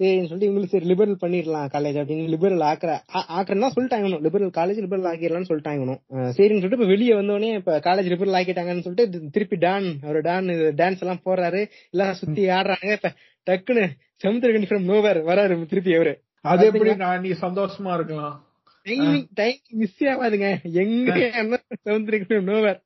சொல்லிட்டு 0.00 0.46
இவங்களுக்கு 0.48 0.64
சரி 0.64 0.84
லிபரல் 0.84 1.18
பண்ணிடலாம் 1.20 1.66
காலேஜ் 1.72 1.98
அப்படின்னு 2.00 2.28
லிபரல் 2.28 2.60
ஆக்குற 2.60 2.92
ஆக்குறேன்னா 3.36 3.68
சொல்லிட்டாங்கணும் 3.74 4.20
லிபரல் 4.20 4.50
காலேஜ் 4.50 4.80
லிபரல் 4.80 5.04
ஆக்கிடலாம்னு 5.04 5.50
சொல்லிட்டாங்கணும் 5.50 6.00
அஹ் 6.10 6.32
சரின்னு 6.36 6.54
சொல்லிட்டு 6.54 6.76
இப்ப 6.76 6.86
வெளியே 6.86 7.12
வந்தோடனே 7.12 7.54
இப்ப 7.54 7.78
காலேஜ் 7.78 8.04
லிபரல் 8.04 8.34
ஆக்கிட்டாங்கன்னு 8.34 8.80
சொல்லிட்டு 8.80 9.30
திருப்பி 9.30 9.56
டான் 9.56 9.98
அவர் 10.02 10.20
டான் 10.20 10.48
டான்ஸ் 10.76 10.98
எல்லாம் 10.98 11.22
போடுறாரு. 11.24 11.60
எல்லாம் 11.90 12.14
சுத்தி 12.14 12.48
ஆடுறாங்க 12.48 12.92
இப்ப 12.92 13.12
டக்குன்னு 13.46 13.84
சமுத்திரகனி 14.24 14.68
ஃப்ரம் 14.68 14.80
நோவர் 14.82 15.18
வராரு 15.24 15.66
திருப்பி 15.66 15.94
அவரு. 15.94 16.14
அது 16.44 16.66
எப்படி 16.66 16.94
நான் 16.96 17.20
நீ 17.20 17.30
சந்தோஷமா 17.40 17.94
இருக்கலாம். 17.94 18.34
டைமிங் 18.86 19.26
டைம் 19.34 19.58
மிஸ் 19.80 20.02
ஆகாதுங்க. 20.04 20.48
எங்க 20.82 21.12
சமுத்திரகனி 21.86 22.40
நோவர் 22.48 22.80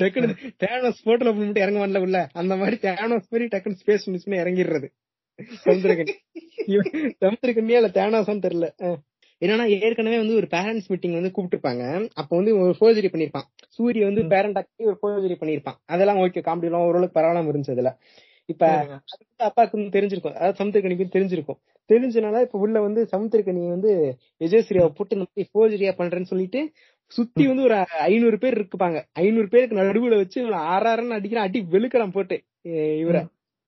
டக்குன்னு 0.00 0.34
தேனோஸ் 0.64 1.04
போட்டோல 1.04 1.30
மட்டும் 1.34 1.62
இறங்க 1.64 1.80
வரல 1.82 2.00
உள்ள. 2.06 2.20
அந்த 2.32 2.56
மாதிரி 2.56 2.76
தேனோஸ் 2.86 3.28
மாதிரி 3.32 3.46
டக்குன்னு 3.52 3.80
ஸ்பேஸ் 3.82 4.06
மிஸ் 4.14 4.26
பண்ணி 4.26 4.40
இறங்கிடுறது. 4.42 4.88
சமுத்திரகனியா 7.24 7.78
இல்ல 7.80 7.90
தேனோஸான்னு 8.00 8.46
தெரியல. 8.46 8.68
என்னன்னா 9.42 9.64
ஏற்கனவே 9.78 10.16
வந்து 10.16 10.34
ஒரு 10.34 10.46
பேரண்ட்ஸ் 10.50 10.86
மீட்டிங் 10.86 11.16
வந்து 11.18 11.32
கூப்பிட்டுருப்பாங்க. 11.36 11.82
அப்ப 12.14 12.30
வந்து 12.36 12.52
ஒரு 12.58 12.74
ஃபோர்ஜரி 12.78 13.08
பண்ணிருப்பான். 13.12 13.46
சூரிய 13.68 14.04
வந்து 14.04 14.22
பேரண்ட் 14.26 14.58
ஆக்கி 14.58 14.84
ஒரு 14.84 14.98
ஃபோர்ஜரி 15.00 15.36
பண்ணிருப்பான். 15.40 15.78
அதெல்லாம் 15.86 16.18
ஓகே 16.18 16.42
காமெடி 16.46 16.68
எல்லாம் 16.70 16.86
ஓரளவுக்கு 16.88 17.18
பரவாயில்லாம 17.18 17.50
இருந்துச்சு 17.52 17.74
அதுல. 17.76 17.90
இப்ப 18.48 18.64
அப்பாவுக்கு 19.48 19.78
தெரிஞ்சிருக்கும். 19.96 20.36
அதாவது 20.38 20.58
சமுத்திரக்கணிக்கு 20.62 21.14
தெரிஞ்சிருக்கும். 21.16 21.60
தெரிஞ்சனால 21.88 22.40
இப்ப 22.40 22.58
உள்ள 22.58 22.80
வந்து 22.80 23.08
சமுத்திரக்கனி 23.12 23.68
வந்து 23.68 23.92
விஜயஸ்ரீயாவை 24.40 24.88
போட்டு 24.88 25.16
இந்த 25.16 25.26
மாதிரி 25.26 25.44
ஃபோர்ஜரியா 25.52 25.92
பண்றேன்னு 25.92 26.30
சொல்லிட்டு 26.32 26.72
சுத்தி 27.06 27.46
வந்து 27.46 27.62
ஒரு 27.62 27.76
ஐநூறு 27.98 28.38
பேர் 28.38 28.56
இருப்பாங்க 28.60 29.02
ஐநூறு 29.12 29.48
பேருக்கு 29.48 29.76
நடுவுல 29.76 30.16
வச்சு 30.16 30.46
இவனை 30.46 30.58
ஆறாறுன்னு 30.58 31.16
அடிக்கிறான் 31.18 31.46
அடி 31.48 31.66
வெளுக்கிறான் 31.70 32.10
போட்டு. 32.10 32.36
இவரை. 32.98 33.22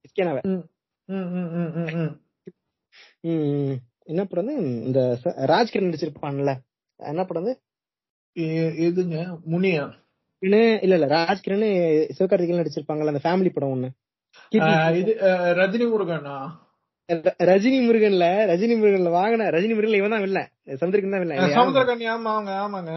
இஸ்கேனாவை 0.05 0.41
ம், 0.43 0.65
ம், 1.09 1.29
ம், 1.33 1.51
ம், 1.53 1.73
ம், 1.75 1.91
ம். 1.99 2.13
ம், 3.21 3.77
என்ன 4.05 4.25
படம் 4.25 4.47
வந்து 4.47 4.85
இந்த 4.85 5.01
ராஜ்கிரண் 5.25 5.89
நடிச்சிருப்பான்ல. 5.89 6.53
என்ன 6.97 7.25
படம் 7.25 7.57
எதுங்க? 8.37 9.17
முனியா? 9.51 9.85
இல்ல 10.39 10.57
இல்ல. 10.83 11.07
ராஜ்கிரண் 11.07 11.67
சிவகார்த்திகேயன் 12.19 12.61
நடிச்சிருப்பாங்கல்ல 12.61 13.13
அந்த 13.15 13.23
ஃபேமிலி 13.25 13.51
படம் 13.53 13.73
ஒண்ணு. 13.75 13.89
இது 14.51 15.13
ரஜினி 15.61 15.87
முருகனா? 15.91 16.37
ரஜினி 17.49 17.79
முருகன்ல 17.85 18.25
ரஜினி 18.51 18.75
முருகன்ல 18.79 19.11
வாங்கின 19.15 19.47
ரஜினி 19.55 19.75
முருகன்ல 19.75 20.01
இவன் 20.01 20.15
தான் 20.15 20.27
இல்ல 20.27 20.41
சமுத்திரக்கன் 20.81 21.15
தான் 21.15 21.25
இல்ல 21.27 21.37
சமுத்திரகனி 21.55 22.07
ஆமாங்க 22.15 22.51
ஆமாங்க. 22.65 22.93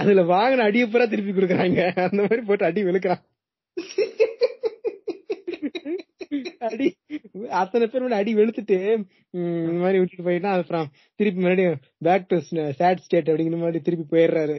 அதுல 0.00 0.20
வாங்கின 0.30 0.64
அடியை 0.68 0.86
பூரா 0.86 1.06
திருப்பி 1.06 1.32
கொடுக்குறாங்க. 1.32 1.78
அந்த 2.06 2.20
மாதிரி 2.22 2.42
போட்டு 2.48 2.66
அடி 2.68 2.82
வெளுக்கிறான் 2.88 3.22
அடி 6.68 6.88
அத்தனை 7.60 7.86
பேர் 7.86 8.02
முன்னாடி 8.02 8.22
அடி 8.22 8.32
வெளுத்துட்டு 8.36 8.76
இந்த 9.34 9.78
மாதிரி 9.82 9.98
விட்டுட்டு 10.00 10.26
போயிட்டான் 10.28 10.58
அப்புறம் 10.58 10.86
திருப்பி 11.20 11.40
மறுபடியும் 11.40 11.78
பேக் 12.02 12.28
டு 12.30 12.36
சேட் 12.78 13.02
ஸ்டேட் 13.06 13.30
அப்படிங்கிற 13.30 13.58
மாதிரி 13.62 13.80
திருப்பி 13.86 14.06
போயிடுறாரு. 14.12 14.56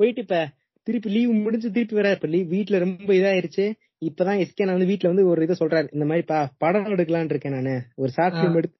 போயிட்டு 0.00 0.20
இப்ப 0.24 0.38
திருப்பி 0.86 1.08
லீவ் 1.14 1.32
முடிஞ்சு 1.44 1.68
திருப்பி 1.76 1.96
வர 1.98 2.10
இப்ப 2.16 2.28
லீவ் 2.28 2.52
வீட்ல 2.54 2.78
ரொம்ப 2.84 3.10
இதாயிருச்சு. 3.18 3.66
இப்பதான் 4.04 4.38
எஸ்கே 4.42 4.64
நான் 4.64 4.76
வந்து 4.76 4.86
வீட்ல 4.86 5.08
வந்து 5.08 5.26
ஒரு 5.26 5.42
இதை 5.42 5.56
சொல்றாரு. 5.60 5.88
இந்த 5.92 6.04
மாதிரி 6.04 6.24
பா 6.26 6.38
படம் 6.58 6.84
எடுக்கலாம்னு 6.84 7.24
இருக்கேன் 7.24 7.52
நானு. 7.52 7.74
ஒரு 7.94 8.10
ஷார்ட் 8.10 8.34
ஆ. 8.34 8.42
பிலிம் 8.42 8.56
எடுத்து 8.56 8.78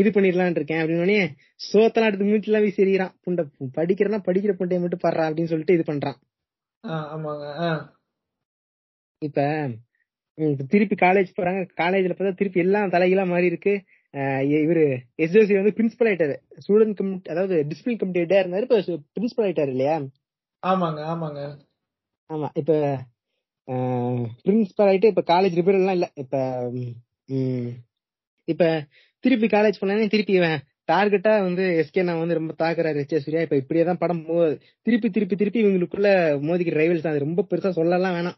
இது 0.00 0.10
பண்ணிடலாம்னு 0.10 0.50
இருக்கேன் 0.50 0.80
அப்படின்னு 0.80 1.18
சோத்தலாம் 1.72 2.08
எடுத்து 2.08 2.24
மீட்டு 2.24 2.46
எல்லாம் 2.46 2.62
வீசி 2.62 2.82
எறிகிறான் 2.84 3.14
புண்டை 3.24 3.42
படிக்கிறனா 3.76 4.18
படிக்கிற 4.26 4.52
புண்டைய 4.58 4.80
மட்டும் 4.80 5.02
பாடுறான் 5.02 5.28
அப்படின்னு 5.28 5.52
சொல்லிட்டு 5.52 5.74
இது 5.74 5.84
பண்றான். 5.92 6.18
இப்ப 9.18 10.64
திருப்பி 10.68 10.96
காலேஜ் 11.06 11.34
போறாங்க. 11.36 11.60
காலேஜ்ல 11.76 12.14
பார்த்தா 12.14 12.36
திருப்பி 12.36 12.60
எல்லாம் 12.60 12.90
தலைகீழா 12.90 13.26
மாறி 13.26 13.46
இருக்கு. 13.46 13.74
இவரு 14.14 14.84
எஸ்ஓசி 15.22 15.54
வந்து 15.54 15.72
பிரின்சிபல் 15.76 16.08
ஆயிட்டாரு. 16.10 16.36
ஸ்டூடெண்ட் 16.64 16.94
கமிட்டி 16.94 17.30
அதாவது 17.30 17.54
டிசிப்ளின் 17.68 17.98
கமிட்டி 17.98 18.34
இருந்தாரு. 18.34 18.62
இப்ப 18.62 18.78
பிரின்சிபல் 19.16 19.46
ஆயிட்டாரு 19.46 19.72
இல்லையா? 19.74 19.96
ஆமாங்க 20.66 21.00
ஆமாங்க. 21.12 21.40
ஆமா 22.30 22.48
இப்ப 22.54 22.72
பிரின்சிபல் 24.44 24.88
ஆயிட்டு 24.90 25.10
இப்ப 25.12 25.22
காலேஜ் 25.32 25.58
ரிப்பேர் 25.58 25.80
எல்லாம் 25.80 25.96
இல்ல. 25.98 26.06
இப்ப 26.14 26.34
இப்ப 28.48 28.64
திருப்பி 29.24 29.46
காலேஜ் 29.46 29.80
போனானே 29.80 30.08
திருப்பி 30.14 30.34
டார்கெட்டா 30.92 31.32
வந்து 31.42 31.64
எஸ்கே 31.82 32.02
நான் 32.02 32.18
வந்து 32.22 32.36
ரொம்ப 32.38 32.52
தாக்குறாரு 32.62 33.02
எச்சே 33.02 33.20
சூர்யா. 33.24 33.42
இப்ப 33.46 33.56
இப்படியே 33.56 33.84
தான் 33.84 34.00
படம் 34.02 34.24
போகுது 34.26 34.54
திருப்பி 34.86 35.08
திருப்பி 35.10 35.36
திருப்பி 35.36 35.62
இவங்களுக்குள்ள 35.64 36.08
மோதிக்கிற 36.48 36.76
ரைவல்ஸ் 36.82 37.10
அது 37.10 37.26
ரொம்ப 37.26 37.42
பெருசா 37.50 37.70
சொல்லலாம் 37.78 38.16
வேணாம். 38.18 38.36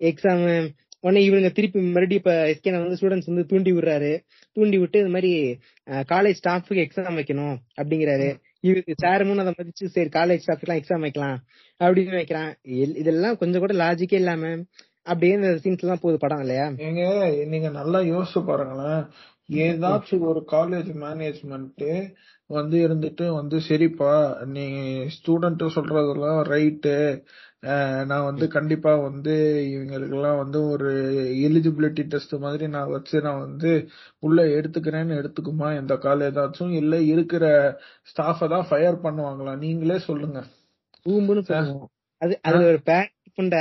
எக்ஸாம் 0.00 0.44
உடனே 1.00 1.20
இவங்க 1.24 1.48
திருப்பி 1.56 1.78
மறுபடியும் 1.86 2.22
இப்ப 2.22 2.34
எஸ்கே 2.52 2.70
வந்து 2.76 2.98
ஸ்டூடெண்ட்ஸ் 3.00 3.30
வந்து 3.30 3.44
தூண்டி 3.46 3.72
விடுறாரு. 3.72 4.12
தூண்டி 4.56 4.78
விட்டு 4.82 4.98
இந்த 4.98 5.12
மாதிரி 5.16 5.32
காலேஜ் 6.12 6.40
ஸ்டாஃபுக்கு 6.40 6.84
எக்ஸாம் 6.86 7.18
வைக்கணும் 7.20 7.56
அப்படிங்கிறாரு. 7.80 8.28
இவருக்கு 8.60 8.94
சாருமுன்னு 9.02 9.36
அதை 9.36 9.54
மதிச்சு 9.58 9.84
சரி 9.86 10.08
காலேஜ் 10.08 10.40
ஸ்டாஃப்க்கு 10.46 10.80
எக்ஸாம் 10.80 11.00
வைக்கலாம் 11.00 11.38
அப்படின்னு 11.84 12.10
வைக்கிறான். 12.10 12.54
எல்- 12.62 12.96
இதெல்லாம் 12.96 13.36
கொஞ்சம் 13.36 13.60
கூட 13.60 13.74
லாஜிக்கே 13.74 14.12
இல்லாம 14.12 14.64
அப்படியே 15.02 15.32
இந்த 15.34 15.48
சீன்ஸ் 15.48 15.78
எல்லாம் 15.78 15.98
போகுது 16.00 16.18
படம் 16.18 16.40
இல்லையா? 16.40 16.70
நீங்க 16.70 17.28
நீங்க 17.46 17.68
நல்லா 17.68 17.98
யோசிச்சு 17.98 18.46
பாருங்களேன். 18.46 19.04
ஏதாச்சும் 19.50 20.18
ஒரு 20.18 20.46
காலேஜ் 20.52 20.90
மேனேஜ்மெண்ட் 20.96 22.12
வந்து 22.46 22.88
இருந்துட்டு 22.88 23.34
வந்து 23.34 23.56
சரிப்பா 23.68 24.44
நீ 24.46 24.64
ஸ்டூடெண்ட் 25.16 25.66
சொல்றதெல்லாம் 25.74 26.40
ரைட்டு 26.44 27.22
நான் 28.06 28.24
வந்து 28.24 28.48
கண்டிப்பா 28.48 28.94
வந்து 28.98 29.34
இவங்களுக்கெல்லாம் 29.70 30.38
வந்து 30.38 30.58
ஒரு 30.68 30.90
எலிஜிபிலிட்டி 31.46 32.02
டெஸ்ட் 32.06 32.34
மாதிரி 32.36 32.66
நான் 32.68 32.88
வச்சு 32.88 33.20
நான் 33.20 33.40
வந்து 33.40 33.70
உள்ள 34.18 34.42
எடுத்துக்கிறேன்னு 34.58 35.18
எடுத்துக்குமா? 35.20 35.68
இந்த 35.80 35.96
கால் 35.96 36.26
ஏதாச்சும் 36.28 36.72
இல்ல 36.72 37.00
இருக்கிற 37.12 37.44
ஸ்டாஃப 38.02 38.48
தான் 38.48 38.68
ஃபயர் 38.70 38.98
பண்ணுவாங்களா? 39.02 39.54
நீங்களே 39.58 39.98
சொல்லுங்க. 40.08 40.40
அது 42.22 42.34
அதுல 42.42 42.66
ஒரு 42.66 42.80
பேக் 42.82 43.12
புண்ட 43.38 43.56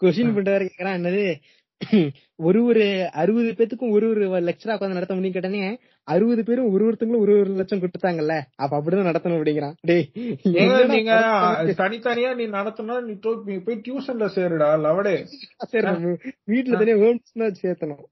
கொஸ்டின் 0.00 0.34
பண்ற 0.34 0.50
வரை 0.50 0.66
கேக்குறான். 0.66 0.98
என்னது? 1.00 1.24
ஒரு 2.46 2.60
ஒரு 2.64 2.84
அறுபது 3.20 3.50
பேத்துக்கும் 3.58 3.94
ஒரு 3.96 4.06
ஒரு 4.08 4.24
லெக்சரா 4.48 4.74
உட்காந்து 4.74 4.98
நடத்த 4.98 5.14
முடியும் 5.14 5.36
கேட்டானே 5.36 5.62
அறுபது 6.08 6.42
பேரும் 6.44 6.70
ஒரு 6.74 6.82
ஒருத்தங்களும் 6.88 7.22
ஒரு 7.24 7.32
ஒரு 7.40 7.50
லட்சம் 7.60 7.82
கொடுத்தாங்கல்ல 7.82 8.34
அப்ப 8.62 8.72
அப்படிதான் 8.78 9.08
நடத்தணும் 9.10 9.38
அப்படிங்கிறான். 9.38 9.74
டேய் 9.80 10.06
நீங்க 10.94 11.14
தனித்தனியா 11.82 12.30
நீ 12.40 12.46
நடத்தணும் 12.58 13.02
நீ 13.08 13.56
போய் 13.66 13.80
டியூஷன்ல 13.86 14.28
சேருடா 14.36 14.70
லவடே. 14.84 15.16
சரி, 15.72 15.84
நம்ம 15.88 16.14
வீட்டுல 16.52 16.78
தனியா 16.82 16.98
ஹோம்ஸ் 17.04 17.62
சேர்த்தணும். 17.64 18.04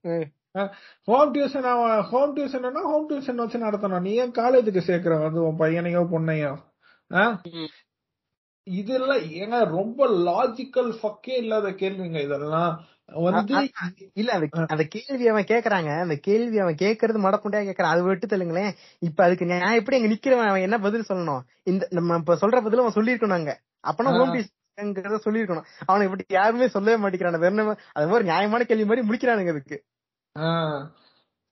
ஹோம் 1.10 1.32
டியூஷன் 1.34 1.66
ஹோம் 2.10 2.34
டியூஷன்னா 2.36 2.84
ஹோம் 2.90 3.08
டியூஷன் 3.10 3.42
வச்சு 3.42 3.64
நடத்தணும். 3.66 4.04
நீ 4.06 4.12
ஏன் 4.22 4.36
காலேஜுக்கு 4.40 4.82
சேர்க்கிற? 4.90 5.16
வந்து 5.26 5.40
உன் 5.48 5.60
பையனையோ 5.64 6.04
பொண்ணையோ? 6.14 6.52
இதெல்லாம் 8.66 9.24
ஏங்க 9.40 9.58
ரொம்ப 9.78 10.08
லாஜிக்கல் 10.28 10.90
ஃபக்கே 11.00 11.36
இல்லாத 11.42 11.68
கேள்விங்க 11.82 12.20
இதெல்லாம். 12.28 12.72
வந்து 13.08 13.54
இல்ல 14.14 14.30
அந்த 14.32 14.46
அந்த 14.66 14.84
கேள்வி 14.86 15.28
அவன் 15.28 15.44
கேக்குறாங்க. 15.44 15.90
அந்த 16.00 16.16
கேள்வி 16.18 16.58
அவன் 16.58 16.74
கேக்குறது 16.74 17.18
மடப்புண்டியா 17.18 17.62
கேக்குறான். 17.64 17.94
அது 17.94 18.02
விட்டு 18.02 18.26
தள்ளுங்களேன். 18.26 18.72
இப்ப 19.02 19.24
அதுக்கு 19.24 19.46
நான் 19.52 19.72
எப்படி 19.72 19.96
அங்க 19.96 20.08
நிக்கிறவன்? 20.08 20.48
அவன் 20.48 20.60
என்ன 20.60 20.78
பதில் 20.78 21.08
சொல்லணும்? 21.08 21.42
இந்த 21.64 21.88
நம்ம 21.90 22.16
இப்ப 22.16 22.34
சொல்ற 22.34 22.62
பதில் 22.62 22.78
அவன் 22.78 22.96
சொல்லிருக்கணும் 22.96 23.38
அங்க. 23.38 23.54
அப்பனா. 23.84 24.12
ஹோம் 24.16 25.24
சொல்லிருக்கணும் 25.24 25.66
அவனுக்கு 25.86 26.08
இப்படி 26.08 26.24
யாருமே 26.30 26.68
சொல்லவே 26.68 26.98
மாட்டேங்கிறான். 27.02 27.40
வேற 27.40 27.64
அது 27.92 28.08
மாதிரி 28.08 28.28
நியாயமான 28.28 28.64
கேள்வி 28.64 28.84
மாதிரி 28.84 29.06
முடிக்கிறானுங்க 29.08 29.50
அதுக்கு. 29.50 29.78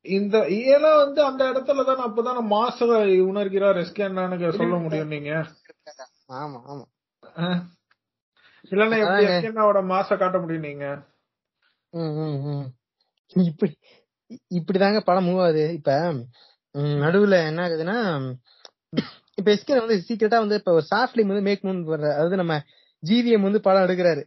இந்த 0.06 0.36
ஏன்னா 0.66 0.90
வந்து 0.96 1.20
அந்த 1.24 1.42
இடத்துல 1.44 1.84
தான் 1.84 2.04
அப்பதான் 2.06 2.38
மாச 2.50 2.78
உணர்கிறார் 3.24 3.80
எஸ்கே 3.82 4.04
அண்ணானுக்கு 4.04 4.52
சொல்ல 4.52 4.76
முடியும் 4.76 5.08
நீங்க. 5.08 5.30
ஆமா 6.36 6.58
ஆமா. 6.68 6.84
இல்லன்னா 8.72 8.98
எப்படி. 9.02 9.26
எஸ்கே 9.26 9.50
அண்ணாவோட 9.50 9.82
மாச 9.88 10.16
காட்ட 10.16 10.38
முடியும் 10.38 10.62
நீங்க. 10.62 10.86
இப்படி 13.34 13.78
இப்படிதாங்க 14.54 15.00
படம் 15.00 15.26
மூவ் 15.26 15.42
ஆகுது. 15.42 15.72
இப்ப 15.72 16.14
நடுவுல 16.78 17.46
என்ன 17.46 17.68
ஆகுதுன்னா 17.68 17.96
இப்ப 19.34 19.50
எஸ்கே 19.50 19.76
வந்து 19.78 20.04
சீக்கிரட்டா 20.08 20.38
வந்து 20.38 20.54
இப்ப 20.54 20.72
ஒரு 20.72 20.82
ஷார்ட் 20.82 21.14
பிலிம் 21.14 21.26
வந்து 21.26 21.42
மேக் 21.42 21.64
மூன் 21.64 21.86
பண்ற 21.86 22.14
அதாவது 22.14 22.36
நம்ம 22.36 22.60
ஜிவிஎம் 23.06 23.40
வந்து 23.40 23.60
படம் 23.60 23.82
எடுக்கிறாரு. 23.82 24.22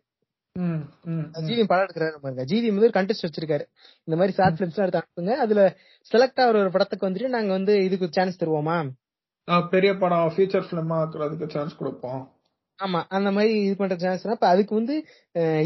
ம், 0.52 0.62
ம், 0.62 0.88
ம். 1.04 1.32
ஜிவிஎம் 1.34 1.68
படம் 1.68 1.86
எடுக்கிறாரு 1.86 2.18
பாருங்க 2.18 2.46
ஜிவிஎம் 2.46 2.76
வந்து 2.76 2.90
கண்டெஸ்ட் 2.90 3.26
வச்சிருக்காரு. 3.26 3.66
இந்த 4.04 4.18
மாதிரி 4.18 4.32
ஷார்ட் 4.32 4.58
பிலிம்ஸ் 4.58 4.78
எடுத்து 4.78 5.02
அனுப்புங்க. 5.02 5.36
அதுல 5.36 5.78
செலக்ட் 6.12 6.42
ஆகிற 6.44 6.60
ஒரு 6.60 6.72
படத்துக்கு 6.72 7.10
வந்துட்டு 7.10 7.28
நாங்க 7.28 7.52
வந்து 7.52 7.84
இதுக்கு 7.84 8.08
சான்ஸ் 8.12 8.44
தருவோமா? 8.44 8.90
பெரிய 9.70 9.96
படம் 9.96 10.34
ஃபீச்சர் 10.36 10.68
பிலிமா 10.72 10.96
ஆக்குறதுக்கு 10.96 11.50
சான்ஸ் 11.50 11.78
கொடுப்போம். 11.78 12.39
ஆமா 12.80 13.00
அந்த 13.10 13.30
மாதிரி 13.36 13.54
இது 13.62 13.76
பண்ற 13.76 13.96
சான்ஸ் 13.98 14.26
இப்ப 14.36 14.48
அதுக்கு 14.48 14.74
வந்து 14.76 14.96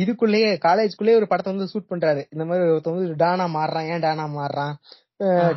இதுக்குள்ளேயே 0.01 0.51
காலேஜ்குள்ளேயே 0.65 1.19
ஒரு 1.19 1.27
படத்தை 1.27 1.49
வந்து 1.53 1.71
ஷூட் 1.73 1.91
பண்றாரு. 1.91 2.21
இந்த 2.33 2.43
மாதிரி 2.45 2.69
ஒருத்தன் 2.69 2.95
வந்து 2.95 3.15
டானா 3.15 3.45
மாறுறான். 3.57 3.87
ஏன் 3.93 3.99
டானா 3.99 4.25
மாறுறான். 4.37 4.73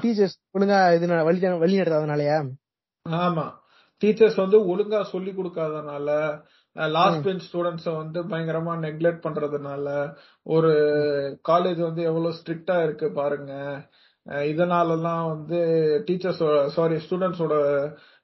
டீச்சர்ஸ் 0.02 0.36
ஒழுங்கா 0.56 0.78
இது 0.96 1.06
வழி 1.28 1.40
வழி 1.62 1.80
நடத்தாதனாலயா? 1.80 2.38
ஆமா. 3.06 3.46
டீச்சர்ஸ் 4.02 4.42
வந்து 4.44 4.58
ஒழுங்கா 4.72 5.00
சொல்லி 5.12 5.30
கொடுக்காதனால 5.32 6.08
லாஸ்ட் 6.76 7.22
பெஞ்ச் 7.24 7.46
ஸ்டூடெண்ட்ஸ 7.46 7.90
வந்து 7.96 8.20
பயங்கரமா 8.30 8.72
நெக்லெக்ட் 8.82 9.24
பண்றதுனால 9.26 9.86
ஒரு 10.46 10.72
காலேஜ் 11.48 11.80
வந்து 11.80 12.02
எவ்வளவு 12.02 12.36
ஸ்ட்ரிக்டா 12.38 12.76
இருக்கு 12.82 13.06
பாருங்க. 13.20 13.52
இதனாலலாம் 14.50 15.24
வந்து 15.32 15.58
டீச்சர்ஸ் 16.06 16.42
சாரி 16.74 16.96
ஸ்டூடெண்ட்ஸோட 17.04 17.54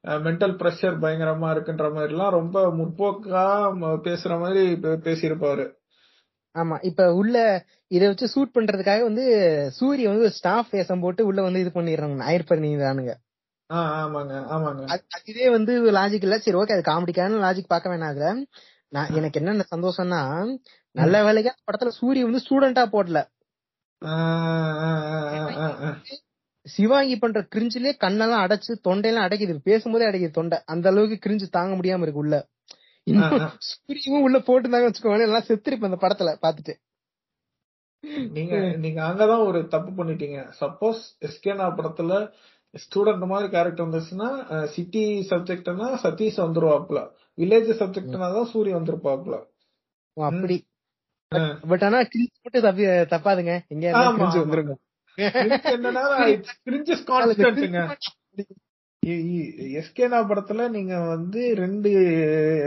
மென்டல் 0.05 0.55
ப்ரெஷர் 0.61 0.97
பயங்கரமா 1.03 1.49
இருக்குன்ற 1.55 1.87
மாதிரி 1.93 2.13
எல்லாம் 2.13 2.31
ரொம்ப 2.31 2.59
முற்போக்கா 2.79 3.45
பேசுற 4.07 4.39
மாதிரி 4.39 4.63
பேசியிருப்பாரு. 5.05 5.65
ஆமா 6.55 6.77
இப்ப 6.83 7.03
உள்ள 7.15 7.37
இத 7.91 8.03
வச்சு 8.09 8.27
ஷூட் 8.35 8.55
பண்றதுக்காக 8.55 9.03
வந்து 9.03 9.25
சூரிய 9.71 10.09
வந்து 10.09 10.29
ஸ்டாஃப் 10.31 10.73
வேஷம் 10.73 11.01
போட்டு 11.01 11.23
உள்ள 11.27 11.41
வந்து 11.43 11.61
இது 11.61 11.71
பண்ணிடுறாங்க 11.75 12.17
நாயர் 12.17 12.51
பண்ணிடுறானுங்க 12.51 13.13
ஆ 13.71 13.81
ஆமாங்க 14.01 14.35
ஆமாங்க. 14.55 14.83
இதே 15.25 15.47
வந்து 15.51 15.73
லாஜிக் 15.93 16.25
இல்ல. 16.27 16.37
சரி 16.39 16.57
ஓகே 16.57 16.75
அது 16.77 16.85
காமெடிக்கான 16.91 17.39
லாஜிக் 17.45 17.71
பார்க்க 17.71 18.09
அதுல. 18.09 18.27
நான் 18.93 19.13
எனக்கு 19.13 19.41
என்னென்ன 19.41 19.65
சந்தோஷம்னா 19.71 20.21
நல்ல 20.95 21.23
வேலைக்கா 21.25 21.53
படத்துல 21.67 21.93
சூரிய 21.99 22.25
வந்து 22.25 22.43
ஸ்டூடெண்டா 22.45 22.85
போடல. 22.93 23.21
சிவாங்கி 26.67 27.17
பண்ற 27.17 27.39
கிரிஞ்சிலே 27.55 27.93
கண்ணெல்லாம் 28.05 28.43
அடைச்சு 28.45 28.73
தொண்டையெல்லாம் 28.89 29.27
அடைக்குது. 29.27 29.55
பேசும்போதே 29.69 30.07
அடைக்குது 30.07 30.31
தொண்டை. 30.31 30.59
அந்த 30.67 30.87
அளவுக்கு 30.91 31.17
கிரிஞ்சு 31.25 31.47
தாங்க 31.51 31.73
முடியாம 31.77 32.05
இருக்கு 32.07 32.23
உள்ள. 32.25 32.37
சூரியவும் 33.69 34.25
உள்ள 34.27 34.39
போட்டுருந்தாங்க 34.39 34.89
வச்சுக்கோங்க 34.89 35.29
எல்லாம் 35.29 35.49
செத்துருப்பேன் 35.49 35.91
அந்த 35.91 36.01
படத்துல 36.05 36.33
பாத்துட்டு 36.45 36.75
நீங்க 38.35 38.55
நீங்க 38.85 39.01
அங்கதான் 39.09 39.47
ஒரு 39.47 39.59
தப்பு 39.69 39.91
பண்ணிட்டீங்க. 39.99 40.39
சப்போஸ் 40.61 41.03
எஸ்கேனா 41.27 41.67
படத்துல 41.79 42.13
ஸ்டூடெண்ட் 42.75 43.27
மாதிரி 43.33 43.49
கேரக்டர் 43.51 43.87
வந்துச்சுன்னா 43.87 44.29
சிட்டி 44.75 45.03
சப்ஜெக்ட்னா 45.31 45.89
சதீஷ் 46.05 46.39
வந்துருவாப்ல 46.45 47.01
வில்லேஜ் 47.39 47.71
சப்ஜெக்ட்னா 47.81 48.29
தான் 48.37 48.51
சூரிய 48.53 48.77
வந்திருப்பாப்ல 48.77 49.37
அப்படி. 50.17 50.57
பட் 51.71 51.85
ஆனா 51.89 51.99
கிரிஞ்சு 52.13 52.39
மட்டும் 52.45 52.67
தப்பி 52.69 52.85
தப்பாதுங்க. 53.15 53.53
எங்க 53.69 53.87
கிரிஞ்சு. 54.19 54.43
வந்துருங்க. 54.45 54.75
என்னன்னா 55.19 56.05
கிரிஞ்சஸ் 56.67 57.07
கான்ஸ்டன்ட்ங்க 57.07 57.83
எஸ்கேனா 59.77 60.19
படத்துல 60.29 60.69
நீங்க 60.71 60.95
வந்து 61.07 61.55
ரெண்டு 61.55 61.91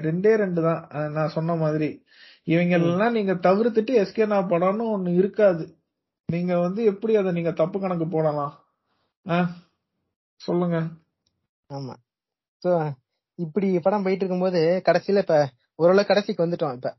ரெண்டே 0.03 0.35
ரெண்டு 0.35 0.61
தான் 0.61 0.81
நான் 1.13 1.29
சொன்ன 1.29 1.55
மாதிரி. 1.55 1.89
இவங்க 2.43 2.75
எல்லாம் 2.75 3.11
நீங்க 3.11 3.33
தவிர்த்துட்டு 3.33 3.93
எஸ்கேனா 4.01 4.39
படம்னு 4.49 4.85
ஒண்ணு 4.95 5.11
இருக்காது. 5.15 5.63
நீங்க 6.29 6.59
வந்து 6.59 6.83
எப்படி 6.83 7.15
அதை 7.15 7.31
நீங்க 7.31 7.51
தப்பு 7.51 7.79
கணக்கு 7.79 8.07
போடலாம்? 8.09 8.53
சொல்லுங்க. 10.41 10.77
ஆமா. 11.69 11.95
சோ 12.63 12.71
இப்படி 13.39 13.79
படம் 13.79 14.03
போயிட்டு 14.03 14.23
இருக்கும்போது 14.23 14.81
கடைசியில 14.85 15.17
இப்ப 15.17 15.37
ஓரளவு 15.75 16.09
கடைசிக்கு 16.11 16.45
வந்துட்டோம் 16.45 16.75
இப்ப. 16.75 16.89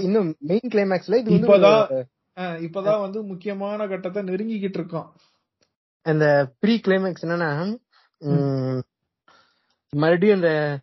இன்னும் 0.00 0.36
மெயின் 0.38 0.70
கிளைமேக்ஸ்ல 0.70 1.18
இது 1.20 1.30
வந்து 1.30 2.04
இப்பதான் 2.66 3.00
வந்து 3.00 3.22
முக்கியமான 3.22 3.86
கட்டத்தை 3.86 4.22
நெருங்கிக்கிட்டு 4.22 4.72
இருக்கோம். 4.72 5.14
அந்த 6.06 6.54
ப்ரீ 6.60 6.80
கிளைமேக்ஸ் 6.86 7.22
என்னன்னா 7.22 7.78
மறுபடியும் 9.92 10.36
அந்த 10.36 10.80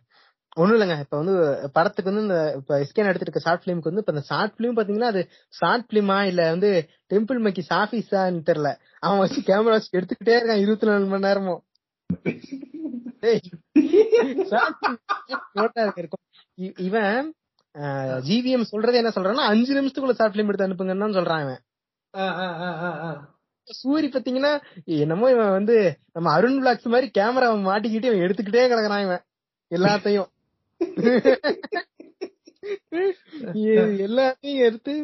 ஒண்ணும் 0.56 0.76
இல்லைங்க 0.76 1.00
இப்ப 1.00 1.16
வந்து 1.16 1.68
படத்துக்கு 1.72 2.10
வந்து 2.10 2.22
இந்த 2.22 2.54
இப்ப 2.56 2.78
எஸ்கேன் 2.78 3.08
எடுத்துட்டு 3.08 3.26
இருக்க 3.26 3.38
ஷார்ட் 3.38 3.64
பிலிம்க்கு 3.64 3.82
வந்து 3.82 4.00
இப்ப 4.00 4.12
இந்த 4.12 4.24
ஷார்ட் 4.24 4.58
பிலிம் 4.58 4.78
பாத்தீங்கன்னா 4.78 5.04
அது 5.04 5.30
ஷார்ட் 5.54 5.90
பிலிமா 5.90 6.22
இல்ல 6.22 6.50
வந்து 6.50 6.88
டெம்பிள் 7.14 7.38
மக்கி 7.38 7.66
சாஃபீஸான்னு 7.70 8.50
தெரியல. 8.50 8.74
அவன் 8.98 9.18
வச்சு 9.18 9.40
கேமரா 9.40 9.76
வச்சு 9.76 9.98
எடுத்துக்கிட்டே 9.98 10.38
இருக்கான் 10.38 10.56
இருபத்தி 10.56 10.86
நாலு 10.86 11.06
மணி 11.06 11.26
நேரமும் 11.26 11.64
இருக்கும். 16.00 16.22
இவன் 16.78 17.34
ஜிவிஎம் 18.28 18.62
சொல்றது 18.62 18.96
என்ன 18.96 19.12
சொல்றான்னா 19.14 19.44
அஞ்சு 19.46 19.74
நிமிஷத்துக்குள்ள 19.74 20.12
ஷார்ட் 20.12 20.34
பிலிம் 20.34 20.46
எடுத்து 20.46 20.66
அனுப்புங்கன்னு 20.66 21.18
சொல்றான் 21.18 21.56
அஹ். 22.14 23.18
சூரி 23.68 24.08
பாத்தீங்கன்னா 24.08 24.50
என்னமோ 24.84 25.30
இவன் 25.30 25.50
வந்து 25.50 25.76
நம்ம 26.12 26.32
அருண் 26.32 26.58
பிளாக்ஸ் 26.62 26.84
மாதிரி 26.84 27.10
கேமரா 27.18 27.48
மாட்டிக்கிட்டு 27.66 28.10
இவன் 28.10 28.18
எடுத்துக்கிட்டே 28.18 28.62
கிடக்குறான் 28.66 29.02
இவன். 29.02 29.22
எல்லாத்தையும். 29.70 30.28
எல்லாத்தையும் 34.04 34.58
எடுத்து 34.58 34.94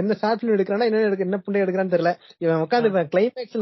என்ன 0.00 0.14
ஷார்ட் 0.14 0.42
பிலிம் 0.42 0.56
எடுக்கிறானா 0.56 0.84
என்ன 0.84 1.00
எடுக்க 1.00 1.24
என்ன 1.24 1.40
புண்டை 1.46 1.62
எடுக்கிறான்னு 1.62 1.94
தெரியல. 1.94 2.12
இவன் 2.38 2.60
உட்காந்து 2.62 2.88
கிளைமேக்ஸ் 3.14 3.56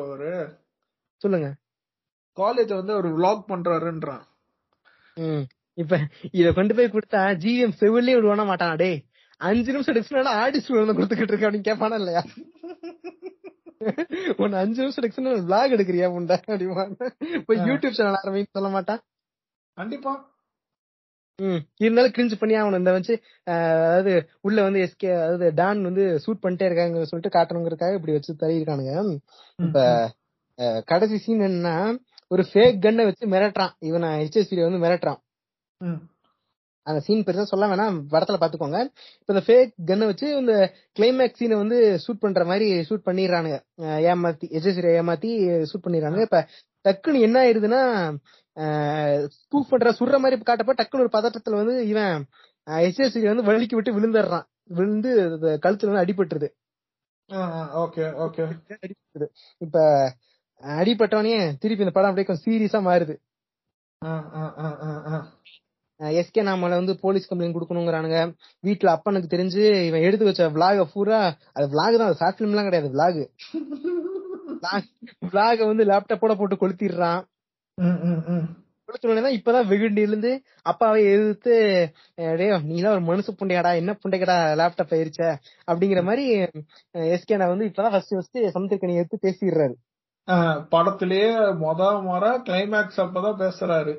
அவரு. 0.00 0.32
சொல்லுங்க. 1.16 1.48
காலேஜ் 2.36 2.74
வந்து 2.76 2.94
ஒரு 2.94 3.08
vlog 3.18 3.40
பண்றாருன்றான். 3.48 4.22
இப்ப 5.78 5.96
இத 6.32 6.48
கொண்டு 6.52 6.72
போய் 6.76 6.94
கொடுத்தா 6.94 7.20
ஜிஎம் 7.42 7.78
செவிலே 7.80 8.16
விடுவானா 8.16 8.44
மாட்டான்? 8.44 8.76
டேய் 8.76 8.98
அஞ்சு 9.40 9.70
நிமிஷம் 9.72 9.96
டிஸ்பிளே 9.98 10.22
ஆடிஸ் 10.40 10.70
வந்து 10.74 10.96
கொடுத்துக்கிட்டு 10.96 11.32
இருக்க 11.32 11.46
அப்படின்னு 11.46 11.68
கேட்பானா 11.68 11.98
இல்லையா? 12.00 12.22
உன்னை 14.40 14.56
அஞ்சு 14.62 14.80
நிமிஷம் 14.82 15.04
டிஸ்பிளே 15.04 15.30
விளாக் 15.38 15.74
எடுக்கிறியா 15.76 16.08
முண்டா 16.14 16.36
அப்படிமா 16.44 16.82
போய். 17.46 17.62
யூடியூப் 17.68 17.96
சேனல் 17.98 18.18
ஆரம்பின்னு 18.20 18.56
சொல்ல 18.56 18.70
மாட்டான் 18.74 19.00
கண்டிப்பா. 19.76 20.12
ம். 21.38 21.60
இருந்தாலும் 21.80 22.14
கிரிஞ்சு 22.16 22.36
பண்ணி 22.38 22.54
ஆகணும் 22.60 22.80
இந்த 22.80 22.92
வச்சு 22.96 23.14
அதாவது 23.46 24.12
உள்ள 24.40 24.58
வந்து 24.66 24.80
எஸ்கே 24.86 25.10
அதாவது 25.18 25.46
டான் 25.54 25.80
வந்து 25.88 26.04
ஷூட் 26.24 26.42
பண்ணிட்டே 26.42 26.66
இருக்காங்க 26.68 27.04
சொல்லிட்டு 27.10 27.34
காட்டணுங்கிறதுக்காக 27.36 27.98
இப்படி 27.98 28.16
வச்சு 28.16 28.40
தள்ளியிருக்கானுங்க. 28.42 28.94
இப்ப 29.58 29.78
கடைசி 30.90 31.16
சீன் 31.18 31.46
என்னன்னா 31.46 31.76
ஒரு 32.32 32.42
ஃபேக் 32.50 32.78
கன்னை 32.84 33.04
வச்சு 33.04 33.26
மிரட்டுறான். 33.26 33.72
இவனை 33.88 34.08
ஹெச்எஸ்பி 34.20 34.58
வந்து 34.66 34.80
மிரட்டுறான். 34.86 35.20
அந்த 36.86 37.00
சீன் 37.06 37.24
பெருசா 37.24 37.42
சொல்ல 37.42 37.64
வேணாம். 37.70 37.96
படத்துல 38.12 38.38
பாத்துக்கோங்க. 38.42 38.78
இப்ப 39.20 39.30
இந்த 39.34 39.42
ஃபேக் 39.46 39.72
கன்னை 39.90 40.06
வச்சு 40.10 40.28
இந்த 40.36 40.54
கிளைமேக்ஸ் 40.98 41.40
சீனை 41.40 41.56
வந்து 41.62 41.78
ஷூட் 42.04 42.22
பண்ற 42.24 42.44
மாதிரி 42.50 42.68
ஷூட் 42.88 43.06
பண்ணிடுறானுங்க. 43.08 43.58
ஏமாத்தி 44.10 44.46
எஜசிரி 44.58 44.90
ஏமாத்தி 45.00 45.30
ஷூட் 45.70 45.84
பண்ணிடுறாங்க 45.86 46.20
இப்ப 46.26 46.40
டக்குன்னு 46.84 47.20
என்ன 47.20 47.36
ஆயிருதுன்னா 47.44 47.82
ஸ்கூப் 49.40 49.68
பண்ற 49.70 49.90
சுடுற 49.98 50.18
மாதிரி 50.18 50.36
காட்டப்ப 50.40 50.72
டக்குன்னு 50.78 51.04
ஒரு 51.04 51.12
பதட்டத்துல 51.16 51.58
வந்து 51.62 51.76
இவன் 51.88 52.24
எஸ்எஸ்சி 52.86 53.20
வந்து 53.34 53.46
வலிக்கு 53.48 53.76
விட்டு 53.78 53.96
விழுந்துடுறான். 53.98 54.46
விழுந்து 54.78 55.10
கழுத்துல 55.64 55.90
வந்து 55.90 56.02
அடிபட்டுருது. 56.04 56.48
Okay 57.82 58.04
okay. 58.24 58.42
அடிபட்டுருது. 58.84 59.28
இப்ப 59.58 59.78
அடிபட்டவனே 60.62 61.34
திருப்பி 61.62 61.84
இந்த 61.84 61.94
படம் 61.94 62.10
அப்படியே 62.10 62.28
கொஞ்சம் 62.28 62.46
சீரியஸா 62.46 62.80
மாறுது. 62.88 63.14
எஸ்கே 66.20 66.42
நாமல 66.48 66.76
வந்து 66.80 66.94
போலீஸ் 67.02 67.28
கம்ப்ளைண்ட் 67.30 67.56
கொடுக்கணுங்கிறானுங்க. 67.56 68.18
வீட்டுல 68.64 68.92
அப்பனுக்கு 68.96 69.32
தெரிஞ்சு 69.34 69.62
இவன் 69.88 70.04
எடுத்து 70.08 70.28
வச்ச 70.28 70.46
விளாக 70.54 70.86
பூரா 70.92 71.18
அது 71.56 71.66
விளாக் 71.72 72.00
தான் 72.02 72.16
ஷார்ட் 72.20 72.38
பிலிம் 72.38 72.54
எல்லாம் 72.54 72.68
கிடையாது 72.68 72.92
விளாக் 72.94 73.20
விளாக 75.28 75.66
வந்து 75.70 75.84
லேப்டாப்போட 75.90 76.34
போட்டு 76.40 76.56
கொளுத்திடுறான். 76.62 77.20
தான் 78.88 79.36
இப்பதான் 79.36 79.68
வெகுண்டி 79.72 80.02
இருந்து 80.06 80.30
அப்பாவை 80.70 81.00
எதிர்த்து 81.12 81.52
டேய் 82.40 82.54
நீ 82.70 82.76
எல்லாம் 82.80 82.94
ஒரு 82.96 83.04
மனுஷ 83.10 83.34
புண்டையாடா 83.40 83.72
என்ன 83.80 83.92
புண்டைக்கடா 84.02 84.36
லேப்டாப் 84.60 84.94
ஆயிருச்ச 84.96 85.22
அப்படிங்கிற 85.70 86.02
மாதிரி 86.08 86.24
எஸ்கே 87.14 87.38
நான் 87.42 87.52
வந்து 87.54 87.68
இப்பதான் 87.70 87.94
ஃபர்ஸ்ட் 87.94 88.16
ஃபர்ஸ்ட் 88.16 88.40
சமுத்திரக்கணி 88.56 89.00
எடுத்து 89.02 89.24
பேசிடுறாரு. 89.26 89.76
படத்திலேயே 90.72 91.30
மொத 91.62 91.80
முறை 92.02 92.30
கிளைமேக்ஸ் 92.40 93.00
அப்பதான் 93.04 93.40
பேசுறாரு. 93.42 93.92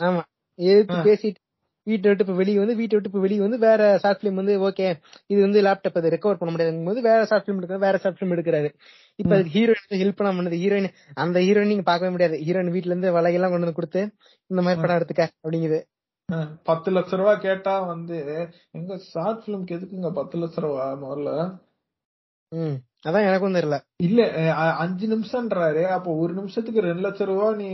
ஆமா. 0.00 0.22
எதிர்த்து. 0.58 0.98
பேசிட்டு 1.06 1.40
வீட்டை 1.86 2.08
விட்டு 2.08 2.24
இப்ப 2.24 2.36
வெளியே 2.36 2.58
வந்து 2.58 2.76
வீட்டை 2.76 2.94
விட்டு 2.94 3.10
இப்ப 3.10 3.20
வெளியே 3.20 3.40
வந்து 3.40 3.58
வேற 3.58 3.98
ஷார்ட் 3.98 4.20
பிலிம் 4.22 4.34
வந்து 4.34 4.54
ஓகே 4.60 4.86
இது 5.26 5.40
வந்து 5.40 5.60
லேப்டாப் 5.62 5.98
அதை 6.00 6.10
ரெக்கவர் 6.10 6.38
பண்ண 6.38 6.50
முடியாதுங்கும் 6.52 6.84
போது 6.84 7.00
வேற 7.02 7.20
ஷார்ட் 7.24 7.46
பிலிம் 7.46 7.58
எடுக்கிறாரு 7.58 7.78
வேற 7.78 7.96
ஷார்ட் 7.98 8.18
பிலிம் 8.18 8.34
எடுக்கிறாரு. 8.36 8.70
இப்ப 9.18 9.34
அதுக்கு 9.34 9.52
ஹீரோயின் 9.56 10.00
ஹெல்ப் 10.02 10.18
பண்ண 10.18 10.30
பண்ணது 10.32 10.58
ஹீரோயின் 10.62 10.88
அந்த 11.16 11.40
ஹீரோயின் 11.40 11.66
நீங்க 11.66 11.82
பார்க்கவே 11.82 12.10
முடியாது. 12.10 12.38
ஹீரோயின் 12.38 12.70
வீட்ல 12.70 12.92
இருந்து 12.92 13.14
வலையெல்லாம் 13.16 13.52
கொண்டு 13.52 13.66
வந்து 13.66 13.74
கொடுத்து 13.74 14.02
இந்த 14.50 14.62
மாதிரி 14.62 14.80
படம் 14.80 14.98
எடுத்துக்க 14.98 15.24
அப்படிங்குது. 15.44 15.78
பத்து 16.64 16.88
லட்ச 16.92 17.16
ரூபா 17.16 17.34
கேட்டா 17.38 17.74
வந்து 17.84 18.16
எங்க 18.72 18.92
ஷார்ட் 19.12 19.44
பிலிம்க்கு 19.46 19.76
எதுக்குங்க 19.76 20.10
பத்து 20.12 20.38
லட்ச 20.38 20.60
ரூபா 20.60 20.86
முதல்ல? 21.02 21.30
அதான் 23.06 23.26
எனக்கும் 23.28 23.56
தெரியல. 23.56 23.76
இல்ல 24.06 24.20
அஞ்சு 24.82 25.06
நிமிஷம்ன்றாரு. 25.12 25.82
அப்போ 25.96 26.10
ஒரு 26.22 26.32
நிமிஷத்துக்கு 26.34 26.86
ரெண்டு 26.86 27.04
லட்சம் 27.06 27.28
ரூபா 27.30 27.48
நீ 27.60 27.68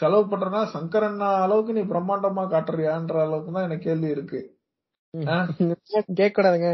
செலவு 0.00 0.24
பண்றனா 0.32 0.60
சங்கரண்ணா 0.74 1.28
அளவுக்கு 1.44 1.72
நீ 1.78 1.82
பிரம்மாண்டமா 1.92 2.44
காட்டுறியான்ற 2.54 3.18
அளவுக்கு 3.26 3.54
தான் 3.56 3.66
எனக்கு 3.68 3.86
கேள்வி 3.88 4.08
இருக்கு. 4.16 4.40
கேட்க 6.18 6.32
கூடாதுங்க 6.36 6.70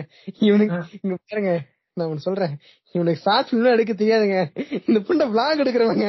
இவனுக்கு 0.48 0.98
இங்க 1.02 1.16
பாருங்க 1.28 1.52
நான் 1.96 2.08
ஒண்ணு 2.10 2.26
சொல்றேன். 2.28 2.54
இவனுக்கு 2.94 3.24
ஷார்ட் 3.26 3.50
பிலிம் 3.52 3.74
எடுக்க 3.76 3.92
தெரியாதுங்க. 3.92 4.38
இந்த 4.86 4.98
புண்டை 5.08 5.26
விளாக் 5.32 5.62
எடுக்கிறவங்க. 5.64 6.08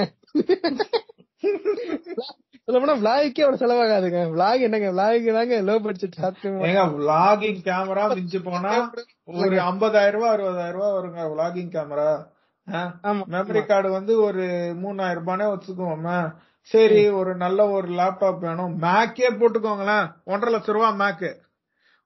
சொல்ல 2.65 2.79
போனா 2.81 2.95
விளாகுக்கே 3.01 3.43
அவ்வளவு 3.43 3.61
செலவாகாதுங்க. 3.61 4.21
விளாக் 4.33 4.65
என்னங்க? 4.67 4.87
விளாக் 4.95 5.27
தாங்க 5.37 5.57
low 5.67 5.75
budget 5.85 6.17
short 6.21 6.41
film 6.41 7.63
camera 7.67 8.03
மிஞ்சி 8.15 8.41
போனா? 8.49 8.73
ஒரு 9.27 9.55
ஐம்பதாயிரம் 9.69 10.15
ரூபாய் 10.15 10.33
அறுபதாயிரம் 10.35 10.75
ரூபாய் 10.77 10.95
வருங்க 10.97 11.21
vlogging 11.31 11.69
கேமரா 11.75 12.11
மெமரி 13.33 13.61
கார்டு 13.65 13.89
வந்து 13.91 14.13
ஒரு 14.21 14.43
மூணாயிரம் 14.83 15.19
ரூபானே 15.19 15.47
வச்சுக்கோமே 15.53 16.19
சரி 16.71 17.01
ஒரு 17.19 17.35
நல்ல 17.35 17.59
ஒரு 17.69 17.87
லேப்டாப் 17.99 18.39
வேணும். 18.45 18.73
மேக்கே 18.81 19.27
போட்டுக்கோங்களேன். 19.39 20.07
ஒன்றரை 20.31 20.53
லட்சம் 20.53 20.75
ரூபா 20.77 20.89
மேக்கு 21.01 21.31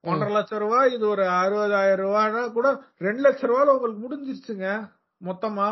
ஒன்றரை 0.04 0.32
லட்சம் 0.34 0.58
ரூபாய் 0.58 0.92
இது 0.94 1.04
ஒரு 1.08 1.24
அறுபதாயிரம் 1.40 2.02
ரூபாய்னா 2.04 2.42
கூட 2.52 2.68
ரெண்டு 3.06 3.22
லட்சம் 3.26 3.50
ரூபாயில 3.50 3.74
உங்களுக்கு 3.76 4.02
முடிஞ்சிருச்சுங்க 4.04 4.68
மொத்தமா. 5.28 5.68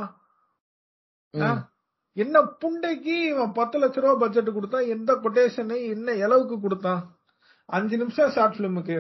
என்ன 2.17 2.43
புண்டைக்கு 2.63 3.15
இவன் 3.33 3.57
பத்து 3.59 3.77
லட்ச 3.83 4.01
ரூபா 4.05 4.15
பட்ஜெட் 4.23 4.55
கொடுத்தான் 4.55 4.91
எந்த 4.97 5.13
கொட்டேஷன் 5.25 5.73
என்ன 5.95 6.13
எளவுக்கு 6.27 6.61
கொடுத்தான்? 6.61 7.03
அஞ்சு 7.69 7.97
நிமிஷம் 7.97 8.33
ஷார்ட் 8.37 8.59
பிலிமுக்கு 8.59 8.99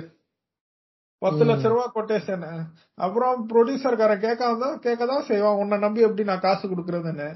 பத்து. 1.22 1.42
லட்ச 1.48 1.70
ரூபா 1.72 1.86
கொட்டேஷன் 1.94 2.44
அப்புறம் 3.06 3.40
ப்ரொடியூசர்காரன் 3.50 4.24
கேட்காம 4.26 4.68
கேட்கதான் 4.86 5.26
செய்வான். 5.30 5.58
உன்னை 5.62 5.76
நம்பி 5.84 6.04
எப்படி 6.06 6.24
நான் 6.30 6.44
காசு 6.46 6.64
கொடுக்கறதுன்னு. 6.68 7.28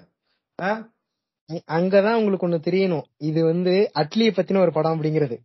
அங்கதான் 1.76 2.18
உங்களுக்கு 2.18 2.46
ஒண்ணு 2.46 2.66
தெரியணும். 2.68 3.06
இது 3.30 3.40
வந்து 3.50 3.74
அட்லிய 4.02 4.30
பத்தின 4.36 4.62
ஒரு 4.66 4.72
படம் 4.76 4.94
அப்படிங்கிறது. 4.96 5.36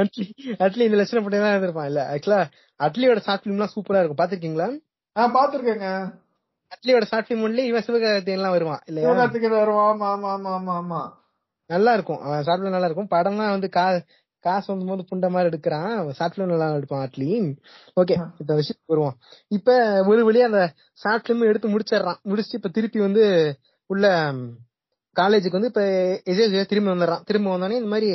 அட்லி 0.00 0.24
அட்லி 0.64 0.82
இந்த 0.88 0.98
லட்சணம் 1.00 1.24
பத்தி 1.24 1.38
தான் 1.38 1.52
இருந்திருப்பான் 1.54 1.88
இல்ல 1.90 2.00
ஆக்சுவலா 2.12 2.40
அட்லியோட 2.80 3.20
ஷார்ட் 3.26 3.42
பிலிம் 3.44 3.56
எல்லாம் 3.58 3.74
சூப்பரா 3.76 4.00
இருக்கும். 4.00 4.20
பாத்துருக்கீங்களா 4.20 4.68
நான் 5.16 5.34
பாத்துருக்கேங்க 5.38 5.88
அட்லியோட 6.74 7.04
ஷார்ட் 7.10 7.28
பிலிம் 7.28 7.44
ஒன்லி 7.46 7.62
இவன் 7.70 7.84
சிவகார்த்திகேயன் 7.86 8.40
எல்லாம் 8.40 8.54
வருவான். 8.56 8.82
இல்லையா? 8.90 9.06
சிவகார்த்திகேயன் 9.08 9.60
வருவான். 9.62 9.88
ஆமா 9.92 10.08
ஆமா 10.14 10.30
ஆமா 10.36 10.52
ஆமா. 10.58 10.76
ஆமா 10.82 11.00
நல்லா 11.70 11.92
இருக்கும். 11.96 12.20
ஷார்ட் 12.46 12.60
பிலிம் 12.60 12.76
நல்லா 12.76 12.90
இருக்கும். 12.90 13.12
படம்லாம் 13.16 13.54
வந்து 13.56 13.70
கா 13.78 13.86
காசு 14.44 14.66
வந்து 14.72 14.86
போது 14.86 15.02
புண்ட 15.10 15.26
மாதிரி 15.30 15.48
எடுக்கிறான். 15.50 15.92
ஷார்ட் 16.10 16.40
நல்லா 16.52 16.68
எடுப்பான் 16.74 17.04
அட்லி 17.06 17.28
ஓகே 18.00 18.16
இப்ப 18.40 18.52
விஷயத்துக்கு 18.60 18.92
வருவோம். 18.92 19.16
இப்ப 19.48 19.68
ஒரு 20.10 20.20
வழியா 20.28 20.46
அந்த 20.50 20.62
ஷார்ட் 20.98 21.26
பிலிம் 21.26 21.48
எடுத்து 21.50 21.68
முடிச்சிடுறான். 21.68 22.20
முடிச்சுட்டு 22.28 22.58
இப்ப 22.60 22.68
திருப்பி 22.68 23.00
வந்து 23.00 23.24
உள்ள 23.90 24.06
காலேஜுக்கு 25.16 25.58
வந்து 25.58 25.70
இப்ப 25.72 25.84
எஸ்எஸ்சி 26.30 26.66
திரும்பி 26.66 26.90
வந்துடுறான். 26.90 27.24
திரும்ப 27.24 27.48
வந்தோடனே 27.54 27.80
இந்த 27.82 27.92
மாதிரி 27.94 28.10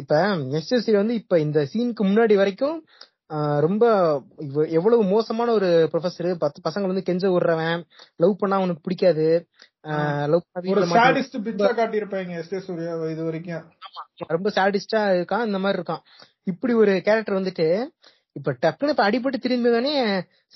இப்ப 0.00 0.14
எஸ்எஸ்சி 0.58 0.92
வந்து 0.92 1.14
இப்ப 1.14 1.34
இந்த 1.38 1.58
சீனுக்கு 1.72 2.02
முன்னாடி 2.02 2.34
வரைக்கும் 2.34 2.78
ரொம்ப 3.66 3.84
எவ்வளவு 4.78 5.02
மோசமான 5.04 5.52
ஒரு 5.52 5.68
ப்ரொஃபசர் 5.92 6.28
பத்து 6.34 6.58
பசங்க 6.66 6.86
வந்து 6.90 7.06
கெஞ்ச 7.08 7.24
விடுறவன். 7.28 7.80
லவ் 8.16 8.34
பண்ணா 8.38 8.56
அவனுக்கு 8.56 8.84
பிடிக்காது. 8.84 9.26
ரொம்ப 14.34 14.50
சாடிஸ்டா 14.56 15.00
இருக்கான் 15.16 15.46
இந்த 15.48 15.58
மாதிரி 15.58 15.78
இருக்கான். 15.80 16.02
இப்படி 16.50 16.72
ஒரு 16.82 16.92
கேரக்டர் 17.06 17.38
வந்துட்டு 17.38 17.66
இப்ப 18.38 18.52
டக்குனு 18.62 18.92
இப்ப 18.94 19.04
அடிபட்டு 19.08 19.38
திரும்பி 19.44 19.72
தானே 19.72 19.92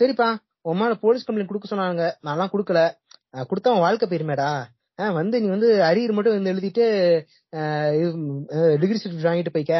சரிப்பா 0.00 0.28
உன் 0.68 0.80
மேல 0.80 0.94
போலீஸ் 1.04 1.26
கம்ப்ளைண்ட் 1.26 1.50
கொடுக்க 1.50 1.68
சொன்னாங்க 1.72 2.04
நான்லாம் 2.26 2.52
கொடுக்கல. 2.54 2.80
கொடுத்தா 3.50 3.74
உன் 3.74 3.84
வாழ்க்கை 3.86 4.06
போயிருமேடா. 4.08 4.50
வந்து 5.18 5.36
நீ 5.42 5.48
வந்து 5.48 5.68
அரியர் 5.88 6.16
மட்டும் 6.16 6.36
வந்து 6.36 6.52
எழுதிட்டு 6.52 6.84
டிகிரி 8.80 8.98
சர்டிபிகேட் 9.02 9.28
வாங்கிட்டு 9.30 9.54
போய்க்க. 9.56 9.74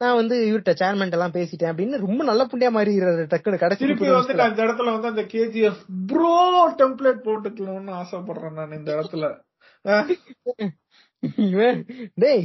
நான் 0.00 0.14
வந்து 0.14 0.36
இவர்கிட்ட 0.42 0.72
சேர்மன் 0.80 1.10
எல்லாம் 1.10 1.32
பேசிட்டேன் 1.32 1.70
அப்படின்னு 1.70 1.96
ரொம்ப 1.98 2.24
நல்ல 2.24 2.42
புண்டையா 2.44 2.70
மாறிடுறாரு 2.72 3.22
டக்குனு 3.30 3.58
கடைசி 3.58 3.80
திருப்பி 3.80 4.08
வந்து 4.10 4.34
இந்த 4.50 4.62
இடத்துல 4.64 4.92
வந்து 4.92 5.08
அந்த 5.08 5.22
கேஜிஎஃப் 5.28 5.80
ப்ரோ 6.06 6.34
டெம்ப்ளேட் 6.78 7.24
போட்டுக்கணும்னு 7.24 7.92
ஆசைப்படுறேன் 7.96 8.52
நான் 8.52 8.72
இந்த 8.72 8.90
இடத்துல. 8.94 9.26
டேய் 12.16 12.44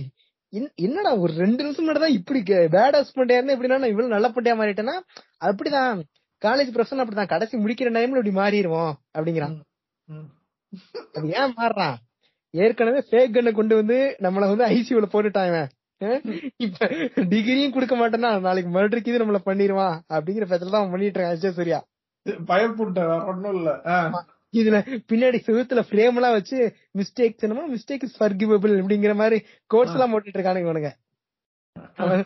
என்- 0.53 0.73
என்னடா 0.77 1.15
ஒரு 1.15 1.34
ரெண்டு 1.34 1.63
நிமிஷம் 1.63 1.85
முன்னாடி 1.85 1.99
தான் 1.99 2.11
இப்படி 2.11 2.39
பேடாஸ் 2.71 3.13
பண்டையா 3.15 3.38
இருந்தா 3.38 3.55
எப்படின்னா 3.55 3.77
நான் 3.77 3.89
இவ்வளவு 3.89 4.13
நல்ல 4.13 4.27
பண்டையா 4.30 4.55
மாறிட்டேன்னா 4.57 4.95
அப்படிதான் 5.41 6.01
காலேஜ் 6.41 6.73
ப்ரொஃபஷன் 6.73 7.01
அப்படிதான் 7.01 7.27
கடைசி 7.27 7.57
முடிக்கிற 7.57 7.89
டைம்ல 7.89 8.19
இப்படி 8.21 8.34
மாறிடுவோம் 8.34 8.93
அப்படிங்கிறான். 9.17 9.55
ம். 10.07 10.27
அது 11.13 11.27
ஏன் 11.34 11.53
மாறுறான்? 11.53 11.95
ஏற்கனவே 12.53 13.01
ஃபேக் 13.09 13.34
கண்ணை 13.34 13.51
கொண்டு 13.51 13.75
வந்து 13.75 13.97
நம்மள 14.19 14.47
வந்து 14.49 14.65
ஐசியூல 14.67 15.07
போட்டுட்டான் 15.13 15.69
இப்ப 16.65 16.88
டிகிரியும் 17.31 17.75
கொடுக்க 17.75 17.95
மாட்டேன்னா 17.95 18.31
நாளைக்கு 18.45 18.69
மறுபடியும் 18.69 19.09
இது 19.11 19.23
நம்மள 19.23 19.39
பண்ணிடுவான் 19.45 19.97
அப்படிங்கிற 20.13 20.45
பட்சத்துல 20.45 20.75
தான் 20.77 20.91
பண்ணிட்டு 20.93 21.17
இருக்கான் 21.17 21.35
அஜய் 21.35 21.57
சூர்யா. 21.57 21.80
பயப்புட்டேன் 22.49 23.09
வேற 23.09 23.23
ஒண்ணும் 23.31 23.55
இல்ல. 23.55 23.71
இதுல 24.53 24.77
பின்னாடி 25.11 25.38
செவுத்துல 25.45 25.81
ஃப்ரேம் 25.88 26.17
எல்லாம் 26.19 26.35
வச்சு 26.35 26.57
மிஸ்டேக்ஸ் 26.99 27.45
என்னமோ 27.45 27.63
மிஸ்டேக் 27.71 28.03
இஸ் 28.07 28.17
ஃபர்கிவபிள் 28.19 28.73
அப்படிங்கிற 28.81 29.13
மாதிரி 29.21 29.38
கோட்ஸ் 29.71 29.95
எல்லாம் 29.95 30.13
போட்டுட்டு 30.13 30.38
இருக்கானுங்க 30.39 30.67
இவனுங்க. 30.67 30.91
அவன் 32.03 32.23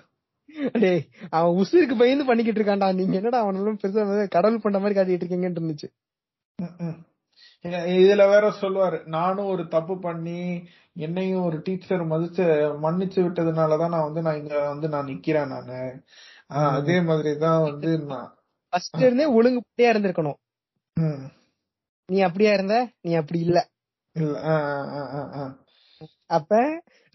டேய் 0.76 1.02
அவன் 1.36 1.56
உசுருக்கு 1.62 1.96
பயந்து 2.02 2.28
பண்ணிக்கிட்டு 2.28 2.60
இருக்கான்டா 2.60 2.90
நீங்க 3.00 3.16
என்னடா 3.20 3.40
அவனெல்லாம் 3.44 3.80
பெருசா 3.82 4.04
கடவுள் 4.36 4.64
பண்ண 4.66 4.78
மாதிரி 4.80 4.98
காட்டிட்டு 4.98 5.24
இருக்கீங்கன்னு 5.24 5.60
இருந்துச்சு. 5.60 5.88
இதுல 7.96 8.24
வேற 8.30 8.46
சொல்லுவாரு 8.62 8.98
நானும் 9.08 9.46
ஒரு 9.46 9.64
தப்பு 9.68 9.96
பண்ணி 10.00 10.42
என்னையும் 10.98 11.46
ஒரு 11.46 11.58
டீச்சர் 11.62 12.04
மதிச்சு 12.08 12.46
மன்னிச்சு 12.84 13.20
விட்டதுனாலதான் 13.24 13.94
நான் 13.96 14.08
வந்து 14.08 14.22
நான் 14.22 14.38
இங்க 14.38 14.56
வந்து 14.68 14.88
நான் 14.88 15.10
நிக்கிறேன் 15.10 15.48
நானு. 15.48 15.80
அதே 16.76 16.98
மாதிரிதான் 17.02 17.62
வந்து 17.62 17.90
நான் 18.12 18.30
ஃபர்ஸ்ட் 18.74 19.02
இருந்தே 19.02 19.26
ஒழுங்கு 19.38 19.60
புள்ளையா 19.62 19.92
இருந்திருக்கணும். 19.94 20.40
நீ 22.10 22.20
அப்படியா 22.20 22.54
இருந்த? 22.54 22.76
நீ 23.02 23.12
அப்படி 23.14 23.40
இல்ல. 23.40 23.60
அப்ப 26.30 26.52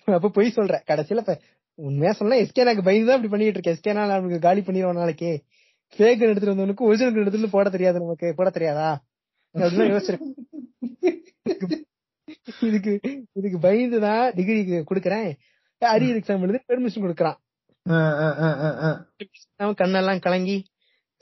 அப்ப 0.08 0.30
பொய் 0.36 0.56
சொல்ற. 0.56 0.76
கடைசியில 0.90 1.22
இப்ப 1.24 1.34
உண்மையா 1.78 2.12
சொன்னா 2.12 2.36
எஸ்கே 2.36 2.64
எனக்கு 2.64 2.82
பயந்து 2.82 3.08
தான் 3.08 3.18
இப்படி 3.18 3.32
பண்ணிட்டு 3.32 3.58
இருக்கேன் 3.58 3.76
எஸ்கே 3.76 3.92
நமக்கு 3.94 4.38
காலி 4.40 4.60
பண்ணிடுவோம் 4.60 5.00
நாளைக்கு 5.00 5.30
ஃபேக் 5.98 6.24
எடுத்துட்டு 6.24 6.52
வந்தவனுக்கு 6.52 6.86
ஒரிஜினல் 6.88 7.22
எடுத்துட்டு 7.22 7.54
போட 7.56 7.68
தெரியாது 7.70 8.04
நமக்கு. 8.04 8.28
போட 8.38 8.50
தெரியாதா? 8.50 8.90
அப்படின்னு 9.54 9.94
யோசிச்சிருக்கேன் 9.94 10.38
இதுக்கு 12.68 12.92
இதுக்கு 13.32 13.58
பயந்துதான் 13.62 14.24
டிகிரி 14.34 14.60
கொடுக்கறேன். 14.90 15.30
அரியர் 15.82 16.18
எக்ஸாம் 16.18 16.44
எழுதி 16.46 16.60
பெர்மிஷன் 16.70 17.04
கொடுக்கறான். 17.04 17.38
அவன் 19.56 19.78
கண்ணெல்லாம் 19.80 20.24
கலங்கி 20.26 20.56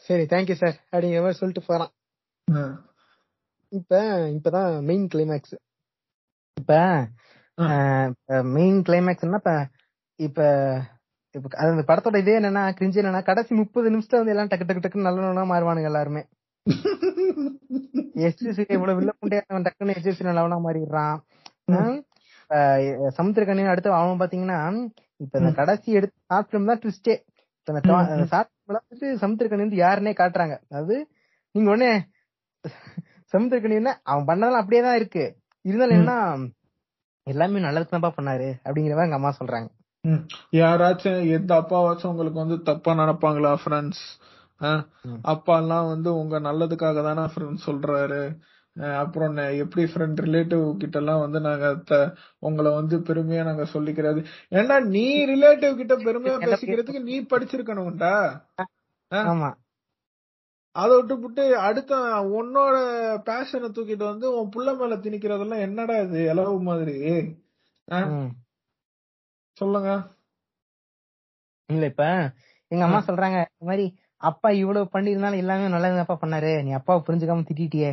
சரி 0.06 0.24
தேங்க்யூ 0.32 0.56
சார் 0.62 0.76
அப்படிங்கிற 0.90 1.22
மாதிரி 1.24 1.40
சொல்லிட்டு 1.40 1.62
போறான். 1.66 1.92
இப்ப 3.72 3.98
இப்பதான் 4.36 4.70
மெயின் 4.82 5.06
கிளைமேக்ஸ் 5.14 5.56
இப்ப 6.56 6.78
மெயின் 8.56 8.80
கிளைமேக்ஸ்னா 8.88 9.40
இப்ப 9.40 9.52
இப்ப 10.26 10.48
இப்ப 11.34 11.48
அந்த 11.64 11.82
படத்தோட 11.90 12.16
இதே 12.22 12.34
என்னன்னா 12.40 12.62
கிரிஞ்சு 12.78 13.00
என்னன்னா 13.02 13.22
கடைசி 13.24 13.52
முப்பது 13.54 13.86
நிமிஷத்துல 13.90 14.20
வந்து 14.20 14.34
எல்லாம் 14.34 14.50
டக்கு 14.52 14.66
டக்கு 14.68 14.82
டக்குன்னு 14.84 15.08
நல்லவனா 15.08 15.44
மாறுவானுங்க 15.50 15.90
எல்லாருமே. 15.90 16.22
எஸ்எஸ்சி 18.26 18.64
இவ்வளவு 18.76 18.96
வில்ல 18.98 19.12
அவன் 19.52 19.66
டக்குன்னு 19.66 19.96
எஸ்எஸ்சி 19.98 20.24
நல்லவனா 20.28 20.58
மாறிடுறான். 20.66 21.16
சமுத்திரக்கண்ணின் 23.18 23.72
அடுத்து 23.72 23.90
அவன் 23.98 24.20
பாத்தீங்கன்னா 24.22 24.58
இப்ப 25.24 25.40
இந்த 25.40 25.50
கடைசி 25.58 25.88
எடுத்து 25.98 26.16
ஷார்ட் 26.30 26.48
பிலிம் 26.50 26.70
தான் 26.70 26.80
ட்விஸ்டே 26.82 27.14
இப்ப 27.58 27.72
இந்த 28.16 28.26
ஷார்ட் 28.32 28.52
வந்து 28.76 29.08
சமுத்திரக்கண்ணி 29.24 29.66
வந்து 29.66 29.82
யாருன்னே 29.84 30.12
காட்டுறாங்க. 30.20 30.54
அதாவது 30.68 30.96
நீங்க 31.54 31.68
உடனே 31.74 31.92
சமுத்திரக்கண்ணி 33.32 33.76
என்ன 33.82 33.92
அவன் 34.10 34.28
பண்ணதெல்லாம் 34.30 34.62
அப்படியே 34.62 34.82
தான் 34.86 34.98
இருக்கு. 35.00 35.24
இருந்தாலும் 35.64 35.98
என்ன 36.00 36.12
எல்லாமே 37.26 37.62
நல்லதுக்கு 37.66 37.94
தான்ப்பா 37.94 38.12
பண்ணாரு 38.18 38.48
அப்படிங்கிற 38.66 38.94
மாதிரி 38.96 39.08
எங்க 39.08 39.18
அம்மா 39.20 39.32
சொல்றாங்க. 39.40 39.68
யாராச்சும் 40.60 41.22
எந்த 41.36 41.50
அப்பாவாச்சும் 41.60 42.10
உங்களுக்கு 42.12 42.42
வந்து 42.42 42.56
தப்பா 42.68 42.92
நினைப்பாங்களா 43.00 43.52
ஃப்ரெண்ட்ஸ் 43.62 44.04
ம். 44.60 45.20
அப்பா 45.22 45.58
எல்லாம் 45.58 45.86
வந்து 45.86 46.16
உங்க 46.16 46.40
நல்லதுக்காக 46.40 47.02
தானே 47.02 47.24
ஃப்ரெண்ட் 47.32 47.66
சொல்றாரு 47.66 48.22
அப்புறம் 48.96 49.36
எப்படி 49.56 49.84
ஃப்ரெண்ட் 49.84 50.20
ரிலேட்டிவ் 50.24 50.76
கிட்ட 50.76 50.98
எல்லாம் 50.98 51.20
வந்து 51.20 51.40
நாங்க 51.40 51.66
உங்களை 52.38 52.72
வந்து 52.72 52.98
பெருமையா 52.98 53.44
நாங்க 53.44 53.66
சொல்லிக்கிறது. 53.72 54.20
ஏன்னா 54.50 54.84
நீ 54.86 55.06
ரிலேட்டிவ் 55.26 55.74
கிட்ட 55.76 55.96
பெருமையா 55.96 56.36
பேசிக்கிறதுக்கு 56.44 57.02
நீ 57.02 57.16
படிச்சிருக்கணும்டா. 57.22 58.14
அதை 60.76 60.96
விட்டுப்புட்டு 60.96 61.44
அடுத்த 61.60 61.94
உன்னோட 62.38 62.76
பேஷனை 63.26 63.68
தூக்கிட்டு 63.70 64.04
வந்து 64.04 64.26
உன் 64.38 64.52
புள்ள 64.56 64.76
மேல 64.76 64.96
திணிக்கிறதெல்லாம் 64.96 65.58
என்னடா 65.58 65.96
இது 65.98 66.20
இலவு 66.34 66.60
மாதிரி. 66.60 66.96
சொல்லுங்க. 69.56 69.90
இல்ல 71.68 71.84
இப்ப 71.84 72.04
எங்க 72.70 72.84
அம்மா 72.84 73.00
சொல்றாங்க 73.06 73.38
இந்த 73.46 73.66
மாதிரி 73.66 73.86
அப்பா 74.20 74.48
இவ்வளவு 74.50 74.88
பண்ணிருந்தாலும் 74.92 75.36
எல்லாமே 75.36 75.68
நல்லது 75.68 75.98
அப்பா 75.98 76.18
பண்ணாரு. 76.20 76.62
நீ 76.62 76.70
அப்பாவை 76.70 77.00
புரிஞ்சுக்காம 77.06 77.44
திட்டிட்டியே. 77.50 77.90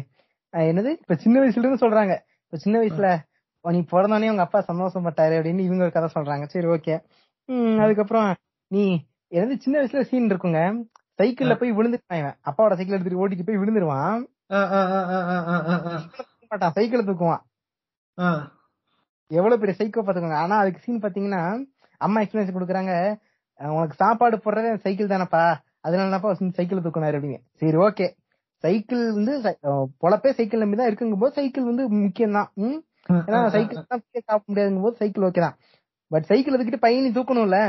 என்னது? 0.54 0.92
இப்ப 1.02 1.16
சின்ன 1.16 1.40
வயசுல 1.40 1.58
இருந்து 1.58 1.82
சொல்றாங்க. 1.84 2.14
இப்ப 2.46 2.58
சின்ன 2.58 2.80
வயசுல 2.80 3.08
"ஓ, 3.66 3.70
நீ 3.70 3.80
பிறந்தோடனே 3.92 4.30
உங்க 4.30 4.42
அப்பா 4.42 4.60
சந்தோஷப்பட்டாரு 4.68 5.36
அப்படின்னு 5.38 5.60
இவங்க 5.60 5.84
ஒரு 5.84 5.92
கதை 5.92 6.10
சொல்றாங்க. 6.14 6.46
சரி 6.46 6.68
ஓகே. 6.68 6.96
அதுக்கப்புறம் 7.80 8.30
நீ 8.72 8.84
என்னது 9.32 9.58
சின்ன 9.58 9.82
வயசுல 9.82 10.02
சீன் 10.02 10.30
இருக்குங்க. 10.30 10.60
சைக்கிள்ல 11.20 11.56
போய் 11.56 11.72
விழுந்துட்டான் 11.72 12.20
இவன். 12.20 12.38
அப்பாவோட 12.46 12.74
சைக்கிள் 12.74 12.98
எடுத்துட்டு 12.98 13.22
ஓட்டிட்டு 13.22 13.48
போய் 13.48 13.62
விழுந்துருவான். 13.62 14.22
மாட்டான். 16.52 16.72
சைக்கிளை 16.72 17.06
தூக்குவான். 17.06 17.44
எவ்வளவு 19.32 19.60
பெரிய 19.62 19.76
சைக்கோ 19.80 20.06
பாத்துக்கோங்க 20.06 20.38
ஆனா 20.44 20.58
அதுக்கு 20.58 20.80
சீன் 20.80 21.02
பாத்தீங்கன்னா 21.02 21.42
அம்மா 22.02 22.22
எக்ஸ்பிளேஷன் 22.22 22.58
கொடுக்குறாங்க. 22.58 22.94
உனக்கு 23.60 23.96
சாப்பாடு 23.96 24.38
போடுறதே 24.38 24.76
சைக்கிள் 24.78 25.08
தானப்பா. 25.08 25.46
அதனால 25.84 26.12
தான்ப்பா 26.14 26.32
சைக்கிள் 26.58 26.86
தூக்கினாரு 26.86 27.18
அப்படிங்க 27.20 27.40
சரி 27.62 27.78
ஓகே 27.88 28.08
சைக்கிள் 28.64 29.02
வந்து 29.18 29.34
பொழப்பே 30.04 30.30
சைக்கிள் 30.38 30.64
நம்பி 30.64 30.78
தான் 30.80 30.90
இருக்குங்கும் 30.90 31.24
போது 31.24 31.38
சைக்கிள் 31.40 31.70
வந்து 31.70 31.84
முக்கியம் 32.04 32.38
தான் 32.38 32.50
ஏன்னா 33.20 33.40
சைக்கிள் 33.56 33.84
தான் 33.92 34.02
சாப்பிட 34.30 34.48
முடியாதுங்கும் 34.52 34.86
போது 34.86 35.00
சைக்கிள் 35.02 35.26
ஓகே 35.28 35.42
தான். 35.46 35.58
பட் 36.12 36.26
சைக்கிள் 36.30 36.54
எடுத்துக்கிட்டு 36.54 36.86
பையனி 36.86 37.10
தூக்கணும்ல? 37.18 37.60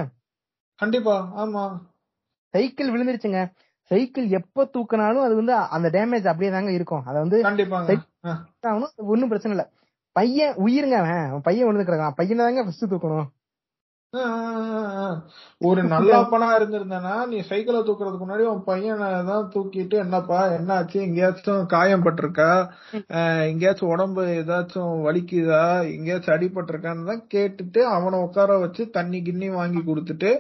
கண்டிப்பா 0.81 1.15
ஆமா. 1.43 1.63
சைக்கிள் 2.55 2.93
விழுந்துருச்சுங்க. 2.93 3.41
சைக்கிள் 3.91 4.27
எப்ப 4.39 4.65
தூக்கினாலும் 4.75 5.25
அது 5.27 5.35
வந்து 5.41 5.55
அந்த 5.77 5.89
டேமேஜ் 5.97 6.27
அப்படியே 6.33 6.51
தாங்க 6.57 6.73
இருக்கும். 6.79 7.05
அதை 7.09 7.19
வந்து 7.25 7.39
ஒன்னும் 9.13 9.31
பிரச்சனை 9.33 9.53
இல்ல. 9.57 9.65
பையன் 10.17 10.55
உயிருங்க 10.65 10.97
அவன். 11.03 11.43
பையன் 11.47 11.67
விழுந்து 11.69 11.89
கிடக்கான் 11.89 12.17
பையனை 12.21 12.43
தாங்க 12.47 12.65
ஃபர்ஸ்ட் 12.67 12.91
தூக்கணும். 12.93 13.29
ஒரு 15.61 15.81
நல்ல 15.91 16.11
அப்பனா 16.21 16.47
இருந்திருந்தனா 16.59 17.15
நீ 17.31 17.39
சைக்கிளை 17.49 17.81
தூக்குறதுக்கு 17.81 18.23
முன்னாடி 18.23 18.45
உன் 18.53 18.63
பையனை 18.69 19.09
தான் 19.29 19.49
தூக்கிட்டு 19.55 19.97
என்னப்பா 20.05 20.39
என்னாச்சு 20.55 20.99
எங்கேயாச்சும் 21.07 21.67
காயம் 21.75 22.05
பட்டிருக்கா? 22.07 22.49
எங்கேயாச்சும் 23.51 23.93
உடம்பு 23.95 24.23
ஏதாச்சும் 24.39 24.95
வலிக்குதா? 25.07 25.63
எங்கேயாச்சும் 25.97 26.35
அடிபட்டிருக்கான்னு 26.37 27.11
தான் 27.11 27.23
கேட்டுட்டு 27.35 27.83
அவனை 27.97 28.21
உட்கார 28.27 28.59
வச்சு 28.65 28.85
தண்ணி 28.97 29.21
கிண்ணி 29.29 29.51
வாங்கி 29.59 29.83
கொடுத்துட்டு 29.91 30.33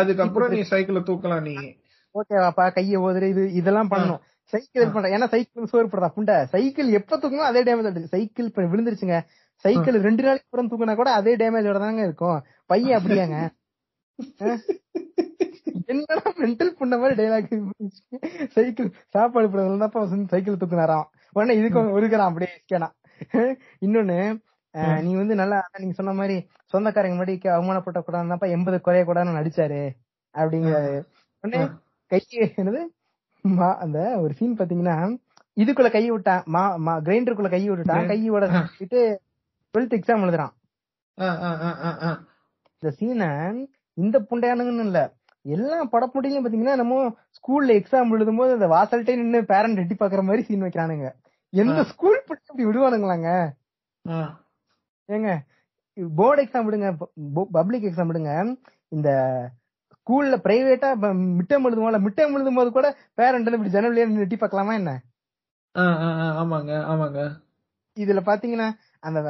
அதுக்கப்புறம் 0.00 0.52
நீ 0.56 0.60
சைக்கிளை 0.72 1.02
தூக்கலாம் 1.10 1.46
நீ. 1.50 1.56
ஓகேவாப்பா 2.14 2.66
கைய 2.78 3.04
ஓதுற 3.06 3.26
இது 3.34 3.44
இதெல்லாம் 3.60 3.92
பண்ணணும். 3.94 4.22
சைக்கிள் 4.52 5.12
ஏன்னா 5.16 5.28
சைக்கிள் 5.34 5.70
சோறு 5.72 5.88
போடுறா 5.92 6.08
புண்டை. 6.16 6.36
சைக்கிள் 6.54 6.88
எப்ப 7.00 7.18
தூக்கணும் 7.22 7.50
அதே 7.50 7.60
டேமேஜ் 7.68 8.12
சைக்கிள் 8.16 8.48
இப்ப 8.50 8.66
விழுந்துருச்சுங்க. 8.72 9.18
சைக்கிள் 9.62 10.00
ரெண்டு 10.00 10.22
நாளைக்கு 10.22 10.46
அப்புறம் 10.50 10.70
தூக்குனா 10.70 10.94
கூட 10.94 11.10
அதே 11.10 11.36
டேமேஜோட 11.36 11.78
தாங்க 11.78 12.02
இருக்கும். 12.02 12.38
பையன் 12.66 12.98
அப்படியாங்க? 12.98 13.36
என்னடா 15.86 16.32
மென்டல் 16.40 16.76
பண்ண 16.78 16.94
மாதிரி 16.98 17.16
டைலாக் 17.22 17.48
சைக்கிள் 18.48 18.88
சாப்பாடு 19.08 19.48
போடுறதுல 19.48 19.88
தான் 19.88 20.26
சைக்கிள் 20.26 20.60
தூக்குனாராம். 20.60 21.06
உடனே 21.32 21.54
இதுக்கு 21.56 21.90
ஒருக்கிறான் 21.90 22.28
அப்படியே 22.28 22.52
ஸ்கேனா 22.62 22.88
இன்னொன்னு 23.84 24.18
நீ 25.02 25.14
வந்து 25.14 25.34
நல்லா 25.34 25.58
நீங்க 25.78 25.94
சொன்ன 25.94 26.12
மாதிரி 26.12 26.36
சொந்தக்காரங்க 26.72 27.16
முன்னாடி 27.16 27.34
அவமானப்பட்ட 27.56 28.00
கூடாதுப்பா 28.00 28.46
எண்பது 28.50 28.80
குறைய 28.80 29.04
கூடாதுன்னு 29.04 29.38
நடிச்சாரு. 29.38 29.80
அப்படிங்கிறாரு 30.34 30.94
உடனே 31.44 31.62
கை 32.10 32.20
என்னது? 32.56 32.80
மா- 33.44 33.76
அந்த 33.84 33.98
ஒரு 34.22 34.32
சீன் 34.34 34.56
பாத்தீங்கன்னா 34.58 34.96
இதுக்குள்ள 35.56 35.90
கை 35.90 36.10
விட்டான். 36.10 36.42
மா 36.46 36.62
கிரைண்டருக்குள்ள 37.06 37.50
கை 37.50 37.70
விட்டுட்டான். 37.70 38.06
கையோட 38.06 38.44
விட்டு 38.78 39.00
டுவெல்த் 39.74 39.96
எக்ஸாம் 39.96 40.24
எழுதுறான். 40.24 40.52
இந்த 42.76 42.90
சீனை 42.98 43.28
இந்த 43.98 44.16
புண்டையானுங்கன்னு 44.28 44.84
இல்ல. 44.88 45.00
எல்லா 45.44 45.78
படப்புண்டையும் 45.92 46.44
பாத்தீங்கன்னா 46.44 46.74
நம்ம 46.80 46.98
ஸ்கூல்ல 47.36 47.76
எக்ஸாம் 47.78 48.12
எழுதும் 48.16 48.40
போது 48.40 48.56
அந்த 48.56 48.66
வாசல்ட்டே 48.74 49.14
நின்னு 49.20 49.38
பேரண்ட் 49.44 49.80
எட்டி 49.82 49.94
பாக்குற 49.94 50.22
மாதிரி 50.22 50.42
சீன் 50.48 50.64
வைக்கிறானுங்க. 50.64 51.08
எந்த 51.52 51.80
ஸ்கூல் 51.92 52.18
படி 52.26 52.40
அப்படி 52.44 52.66
விடுவானுங்களாங்க? 52.68 53.30
ஆ. 54.04 54.18
ஏங்க 55.08 55.30
போர்டு 56.18 56.42
எக்ஸாம் 56.44 56.66
விடுங்க 56.66 56.90
பப்ளிக் 57.56 57.88
எக்ஸாம் 57.88 58.10
விடுங்க. 58.10 58.32
இந்த 58.92 59.08
ஸ்கூல்ல 59.96 60.36
பிரைவேட்டா 60.44 60.90
மிட்டம் 61.38 61.66
எழுதுவோம்ல 61.68 61.98
மிட்டம் 62.06 62.34
எழுதும் 62.36 62.58
போது 62.60 62.70
கூட 62.76 62.86
பேரண்ட் 63.20 63.52
இப்படி 63.52 63.74
ஜன்னல்லே 63.74 64.06
நின்னு 64.06 64.24
எட்டி 64.26 64.36
பார்க்கலாமா 64.36 64.74
என்ன? 64.80 64.92
ஆமாங்க 66.42 66.72
ஆமாங்க. 66.92 67.20
இதுல 67.96 68.20
பாத்தீங்கன்னா 68.26 68.68
அந்த 69.02 69.20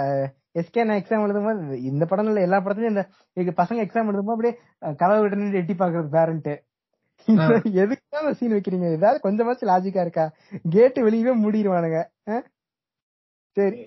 எஸ்கே 0.55 0.85
நான் 0.85 1.01
எக்ஸாம் 1.01 1.24
எழுதும் 1.24 1.47
போது 1.47 1.61
இந்த 1.90 2.05
படம் 2.07 2.28
இல்ல 2.28 2.47
எல்லா 2.47 2.59
படத்துலயும் 2.61 2.94
இந்த 2.94 3.05
இது 3.36 3.53
பசங்க 3.61 3.85
எக்ஸாம் 3.85 4.11
எழுதும் 4.11 4.28
போது 4.31 4.36
அப்படியே 4.36 4.55
கதவை 5.01 5.20
விட்டு 5.23 5.61
எட்டி 5.61 5.77
பாக்குறது 5.77 6.15
பேரண்ட் 6.15 6.51
எதுக்கு 7.81 8.05
தான் 8.15 8.36
சீன் 8.39 8.55
வைக்கிறீங்க? 8.55 8.86
ஏதாவது 8.97 9.19
கொஞ்சமாச்சும் 9.24 9.69
லாஜிக்கா 9.69 10.03
இருக்கா? 10.05 10.24
கேட்டு 10.73 11.01
வெளியவே 11.05 11.32
மூடிடுவானுங்க? 11.43 11.99
சரி. 13.57 13.78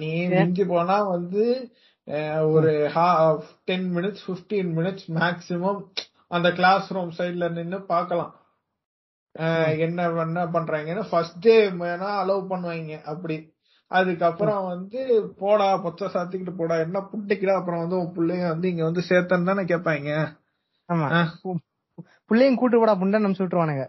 நீ 0.00 0.10
மிஞ்சி 0.32 0.64
போனா 0.70 0.96
வந்து 1.10 1.44
ஒரு 2.50 2.70
டென் 3.68 3.88
மினிட்ஸ் 3.96 4.24
15 4.28 4.76
மினிட்ஸ் 4.78 5.06
மேக்சிமம் 5.18 5.80
அந்த 6.30 6.48
கிளாஸ் 6.58 6.86
ரூம் 6.94 7.12
சைடுல 7.18 7.48
நின்னு 7.56 7.78
பார்க்கலாம் 7.88 8.32
அஹ், 9.34 9.72
என்ன 9.84 9.98
என்ன 10.24 10.40
பண்றாங்கன்னு 10.54 11.04
ஃபர்ஸ்ட் 11.10 11.38
டே 11.40 11.54
வேணா 11.80 12.10
அலோவ் 12.22 12.50
பண்ணுவாங்க 12.50 12.96
அப்படி. 13.12 13.36
அதுக்கப்புறம் 13.92 14.62
வந்து 14.68 15.00
போடா 15.40 15.66
பொச்ச 15.82 16.10
சாத்திக்கிட்டு 16.12 16.54
போடா 16.56 16.76
என்ன 16.84 17.02
புட்டிக்கிடா 17.10 17.54
அப்புறம் 17.58 17.82
வந்து 17.82 17.98
உன் 17.98 18.14
பிள்ளைங்க 18.16 18.46
வந்து 18.50 18.70
இங்க 18.72 18.84
வந்து 18.88 19.02
சேர்த்தன்னு 19.08 19.50
தானே 19.50 19.64
கேட்பாங்க 19.70 20.12
ஆமா. 20.88 21.08
பிள்ளையும் 22.30 22.58
கூட்டு 22.60 22.76
போடா 22.78 22.94
புண்டை 23.00 23.18
நம்ம 23.20 23.38
விட்டுருவானுங்க. 23.38 23.84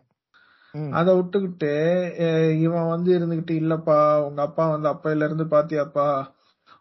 அத 0.93 1.09
விட்டுக்கிட்டு 1.17 1.71
இவன் 2.63 2.91
வந்து 2.91 3.09
இருந்துகிட்டு 3.17 3.53
இல்லப்பா 3.61 3.97
உங்க 4.27 4.39
அப்பா 4.45 4.63
வந்து 4.71 4.87
அப்பையில 4.91 5.27
இருந்து 5.27 5.45
பாத்தியாப்பா 5.51 6.07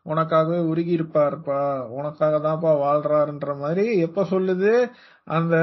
உனக்காகவே 0.07 0.61
உருகி 0.69 0.93
இருப்பாருப்பா 0.97 1.59
உனக்காக 1.97 2.39
தான்ப்பா 2.41 2.71
வாழ்றாருன்ற 2.81 3.53
மாதிரி 3.59 3.85
எப்ப 4.07 4.25
சொல்லுது 4.33 4.73
அந்த 5.29 5.55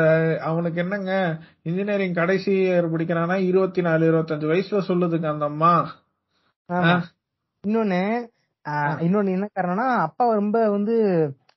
அவனுக்கு 0.50 0.80
என்னங்க 0.80 1.14
இன்ஜினியரிங் 1.66 2.20
கடைசி 2.20 2.52
இயர் 2.60 2.92
படிக்கிறானா 2.94 3.38
இருபத்தி 3.50 3.84
நாலு 3.88 4.04
இருபத்தஞ்சு 4.10 4.52
வயசுல 4.52 4.82
சொல்லுதுங்க 4.88 5.30
அந்த 5.32 5.46
அம்மா. 5.46 5.74
இன்னொன்னு 7.64 8.02
ஆ, 8.66 8.72
இன்னொன்னு 9.00 9.32
என்ன 9.32 9.50
காரணம்னா 9.56 9.86
அப்பா 10.00 10.34
ரொம்ப 10.34 10.70
வந்து 10.70 10.96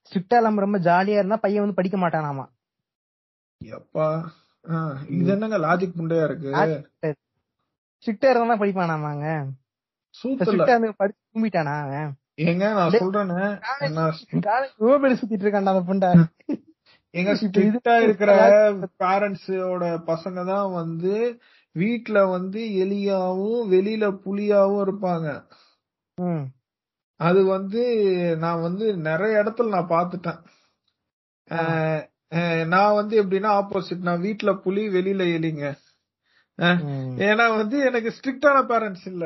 ஸ்ட்ரிக்டா 0.07 0.37
இல்லாம 0.37 0.61
ரொம்ப 0.61 0.79
ஜாலியா 0.79 1.19
இருந்தா 1.19 1.37
பையன் 1.37 1.61
வந்து 1.61 1.75
படிக்க 1.75 1.97
மாட்டானாமா. 1.99 2.45
எப்பா? 3.61 4.07
இது 5.09 5.31
என்னங்க 5.33 5.59
லாஜிக் 5.59 5.99
முண்டையா 5.99 6.25
இருக்கு? 6.25 6.53
ஸ்ட்ரிக்டா 7.99 8.29
இருந்தா 8.31 8.57
படிப்பானாமாங்க. 8.57 9.27
சூத்துல. 10.15 10.47
ஸ்ட்ரிக்டா 10.47 10.75
இருந்து 10.75 10.93
படிச்சு 10.95 11.21
கும்பிட்டானா 11.35 11.75
அவன்? 11.83 12.11
ஏங்க 12.43 12.65
நான் 12.73 12.97
சொல்றேன்னு 12.97 13.41
சுத்திட்டு 15.17 15.45
இருக்கான்டா 15.45 15.75
அந்த 15.75 15.85
புண்டை 15.85 16.11
எங்க 17.15 17.31
இப்ப 17.31 17.39
இது- 17.39 17.41
ஸ்ட்ரிக்டா 17.41 17.95
இருக்கிற 18.03 18.31
பேரண்ட்ஸோட 19.01 19.83
பசங்க 20.07 20.45
தான் 20.47 20.71
வந்து 20.73 21.15
வீட்ல 21.77 22.19
வந்து 22.27 22.61
எலியாவும் 22.83 23.61
வெளியில 23.71 24.05
புலியாவும் 24.25 24.83
இருப்பாங்க. 24.83 25.29
அது 27.21 27.45
வந்து 27.47 27.83
நான் 28.39 28.61
வந்து 28.61 28.97
நிறைய 29.09 29.43
இடத்துல 29.43 29.69
நான் 29.69 29.93
பாத்துட்டேன் 29.95 30.41
நான் 32.67 32.95
வந்து 32.95 33.15
எப்படின்னா 33.23 33.51
ஆப்போசிட் 33.61 34.07
நான் 34.09 34.21
வீட்ல 34.21 34.53
புலி 34.65 34.89
வெளியில 34.89 35.23
எலிங்க. 35.37 35.65
ஏன்னா 37.27 37.47
வந்து 37.57 37.77
எனக்கு 37.85 38.11
ஸ்ட்ரிக்டான 38.19 38.59
பேரண்ட்ஸ் 38.71 39.07
இல்ல. 39.07 39.25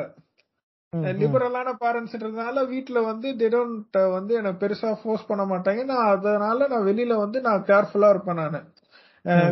லிபரலான 1.18 1.68
பேரண்ட்ஸ்ன்றதுனால 1.80 2.66
வீட்ல 2.68 2.98
வந்து 3.02 3.28
don't 3.54 3.74
வந்து 4.12 4.32
என்ன 4.34 4.50
பெருசா 4.62 4.90
ஃபோர்ஸ் 5.00 5.26
பண்ண 5.26 5.44
மாட்டாங்க. 5.44 5.84
நான் 5.84 6.10
அதனால 6.14 6.68
நான் 6.68 6.86
வெளியில 6.86 7.16
வந்து 7.16 7.40
நான் 7.40 7.66
கேர்ஃபுல்லா 7.70 8.08
இருப்பேன் 8.10 8.40
நானு. 8.42 8.60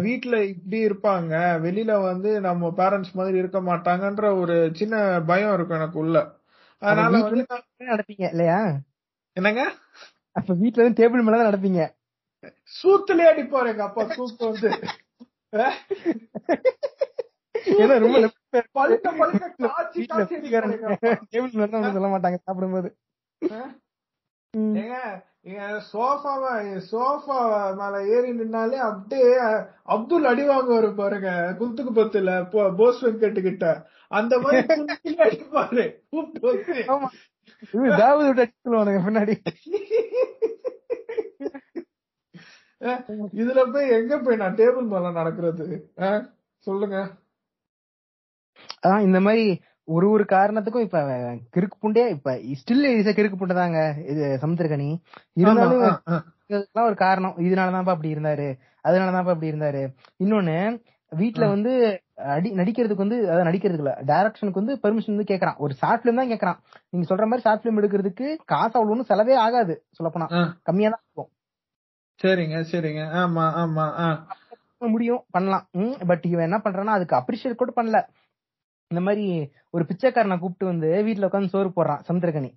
வீட்ல 0.06 0.34
இப்படி 0.44 0.78
இருப்பாங்க. 0.88 1.32
வெளியில 1.66 1.92
வந்து 2.02 2.32
நம்ம 2.40 2.72
பேரண்ட்ஸ் 2.76 3.12
மாதிரி 3.12 3.36
இருக்க 3.38 3.60
மாட்டாங்கன்ற 3.70 4.26
ஒரு 4.42 4.56
சின்ன 4.74 4.94
பயம் 5.26 5.54
இருக்கும் 5.54 5.78
எனக்கு 5.78 5.98
உள்ள 5.98 6.18
அதனால 6.84 7.20
வந்து 7.20 7.44
நடப்பீங்க 7.88 8.24
இல்லையா? 8.32 8.58
என்னங்க? 9.36 9.62
அப்ப 10.36 10.54
வீட்ல 10.54 10.82
இருந்து 10.82 11.00
டேபிள் 11.00 11.24
மேல 11.24 11.38
தான் 11.38 11.50
நடப்பீங்க. 11.50 11.82
சூத்துலயே 12.74 13.30
அடிப்பாரு 13.32 13.70
எங்க 13.72 13.84
அப்பா 13.84 14.02
சூத்து 14.16 14.44
வந்து. 14.50 14.70
ஏன்னா 17.82 17.94
ரொம்ப. 18.02 18.18
டேபிள் 21.32 21.54
மேல 21.54 21.72
தான் 21.74 21.96
சொல்ல 21.96 22.08
மாட்டாங்க 22.08 22.38
சாப்பிடும்போது. 22.42 22.90
சோஃபாவ 25.88 26.42
சோஃபா 26.90 27.38
மேல 27.80 27.94
ஏறி 28.12 28.30
நின்னாலே 28.32 28.78
அப்படியே 28.82 29.32
அப்துல் 29.86 30.28
அடி 30.30 30.44
வாங்குவாரு 30.48 30.90
பாருங்க 30.94 31.30
குத்துக்கு 31.58 31.92
பத்துல 31.92 32.36
போஸ் 32.78 33.02
வெங்கட் 33.04 33.40
கிட்ட 33.48 33.66
அந்த 34.18 34.34
மாதிரி 34.44 35.16
அடிப்பாரு 35.26 35.84
தாவூத் 38.00 38.28
விட்டு 38.28 38.46
பின்னாடி. 39.06 39.34
இதுல 43.40 43.60
போய் 43.74 43.92
எங்க 43.98 44.14
போய் 44.24 44.40
நான் 44.40 44.58
டேபிள் 44.60 44.90
மேல 44.94 45.12
நடக்கிறது? 45.18 45.66
சொல்லுங்க. 46.66 46.96
அதான் 48.84 49.06
இந்த 49.08 49.18
மாதிரி 49.26 49.44
ஒரு 49.88 50.06
ஒரு 50.14 50.24
காரணத்துக்கும் 50.32 50.84
இப்ப 50.86 51.00
கிறுக்கு 51.54 51.76
புண்டே 51.82 52.04
இப்ப 52.16 52.34
ஸ்டில் 52.60 52.86
இஸ் 52.90 53.10
கிறுக்கு 53.18 53.38
புண்டை 53.40 53.54
தாங்க 53.54 53.80
இது 54.12 54.24
சமுத்திரகனி 54.42 54.88
இருந்தாலும் 55.40 55.82
ஒரு 56.88 56.96
காரணம். 57.04 57.36
இதனாலதான்ப்பா 57.46 57.94
அப்படி 57.94 58.14
இருந்தாரு. 58.14 58.48
அதனாலதான்ப்பா 58.88 59.34
அப்படி 59.34 59.50
இருந்தாரு. 59.52 59.82
இன்னொன்னு 60.24 60.56
வீட்ல 61.14 61.44
வந்து 61.50 61.72
அடி 62.32 62.48
நடிக்கிறதுக்கு 62.58 63.04
வந்து 63.04 63.18
அதாவது 63.24 63.46
நடிக்கிறதுக்கு 63.48 63.84
இல்ல 63.84 63.94
டைரக்ஷனுக்கு 64.10 64.60
வந்து 64.60 64.74
பெர்மிஷன் 64.82 65.14
வந்து 65.14 65.30
கேக்குறான். 65.30 65.58
ஒரு 65.58 65.72
ஷார்ட் 65.80 66.02
பிலிம் 66.02 66.20
தான் 66.20 66.32
கேக்குறான். 66.32 66.58
நீங்க 66.90 67.06
சொல்ற 67.08 67.26
மாதிரி 67.26 67.44
ஷார்ட் 67.46 67.62
பிலிம் 67.62 67.80
எடுக்கிறதுக்கு 67.80 68.26
காசு 68.52 68.74
அவ்வளவு 68.78 69.08
செலவே 69.10 69.36
ஆகாது 69.44 69.74
சொல்லப்போனா. 69.98 70.28
ஆ, 70.32 70.42
கம்மியா 70.68 70.90
தான் 70.90 71.02
இருக்கும். 71.04 71.30
சரிங்க 72.20 72.58
சரிங்க. 72.70 73.04
ஆமா 73.20 73.44
ஆமா. 73.60 73.86
முடியும் 74.88 75.22
பண்ணலாம். 75.30 75.64
பட் 76.08 76.24
இவன் 76.26 76.46
என்ன 76.46 76.58
பண்றான்னா 76.64 76.96
அதுக்கு 76.96 77.18
அப்ரிஷியேட் 77.18 77.60
கூட 77.60 77.72
பண்ணல. 77.76 77.98
இந்த 78.90 79.00
மாதிரி 79.00 79.26
ஒரு 79.70 79.84
பிச்சைக்காரனை 79.88 80.36
கூப்பிட்டு 80.38 80.66
வந்து 80.66 80.88
வீட்ல 81.06 81.28
உட்காந்து 81.28 81.52
சோறு 81.52 81.70
போடுறான் 81.76 82.02
சமுத்திரகனி 82.08 82.50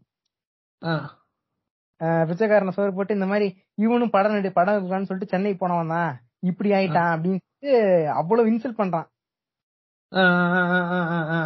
பிச்சைக்காரனை 2.25 2.71
சோறு 2.73 2.91
போட்டு 2.93 3.15
இந்த 3.15 3.27
மாதிரி 3.29 3.47
இவனும் 3.77 4.11
படம் 4.11 4.35
நடி 4.35 4.49
படம் 4.51 4.75
இருக்கான்னு 4.77 5.07
சொல்லிட்டு 5.09 5.33
சென்னை 5.33 5.53
போனவன் 5.55 5.93
தான். 5.93 6.11
இப்படி 6.39 6.69
ஆயிட்டான் 6.69 7.39
அப்படின்னு 7.63 8.05
அவ்வளவு 8.05 8.49
இன்சல்ட் 8.49 8.77
பண்றான். 8.77 9.07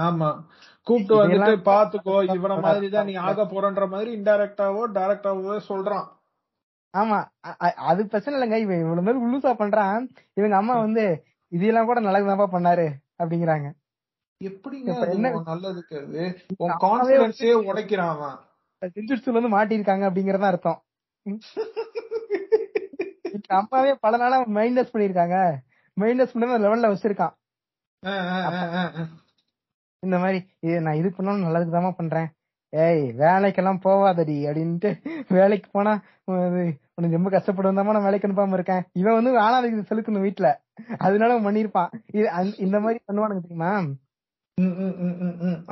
ஆமா. 0.07 0.45
கூப்பிட்டு 0.83 1.15
வந்துட்டு 1.15 1.57
பாத்துக்கோ 1.71 2.25
இவன 2.33 2.61
மாதிரி 2.61 2.89
தான் 2.89 3.05
நீ 3.05 3.13
ஆக 3.13 3.43
போறன்ற 3.43 3.89
மாதிரி 3.89 4.21
இன்டைரக்டாவோ 4.21 4.87
டைரக்டாவோ 4.93 5.59
சொல்றான். 5.67 6.07
ஆமா. 6.97 7.25
அது 7.75 8.07
பிரச்சனை 8.07 8.39
இல்லைங்க. 8.39 8.61
இவன் 8.61 8.79
இவ்வளவு 8.79 9.01
மேல 9.01 9.17
உள்ளூசா 9.17 9.55
பண்றான். 9.55 10.09
இவங்க 10.33 10.55
அம்மா 10.55 10.79
வந்து 10.79 11.23
இதெல்லாம் 11.47 11.85
கூட 11.85 12.01
நல்லதுதான்ப்பா 12.01 12.49
பண்ணாரு 12.51 12.93
அப்படிங்கிறாங்க. 13.23 13.71
எப்படிங்க 14.43 15.09
என்ன- 15.09 15.29
நல்லதுக்கு? 15.45 16.39
உன் 16.57 16.69
கான்பிடன்ஸே 16.69 17.55
உடைக்கிறான் 17.65 18.07
அவன். 18.07 18.35
செஞ்சுட்ஸ்ல 18.95 19.47
வந்து 19.47 19.57
மாட்டிருக்காங்க 19.57 20.09
அப்படிங்கறதா 20.09 20.45
அர்த்தம். 20.45 20.83
அம்மாவே 23.47 23.93
பல 24.05 24.17
நாளா 24.17 24.37
மைனஸ் 24.57 24.93
பண்ணிருக்காங்க. 24.93 25.37
மைனஸ் 26.01 26.33
பண்ண 26.33 26.57
லெவல்ல 26.65 26.91
வச்சிருக்கான். 26.93 27.33
இந்த 30.03 30.17
மாதிரி 30.19 30.37
இது 30.59 30.81
நான் 30.81 30.99
இது 30.99 31.09
பண்ணாலும் 31.11 31.45
நல்லதுக்கு 31.47 31.95
பண்றேன். 31.97 32.29
ஏய் 32.73 33.03
வேலைக்கெல்லாம் 33.21 33.81
போவாதடி 33.85 34.35
அப்படின்ட்டு 34.49 34.89
வேலைக்கு 35.27 35.69
போனா 35.71 35.93
உனக்கு 36.95 37.17
ரொம்ப 37.17 37.29
கஷ்டப்படுவதாமா 37.29 37.93
நான் 37.95 38.07
வேலைக்கு 38.07 38.27
அனுப்பாம 38.27 38.53
இருக்கேன். 38.53 38.83
இவன் 38.93 39.17
வந்து 39.17 39.31
ஆனாதுக்கு 39.39 39.89
செலுத்தணும் 39.91 40.25
வீட்டுல 40.27 40.49
அதனால 40.97 41.39
பண்ணிருப்பான். 41.39 41.91
இது 42.11 42.57
இந்த 42.57 42.79
மாதிரி 42.79 42.99
பண்ணுவானுங்க 43.07 43.41
தெரியுமா. 43.47 43.71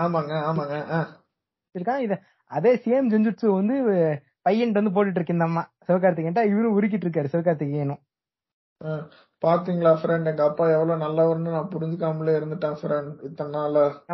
ஆமாங்க 0.03 0.33
ஆமாங்க. 0.49 0.75
இருக்கான். 1.75 2.03
இத 2.05 2.13
அதே 2.51 2.71
சேம் 2.85 3.09
ஜெஞ்சுட்சு 3.13 3.47
வந்து 3.53 3.75
பையன் 4.41 4.71
வந்து 4.71 4.89
போட்டுட்டு 4.89 5.09
இருக்கு 5.09 5.33
இந்த 5.33 5.45
அம்மா 5.45 5.71
சிவகார்த்திகேயன்ட்ட. 5.87 6.45
இவரும் 6.45 6.81
உருக்கிட்டு 6.81 7.05
இருக்காரு 7.05 7.27
சிவகார்த்திகேயனும். 7.31 7.99
பாத்தீங்களா 9.47 9.97
ஃப்ரெண்ட் 10.01 10.25
எங்க 10.25 10.43
அப்பா 10.43 10.69
எவ்வளவு 10.69 11.03
நல்லவர்னு 11.03 11.51
நான் 11.51 11.69
புரிஞ்சுக்காமலே 11.75 12.31
இருந்துட்டேன் 12.31 12.75
ஃப்ரெண்ட் 12.81 13.23
இத்தனை 13.23 13.59
நாளா. 13.59 14.05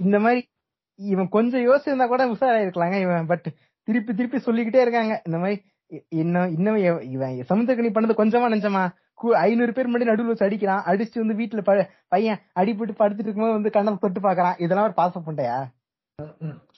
இந்த 0.00 0.18
மாதிரி 0.18 0.48
இவன் 0.94 1.28
கொஞ்சம் 1.28 1.60
யோசிச்சிருந்தா 1.60 2.06
கூட 2.06 2.26
உஷாராயிருக்கலாங்க 2.26 3.00
இவன் 3.00 3.26
பட் 3.26 3.52
திருப்பி 3.82 4.14
திருப்பி 4.14 4.38
சொல்லிக்கிட்டே 4.38 4.80
இருக்காங்க. 4.80 5.22
இந்த 5.24 5.38
மாதிரி 5.38 5.62
இன்னும் 6.08 6.56
இன்னும் 6.56 6.76
இவ- 6.76 7.02
இவன் 7.02 7.44
சமுத்திரக்கணி 7.48 7.92
பண்ணது 7.92 8.14
கொஞ்சமா 8.16 8.52
நினைச்சமா 8.54 8.90
ஐநூறு 9.32 9.72
பேர் 9.72 9.90
முன்னாடி 9.90 10.08
நடுவுல 10.08 10.26
வச்சு 10.26 10.46
அடிக்கிறான். 10.46 10.82
அடிச்சு 10.86 11.26
வந்து 11.26 11.44
வீட்டுல 11.44 11.88
பையன் 12.08 12.38
அடிபட்டு 12.60 12.94
படுத்துட்டு 12.98 13.24
இருக்கும்போது 13.24 13.52
வந்து 13.52 13.70
கண்ணை 13.70 13.96
தொட்டு 14.00 14.20
பாக்குறான் 14.20 14.60
இதெல்லாம் 14.60 14.94
ஒரு 14.96 15.06
பாச 15.06 15.22
புண்டையா. 15.26 15.64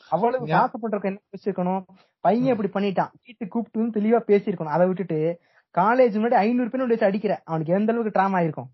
அவ்வளவு 0.09 0.47
பண்றதுக்கு 0.47 1.05
என்ன 1.05 1.21
யோசிச்சிருக்கணும்? 1.31 1.83
பையன் 2.21 2.57
இப்படி 2.57 2.87
பண்ணிட்டான். 2.87 3.11
வீட்டுக்கு 3.25 3.49
கூப்பிட்டு 3.49 4.01
தெளிவா 4.01 4.21
பேசியிருக்கணும். 4.27 4.75
அதை 4.77 4.87
விட்டுட்டு 4.87 5.41
காலேஜ் 5.79 6.17
முன்னாடி 6.21 6.35
ஐநூறு 6.45 6.71
பேர் 6.71 6.87
வச்சு 6.87 7.07
அடிக்கிற. 7.07 7.41
அவனுக்கு 7.45 7.73
எந்த 7.73 7.93
அளவுக்கு 7.93 8.21
ட்ராமா 8.21 8.41
ஆயிருக்கும்? 8.41 8.69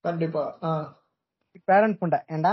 கண்டிப்பா. 0.00 0.42
பேரண்ட் 1.64 1.96
புண்டை. 2.00 2.18
ஏன்டா 2.32 2.52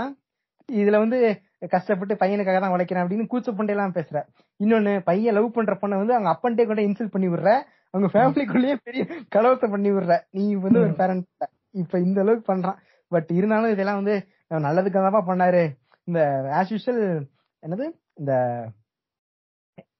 இதுல 0.72 0.98
வந்து 0.98 1.40
கஷ்டப்பட்டு 1.68 2.14
பையனுக்காக 2.14 2.60
தான் 2.60 2.72
உழைக்கிறேன் 2.72 3.10
அப்படின்னு 3.10 3.26
கூச்ச 3.32 3.50
புண்டையெல்லாம் 3.58 3.96
பேசுற. 3.98 4.18
இன்னொன்னு 4.64 5.00
பையன் 5.00 5.34
லவ் 5.34 5.52
பண்ற 5.52 5.74
பொண்ணை 5.74 5.96
வந்து 5.96 6.14
அவங்க 6.14 6.30
அப்பன்ட்டே 6.32 6.66
கூட 6.66 6.82
இன்சல்ட் 6.82 7.14
பண்ணி 7.14 7.28
விடுற. 7.28 7.62
அவங்க 7.90 8.06
ஃபேமிலிக்குள்ளேயே 8.12 8.76
பெரிய 8.82 9.06
கலவரத்தை 9.34 9.70
பண்ணி 9.70 9.90
விடுற. 9.90 10.20
நீ 10.30 10.54
வந்து 10.54 10.80
ஒரு 10.80 10.92
பேரண்ட் 10.92 11.24
இப்ப 11.70 11.98
இந்த 11.98 12.20
அளவுக்கு 12.20 12.54
பண்றான். 12.54 12.76
பட் 13.08 13.30
இருந்தாலும் 13.30 13.70
இதெல்லாம் 13.70 13.94
வந்து 13.94 14.26
அஹ் 14.50 14.62
நல்லதுக்காக 14.66 15.10
தான் 15.10 15.26
பண்ணாரு? 15.26 15.62
இந்த 16.04 16.20
ஆஸ் 16.52 16.72
யூஷுவல் 16.72 17.36
என்னது? 17.62 17.86
இந்த 18.14 18.32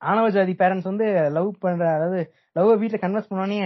ஆணவ 0.03 0.27
ஜாதி 0.29 0.53
பேரண்ட்ஸ் 0.53 0.85
வந்து 0.85 1.07
லவ் 1.31 1.51
பண்ற 1.59 1.85
அதாவது 1.95 2.21
லவ் 2.57 2.83
வீட்டுல 2.83 2.99
கன்வெர்ஸ் 2.99 3.31
பண்ணோனே 3.31 3.59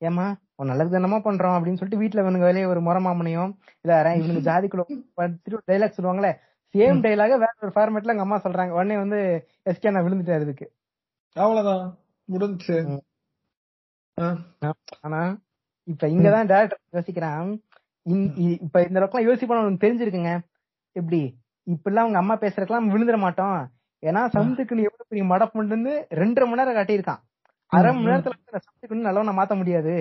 ஏமா 0.00 0.26
அவன் 0.56 0.70
நல்லது 0.70 0.92
தானமா 0.92 1.18
பண்றோம்? 1.20 1.54
அப்படின்னு 1.56 1.80
சொல்லிட்டு 1.80 2.02
வீட்டுல 2.02 2.22
இவனுங்க 2.22 2.40
வேலையை 2.40 2.66
ஒரு 2.66 2.80
முறமாமனையும் 2.80 3.52
இல்ல 3.84 3.94
இவனுக்கு 4.14 4.46
ஜாதிக்குள்ள 4.50 4.84
படிச்சுட்டு 5.18 5.58
டைலாக் 5.68 5.96
சொல்லுவாங்களே 5.98 6.32
சேம் 6.74 7.02
டைலாக 7.04 7.34
வேற 7.42 7.52
ஒரு 7.62 7.72
ஃபார்மேட்ல 7.74 8.14
எங்க 8.14 8.26
அம்மா 8.26 8.38
சொல்றாங்க. 8.38 8.70
உடனே 8.70 8.96
வந்து 8.96 9.18
எஸ்கே 9.70 9.90
நான் 9.90 10.04
விழுந்துட்டாரு 10.04 10.42
இதுக்கு. 10.42 10.66
அவ்வளவுதான். 11.36 11.86
முடிஞ்சுச்சு. 12.28 12.76
ம். 12.86 13.02
ஆ. 14.18 14.26
ஆனா 15.00 15.20
இப்ப 15.88 16.06
இங்கதான் 16.08 16.50
டேரக்டர் 16.50 16.82
யோசிக்கிறான். 16.92 17.48
இப்ப 18.58 18.82
இந்த 18.86 18.98
அளவுக்கு 19.00 19.28
யோசிப்பான 19.28 19.76
தெரிஞ்சிருக்குங்க. 19.84 20.32
எப்படி? 20.96 21.20
இப்ப 21.72 21.90
எல்லாம் 21.90 22.06
உங்க 22.06 22.18
அம்மா 22.18 22.34
பேசுறதுக்கெல்லாம் 22.34 22.90
விழுந்துட 22.94 23.18
மாட்டோம். 23.18 23.58
ஏன்னா 24.02 24.22
சமுத்துக்கு 24.34 24.76
நீ 24.78 24.82
எவ்வளவு 24.88 25.08
பெரிய 25.08 25.24
மடப்புண்டுன்னு 25.32 25.92
ரெண்டரை 26.20 26.46
மணி 26.48 26.60
நேரம் 26.60 26.76
காட்டியிருக்கான். 26.78 27.22
அரை 27.72 27.90
மணி 27.92 28.06
நேரத்துல 28.06 28.34
வந்து 28.34 28.54
நான் 28.54 28.66
சமுத்துக்கு 28.66 29.06
நல்லவன 29.08 29.34
மாத்த 29.38 29.54
முடியாது. 29.56 29.94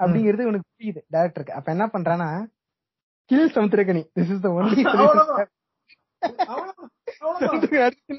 அப்படிங்கிறது 0.00 0.48
உனக்கு 0.50 0.68
புரியுது 0.76 1.00
டேரக்டருக்கு 1.14 1.56
அப்ப 1.58 1.68
என்ன 1.74 1.86
பண்றானா 1.86 2.28
kill 3.30 3.52
Samuthirakani. 3.54 4.02
This 4.16 4.32
is 4.34 4.44
the 4.46 4.50
only. 4.58 4.82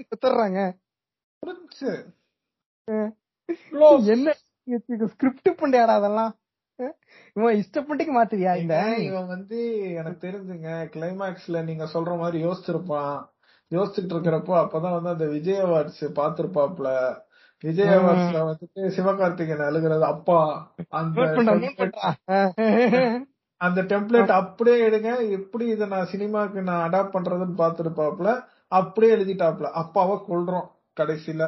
சுத்துறாங்க. 0.10 0.60
என்ன 4.14 4.34
ஸ்கிரிப்ட் 5.14 5.49
பண்ணியாடா 5.61 5.93
அதெல்லாம். 5.99 6.31
இவன் 7.36 7.58
இஷ்டப்பட்டுக்கு 7.58 8.14
மாத்துவியா 8.14 8.54
இந்த? 8.56 8.76
இவன் 9.08 9.28
வந்து 9.28 9.58
எனக்கு 9.94 10.28
தெரிஞ்சுங்க 10.28 10.70
கிளைமேக்ஸ்ல 10.94 11.64
நீங்க 11.64 11.86
சொல்ற 11.94 12.18
மாதிரி 12.18 12.38
யோசிச்சிருப்பான். 12.45 13.16
யோசிச்சுட்டு 13.72 14.14
இருக்கிறப்போ 14.16 14.54
அப்பதான் 14.60 14.95
வந்து 14.98 15.10
அந்த 15.10 15.26
விஜய் 15.28 15.62
அவார்ட்ஸ் 15.62 16.04
பாத்திருப்பாப்ல 16.16 16.90
விஜய். 17.64 17.94
அவார்ட்ஸ்ல 17.95 18.40
வந்துட்டு 18.45 18.82
சிவகார்த்திகேயன் 18.98 19.68
அழுகிறது 19.68 20.06
அப்பா. 20.06 20.40
அந்த 20.91 21.20
அந்த 23.62 23.82
டெம்ப்ளேட் 23.82 24.32
அப்படியே 24.38 24.78
எடுங்க 24.88 25.10
எப்படி 25.32 25.66
இதை 25.68 25.88
நான் 25.88 26.10
சினிமாக்கு 26.12 26.62
நான் 26.62 26.86
அடாப்ட் 26.88 27.16
பண்றதுன்னு 27.16 27.60
பாத்துருப்பாப்ல 27.60 28.30
அப்படியே 28.72 29.14
எழுதிட்டாப்ல 29.16 29.68
அப்பாவை 29.74 30.16
கொல்றோம் 30.28 30.68
கடைசியில. 30.98 31.44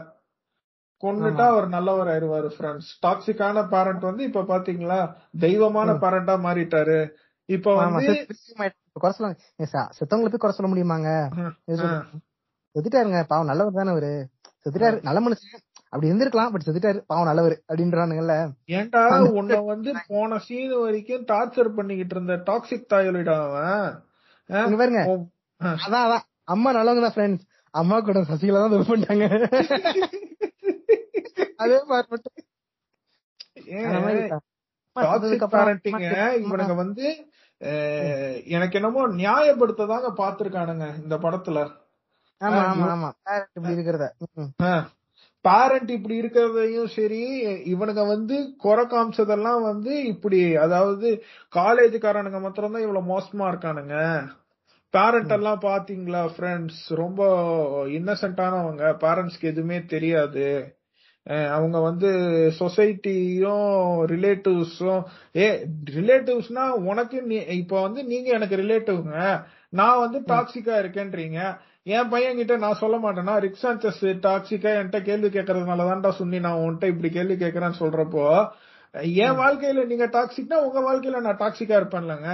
கொன்னுட்டா 1.03 1.45
அவர் 1.47 1.67
நல்லவர் 1.67 2.07
ஆயிருவாரு 2.07 2.49
ஃப்ரெண்ட்ஸ் 2.55 2.89
டாக்ஸிக்கான 3.01 3.67
பேரண்ட் 3.69 4.01
வந்து 4.01 4.23
இப்ப 4.23 4.43
பாத்தீங்களா? 4.43 4.99
தெய்வமான 5.39 5.91
பேரண்டா 5.93 6.35
மாறிட்டாரு. 6.45 6.99
இப்ப 7.49 7.73
வந்து 7.75 8.13
குறை 8.95 9.11
சொல்லுவாங்க 9.11 9.39
ஏ, 9.59 9.65
ச- 9.73 9.89
செத்தவங்களை 9.97 10.29
போய் 10.29 10.43
குறை 10.43 10.53
சொல்ல 10.53 10.69
முடியுமாங்க? 10.71 11.09
சொல்லு. 11.73 11.97
செத்துட்டாருங்க. 12.75 13.19
பாவம் 13.27 13.45
நல்லவர் 13.45 13.73
தானே 13.73 13.91
அவரு. 13.91 14.11
செத்துட்டாரு. 14.65 14.97
நல்ல 15.03 15.19
மனுஷன். 15.19 15.63
அப்படி 15.89 16.09
இருந்திருக்கலாம் 16.11 16.51
பட் 16.51 16.65
செத்துட்டாரு. 16.65 16.99
பாவம் 17.05 17.25
நல்லவர் 17.25 17.55
அப்படின்றானுங்கல்ல. 17.69 18.35
ஏன்டா 18.71 19.01
உன்னை 19.33 19.59
வந்து 19.65 19.91
போன 20.07 20.39
சீன் 20.39 20.77
வரைக்கும் 20.79 21.25
டார்ச்சர் 21.25 21.75
பண்ணிக்கிட்டு 21.75 22.15
இருந்த 22.15 22.35
டாக்ஸிக் 22.47 22.91
தாயோலிடா 22.93 23.37
அவன்? 23.45 24.79
பாருங்க. 24.79 25.03
அதான் 25.81 26.05
அதான். 26.05 26.25
அம்மா 26.47 26.71
நல்லவங்க 26.73 27.01
தான் 27.01 27.15
ஃப்ரெண்ட்ஸ் 27.15 27.45
அம்மா 27.73 27.99
கூட 27.99 28.19
சசிகலா 28.23 28.59
தான் 28.65 28.89
பண்ணிட்டாங்க 28.89 29.25
அதே 29.37 29.59
மாதிரி 29.65 29.93
மட்டும் 29.95 30.01
அந்த 31.05 31.11
மாதிரி 31.11 31.13
ஏன் 31.15 31.31
தான். 31.31 31.31
டாக்ஸிக் 31.31 31.53
அதுக்கப்புறம் 34.95 35.67
பேரண்டிங்க 35.67 36.09
இவனுங்க 36.43 36.75
வந்து 36.75 37.07
எனக்கு 38.55 38.77
என்னமோ 38.79 39.01
நியாயப்படுத்ததாங்க 39.19 40.09
பாத்துருக்கானுங்க 40.21 40.85
இந்த 41.03 41.15
படத்துல. 41.25 41.59
பேரண்ட் 45.45 45.89
இப்படி 45.89 46.15
இருக்கிறதையும் 46.21 46.89
சரி 46.95 47.21
இவனுங்க 47.73 48.03
வந்து 48.07 48.35
குறை 48.57 48.83
காமிச்சதெல்லாம் 48.85 49.61
வந்து 49.61 49.91
இப்படி 50.03 50.39
அதாவது 50.55 51.09
காலேஜுக்காரனுங்க 51.53 52.39
மாத்திரம்தான் 52.39 52.85
இவ்வளவு 52.85 53.11
மோசமா 53.13 53.45
இருக்கானுங்க. 53.51 53.95
பேரண்ட் 54.93 55.31
எல்லாம் 55.31 55.61
பாத்தீங்களா 55.61 56.23
ஃப்ரெண்ட்ஸ் 56.35 56.83
ரொம்ப 56.95 57.21
இன்னசென்ட்டானவங்க 57.97 58.85
பேரண்ட்ஸ்க்கு 59.03 59.51
எதுவுமே 59.53 59.79
தெரியாது. 59.85 60.47
அவங்க 61.27 61.79
வந்து 61.79 62.09
சொசைட்டியும் 62.59 63.69
ரிலேட்டிவ்ஸும் 64.11 65.03
ஏ 65.35 65.45
ரிலேட்டிவ்ஸ்னா 65.91 66.69
உனக்கு 66.89 67.17
இப்ப 67.57 67.81
வந்து 67.81 68.03
நீங்க 68.03 68.29
எனக்கு 68.29 68.55
ரிலேட்டிவ்ங்க 68.55 69.45
நான் 69.69 69.99
வந்து 69.99 70.19
டாக்ஸிக்கா 70.19 70.75
இருக்கேன்றீங்க. 70.83 71.39
என் 71.83 72.09
பையன் 72.09 72.35
கிட்ட 72.35 72.57
நான் 72.57 72.75
சொல்ல 72.75 72.97
மாட்டேன்னா 72.97 73.33
ரிக் 73.39 73.59
சாnchez 73.61 73.97
டாக்ஸிக்கா 74.27 74.69
என்கிட்ட 74.77 75.01
கேள்வி 75.01 75.27
கேட்கறதுனால 75.27 75.87
தான்டா 75.89 76.09
சொன்னி 76.09 76.39
நான் 76.39 76.57
உன்கிட்ட 76.57 76.83
இப்படி 76.83 77.09
கேள்வி 77.09 77.35
கேட்கறேன்னு 77.35 77.79
சொல்றப்போ 77.79 78.25
என் 79.25 79.37
வாழ்க்கையில 79.41 79.85
நீங்க 79.85 80.07
டாக்ஸிக்னா 80.07 80.57
உங்க 80.67 80.79
வாழ்க்கையில 80.87 81.21
நான் 81.21 81.37
டாக்ஸிக்கா 81.37 81.75
இருப்பேன்லங்க. 81.81 82.29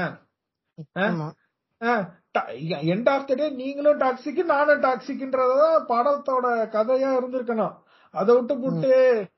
எண்ட் 2.91 3.09
ஆஃப் 3.09 3.27
த 3.27 3.33
டே 3.33 3.49
நீங்களும் 3.49 3.99
டாக்ஸிக் 3.99 4.43
நானும் 4.45 4.81
டாக்ஸிக்ன்றதான் 4.81 5.79
படத்தோட 5.89 6.45
கதையா 6.75 7.09
இருந்திருக்கணும். 7.19 7.73
அதை 8.13 8.31
விட்டு 8.35 8.53
போட்டு 8.59 8.93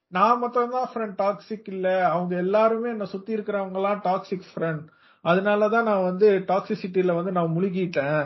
நான் 0.08 0.40
மட்டும் 0.40 0.74
தான் 0.76 0.90
ஃப்ரெண்ட் 0.92 1.16
டாக்ஸிக் 1.22 1.70
இல்ல. 1.74 1.88
அவங்க 2.10 2.34
எல்லாருமே 2.36 2.90
என்ன 2.90 3.06
சுத்தி 3.06 3.36
இருக்கிறவங்க 3.36 3.80
எல்லாம் 3.82 4.02
டாக்ஸிக் 4.04 4.48
ஃப்ரெண்ட் 4.52 4.84
அதனாலதான் 5.26 5.88
நான் 5.90 6.08
வந்து 6.10 6.28
டாக்ஸிசிட்டில 6.48 7.14
வந்து 7.16 7.32
நான் 7.32 7.56
முழுகிட்டேன். 7.58 8.24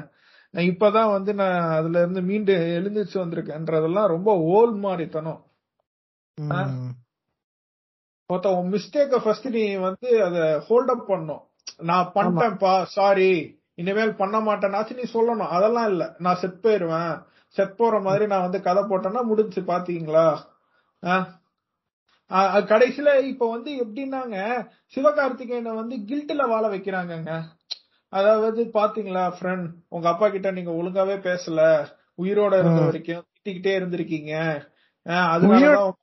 இப்பதான் 0.53 1.11
வந்து 1.11 1.31
நான் 1.33 1.71
அதுல 1.79 1.99
இருந்து 1.99 2.21
மீண்டு 2.21 2.53
எழுந்திருச்சு 2.77 3.17
வந்திருக்கேன்றதெல்லாம் 3.23 4.07
ரொம்ப 4.07 4.31
ஓல் 4.55 4.73
மாறித்தனம். 4.85 5.41
மொத்த 8.29 8.49
உன் 8.57 8.71
மிஸ்டேக்க 8.73 9.19
ஃபர்ஸ்ட் 9.23 9.47
நீ 9.47 9.63
வந்து 9.87 10.09
அத 10.23 10.37
ஹோல்ட் 10.67 10.91
அப் 10.93 11.07
பண்ணும். 11.07 11.43
நான் 11.89 12.11
பண்ணிட்டேன்ப்பா 12.15 12.73
சாரி 12.95 13.29
இனிமேல் 13.75 14.19
பண்ண 14.21 14.37
மாட்டேனாச்சு 14.39 14.93
நீ 14.99 15.05
சொல்லணும். 15.13 15.53
அதெல்லாம் 15.57 15.89
இல்ல. 15.89 16.03
நான் 16.17 16.39
செட் 16.41 16.63
போயிருவேன். 16.63 17.13
செட் 17.55 17.75
போற 17.75 17.99
மாதிரி 17.99 18.27
நான் 18.27 18.45
வந்து 18.45 18.61
கதை 18.61 18.83
போட்டேன்னா 18.83 19.21
முடிஞ்சு 19.23 19.61
பாத்தீங்களா? 19.61 20.27
கடைசியில 22.71 23.23
இப்ப 23.23 23.49
வந்து 23.49 23.71
எப்படின்னாங்க 23.83 24.37
சிவகார்த்திகேயனை 24.95 25.73
வந்து 25.75 25.95
கில்ட்ல 26.09 26.47
வாழ 26.47 26.67
வைக்கிறாங்கங்க. 26.67 27.31
அதாவது 28.13 28.61
பாத்தீங்களா 28.73 29.23
ஃப்ரெண்ட் 29.37 29.67
உங்க 29.89 30.07
அப்பா 30.09 30.29
கிட்ட 30.29 30.51
நீங்க 30.51 30.71
ஒழுங்காவே 30.71 31.15
பேசல. 31.27 31.61
உயிரோட 32.21 32.53
இருந்த. 32.59 32.81
வரைக்கும் 32.81 33.23
திட்டிக்கிட்டே 33.33 33.73
இருந்திருக்கீங்க. 33.79 34.33
ஆ, 35.05 35.15
அதனாலதான் 35.33 35.93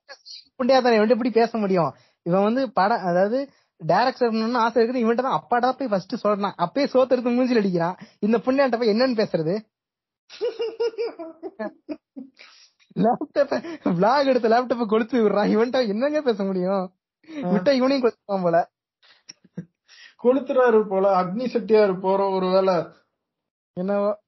புண்டையா 0.59 0.81
தானே 0.81 0.97
இவன்ட்ட 0.97 1.15
எப்படி 1.17 1.31
பேச 1.31 1.57
முடியும்? 1.57 1.91
இவன் 2.25 2.43
வந்து 2.43 2.71
படம் 2.71 3.05
அதாவது 3.09 3.39
டைரக்டர் 3.81 4.31
பண்ணணும்னு 4.31 4.57
ஆசை 4.57 4.83
இருக்குது 4.83 5.03
இவன்ட்ட 5.03 5.25
தான் 5.25 5.37
அப்பாடா 5.39 5.71
போய் 5.71 5.87
ஃபர்ஸ்ட் 5.87 6.15
சொல்றான் 6.23 6.57
அப்பயே 6.57 6.85
சோத்து 6.93 7.13
எடுத்து 7.15 7.35
மூஞ்சில 7.35 7.61
அடிக்கிறான். 7.61 7.97
இந்த 8.19 8.37
புண்ணியாண்ட 8.37 8.77
போய் 8.77 8.93
என்னன்னு 8.93 9.19
பேசுறது? 9.21 9.55
லேப்டாப் 12.99 13.53
விளாக் 13.83 14.25
எடுத்த 14.25 14.49
லேப்டாப்ப 14.49 14.85
கொளுத்து 14.85 15.17
விடுறான் 15.23 15.49
இவன்ட்ட 15.55 15.87
என்னங்க 15.87 16.21
பேச 16.21 16.43
முடியும்? 16.43 16.93
விட்டா 17.29 17.71
இவனையும் 17.71 18.03
கொளுத்துவான் 18.03 18.41
போல. 18.41 18.69
கொளுத்துறாரு 20.23 20.87
போல. 20.87 21.23
அக்னி 21.23 21.45
சட்டியாரு 21.45 21.99
போற 21.99 22.29
ஒருவேளை 22.29 22.85
என்னவோ. 23.73 24.19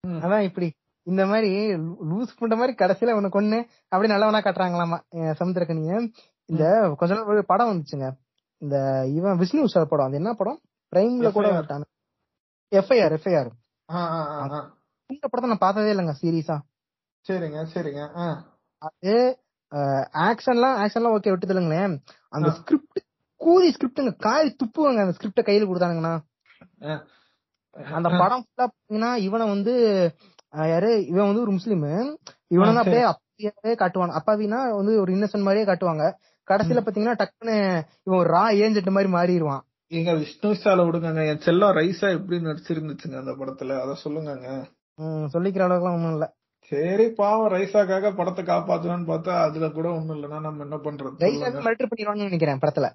ம். 0.00 0.16
அதான் 0.16 0.40
இப்படி. 0.40 0.72
இந்த 1.02 1.26
மாதிரி 1.26 1.74
லூஸ் 2.10 2.36
பண்ற 2.38 2.56
மாதிரி 2.56 2.74
கடைசியில 2.74 3.08
அவனை 3.08 3.30
கொன்னு 3.30 3.66
அப்படியே 3.88 4.18
நல்லவனா 4.18 4.38
காட்டுறாங்களாமா 4.38 4.98
சமுத்திரக்கனிய. 5.14 6.12
இந்த 6.44 6.94
கொஞ்ச 6.98 7.14
நாள் 7.14 7.44
படம் 7.46 7.70
வந்துச்சுங்க. 7.70 8.08
இந்த 8.58 9.06
இவன் 9.14 9.36
விஷ்ணு 9.36 9.64
விஷால் 9.66 9.84
படம். 9.84 10.06
அது 10.06 10.14
என்ன 10.14 10.32
படம்? 10.34 10.60
பிரைம்ல 10.94 11.32
கூட 11.32 11.48
எஃப்ஐஆர் 12.70 13.16
எஃப்ஐஆர். 13.18 14.74
இந்த 15.10 15.24
படத்தை 15.26 15.48
நான் 15.50 15.64
பார்த்ததே 15.64 15.92
இல்லைங்க 15.92 16.14
சீரியஸா 16.20 16.56
சரிங்க 17.26 17.60
சரிங்க 17.72 18.02
ஆ. 18.16 18.26
அது 18.82 19.14
ஆக்ஷன்லாம் 20.26 20.76
ஆக்ஷன்லாம் 20.82 21.14
ஓகே 21.16 21.32
விட்டு 21.32 21.52
இல்லைங்களேன் 21.52 21.94
அந்த. 22.32 22.48
ஸ்கிரிப்ட் 22.58 23.00
கூதி 23.40 23.68
ஸ்கிரிப்டுங்க 23.74 24.12
காய் 24.20 24.56
துப்புவாங்க 24.60 25.00
அந்த 25.04 25.14
ஸ்கிரிப்ட 25.16 25.42
கையில 25.42 25.68
கொடுத்தானுங்கண்ணா. 25.68 26.14
அந்த 27.94 28.08
படம் 28.20 28.44
ஃபுல்லா 28.44 28.66
பாத்தீங்கன்னா 28.66 29.10
இவனை 29.26 29.46
வந்து 29.46 29.72
யாரு? 30.66 30.90
இவன் 31.10 31.28
வந்து 31.28 31.42
ஒரு 31.42 31.52
முஸ்லீம். 31.52 31.84
இவனை. 32.50 32.70
அப்படியே 32.74 33.04
அப்பாவியாவே 33.10 33.72
காட்டுவாங்க 33.74 34.14
அப்பாவினா 34.18 34.60
வந்து 34.78 34.92
ஒரு 35.00 35.10
இன்னசென்ட் 35.12 35.46
மாதிரியே 35.46 35.66
காட்டுவாங்க. 35.66 36.04
கடைசியில 36.48 36.82
பாத்தீங்கன்னா 36.82 37.18
டக்குன்னு 37.20 37.56
இவன் 38.06 38.20
ஒரு 38.20 38.30
ரா 38.30 38.44
ஏஞ்சென்ட் 38.60 38.96
மாதிரி 38.96 39.10
மாறிடுவான். 39.12 39.62
எங்க 39.92 40.12
விஷ்ணு 40.14 40.48
சால 40.56 40.84
விடுங்க 40.84 41.24
என் 41.24 41.44
செல்லம் 41.44 41.74
ரைஸா 41.76 42.08
எப்படி 42.14 42.36
நடிச்சிருந்துச்சுங்க 42.46 43.18
அந்த 43.18 43.32
படத்துல. 43.32 43.76
அத 43.82 43.92
சொல்லுங்கங்க. 44.04 44.48
ம், 44.54 44.66
சொல்லிக்கிற 45.28 45.64
அளவுக்குலாம் 45.64 45.96
ஒண்ணும் 45.96 46.12
இல்ல. 46.12 46.26
சரி 46.72 47.10
பாவம் 47.10 47.52
ரைஸாக்காக 47.52 48.16
படத்தை 48.16 48.44
காப்பாத்தணும்னு 48.44 49.10
பார்த்தா 49.10 49.32
அதுல 49.42 49.70
கூட 49.70 49.88
ஒண்ணும் 49.90 50.16
இல்லைன்னா 50.16 50.40
நம்ம 50.40 50.62
என்ன 50.62 50.76
பண்றது? 50.76 51.14
ரைஸாவே 51.18 51.42
சொல்லுங்க. 51.42 51.64
மர்டர் 51.66 51.90
பண்ணிடுவான்னு 51.90 52.26
நினைக்கிறேன் 52.26 52.58
படத்துல. 52.58 52.88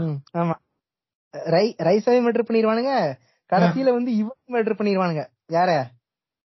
ம், 0.00 0.16
ஆமா. 0.34 0.54
ரை 1.34 1.76
ரைஸாவே 1.78 2.20
மர்டர் 2.20 2.48
பண்ணிடுவானுங்க. 2.48 2.92
கடைசியில 3.52 3.92
வந்து 3.92 4.16
இவன் 4.16 4.38
மர்டர் 4.48 4.78
பண்ணிடுவானுங்க. 4.78 5.22
யார? 5.48 5.70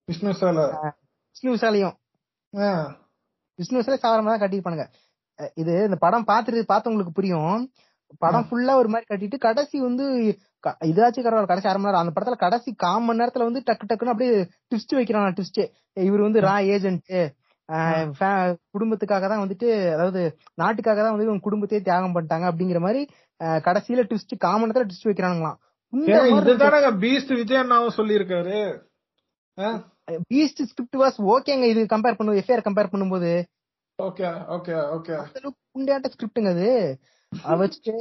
விஷ்ணு 0.08 0.34
சால 0.34 0.60
விஷ்ணு 1.36 1.54
விஷாலையும் 1.54 1.96
ஆ. 2.54 2.70
விஷ்ணு 3.60 3.80
விஷாலே 3.80 3.98
சாதாரணமா 3.98 4.32
தான் 4.32 4.42
கட்டியிருப்பானுங்க. 4.42 4.86
அஹ் 5.40 5.52
இது 5.56 5.84
இந்த 5.84 5.96
படம் 5.96 6.28
பாத்துட்டு 6.28 6.64
பார்த்தவங்களுக்கு 6.68 7.14
புரியும். 7.14 7.58
படம் 8.20 8.48
ஃபுல்லா 8.50 8.74
ஒரு 8.76 8.90
மாதிரி 8.90 9.08
கட்டிட்டு 9.10 9.38
கடைசி 9.38 9.80
வந்து 9.80 10.06
இதாச்சும் 10.90 11.26
கரவாயில்ல 11.26 11.52
கடைசி 11.52 11.68
அரை 11.68 11.80
மணி 11.80 11.90
நேரம் 11.90 12.04
அந்த 12.04 12.14
படத்துல 12.16 12.38
கடைசி 12.44 12.70
கால் 12.76 13.06
மணி 13.06 13.22
நேரத்துல 13.22 13.48
வந்து 13.48 13.62
டக்கு 13.62 13.88
டக்குன்னு 13.90 14.14
அப்படியே 14.14 14.36
ட்விஸ்ட் 14.70 14.96
வைக்கிறான் 14.96 15.36
ட்விஸ்ட் 15.38 15.62
இவர் 16.08 16.28
வந்து 16.28 16.44
ரா 16.48 16.56
ஏஜென்ட் 16.76 17.12
குடும்பத்துக்காக 18.74 19.28
தான் 19.28 19.44
வந்துட்டு 19.44 19.68
அதாவது 19.94 20.22
நாட்டுக்காக 20.56 21.00
தான் 21.02 21.14
வந்து 21.14 21.28
இவங்க 21.28 21.46
குடும்பத்தையே 21.46 21.82
தியாகம் 21.82 22.16
பண்ணிட்டாங்க 22.16 22.48
அப்படிங்கிற 22.52 22.80
மாதிரி 22.80 23.02
கடைசியில 23.68 24.06
ட்விஸ்ட் 24.10 24.36
நேரத்துல 24.64 24.88
ட்விஸ்ட் 24.90 25.10
வைக்கிறாங்களாம் 25.12 25.60
இதுதானங்க 25.94 26.90
பீஸ்ட் 27.02 27.34
விஜய் 27.40 27.62
அண்ணாவும் 27.62 27.98
சொல்லியிருக்காரு? 27.98 28.58
பீஸ்ட் 30.30 30.62
ஸ்கிரிப்ட் 30.70 30.98
வாஸ் 31.02 31.18
ஓகேங்க 31.34 31.66
இது 31.74 31.82
கம்பேர் 31.92 32.18
பண்ணும் 32.20 32.40
எஃப்ஐஆர் 32.40 32.68
கம்பேர் 32.68 32.92
பண்ணும்போது. 32.94 33.32
ஓகே 34.00 34.30
ஓகே 34.56 34.76
ஓகே 34.96 35.16
குண்டியாட்ட 35.74 36.10
ஸ்கிரிப்டுங்க 36.14 36.52
அது. 36.56 36.70
அதை 37.32 37.58
வச்சுட்டு 37.62 37.94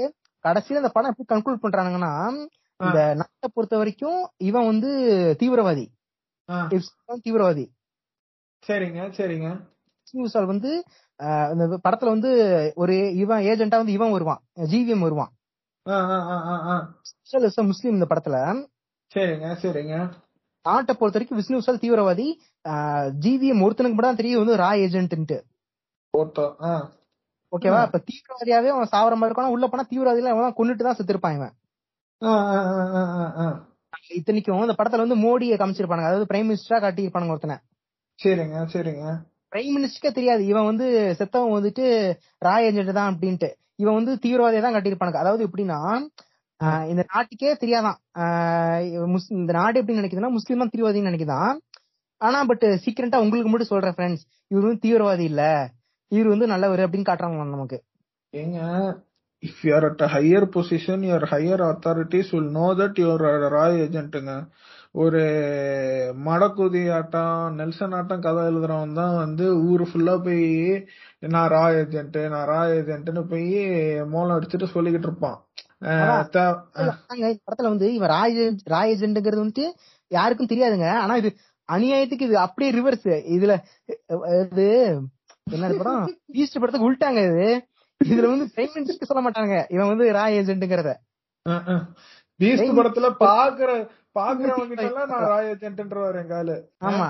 கடைசியில 0.43 0.77
இந்த 0.77 0.89
படம் 0.89 1.15
எப்படி 1.17 1.29
கன்க்ளூட் 1.29 1.63
பண்றானுங்கன்னா 1.63 2.31
இந்த 2.81 3.01
நாட்டை 3.15 3.51
பொறுத்த 3.55 3.77
வரைக்கும் 3.77 4.31
இவன் 4.37 4.67
வந்து 4.67 4.91
தீவிரவாதி. 5.39 5.87
தீவிரவாதி. 7.25 7.67
சரிங்க 8.67 9.01
சரிங்க. 9.19 9.71
விஷால் 10.13 10.47
வந்து 10.47 10.85
இந்த 11.53 11.79
படத்துல 11.89 12.05
வந்து 12.05 12.31
ஒரு 12.75 13.15
இவன் 13.15 13.43
ஏஜென்ட்டா 13.43 13.77
வந்து 13.77 13.93
இவன் 13.93 14.11
வருவான். 14.11 14.41
ஜிவிஎம் 14.55 14.99
வருவான். 14.99 15.33
முஸ்லீம் 17.67 17.95
இந்த 17.95 18.07
படத்துல. 18.11 18.37
சரிங்க 19.15 19.57
சரிங்க. 19.63 20.13
நாட்டை 20.63 20.95
பொறுத்த 20.95 21.19
வரைக்கும் 21.19 21.39
விஷ்ணு 21.39 21.59
விஷால் 21.59 21.83
தீவிரவாதி. 21.83 22.29
ஜிவிஎம் 23.21 23.63
ஒருத்தனுக்கு 23.63 23.95
மட்டும் 23.97 24.11
தான் 24.11 24.17
தெரியும் 24.17 24.45
வந்து 24.45 24.63
ரா 24.63 24.77
ஏஜென்ட் 24.77 25.43
ஓட்டோ 26.19 26.65
ஆ. 26.65 26.91
ஓகேவா? 27.53 27.81
இப்ப 27.89 27.99
தீவிரவாதியாவே 28.09 28.69
அவன் 28.75 28.93
சாவர 28.93 29.17
மாதிரி 29.17 29.31
இருக்கான் 29.31 29.55
உள்ள 29.55 29.67
போனா 29.67 29.85
தீவிரவாதியில 29.91 30.33
அவன் 30.35 30.57
கொண்டுட்டு 30.59 30.87
தான் 30.87 30.99
செத்துருப்பான் 30.99 31.37
இவன். 31.39 31.53
இத்தனைக்கும் 34.19 34.65
இந்த 34.67 34.75
படத்துல 34.79 35.05
வந்து 35.05 35.19
மோடியை 35.25 35.57
காமிச்சிருப்பானுங்க. 35.59 36.11
அதாவது 36.11 36.29
பிரைம் 36.31 36.49
மினிஸ்டரா 36.51 36.79
காட்டியிருப்பானுங்க 36.85 37.35
ஒருத்தனை. 37.35 37.57
சரிங்க 38.19 38.63
சரிங்க. 38.75 39.05
பிரைம் 39.53 39.75
மினிஸ்டருக்கே 39.77 40.13
தெரியாது. 40.19 40.43
இவன் 40.51 40.69
வந்து 40.71 40.87
செத்தவன் 41.19 41.57
வந்துட்டு 41.57 41.85
ரா 42.47 42.55
ஏஜென்ட் 42.67 42.99
தான் 42.99 43.11
அப்படின்ட்டு. 43.13 43.49
இவன் 43.83 43.99
வந்து 43.99 44.13
தீவிரவாதியை 44.25 44.63
தான் 44.65 44.75
காட்டியிருப்பானுங்க. 44.77 45.23
அதாவது 45.25 45.47
எப்படின்னா 45.49 45.79
இந்த 46.91 47.03
நாட்டுக்கே 47.13 47.53
தெரியாதான். 47.63 47.97
இந்த 49.39 49.53
நாடு 49.59 49.79
எப்படி 49.81 49.99
நினைக்குதுன்னா 50.01 50.31
முஸ்லீம் 50.37 50.61
தான் 50.63 50.73
தீவிரவாதின்னு 50.75 51.11
நினைக்குதான். 51.11 51.55
ஆனா 52.21 52.41
பட் 52.51 52.67
சீக்கிரட்டா 52.85 53.23
உங்களுக்கு 53.25 53.51
மட்டும் 53.53 53.73
சொல்றேன் 53.73 53.97
ஃப்ரெண்ட்ஸ் 53.97 54.23
இவர் 54.51 54.67
வந்து 54.67 54.83
தீவிரவாதி 54.85 55.25
இல்ல. 55.31 55.43
இவர் 56.13 56.33
வந்து 56.33 56.47
நல்லவர் 56.53 56.85
அப்படின்னு 56.85 57.09
காட்டுறாங்க 57.09 57.49
நமக்கு. 57.55 57.79
ஏங்க 58.33 58.59
if 59.43 59.63
you 59.67 59.71
are 59.77 59.87
at 59.89 60.05
higher 60.15 60.47
position 60.55 61.05
your 61.09 61.27
higher 61.33 61.63
authorities 61.69 62.33
will 62.35 62.53
know 62.59 62.67
that 62.81 63.01
your 63.03 63.25
Roy 63.55 63.81
ஏஜென்ட்டுங்க 63.85 64.35
ஒரு 65.03 65.21
மடக்குதி 66.27 66.83
ஆட்டம் 66.97 67.55
நெல்சன் 67.59 67.95
ஆட்டம் 67.99 68.25
கதை 68.25 68.43
எழுதுறவன் 68.51 68.99
தான் 68.99 69.15
வந்து 69.17 69.45
ஊரு 69.69 69.85
ஃபுல்லா 69.91 70.15
போய் 70.27 70.43
நான் 71.29 71.51
ரா 71.55 71.65
ஏஜென்ட் 71.79 72.19
நான் 72.35 72.49
ரா 72.51 72.61
ஏஜென்ட்னு 72.75 73.23
போய் 73.31 73.49
மோளம் 74.13 74.37
அடிச்சுட்டு 74.37 74.75
சொல்லிக்கிட்டு 74.75 75.09
இருப்பான். 75.09 75.39
படத்துல 77.47 77.71
வந்து 77.73 77.89
இவன் 77.95 78.13
ராய் 78.15 78.37
ராய் 78.75 78.93
ஏஜென்ட்ங்கிறது 78.93 79.43
வந்துட்டு 79.45 79.67
யாருக்கும் 80.11 80.53
தெரியாதுங்க. 80.53 80.91
ஆனா 81.05 81.17
இது 81.23 81.31
அநியாயத்துக்கு 81.69 82.29
இது 82.29 82.39
அப்படியே 82.39 82.71
ரிவர்ஸ் 82.79 83.07
இதுல 83.37 83.55
இது 84.43 84.67
என்ன 85.47 85.69
படம்? 85.81 86.05
ஈஸ்ட் 86.41 86.61
படத்துக்கு 86.61 86.89
உள்ட்டாங்க 86.89 87.21
இது. 87.29 87.47
இதுல 88.01 88.29
வந்து 88.33 88.47
பிரைம் 88.55 88.73
மினிஸ்டருக்கு 88.75 89.11
சொல்ல 89.11 89.23
மாட்டாங்க 89.27 89.57
இவன் 89.75 89.91
வந்து 89.93 90.07
ராய் 90.17 90.37
ஏஜென்ட்ங்கிறத. 90.41 90.93
பீஸ்ட் 92.41 92.79
படத்துல 92.79 93.09
பாக்குற 93.27 93.71
பாக்குறவங்க 94.19 94.89
நான் 95.13 95.29
ரா 95.33 95.39
ஏஜென்ட்ன்றவர் 95.53 96.19
எங்க 96.23 96.35
ஆளு. 96.41 96.57
ஆமா. 96.89 97.09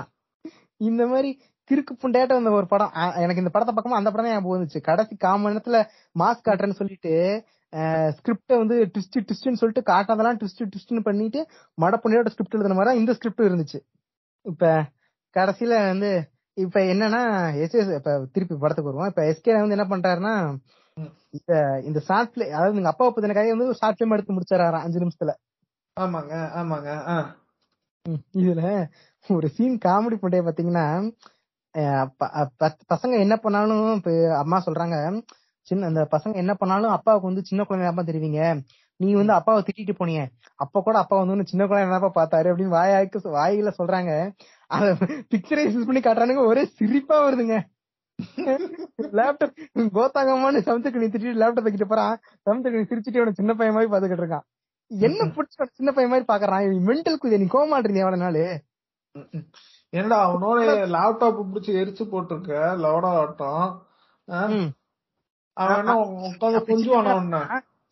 இந்த 0.81 1.03
மாதிரி 1.11 1.31
கிறுக்கு 1.69 1.93
புண்டையாட்ட 2.01 2.37
வந்த 2.37 2.51
ஒரு 2.59 2.67
படம். 2.73 2.93
எனக்கு 3.23 3.41
இந்த 3.43 3.51
படத்தை 3.53 3.73
பக்கமா 3.75 3.99
அந்த 3.99 4.09
படம் 4.11 4.25
தான் 4.27 4.35
ஞாபகம் 4.35 4.55
வந்துச்சு. 4.55 4.79
கடைசி 4.89 5.13
காம 5.25 5.51
நேரத்துல 5.51 5.79
மாஸ்க் 6.15 6.47
காட்டுறேன்னு 6.47 6.79
சொல்லிட்டு 6.81 7.13
ஸ்கிரிப்ட 8.17 8.57
வந்து 8.61 8.75
ட்விஸ்ட் 8.93 9.17
ட்விஸ்ட்னு 9.27 9.59
சொல்லிட்டு 9.61 9.83
காட்டாதெல்லாம் 9.91 10.39
ட்விஸ்ட் 10.41 10.63
ட்விஸ்ட்னு 10.73 11.05
பண்ணிட்டு 11.07 11.39
மடப்புண்டையோட 11.77 12.31
ஸ்கிரிப்ட் 12.33 12.57
எழுதுன 12.57 12.77
மாதிரி 12.79 12.99
இந்த 13.01 13.13
ஸ்கிரிப்ட் 13.17 13.47
இருந்துச்சு. 13.49 13.79
இப்ப 14.45 14.71
கடைசியில 15.35 15.73
வந்து 15.91 16.11
இப்ப 16.57 16.79
என்னன்னா 16.91 17.21
எஸ்எஸ் 17.63 17.91
இப்ப 17.95 18.11
திருப்பி 18.33 18.55
படத்துக்கு 18.55 18.89
வருவோம். 18.89 19.09
இப்ப 19.11 19.21
எஸ்கே 19.29 19.53
வந்து 19.59 19.77
என்ன 19.77 19.85
பண்றாருன்னா 19.93 20.33
இந்த 21.37 21.53
இந்த 21.87 21.99
ஷார்ட் 21.99 22.33
பிளே 22.33 22.45
அதாவது 22.51 22.79
எங்க 22.81 22.91
அப்பா 22.91 23.05
பத்தின 23.07 23.35
கதையை 23.37 23.53
வந்து 23.55 23.77
ஷார்ட் 23.79 23.97
பிலிம் 23.99 24.15
எடுத்து 24.15 24.35
முடிச்சாரு 24.35 24.81
அஞ்சு 24.81 25.01
நிமிஷத்துல. 25.03 25.33
ஆமாங்க 25.97 26.33
ஆமாங்க 26.59 26.89
இதுல 28.39 28.61
ஒரு 29.29 29.47
சீன் 29.55 29.75
காமெடி 29.85 30.17
பண்டைய 30.17 30.41
பாத்தீங்கன்னா 30.45 30.85
பசங்க 32.91 33.13
என்ன 33.25 33.35
பண்ணாலும் 33.43 33.85
இப்ப 33.99 34.11
அம்மா 34.41 34.57
சொல்றாங்க 34.65 34.97
சின்ன 35.67 35.87
அந்த 35.89 36.01
பசங்க 36.13 36.35
என்ன 36.43 36.53
பண்ணாலும் 36.61 36.93
அப்பாவுக்கு 36.95 37.29
வந்து 37.29 37.47
சின்ன 37.49 37.61
குழந்தையாப்பா 37.63 38.03
தெரிவிங்க. 38.03 38.41
நீ 38.99 39.09
வந்து 39.13 39.33
அப்பாவை 39.33 39.59
திட்டிட்டு 39.67 39.93
போனீங்க 39.99 40.23
அப்ப 40.59 40.81
கூட 40.81 40.95
அப்பா 40.99 41.15
வந்து 41.21 41.51
சின்ன 41.51 41.63
குழந்தையாப்பா 41.65 42.11
பார்த்தாரு 42.17 42.49
அப்படின்னு 42.51 42.75
வாயாக்கு 42.77 43.19
வாயில 43.37 43.71
சொல்றாங்க. 43.79 44.11
அத 44.67 44.87
பிக்சரைஸ் 45.31 45.85
பண்ணி 45.87 46.01
காட்டுறானுங்க 46.01 46.43
ஒரே 46.51 46.63
சிரிப்பா 46.77 47.17
வருதுங்க. 47.25 47.57
லேப்டாப் 49.19 49.55
கோத்தாங்கம்மான்னு 49.97 50.65
சமத்துக்கு 50.67 51.01
நீ 51.01 51.07
திட்டிட்டு 51.13 51.41
லேப்டாப் 51.43 51.67
வைக்கிட்டு 51.67 51.91
போறான். 51.91 52.15
சமத்துக்கு 52.45 52.79
நீ 52.79 52.85
சிரிச்சுட்டு 52.91 53.21
அவன 53.21 53.37
சின்ன 53.39 53.53
பையன் 53.53 53.75
மாதிரி 53.75 53.91
பாத்துக்கிட்டு 53.93 54.25
இருக்கான். 54.25 54.45
என்ன 54.91 55.25
பிடிச்ச 55.35 55.67
சின்ன 55.79 55.89
பையன் 55.91 56.11
மாதிரி 56.13 56.27
பாக்குறான் 56.31 56.85
மென்டல் 56.89 57.21
குதிய 57.21 57.39
நீ 57.43 57.47
கோமாடுறீங்க 57.53 58.03
எவ்வளவு 58.03 58.23
நாளு? 58.25 58.43
என்னடா 59.93 60.17
அவனோட 60.27 60.59
லேப்டாப் 60.95 61.41
பிடிச்சி 61.51 61.71
எரிச்சு 61.81 62.03
போட்டிருக்க 62.11 62.53
லவடா 62.83 63.11
ஆட்டம். 63.21 63.67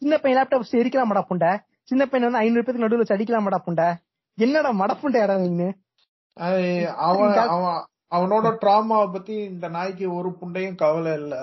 சின்ன 0.01 0.17
பையன் 0.23 0.37
லேப்டாப் 0.39 0.71
எரிக்கலாமாடா 0.81 1.23
புண்டை? 1.29 1.51
சின்ன 1.89 2.05
பையன் 2.05 2.27
வந்து 2.27 2.41
ஐநூறு 2.43 2.63
பேருக்கு 2.63 2.85
நடுவுல 2.85 3.03
வச்சு 3.03 3.17
அடிக்கலாமாடா 3.17 3.59
புண்டை? 3.67 3.87
என்னடா 4.37 4.71
மடப்புண்டையாடா 4.81 5.35
நீங்க 5.45 5.65
அது 6.37 6.65
அவன் 7.07 7.33
அவன் 7.55 7.79
அவனோட 8.15 8.47
டிராமாவை 8.61 9.07
பத்தி 9.11 9.35
இந்த 9.51 9.65
நாய்க்கு 9.69 10.05
ஒரு 10.19 10.29
புண்டையும் 10.39 10.81
கவலை 10.81 11.13
இல்ல. 11.21 11.35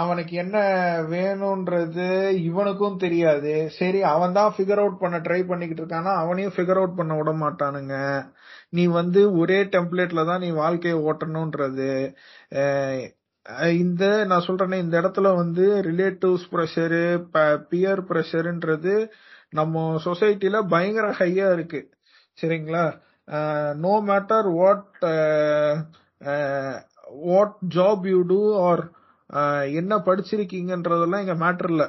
அவனுக்கு 0.00 0.34
என்ன 0.42 0.56
வேணும்ன்றது 1.12 2.06
இவனுக்கும் 2.48 2.96
தெரியாது. 3.04 3.52
சரி 3.78 4.00
அவன் 4.12 4.34
தான் 4.38 4.54
ஃபிகர் 4.54 4.80
அவுட் 4.82 4.98
பண்ண 5.02 5.18
ட்ரை 5.26 5.40
பண்ணிக்கிட்டு 5.50 5.82
இருக்கானா 5.82 6.12
அவனையும் 6.22 6.54
ஃபிகர் 6.56 6.80
அவுட் 6.80 6.98
பண்ண 7.00 7.12
விட 7.18 7.32
மாட்டானுங்க. 7.44 7.94
நீ 8.70 8.84
வந்து 8.98 9.20
ஒரே 9.42 9.58
டெம்ப்ளேட்ல 9.74 10.24
தான் 10.30 10.42
நீ 10.44 10.50
வாழ்க்கையை 10.62 10.96
ஓட்டணும்ன்றது. 11.08 11.90
இந்த 13.82 14.02
நான் 14.30 14.46
சொல்றேனே 14.48 14.78
இந்த 14.84 14.94
இடத்துல 15.02 15.28
வந்து 15.42 15.66
ரிலேட்டிவ்ஸ் 15.90 16.48
ப்ரெஷரு 16.54 17.04
பியர் 17.70 18.02
ப்ரெஷருன்றது 18.10 18.94
நம்ம 19.52 19.76
சொசைட்டில 20.06 20.58
பயங்கர 20.74 21.06
ஹையா 21.20 21.48
இருக்கு. 21.56 21.80
சரிங்களா? 22.38 22.84
No 23.84 23.92
matter 24.10 24.48
what 24.60 24.86
what 27.26 27.58
job 27.76 28.04
you 28.12 28.20
do 28.32 28.40
or 28.68 28.82
என்ன 29.80 29.96
படிச்சிருக்கீங்கன்றதெல்லாம் 30.06 31.22
இங்க 31.24 31.36
மேட்டர் 31.44 31.70
இல்ல. 31.74 31.84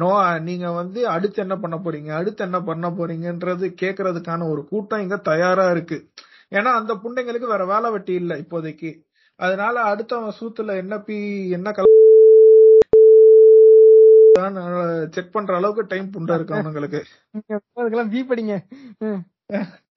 நோ 0.00 0.10
uh, 0.20 0.38
நீங்க 0.46 0.66
வந்து 0.70 1.00
அடுத்து 1.08 1.38
என்ன 1.42 1.56
பண்ண 1.64 1.76
போறீங்க 1.76 2.10
அடுத்து 2.20 2.42
என்ன 2.44 2.58
பண்ண 2.60 2.86
போறீங்கன்றது 2.90 3.66
கேக்குறதுக்கான 3.82 4.48
ஒரு 4.52 4.62
கூட்டம் 4.70 5.02
இங்க 5.04 5.16
தயாரா 5.30 5.66
இருக்கு. 5.70 5.98
ஏன்னா 6.56 6.70
அந்த 6.80 6.92
புண்டைங்களுக்கு 7.02 7.52
வேற 7.54 7.64
வேலை 7.72 7.90
வெட்டி 7.90 8.14
இல்ல 8.22 8.34
இப்போதைக்கு. 8.44 8.90
அதனால 9.40 9.76
அடுத்தவன் 9.92 10.36
சூத்துல 10.40 10.76
என்ன 10.82 10.94
பி 11.08 11.16
என்ன 11.58 11.70
கல 11.70 11.84
செக் 15.14 15.32
பண்ற 15.34 15.52
அளவுக்கு 15.56 15.82
டைம் 15.92 16.08
புண்டா 16.14 16.34
இருக்கு 16.38 16.56
அவனுங்களுக்கு. 16.56 17.00
அதுக்கெல்லாம் 17.78 18.12
பீ 18.14 18.20
படிங்க. 18.30 18.54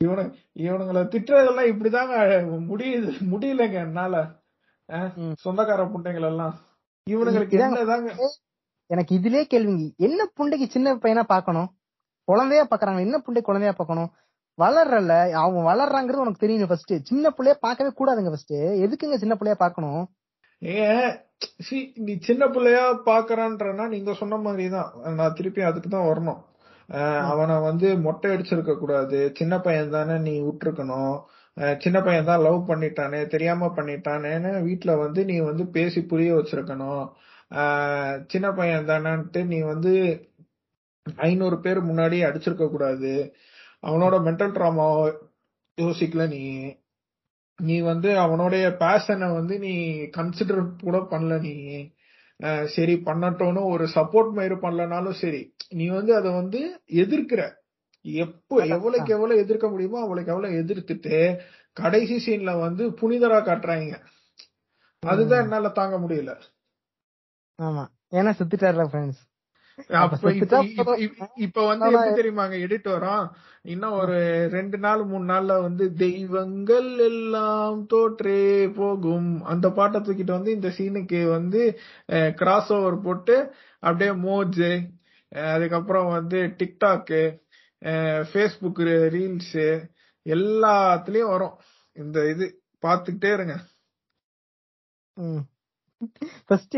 இவனு 0.03 0.23
இவனுங்களை 0.65 1.01
திட்டுறதெல்லாம் 1.13 1.69
இப்படிதாங்க 1.71 2.15
முடியுது 2.69 3.11
முடியலங்க 3.31 3.77
என்னால. 3.87 4.15
சொந்தக்கார 5.43 5.81
புண்டைகள் 5.93 6.27
எல்லாம் 6.31 6.53
இவனுங்களுக்கு. 7.07 7.57
என்னதாங்க? 7.65 8.11
எனக்கு 8.89 9.11
இதுலயே 9.17 9.43
கேள்விங்க. 9.53 9.85
என்ன 9.97 10.19
புண்டைக்கு 10.37 10.67
சின்ன 10.67 10.93
பையனா 10.95 11.23
பாக்கணும் 11.33 11.69
குழந்தையா 12.27 12.63
பாக்குறாங்க 12.67 12.99
என்ன 12.99 13.17
புண்டை 13.17 13.41
குழந்தையா 13.41 13.73
பாக்கணும் 13.77 14.09
வளர்றல 14.57 15.13
அவன் 15.41 15.67
வளர்றாங்கிறது 15.69 16.23
உனக்கு 16.23 16.43
தெரியும் 16.43 16.69
ஃபர்ஸ்ட் 16.69 16.93
சின்ன 17.09 17.29
பிள்ளைய 17.29 17.55
பார்க்கவே 17.65 17.91
கூடாதுங்க 17.99 18.31
ஃபர்ஸ்ட் 18.33 18.55
எதுக்குங்க 18.85 19.17
சின்ன 19.17 19.35
பிள்ளையா 19.35 19.57
பாக்கணும் 19.65 20.03
நீ 22.05 22.13
சின்ன 22.19 22.43
பிள்ளையா 22.47 22.83
பாக்குறான்றனா 23.05 23.87
நீங்க 23.87 24.13
சொன்ன 24.13 24.37
மாதிரிதான். 24.37 24.89
நான் 25.15 25.33
திருப்பி 25.33 25.61
அதுக்கு 25.61 25.89
தான் 25.89 26.07
வரணும். 26.07 26.39
அவனை 27.31 27.55
வந்து 27.59 27.87
மொட்டை 28.05 28.29
அடிச்சிருக்க 28.35 28.73
கூடாது. 28.77 29.19
சின்ன 29.39 29.53
பையன் 29.59 29.93
தானே 29.97 30.15
நீ 30.27 30.33
விட்டுருக்கணும். 30.47 31.15
சின்ன 31.83 31.97
பையன் 32.01 32.29
தான் 32.29 32.43
லவ் 32.47 32.59
பண்ணிட்டானே 32.69 33.19
தெரியாம 33.27 33.69
பண்ணிட்டானேன்னு 33.77 34.51
வீட்டுல 34.67 34.91
வந்து 34.97 35.21
நீ 35.25 35.35
வந்து 35.49 35.63
பேசி 35.67 36.01
புரிய 36.11 36.31
வச்சிருக்கணும். 36.35 37.05
சின்ன 38.27 38.47
பையன் 38.51 38.89
தானேன்ட்டு 38.91 39.41
நீ 39.45 39.59
வந்து 39.73 39.93
ஐநூறு 41.27 41.57
பேர் 41.59 41.79
முன்னாடி 41.89 42.17
அடிச்சிருக்க 42.29 42.65
கூடாது. 42.69 43.13
அவனோட 43.83 44.15
மென்டல் 44.27 44.55
ட்ராமா 44.57 44.87
யோசிக்கல 45.77 46.23
நீ. 46.27 46.43
நீ 47.59 47.77
வந்து 47.91 48.09
அவனுடைய 48.19 48.65
பேஷனை 48.83 49.27
வந்து 49.33 49.55
நீ 49.59 49.73
கன்சிடர் 50.17 50.61
கூட 50.83 50.97
பண்ணல 51.13 51.39
நீ. 51.47 51.55
சரி 52.75 52.93
பண்ணட்டோன்னு 53.07 53.61
ஒரு 53.73 53.85
சப்போர்ட் 53.95 54.31
மயிறு 54.37 54.57
பண்ணலனாலும் 54.65 55.17
சரி 55.23 55.41
நீ 55.71 55.87
வந்து 55.87 56.15
அதை 56.15 56.31
வந்து 56.31 56.59
எதிர்க்கிற. 57.01 57.41
எப்போ 58.05 58.55
எவ்வளவுக்கு 58.65 59.13
எவ்வளவு 59.13 59.39
எதிர்க்க 59.39 59.69
முடியுமோ 59.69 59.99
அவ்வளவுக்கு 60.01 60.33
எவ்வளவு 60.33 60.59
எதிர்த்துட்டு 60.61 61.17
கடைசி 61.77 62.15
சீன்ல 62.25 62.59
வந்து 62.59 62.83
புனிதரா 63.01 63.39
காட்டுறாங்க. 63.41 63.93
அதுதான் 65.03 65.41
என்னால 65.41 65.69
தாங்க 65.69 65.97
முடியல. 65.97 66.31
ஆமா. 67.59 67.83
ஏன்னா 68.11 68.31
செத்துட்டாருல 68.39 68.85
ஃப்ரெண்ட்ஸ் 68.91 69.21
இப்ப 69.77 71.65
வந்து. 71.65 71.91
எப்படி 71.91 72.13
தெரியுமாங்க 72.19 72.55
எடிட் 72.65 72.87
வரும்? 72.89 73.27
இன்னும் 73.65 73.91
ஒரு 73.91 74.17
ரெண்டு 74.51 74.77
நாள் 74.77 75.03
மூணு 75.03 75.25
நாள்ல 75.33 75.61
வந்து 75.61 75.85
தெய்வங்கள் 75.93 76.89
எல்லாம் 76.97 77.85
தோற்றே 77.85 78.41
போகும். 78.69 79.29
அந்த 79.43 79.67
பாட்டை 79.71 80.01
தூக்கிட்டு 80.01 80.35
வந்து 80.37 80.51
இந்த 80.51 80.71
சீனுக்கு 80.77 81.21
வந்து 81.29 81.61
கிராஸ் 82.35 82.71
ஓவர் 82.73 82.97
போட்டு 83.01 83.35
அப்படியே 83.83 84.11
மோஜ் 84.27 84.63
அதுக்கப்புறம் 85.29 86.11
வந்து 86.11 86.39
டிக்டாக்கு 86.59 87.21
ஃபேஸ்புக் 88.31 88.81
ரீல்ஸ் 89.15 89.87
எல்லாத்துலயும் 90.25 91.31
வரும். 91.33 91.57
இந்த 91.91 92.29
இது 92.29 92.45
பாத்துக்கிட்டே 92.81 93.33
இருங்க. 93.33 93.55
ஃபர்ஸ்ட் 96.45 96.77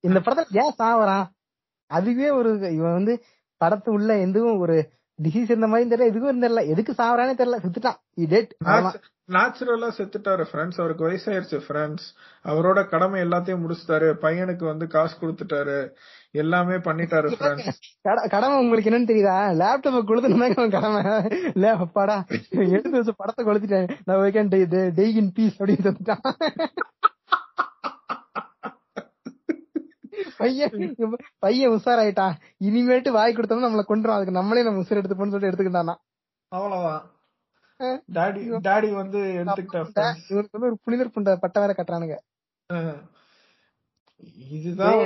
இந்த 0.00 0.18
படத்துல 0.20 0.62
ஏன் 0.62 0.74
சாவறான் 0.78 1.26
அதுவே 1.86 2.30
ஒரு 2.30 2.50
இவன் 2.74 2.98
வந்து 2.98 3.24
படத்து 3.64 3.88
உள்ள 3.88 4.18
எதுவும் 4.18 4.58
ஒரு 4.58 4.76
டிசீஸ் 5.22 5.50
இருந்த 5.50 5.66
மாதிரி 5.66 5.88
தெரியல 5.90 6.08
எதுவும் 6.08 6.42
தெரியல. 6.42 6.66
எதுக்கு 6.66 6.92
சாவறானே 6.92 7.34
தெரியல 7.40 7.58
செத்துட்டான். 7.64 7.98
டேட் 8.32 8.54
நேச்சுரலா 9.32 9.88
செத்துட்டாரு 9.98 10.44
ஃப்ரெண்ட்ஸ் 10.50 10.80
அவருக்கு 10.80 11.08
வயசாயிருச்சு 11.08 11.58
ஃப்ரெண்ட்ஸ் 11.66 12.06
அவரோட 12.44 12.88
கடமை 12.88 13.22
எல்லாத்தையும் 13.22 13.62
முடிச்சிட்டாரு. 13.64 14.08
பையனுக்கு 14.24 14.64
வந்து 14.64 14.86
காசு 14.86 15.14
கொடுத்துட்டாரு. 15.20 15.78
எல்லாமே 16.40 16.76
பண்ணிட்டாரு 16.86 17.28
ஃப்ரெண்ட்ஸ் 17.38 17.78
கடமை 18.34 18.54
உங்களுக்கு 18.62 18.90
என்னன்னு 18.90 19.10
தெரியுதா? 19.10 19.36
லேப்டாப் 19.60 19.96
அவன் 20.58 20.76
கடமை. 20.76 21.02
லே 21.62 21.70
அப்பாடா 21.84 22.16
எடுத்து 22.74 22.96
வச்சு 22.96 23.14
படத்தை 23.20 23.42
கொளுத்திட்டேன். 23.46 23.90
நான் 24.06 24.22
வைக்கேன் 24.22 24.50
டே 24.98 25.06
இன் 25.20 25.32
பீஸ் 25.38 25.58
அப்படின்னு 25.60 25.86
செத்துட்டான் 25.86 26.24
பையன் 30.40 30.94
பையன் 31.44 31.72
உஷாராயிட்டான். 31.74 32.34
இனிமேட்டு 32.68 33.10
வாய் 33.16 33.34
கொடுத்தோம்னா 33.36 33.66
நம்மளை 33.66 33.84
கொண்டுரும் 33.90 34.16
அதுக்கு 34.16 34.38
நம்மளே 34.38 34.64
நம்ம 34.66 34.82
உசுர் 34.82 35.00
எடுத்துப்போம்னு 35.00 35.34
சொல்லிட்டு 35.34 35.52
எடுத்துக்கிட்டானா? 35.52 35.94
அவ்வளவுதான். 36.52 37.04
டாடி 38.16 38.42
டாடி 38.66 38.88
வந்து 38.98 39.20
எடுத்துக்கிட்டார் 39.40 40.18
இவனுக்கு 40.30 40.56
வந்து 40.56 40.68
ஒரு 40.70 40.78
புனிதர் 40.84 41.14
புண்ட 41.14 41.36
பட்ட 41.44 41.60
வேற 41.62 41.72
கட்டுறானுங்க. 41.78 42.16
இதுதான் 44.56 45.00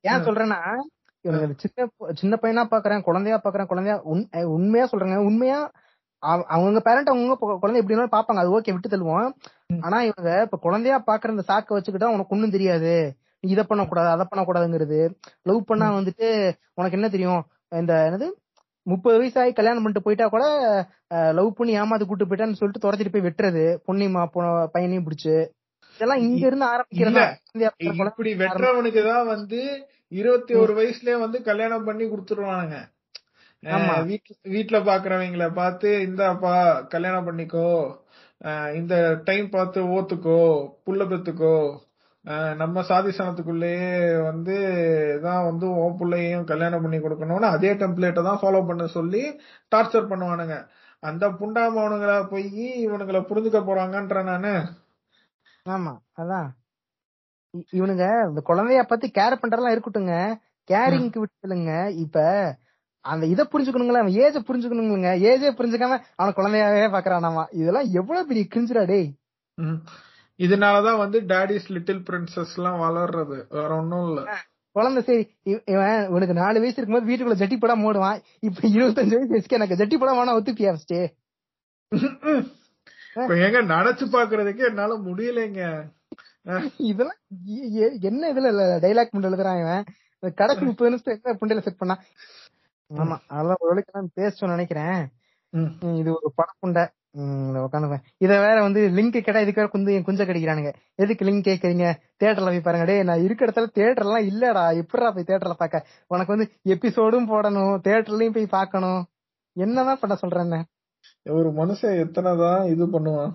ஏன் 0.00 0.14
சொல்றேன்னா 0.14 0.74
இவனுக்கு 1.20 1.46
அது 1.46 1.54
சின்ன 1.56 2.12
சின்ன 2.14 2.38
பையனா 2.42 2.66
பாக்குறேன் 2.66 3.00
குழந்தையா 3.00 3.40
பாக்குறேன் 3.44 3.66
குழந்தையா 3.66 4.02
உண்மையா 4.48 4.88
சொல்றேங்க. 4.92 5.16
உண்மையா 5.16 5.70
அவ- 6.18 6.44
அவங்க 6.44 6.80
பேரண்ட் 6.80 7.08
அவங்க 7.08 7.34
குழந்தை 7.34 7.74
எப்படி 7.74 7.94
வேணாலும் 7.94 8.12
பாப்பாங்க. 8.12 8.40
அது 8.40 8.60
ஓகே 8.60 8.72
விட்டு 8.72 8.88
தள்ளுவோம். 8.88 9.32
ஆனா 9.80 10.02
இவங்க 10.02 10.40
இப்ப 10.42 10.58
குழந்தையா 10.58 11.02
பாக்குற 11.06 11.28
இந்த 11.28 11.42
சாக்க 11.48 11.70
வச்சுக்கிட்டா 11.70 12.04
உனக்கு 12.04 12.26
ஒண்ணும் 12.28 12.50
தெரியாது. 12.50 13.16
நீ 13.40 13.50
இதை 13.50 13.64
பண்ணக்கூடாது 13.64 14.08
அதை 14.08 14.26
பண்ணக்கூடாதுங்கிறது. 14.34 15.14
லவ் 15.42 15.64
பண்ணா 15.64 15.92
வந்துட்டு 15.92 16.52
உனக்கு 16.74 16.96
என்ன 16.96 17.08
தெரியும்? 17.08 17.44
இந்த 17.68 17.94
என்னது? 17.94 18.30
முப்பது 18.82 19.22
வயசாகி 19.22 19.52
கல்யாணம் 19.52 19.82
பண்ணிட்டு 19.82 20.02
போயிட்டா 20.02 20.28
கூட 20.28 20.44
லவ் 21.08 21.54
பண்ணி 21.54 21.80
ஏமாத்து 21.80 22.06
கூட்டு 22.06 22.26
போயிட்டான்னு 22.26 22.52
சொல்லிட்டு 22.52 22.90
துரத்திட்டு 22.90 23.12
போய் 23.12 23.22
வெட்டுறது. 23.22 23.78
பொண்ணையுமா 23.86 24.64
பையனையும் 24.64 25.04
பிடிச்சு. 25.04 25.48
இதெல்லாம் 25.96 26.22
இங்க 26.26 26.42
இருந்து 26.48 26.66
ஆரம்பிக்கிறதா? 26.72 27.26
இப்படி 28.08 28.32
வெட்டுறவனுக்கு 28.42 29.02
தான் 29.12 29.30
வந்து 29.34 29.60
இருபத்தி 30.20 30.52
ஒரு 30.62 30.72
வயசுலயே 30.78 31.16
வந்து 31.24 31.38
கல்யாணம் 31.48 31.86
பண்ணி 31.88 32.04
கொடுத்துருவானுங்க. 32.10 32.76
வீட்ல 34.54 34.76
பாக்குறவங்கள 34.88 35.46
பார்த்து 35.60 35.88
இந்தாப்பா 36.08 36.54
கல்யாணம் 36.94 37.26
பண்ணிக்கோ. 37.28 37.70
இந்த 38.78 38.94
டைம் 39.28 39.48
பார்த்து 39.56 39.80
ஓத்துக்கோ. 39.96 40.40
புள்ள 40.86 41.02
பெத்துக்கோ. 41.12 41.56
நம்ம 42.60 42.82
சாதி 42.88 43.10
சனத்துக்குள்ளேயே 43.16 43.90
வந்து 44.28 44.54
தான் 45.26 45.44
வந்து 45.48 45.66
உன் 45.82 45.98
புள்ளையையும் 46.00 46.48
கல்யாணம் 46.50 46.84
பண்ணி 46.84 46.98
கொடுக்கணும்னு 47.02 47.48
அதே 47.56 47.70
டெம்ப்ளேட்டை 47.82 48.22
தான் 48.28 48.40
ஃபாலோ 48.42 48.60
பண்ண 48.70 48.86
சொல்லி 48.96 49.22
டார்ச்சர் 49.74 50.10
பண்ணுவானுங்க. 50.12 50.56
அந்த 51.02 51.24
புண்டாமவனுங்கள 51.40 52.14
போய் 52.32 52.48
இவனுங்கள 52.86 53.20
புரிஞ்சுக்க 53.30 53.60
போறாங்கன்ற 53.68 54.22
நானு. 54.30 54.54
ஆமா 55.66 55.92
அதான். 56.18 56.48
இவனுங்க 57.72 58.04
இந்த 58.28 58.40
குழந்தைய 58.46 58.82
பத்தி 58.82 59.10
கேர் 59.10 59.40
பண்றதெல்லாம் 59.40 59.74
இருக்கட்டுங்க 59.74 60.14
கேரிங்க்கு 60.68 61.18
விட்டுலுங்க 61.20 61.72
இப்ப 61.96 62.16
அந்த 63.04 63.26
இத 63.26 63.44
புரிஞ்சுக்கணுங்களா 63.44 64.00
அவன் 64.00 64.16
ஏஜ 64.18 64.36
புரிஞ்சுக்கணுங்க 64.40 65.10
ஏஜே 65.24 65.50
புரிஞ்சுக்காம 65.52 65.96
அவன 66.18 66.32
குழந்தையாவே 66.32 66.86
பாக்குறானாமா. 66.88 67.44
இதெல்லாம் 67.52 67.90
எவ்வளவு 67.92 68.26
பெரிய 68.26 68.46
கிரிஞ்சுடா 68.48 68.86
டேய். 68.86 69.08
இதனாலதான் 70.40 70.98
வந்து 70.98 71.20
டாடிஸ் 71.24 71.68
லிட்டில் 71.68 72.02
பிரின்சஸ் 72.02 72.56
எல்லாம் 72.56 72.80
வளர்றது. 72.80 73.36
வேற 73.50 73.76
ஒண்ணும் 73.76 74.08
இல்ல. 74.08 74.22
குழந்தை 74.76 75.02
சரி 75.02 75.22
இவ- 75.42 75.62
இவன் 75.66 76.06
உனக்கு 76.06 76.34
நாலு 76.34 76.60
வயசு 76.60 76.76
இருக்கும்போது 76.76 77.08
வீட்டுக்குள்ள 77.08 77.38
ஜட்டி 77.38 77.58
படம் 77.58 77.84
மூடுவான் 77.84 78.18
இப்ப 78.40 78.68
இருபத்தஞ்சு 78.68 79.20
வயசு 79.28 79.54
எனக்கு 79.54 79.76
ஜட்டி 79.76 79.98
படம் 79.98 80.18
வேணா 80.18 80.36
ஒத்துப்பியா 80.36 80.72
ஃபர்ஸ்ட் 80.72 80.96
எங்க 83.46 83.60
நினைச்சு 83.74 84.04
பாக்குறதுக்கு 84.14 84.62
என்னால 84.68 84.96
முடியலைங்க. 85.06 85.62
இதெல்லாம் 86.90 87.20
என்ன 88.08 88.32
இதுல 88.32 88.66
டைலாக் 88.84 89.12
பண்ண 89.12 89.30
எழுதுறான் 89.30 89.60
இவன்? 89.62 89.84
கடைசி 90.40 90.62
முப்பது 90.64 90.90
நிமிஷத்துக்கு 90.90 91.38
புண்டையில 91.40 91.64
செட் 91.64 91.80
பண்ணா 91.80 91.96
ஆமா 92.90 93.16
அதான் 93.36 93.60
ஒரு 93.62 93.70
வேலைக்கு 93.70 93.96
நான் 93.96 94.14
பேசணும்னு 94.20 94.54
நினைக்கிறேன். 94.54 95.00
இது 96.00 96.10
ஒரு 96.18 96.28
படப்புண்டை. 96.38 96.84
உட்காந்து 97.64 97.98
இத 98.24 98.32
வேற 98.44 98.56
வந்து 98.66 98.80
லிங்க் 98.96 99.14
கேட்டா 99.26 99.42
இதுக்கு 99.44 99.60
வேற 99.60 99.70
குந்து 99.72 99.92
குஞ்ச 100.06 100.22
கடிக்கிறானுங்க. 100.24 100.70
எதுக்கு 101.02 101.26
லிங்க் 101.28 101.46
கேக்குறீங்க 101.48 101.86
தியேட்டர்ல 102.20 102.52
போய் 102.52 102.66
பாருங்க. 102.66 102.86
டேய் 102.90 103.06
நான் 103.10 103.24
இருக்க 103.26 103.46
இடத்துல 103.46 103.70
தியேட்டர் 103.76 104.06
எல்லாம் 104.06 104.26
இல்லடா. 104.30 104.64
எப்படிடா 104.82 105.10
போய் 105.16 105.26
தியேட்டர்ல 105.28 105.56
பாக்க 105.62 105.84
உனக்கு 106.12 106.34
வந்து 106.34 106.48
எபிசோடும் 106.74 107.28
போடணும். 107.32 107.74
தியேட்டர்லயும் 107.86 108.36
போய் 108.38 108.54
பார்க்கணும். 108.58 109.02
என்னதான் 109.56 110.00
பண்ண 110.02 110.16
சொல்றேன்னு 110.22 110.60
ஒரு 111.26 111.48
மனுஷன் 111.50 111.98
எத்தனைதான் 112.02 112.68
இது 112.68 112.86
பண்ணுவான்? 112.86 113.32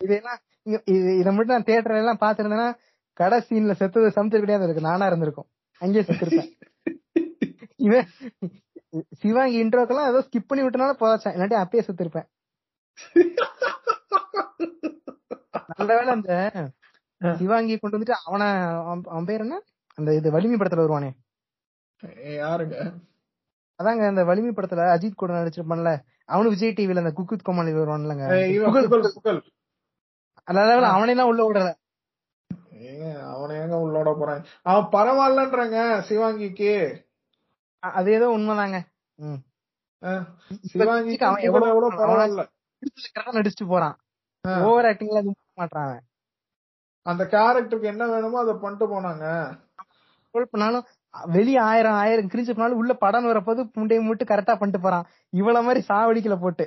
இதெல்லாம் 0.00 0.40
இது 0.86 1.32
மட்டும் 1.32 1.54
நான் 1.56 1.68
தியேட்டர்ல 1.68 2.02
எல்லாம் 2.02 2.20
பாத்துருந்தேன்னா 2.20 2.68
கடை 3.16 3.38
சீன்ல 3.48 3.72
செத்து 3.72 4.08
சமைச்சு 4.08 4.38
கிடையாது. 4.38 4.64
இருக்கு 4.64 4.80
நானா 4.80 5.06
இருந்திருக்கும். 5.06 5.48
அங்கேயே 5.80 6.04
செத்துருப்பேன். 6.04 6.50
இவன் 7.86 8.08
சிவாங்கி 9.12 9.64
இன்ட்ரோக்கெல்லாம் 9.64 10.08
ஏதோ 10.08 10.20
ஸ்கிப் 10.26 10.48
பண்ணி 10.48 10.62
விட்டனால 10.64 10.94
போதாச்சேன் 11.00 11.34
இல்லாட்டி 11.36 11.56
அப்பயே 11.62 11.82
செத்துருப்பேன். 11.86 12.28
நல்ல 15.76 15.94
வேளை 15.94 16.10
அந்த 16.10 16.32
சிவாங்கி 17.20 17.76
கொண்டு 17.78 17.98
வந்துட்டு 17.98 18.16
அவன 18.28 18.42
அவன் 18.80 19.02
அவன் 19.04 19.24
பேர் 19.24 19.40
என்ன? 19.40 19.56
அந்த 19.98 20.10
இது 20.14 20.30
வலிமை 20.30 20.56
படத்துல 20.58 20.84
வருவானே 20.84 21.10
யாருங்க? 22.40 22.76
அதாங்க 23.78 24.06
அந்த 24.08 24.22
வலிமை 24.24 24.52
படத்துல 24.52 24.86
அஜித் 24.94 25.14
கூட 25.14 25.32
நடிச்சிருப்பான்ல. 25.34 25.90
அவனு 26.30 26.48
விஜய் 26.48 26.76
டிவில 26.76 27.02
அந்த 27.02 27.12
குக்குத் 27.12 27.42
கோமாளி 27.42 27.72
வருவான்லங்க 27.72 28.24
வேளை 30.68 30.88
அவனையெல்லாம் 30.90 31.30
உள்ள 31.30 31.42
விடல. 31.46 31.70
ஏங்க 32.82 33.06
அவனை 33.32 33.54
ஏங்க 33.56 33.76
உள்ளோட 33.84 34.10
போறான்? 34.18 34.42
அவன் 34.62 34.90
பரவாயில்லன்றாங்க 34.94 35.78
சிவாங்கிக்கு. 36.08 36.72
அது 37.82 38.08
ஏதோ 38.12 38.26
உண்மைதாங்க. 38.36 38.78
சிவாங்கிக்கு 40.72 41.24
அவன் 41.24 41.42
எவ்வளவு 41.42 41.70
எவ்வளவு 41.72 41.98
பரவாயில்ல. 42.00 42.44
நடிச்சுட்டு 43.32 43.66
போறான். 43.66 43.96
ஓவர் 44.64 44.84
ஆக்டிங்ல 44.84 45.20
பண்ண 45.20 45.32
மாட்டான் 45.54 45.98
அந்த 47.06 47.22
கேரக்டருக்கு 47.24 47.90
என்ன 47.92 48.06
வேணுமோ 48.06 48.38
அதை 48.40 48.54
பண்ணிட்டு 48.54 48.86
போனாங்க. 48.86 49.24
பண்ணாலும் 50.50 50.86
வெளிய 51.14 51.58
ஆயிரம் 51.62 51.96
ஆயிரம் 52.02 52.30
கிரிஞ்சு 52.32 52.52
பண்ணாலும் 52.52 52.80
உள்ள 52.80 52.92
படம் 53.04 53.28
வரப்போது 53.30 53.60
புண்டையை 53.76 54.02
மட்டும் 54.08 54.30
கரெக்டா 54.30 54.54
பண்ணிட்டு 54.58 54.80
போறான். 54.84 55.06
இவ்வளவு 55.40 55.66
மாதிரி 55.66 55.80
சாவடிக்கல 55.88 56.36
போட்டு. 56.40 56.66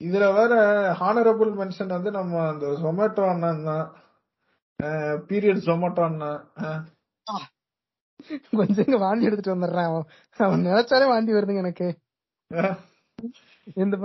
இதுல 0.00 0.24
வேற 0.38 0.54
ஹானரபிள் 1.00 1.50
மென்ஷன் 1.60 1.94
வந்து 1.96 2.10
நம்ம 2.18 2.42
அந்த 2.48 2.66
ஜொமேட்டோ 2.82 3.24
அண்ணன் 3.32 3.66
தான். 3.70 3.86
பீரியட் 5.28 5.66
ஜொமேட்டோ 5.68 6.02
அண்ணன். 6.08 6.40
கொஞ்சம் 8.58 9.02
வாந்தி 9.04 9.28
எடுத்துட்டு 9.28 9.54
வந்துடுறான் 9.54 9.88
அவன். 9.90 10.06
அவன் 10.38 10.66
நினைச்சாலே 10.66 11.06
வாந்தி 11.12 11.32
வருதுங்க 11.36 11.64
எனக்கு. 11.64 11.88
இந்த 13.82 13.96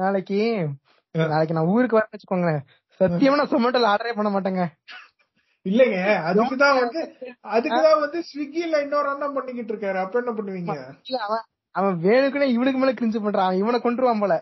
நாளைக்கு 0.00 0.38
நாளைக்கு 1.14 1.56
நான் 1.56 1.72
ஊருக்கு 1.74 1.98
வரேன்னு 1.98 2.16
வச்சுக்கோங்களேன். 2.16 2.62
சத்தியமா 3.00 3.38
நான் 3.40 3.52
சொமேட்டோல 3.52 3.90
ஆர்டரே 3.92 4.14
பண்ண 4.16 4.30
மாட்டேங்க. 4.34 4.64
இல்லைங்க 5.66 5.98
அதுக்குதான் 6.28 6.78
வந்து 6.78 7.00
அதுக்குதான் 7.54 8.00
வந்து 8.00 8.18
ஸ்விக்கில 8.28 8.80
இன்னொரு 8.82 9.08
அண்ணன் 9.12 9.36
பண்ணிக்கிட்டு 9.36 9.72
இருக்காரு. 9.74 9.98
அப்ப 10.02 10.20
என்ன 10.22 10.32
பண்ணுவீங்க? 10.32 10.74
அவன் 11.74 11.96
வேணுக்குனே 12.04 12.48
இவனுக்கு 12.54 12.80
மேல 12.80 12.92
கிரிஞ்சு 12.92 13.20
பண்றான். 13.22 13.54
இவனை 13.60 13.78
கொண்டுருவான் 13.80 14.22
போல. 14.24 14.34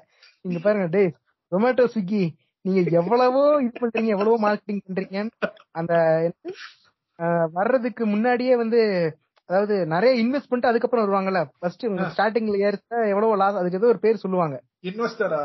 இங்க 0.45 0.59
பாருங்க 0.59 0.87
டேய் 0.89 1.11
ஜொமேட்டோ 1.53 1.85
ஸ்விக்கி 1.93 2.23
நீங்க 2.65 2.81
எவ்வளவோ 3.01 3.43
இது 3.63 3.81
பண்றீங்க 3.81 4.11
எவ்வளவோ 4.15 4.37
மார்க்கெட்டிங் 4.43 4.85
பண்றீங்க 4.87 5.19
அந்த 5.73 5.93
வர்றதுக்கு 7.57 8.05
முன்னாடியே 8.07 8.55
வந்து 8.57 8.81
அதாவது 9.49 9.75
நிறைய 9.87 10.13
இன்வெஸ்ட் 10.23 10.51
பண்ணிட்டு 10.51 10.71
அதுக்கப்புறம் 10.71 11.05
வருவாங்கல்ல. 11.05 11.41
ஃபர்ஸ்ட் 11.57 11.85
ஸ்டார்டிங்ல 12.15 12.59
ஏறிச்சா 12.67 12.99
எவ்வளவு 13.13 13.41
லாஸ் 13.43 13.61
அதுக்கு 13.61 13.81
ஏதோ 13.81 13.91
ஒரு 13.93 14.01
பேர் 14.05 14.23
சொல்லுவாங்க. 14.25 14.57
இன்வெஸ்டரா 14.85 15.43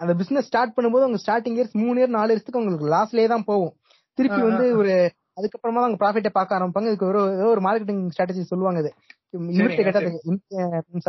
அந்த 0.00 0.12
பிசினஸ் 0.20 0.48
ஸ்டார்ட் 0.50 0.74
பண்ணும்போது 0.76 1.04
அவங்க 1.06 1.20
ஸ்டார்டிங் 1.24 1.56
இயர்ஸ் 1.58 1.74
மூணு 1.82 1.96
இயர் 2.00 2.16
நாலு 2.16 2.32
இயர்ஸ்க்கு 2.32 2.60
உங்களுக்கு 2.60 2.88
லாஸ்லயே 2.94 3.28
தான் 3.34 3.46
போகும். 3.50 3.72
திருப்பி 4.18 4.40
வந்து 4.48 4.64
ஒரு 4.80 4.92
அதுக்கப்புறமா 5.38 5.78
தான் 5.78 5.86
அவங்க 5.86 6.00
ப்ராஃபிட்டை 6.02 6.30
பார்க்க 6.36 6.58
ஆரம்பிப்பாங்க. 6.58 6.90
இதுக்கு 6.90 7.08
ஒரு 7.10 7.20
ஏதோ 7.38 7.48
ஒரு 7.54 7.62
மார்க்கெட்டிங் 7.66 8.02
ஸ்ட்ராட்டஜி 8.12 8.42
சொல்லுவாங்க 8.52 8.80
இது. 8.84 8.90
இவர்கிட்ட 9.56 9.82
கேட்டா. 9.86 10.02
தெரியும். 10.06 10.38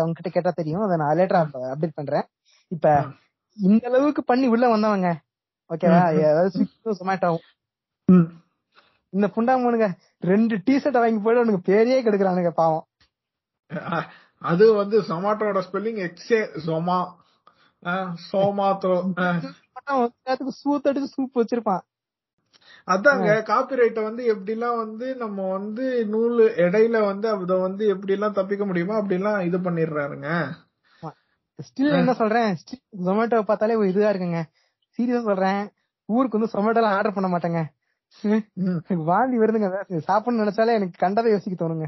அவங்க 0.01 0.15
கிட்ட 0.17 0.29
கேட்டா 0.29 0.51
தெரியும். 0.59 0.83
அதை 0.85 0.95
நான் 1.01 1.15
லேட்டரா 1.19 1.41
அப்டேட் 1.73 1.97
பண்றேன். 1.99 2.25
இப்ப 2.71 2.87
இந்த 3.57 3.83
அளவுக்கு 3.89 4.23
பண்ணி 4.23 4.47
உள்ள 4.53 4.65
வந்தவங்க 4.73 5.09
ஓகேவா. 5.69 6.01
அதாவது 6.31 6.51
ஸ்விக்கி 6.55 6.97
சொமேட்டோவும் 6.99 7.45
ம். 8.07 8.27
இந்த 9.13 9.27
புண்டாமனுங்க 9.35 9.87
ரெண்டு 10.31 10.55
டி 10.65 10.73
ஷர்ட் 10.81 10.99
வாங்கி 11.01 11.21
போயிட்டு 11.23 11.41
அவனுக்கு 11.41 11.67
பேரையே 11.69 11.99
கெடுக்கிறானுங்க 12.05 12.51
பாவம். 12.61 12.85
அது 14.41 14.65
வந்து 14.73 14.97
ஜொமாட்டோட 15.07 15.61
ஸ்பெல்லிங் 15.67 16.01
எக்ஸே 16.07 16.39
ஜொமா 16.65 16.97
ஒரு 19.89 20.11
நேரத்துக்கு 20.23 20.53
சூத் 20.63 20.89
அடிச்சு 20.89 21.13
சூப் 21.17 21.39
வச்சிருப்பான் 21.39 21.83
அதாங்க 22.87 23.29
காப்பிரைட்ட 23.49 24.03
வந்து 24.03 24.35
எப்படிலாம் 24.35 24.77
வந்து 24.77 25.15
நம்ம 25.15 25.51
வந்து 25.51 26.05
நூல் 26.05 26.39
இடையில 26.39 27.05
வந்து 27.05 27.29
அத 27.29 27.55
வந்து 27.55 27.87
எப்படி 27.87 28.13
எல்லாம் 28.13 28.33
தப்பிக்க 28.33 28.65
முடியுமோ 28.65 28.95
அப்படி 28.95 29.15
எல்லாம் 29.15 29.39
இது 29.39 29.57
பண்ணிடுறாருங்க. 29.57 30.29
ஸ்டில் 31.59 31.97
என்ன 31.97 32.13
சொல்றேன்? 32.13 32.57
ஜொமேட்டோ 33.05 33.41
பார்த்தாலே 33.41 33.87
இதுவா 33.87 34.09
இருக்குங்க. 34.09 34.41
சீரியஸா 34.97 35.23
சொல்றேன். 35.23 35.71
ஊருக்கு 36.05 36.39
வந்து 36.39 36.53
ஜொமேட்டோல 36.53 36.85
ஆர்டர் 36.85 37.13
பண்ண 37.13 37.37
மாட்டேங்க. 37.37 37.61
எனக்கு 38.55 39.03
வாந்தி 39.03 39.37
வருதுங்க 39.37 39.69
சாப்பிடணும்னு 40.07 40.43
நினைச்சாலே 40.43 40.77
எனக்கு 40.79 40.97
கண்டதை 40.97 41.31
யோசிக்க 41.31 41.65
தோணுங்க. 41.65 41.87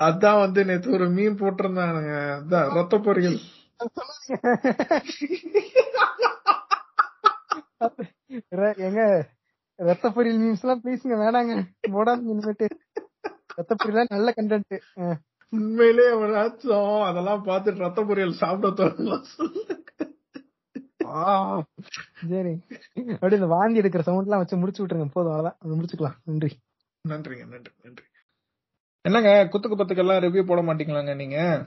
அதான் 0.00 0.38
வந்து 0.38 0.64
நேத்து 0.64 0.90
ஒரு 0.90 1.08
மீன் 1.08 1.38
போட்டிருந்தானுங்க. 1.38 2.14
அதான் 2.38 2.72
ரத்த 2.72 2.98
பொரியல். 2.98 3.40
எங்க 8.86 9.26
ரத்த 9.78 10.10
பொரியல் 10.16 10.42
மீம்ஸ் 10.42 10.64
எல்லாம் 10.64 10.82
ப்ளீஸ்ங்க 10.82 11.14
வேணாங்க. 11.22 11.54
போடாதீங்க 11.94 12.34
இனிமேட்டு. 12.34 12.66
ரத்த 13.58 13.76
பொரியல் 13.82 14.06
நல்ல 14.06 14.32
கண்டென்ட் 14.36 14.82
உண்மையிலே 15.52 16.14
எவனாச்சும் 16.14 17.02
அதெல்லாம் 17.02 17.42
பார்த்து 17.42 17.84
ரத்த 17.84 18.02
பொரியல் 18.02 18.40
சாப்பிட 18.42 18.68
தோணுமா 18.78 19.24
சரி. 22.30 22.60
அப்படியே 23.14 23.38
இந்த 23.38 23.46
வாந்தி 23.46 23.80
எடுக்கிற 23.80 24.00
சவுண்ட் 24.00 24.28
எல்லாம் 24.28 24.42
வச்சு 24.42 24.56
முடிச்சு 24.56 24.82
விட்டுருங்க. 24.82 25.08
போதும் 25.08 25.32
அவ்வளவுதான். 25.32 25.56
அது 25.62 25.76
முடிச்சுக்கலாம். 25.76 26.16
நன்றி. 26.24 26.60
நன்றிங்க 27.04 27.46
நன்றி 27.46 27.72
நன்றி. 27.82 28.04
என்னங்க 29.04 29.48
குத்துக்கு 29.52 29.78
பத்துக்கெல்லாம் 29.78 30.24
ரிவ்யூ 30.24 30.46
போட 30.46 30.62
மாட்டீங்களாங்க 30.62 31.14
நீங்க? 31.14 31.66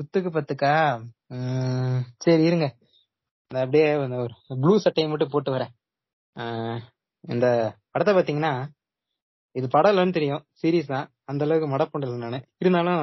குத்துக்கு 0.00 0.30
பத்துக்கா? 0.34 0.74
சரி 2.24 2.42
இருங்க. 2.48 2.66
அப்படியே 3.50 3.86
ஒரு 4.24 4.34
ப்ளூ 4.62 4.74
சட்டையை 4.84 5.08
மட்டும் 5.12 5.32
போட்டு 5.32 5.50
வரேன். 5.54 5.72
இந்த 7.32 7.46
படத்தை 7.92 8.12
பாத்தீங்கன்னா 8.16 8.52
இது 9.58 9.66
படம் 9.74 9.92
இல்லைன்னு 9.92 10.16
தெரியும். 10.18 10.42
சீரியஸ் 10.60 10.92
தான். 10.94 11.06
அந்த 11.30 11.44
அளவுக்கு 11.46 11.68
மடப்பண்டல 11.72 12.20
நானு. 12.24 12.38
இருந்தாலும் 12.62 13.02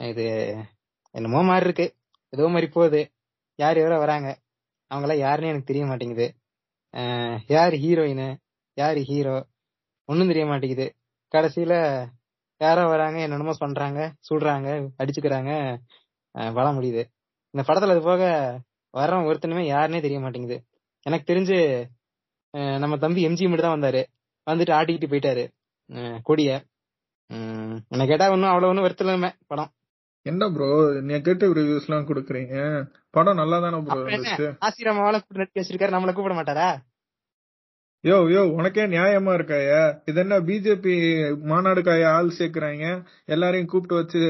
இது 0.00 0.24
என்னமோ 1.14 1.42
மாதிரி 1.50 1.66
இருக்கு. 1.68 1.86
ஏதோ 2.32 2.48
மாதிரி 2.54 2.68
போகுது. 2.76 3.02
யார் 3.58 3.78
யாரோ 3.82 3.98
வராங்க? 4.04 4.28
அவங்களாம் 4.90 5.22
யாருன்னு 5.26 5.52
எனக்கு 5.52 5.70
தெரிய 5.70 5.84
மாட்டேங்குது. 5.90 6.26
யார் 7.54 7.74
ஹீரோயின் 7.84 8.26
யார் 8.76 9.00
ஹீரோ 9.10 9.36
ஒன்றும் 10.08 10.30
தெரிய 10.32 10.46
மாட்டேங்குது. 10.50 10.86
கடைசியில 11.34 11.74
யாரோ 12.62 12.82
வராங்க 12.92 13.18
என்னென்னமோ 13.26 13.54
பண்றாங்க 13.62 14.00
சுடுறாங்க 14.28 14.68
அடிச்சுக்கிறாங்க. 15.00 15.52
வர 16.58 16.66
முடியுது. 16.76 17.02
இந்த 17.54 17.62
படத்துல 17.68 17.94
அது 17.94 18.02
போக 18.10 18.22
வர்றவன் 18.94 19.28
ஒருத்தனுமே 19.30 19.64
யாருன்னே 19.66 20.00
தெரிய 20.06 20.18
மாட்டேங்குது. 20.20 20.56
எனக்கு 21.06 21.28
தெரிஞ்சு 21.30 21.58
நம்ம 22.82 22.94
தம்பி 23.04 23.20
எம்ஜி 23.28 23.44
மட்டும் 23.48 23.66
தான் 23.66 23.76
வந்தாரு. 23.76 24.02
வந்துட்டு 24.46 24.74
ஆட்டிக்கிட்டு 24.78 25.10
போயிட்டாரு. 25.12 25.44
கொடிய. 26.28 26.50
உம் 27.30 27.76
என்ன 27.92 28.04
கேட்டா 28.10 28.26
ஒன்னும் 28.34 28.50
அவ்வளவு 28.50 28.70
ஒன்னும் 28.72 28.86
வருத்தலாம 28.86 29.30
படம். 29.50 29.70
என்ன 30.26 30.48
ப்ரோ 30.54 30.68
நெகட்டிவ் 31.10 31.52
ரிவ்யூஸ் 31.58 31.86
எல்லாம் 31.88 32.08
கொடுக்குறீங்க. 32.08 32.56
படம் 33.16 33.40
நல்லா 33.40 33.56
தானே 33.64 33.78
ப்ரோ 33.86 34.00
இருந்துச்சு? 34.08 34.46
ஆசிரமாவால 34.66 35.20
கூப்பிட்டு 35.20 35.42
நட்டி 35.42 35.60
வச்சிருக்காரு. 35.60 35.94
நம்மள 35.96 36.12
கூப்பிட 36.16 36.36
மாட்டாரா? 36.38 36.68
யோ 38.04 38.16
யோ 38.34 38.40
உனக்கே 38.58 38.84
நியாயமா 38.94 39.32
இருக்காயா? 39.38 39.80
இது 40.10 40.18
என்ன 40.22 40.34
பிஜேபி 40.46 40.94
மாநாடுக்காய 41.50 42.06
ஆள் 42.16 42.30
சேர்க்கிறாங்க 42.38 42.84
எல்லாரையும் 43.34 43.68
கூப்பிட்டு 43.72 43.98
வச்சு 43.98 44.20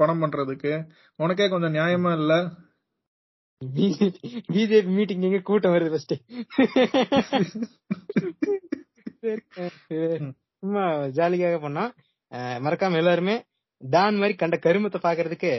பணம் 0.00 0.20
பண்றதுக்கு. 0.22 0.72
உனக்கே 1.18 1.46
கொஞ்சம் 1.54 1.74
நியாயமா 1.76 2.12
இல்ல? 2.20 2.34
பிஜேபி 4.54 4.92
மீட்டிங் 4.98 5.26
எங்க 5.28 5.40
கூட்டம் 5.48 5.74
வருது 5.74 5.92
ஃபர்ஸ்ட் 5.94 6.14
சும்மா 10.62 10.84
ஜாலிக்காக 11.18 11.58
பண்ணா 11.64 11.84
மறக்காம 12.66 13.00
எல்லாருமே 13.02 13.36
டான் 13.82 14.20
மாதிரி 14.20 14.36
கண்ட 14.42 14.56
கருமத்தை 14.66 15.00
பாக்குறதுக்கு 15.06 15.52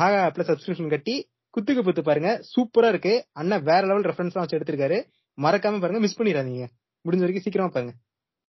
ஹாகா 0.00 0.18
ஆப்ல 0.26 0.46
சப்ஸ்கிரிப்ஷன் 0.50 0.94
கட்டி 0.94 1.16
குத்துக்கு 1.54 1.82
புத்து 1.86 2.02
பாருங்க. 2.06 2.30
சூப்பரா 2.52 2.88
இருக்கு. 2.92 3.12
அண்ணா 3.40 3.56
வேற 3.68 3.82
லெவல் 3.88 4.06
ரெஃபரன்ஸ் 4.08 4.38
வச்சு 4.38 4.56
எடுத்திருக்காரு. 4.58 4.96
மறக்காம 5.38 5.80
பாருங்க 5.80 6.00
மிஸ் 6.00 6.18
பண்ணிடாதீங்க. 6.20 6.64
முடிஞ்ச 7.04 7.22
வரைக்கும் 7.24 7.42
சீக்கிரமா 7.42 7.70
பாருங்க. 7.70 7.94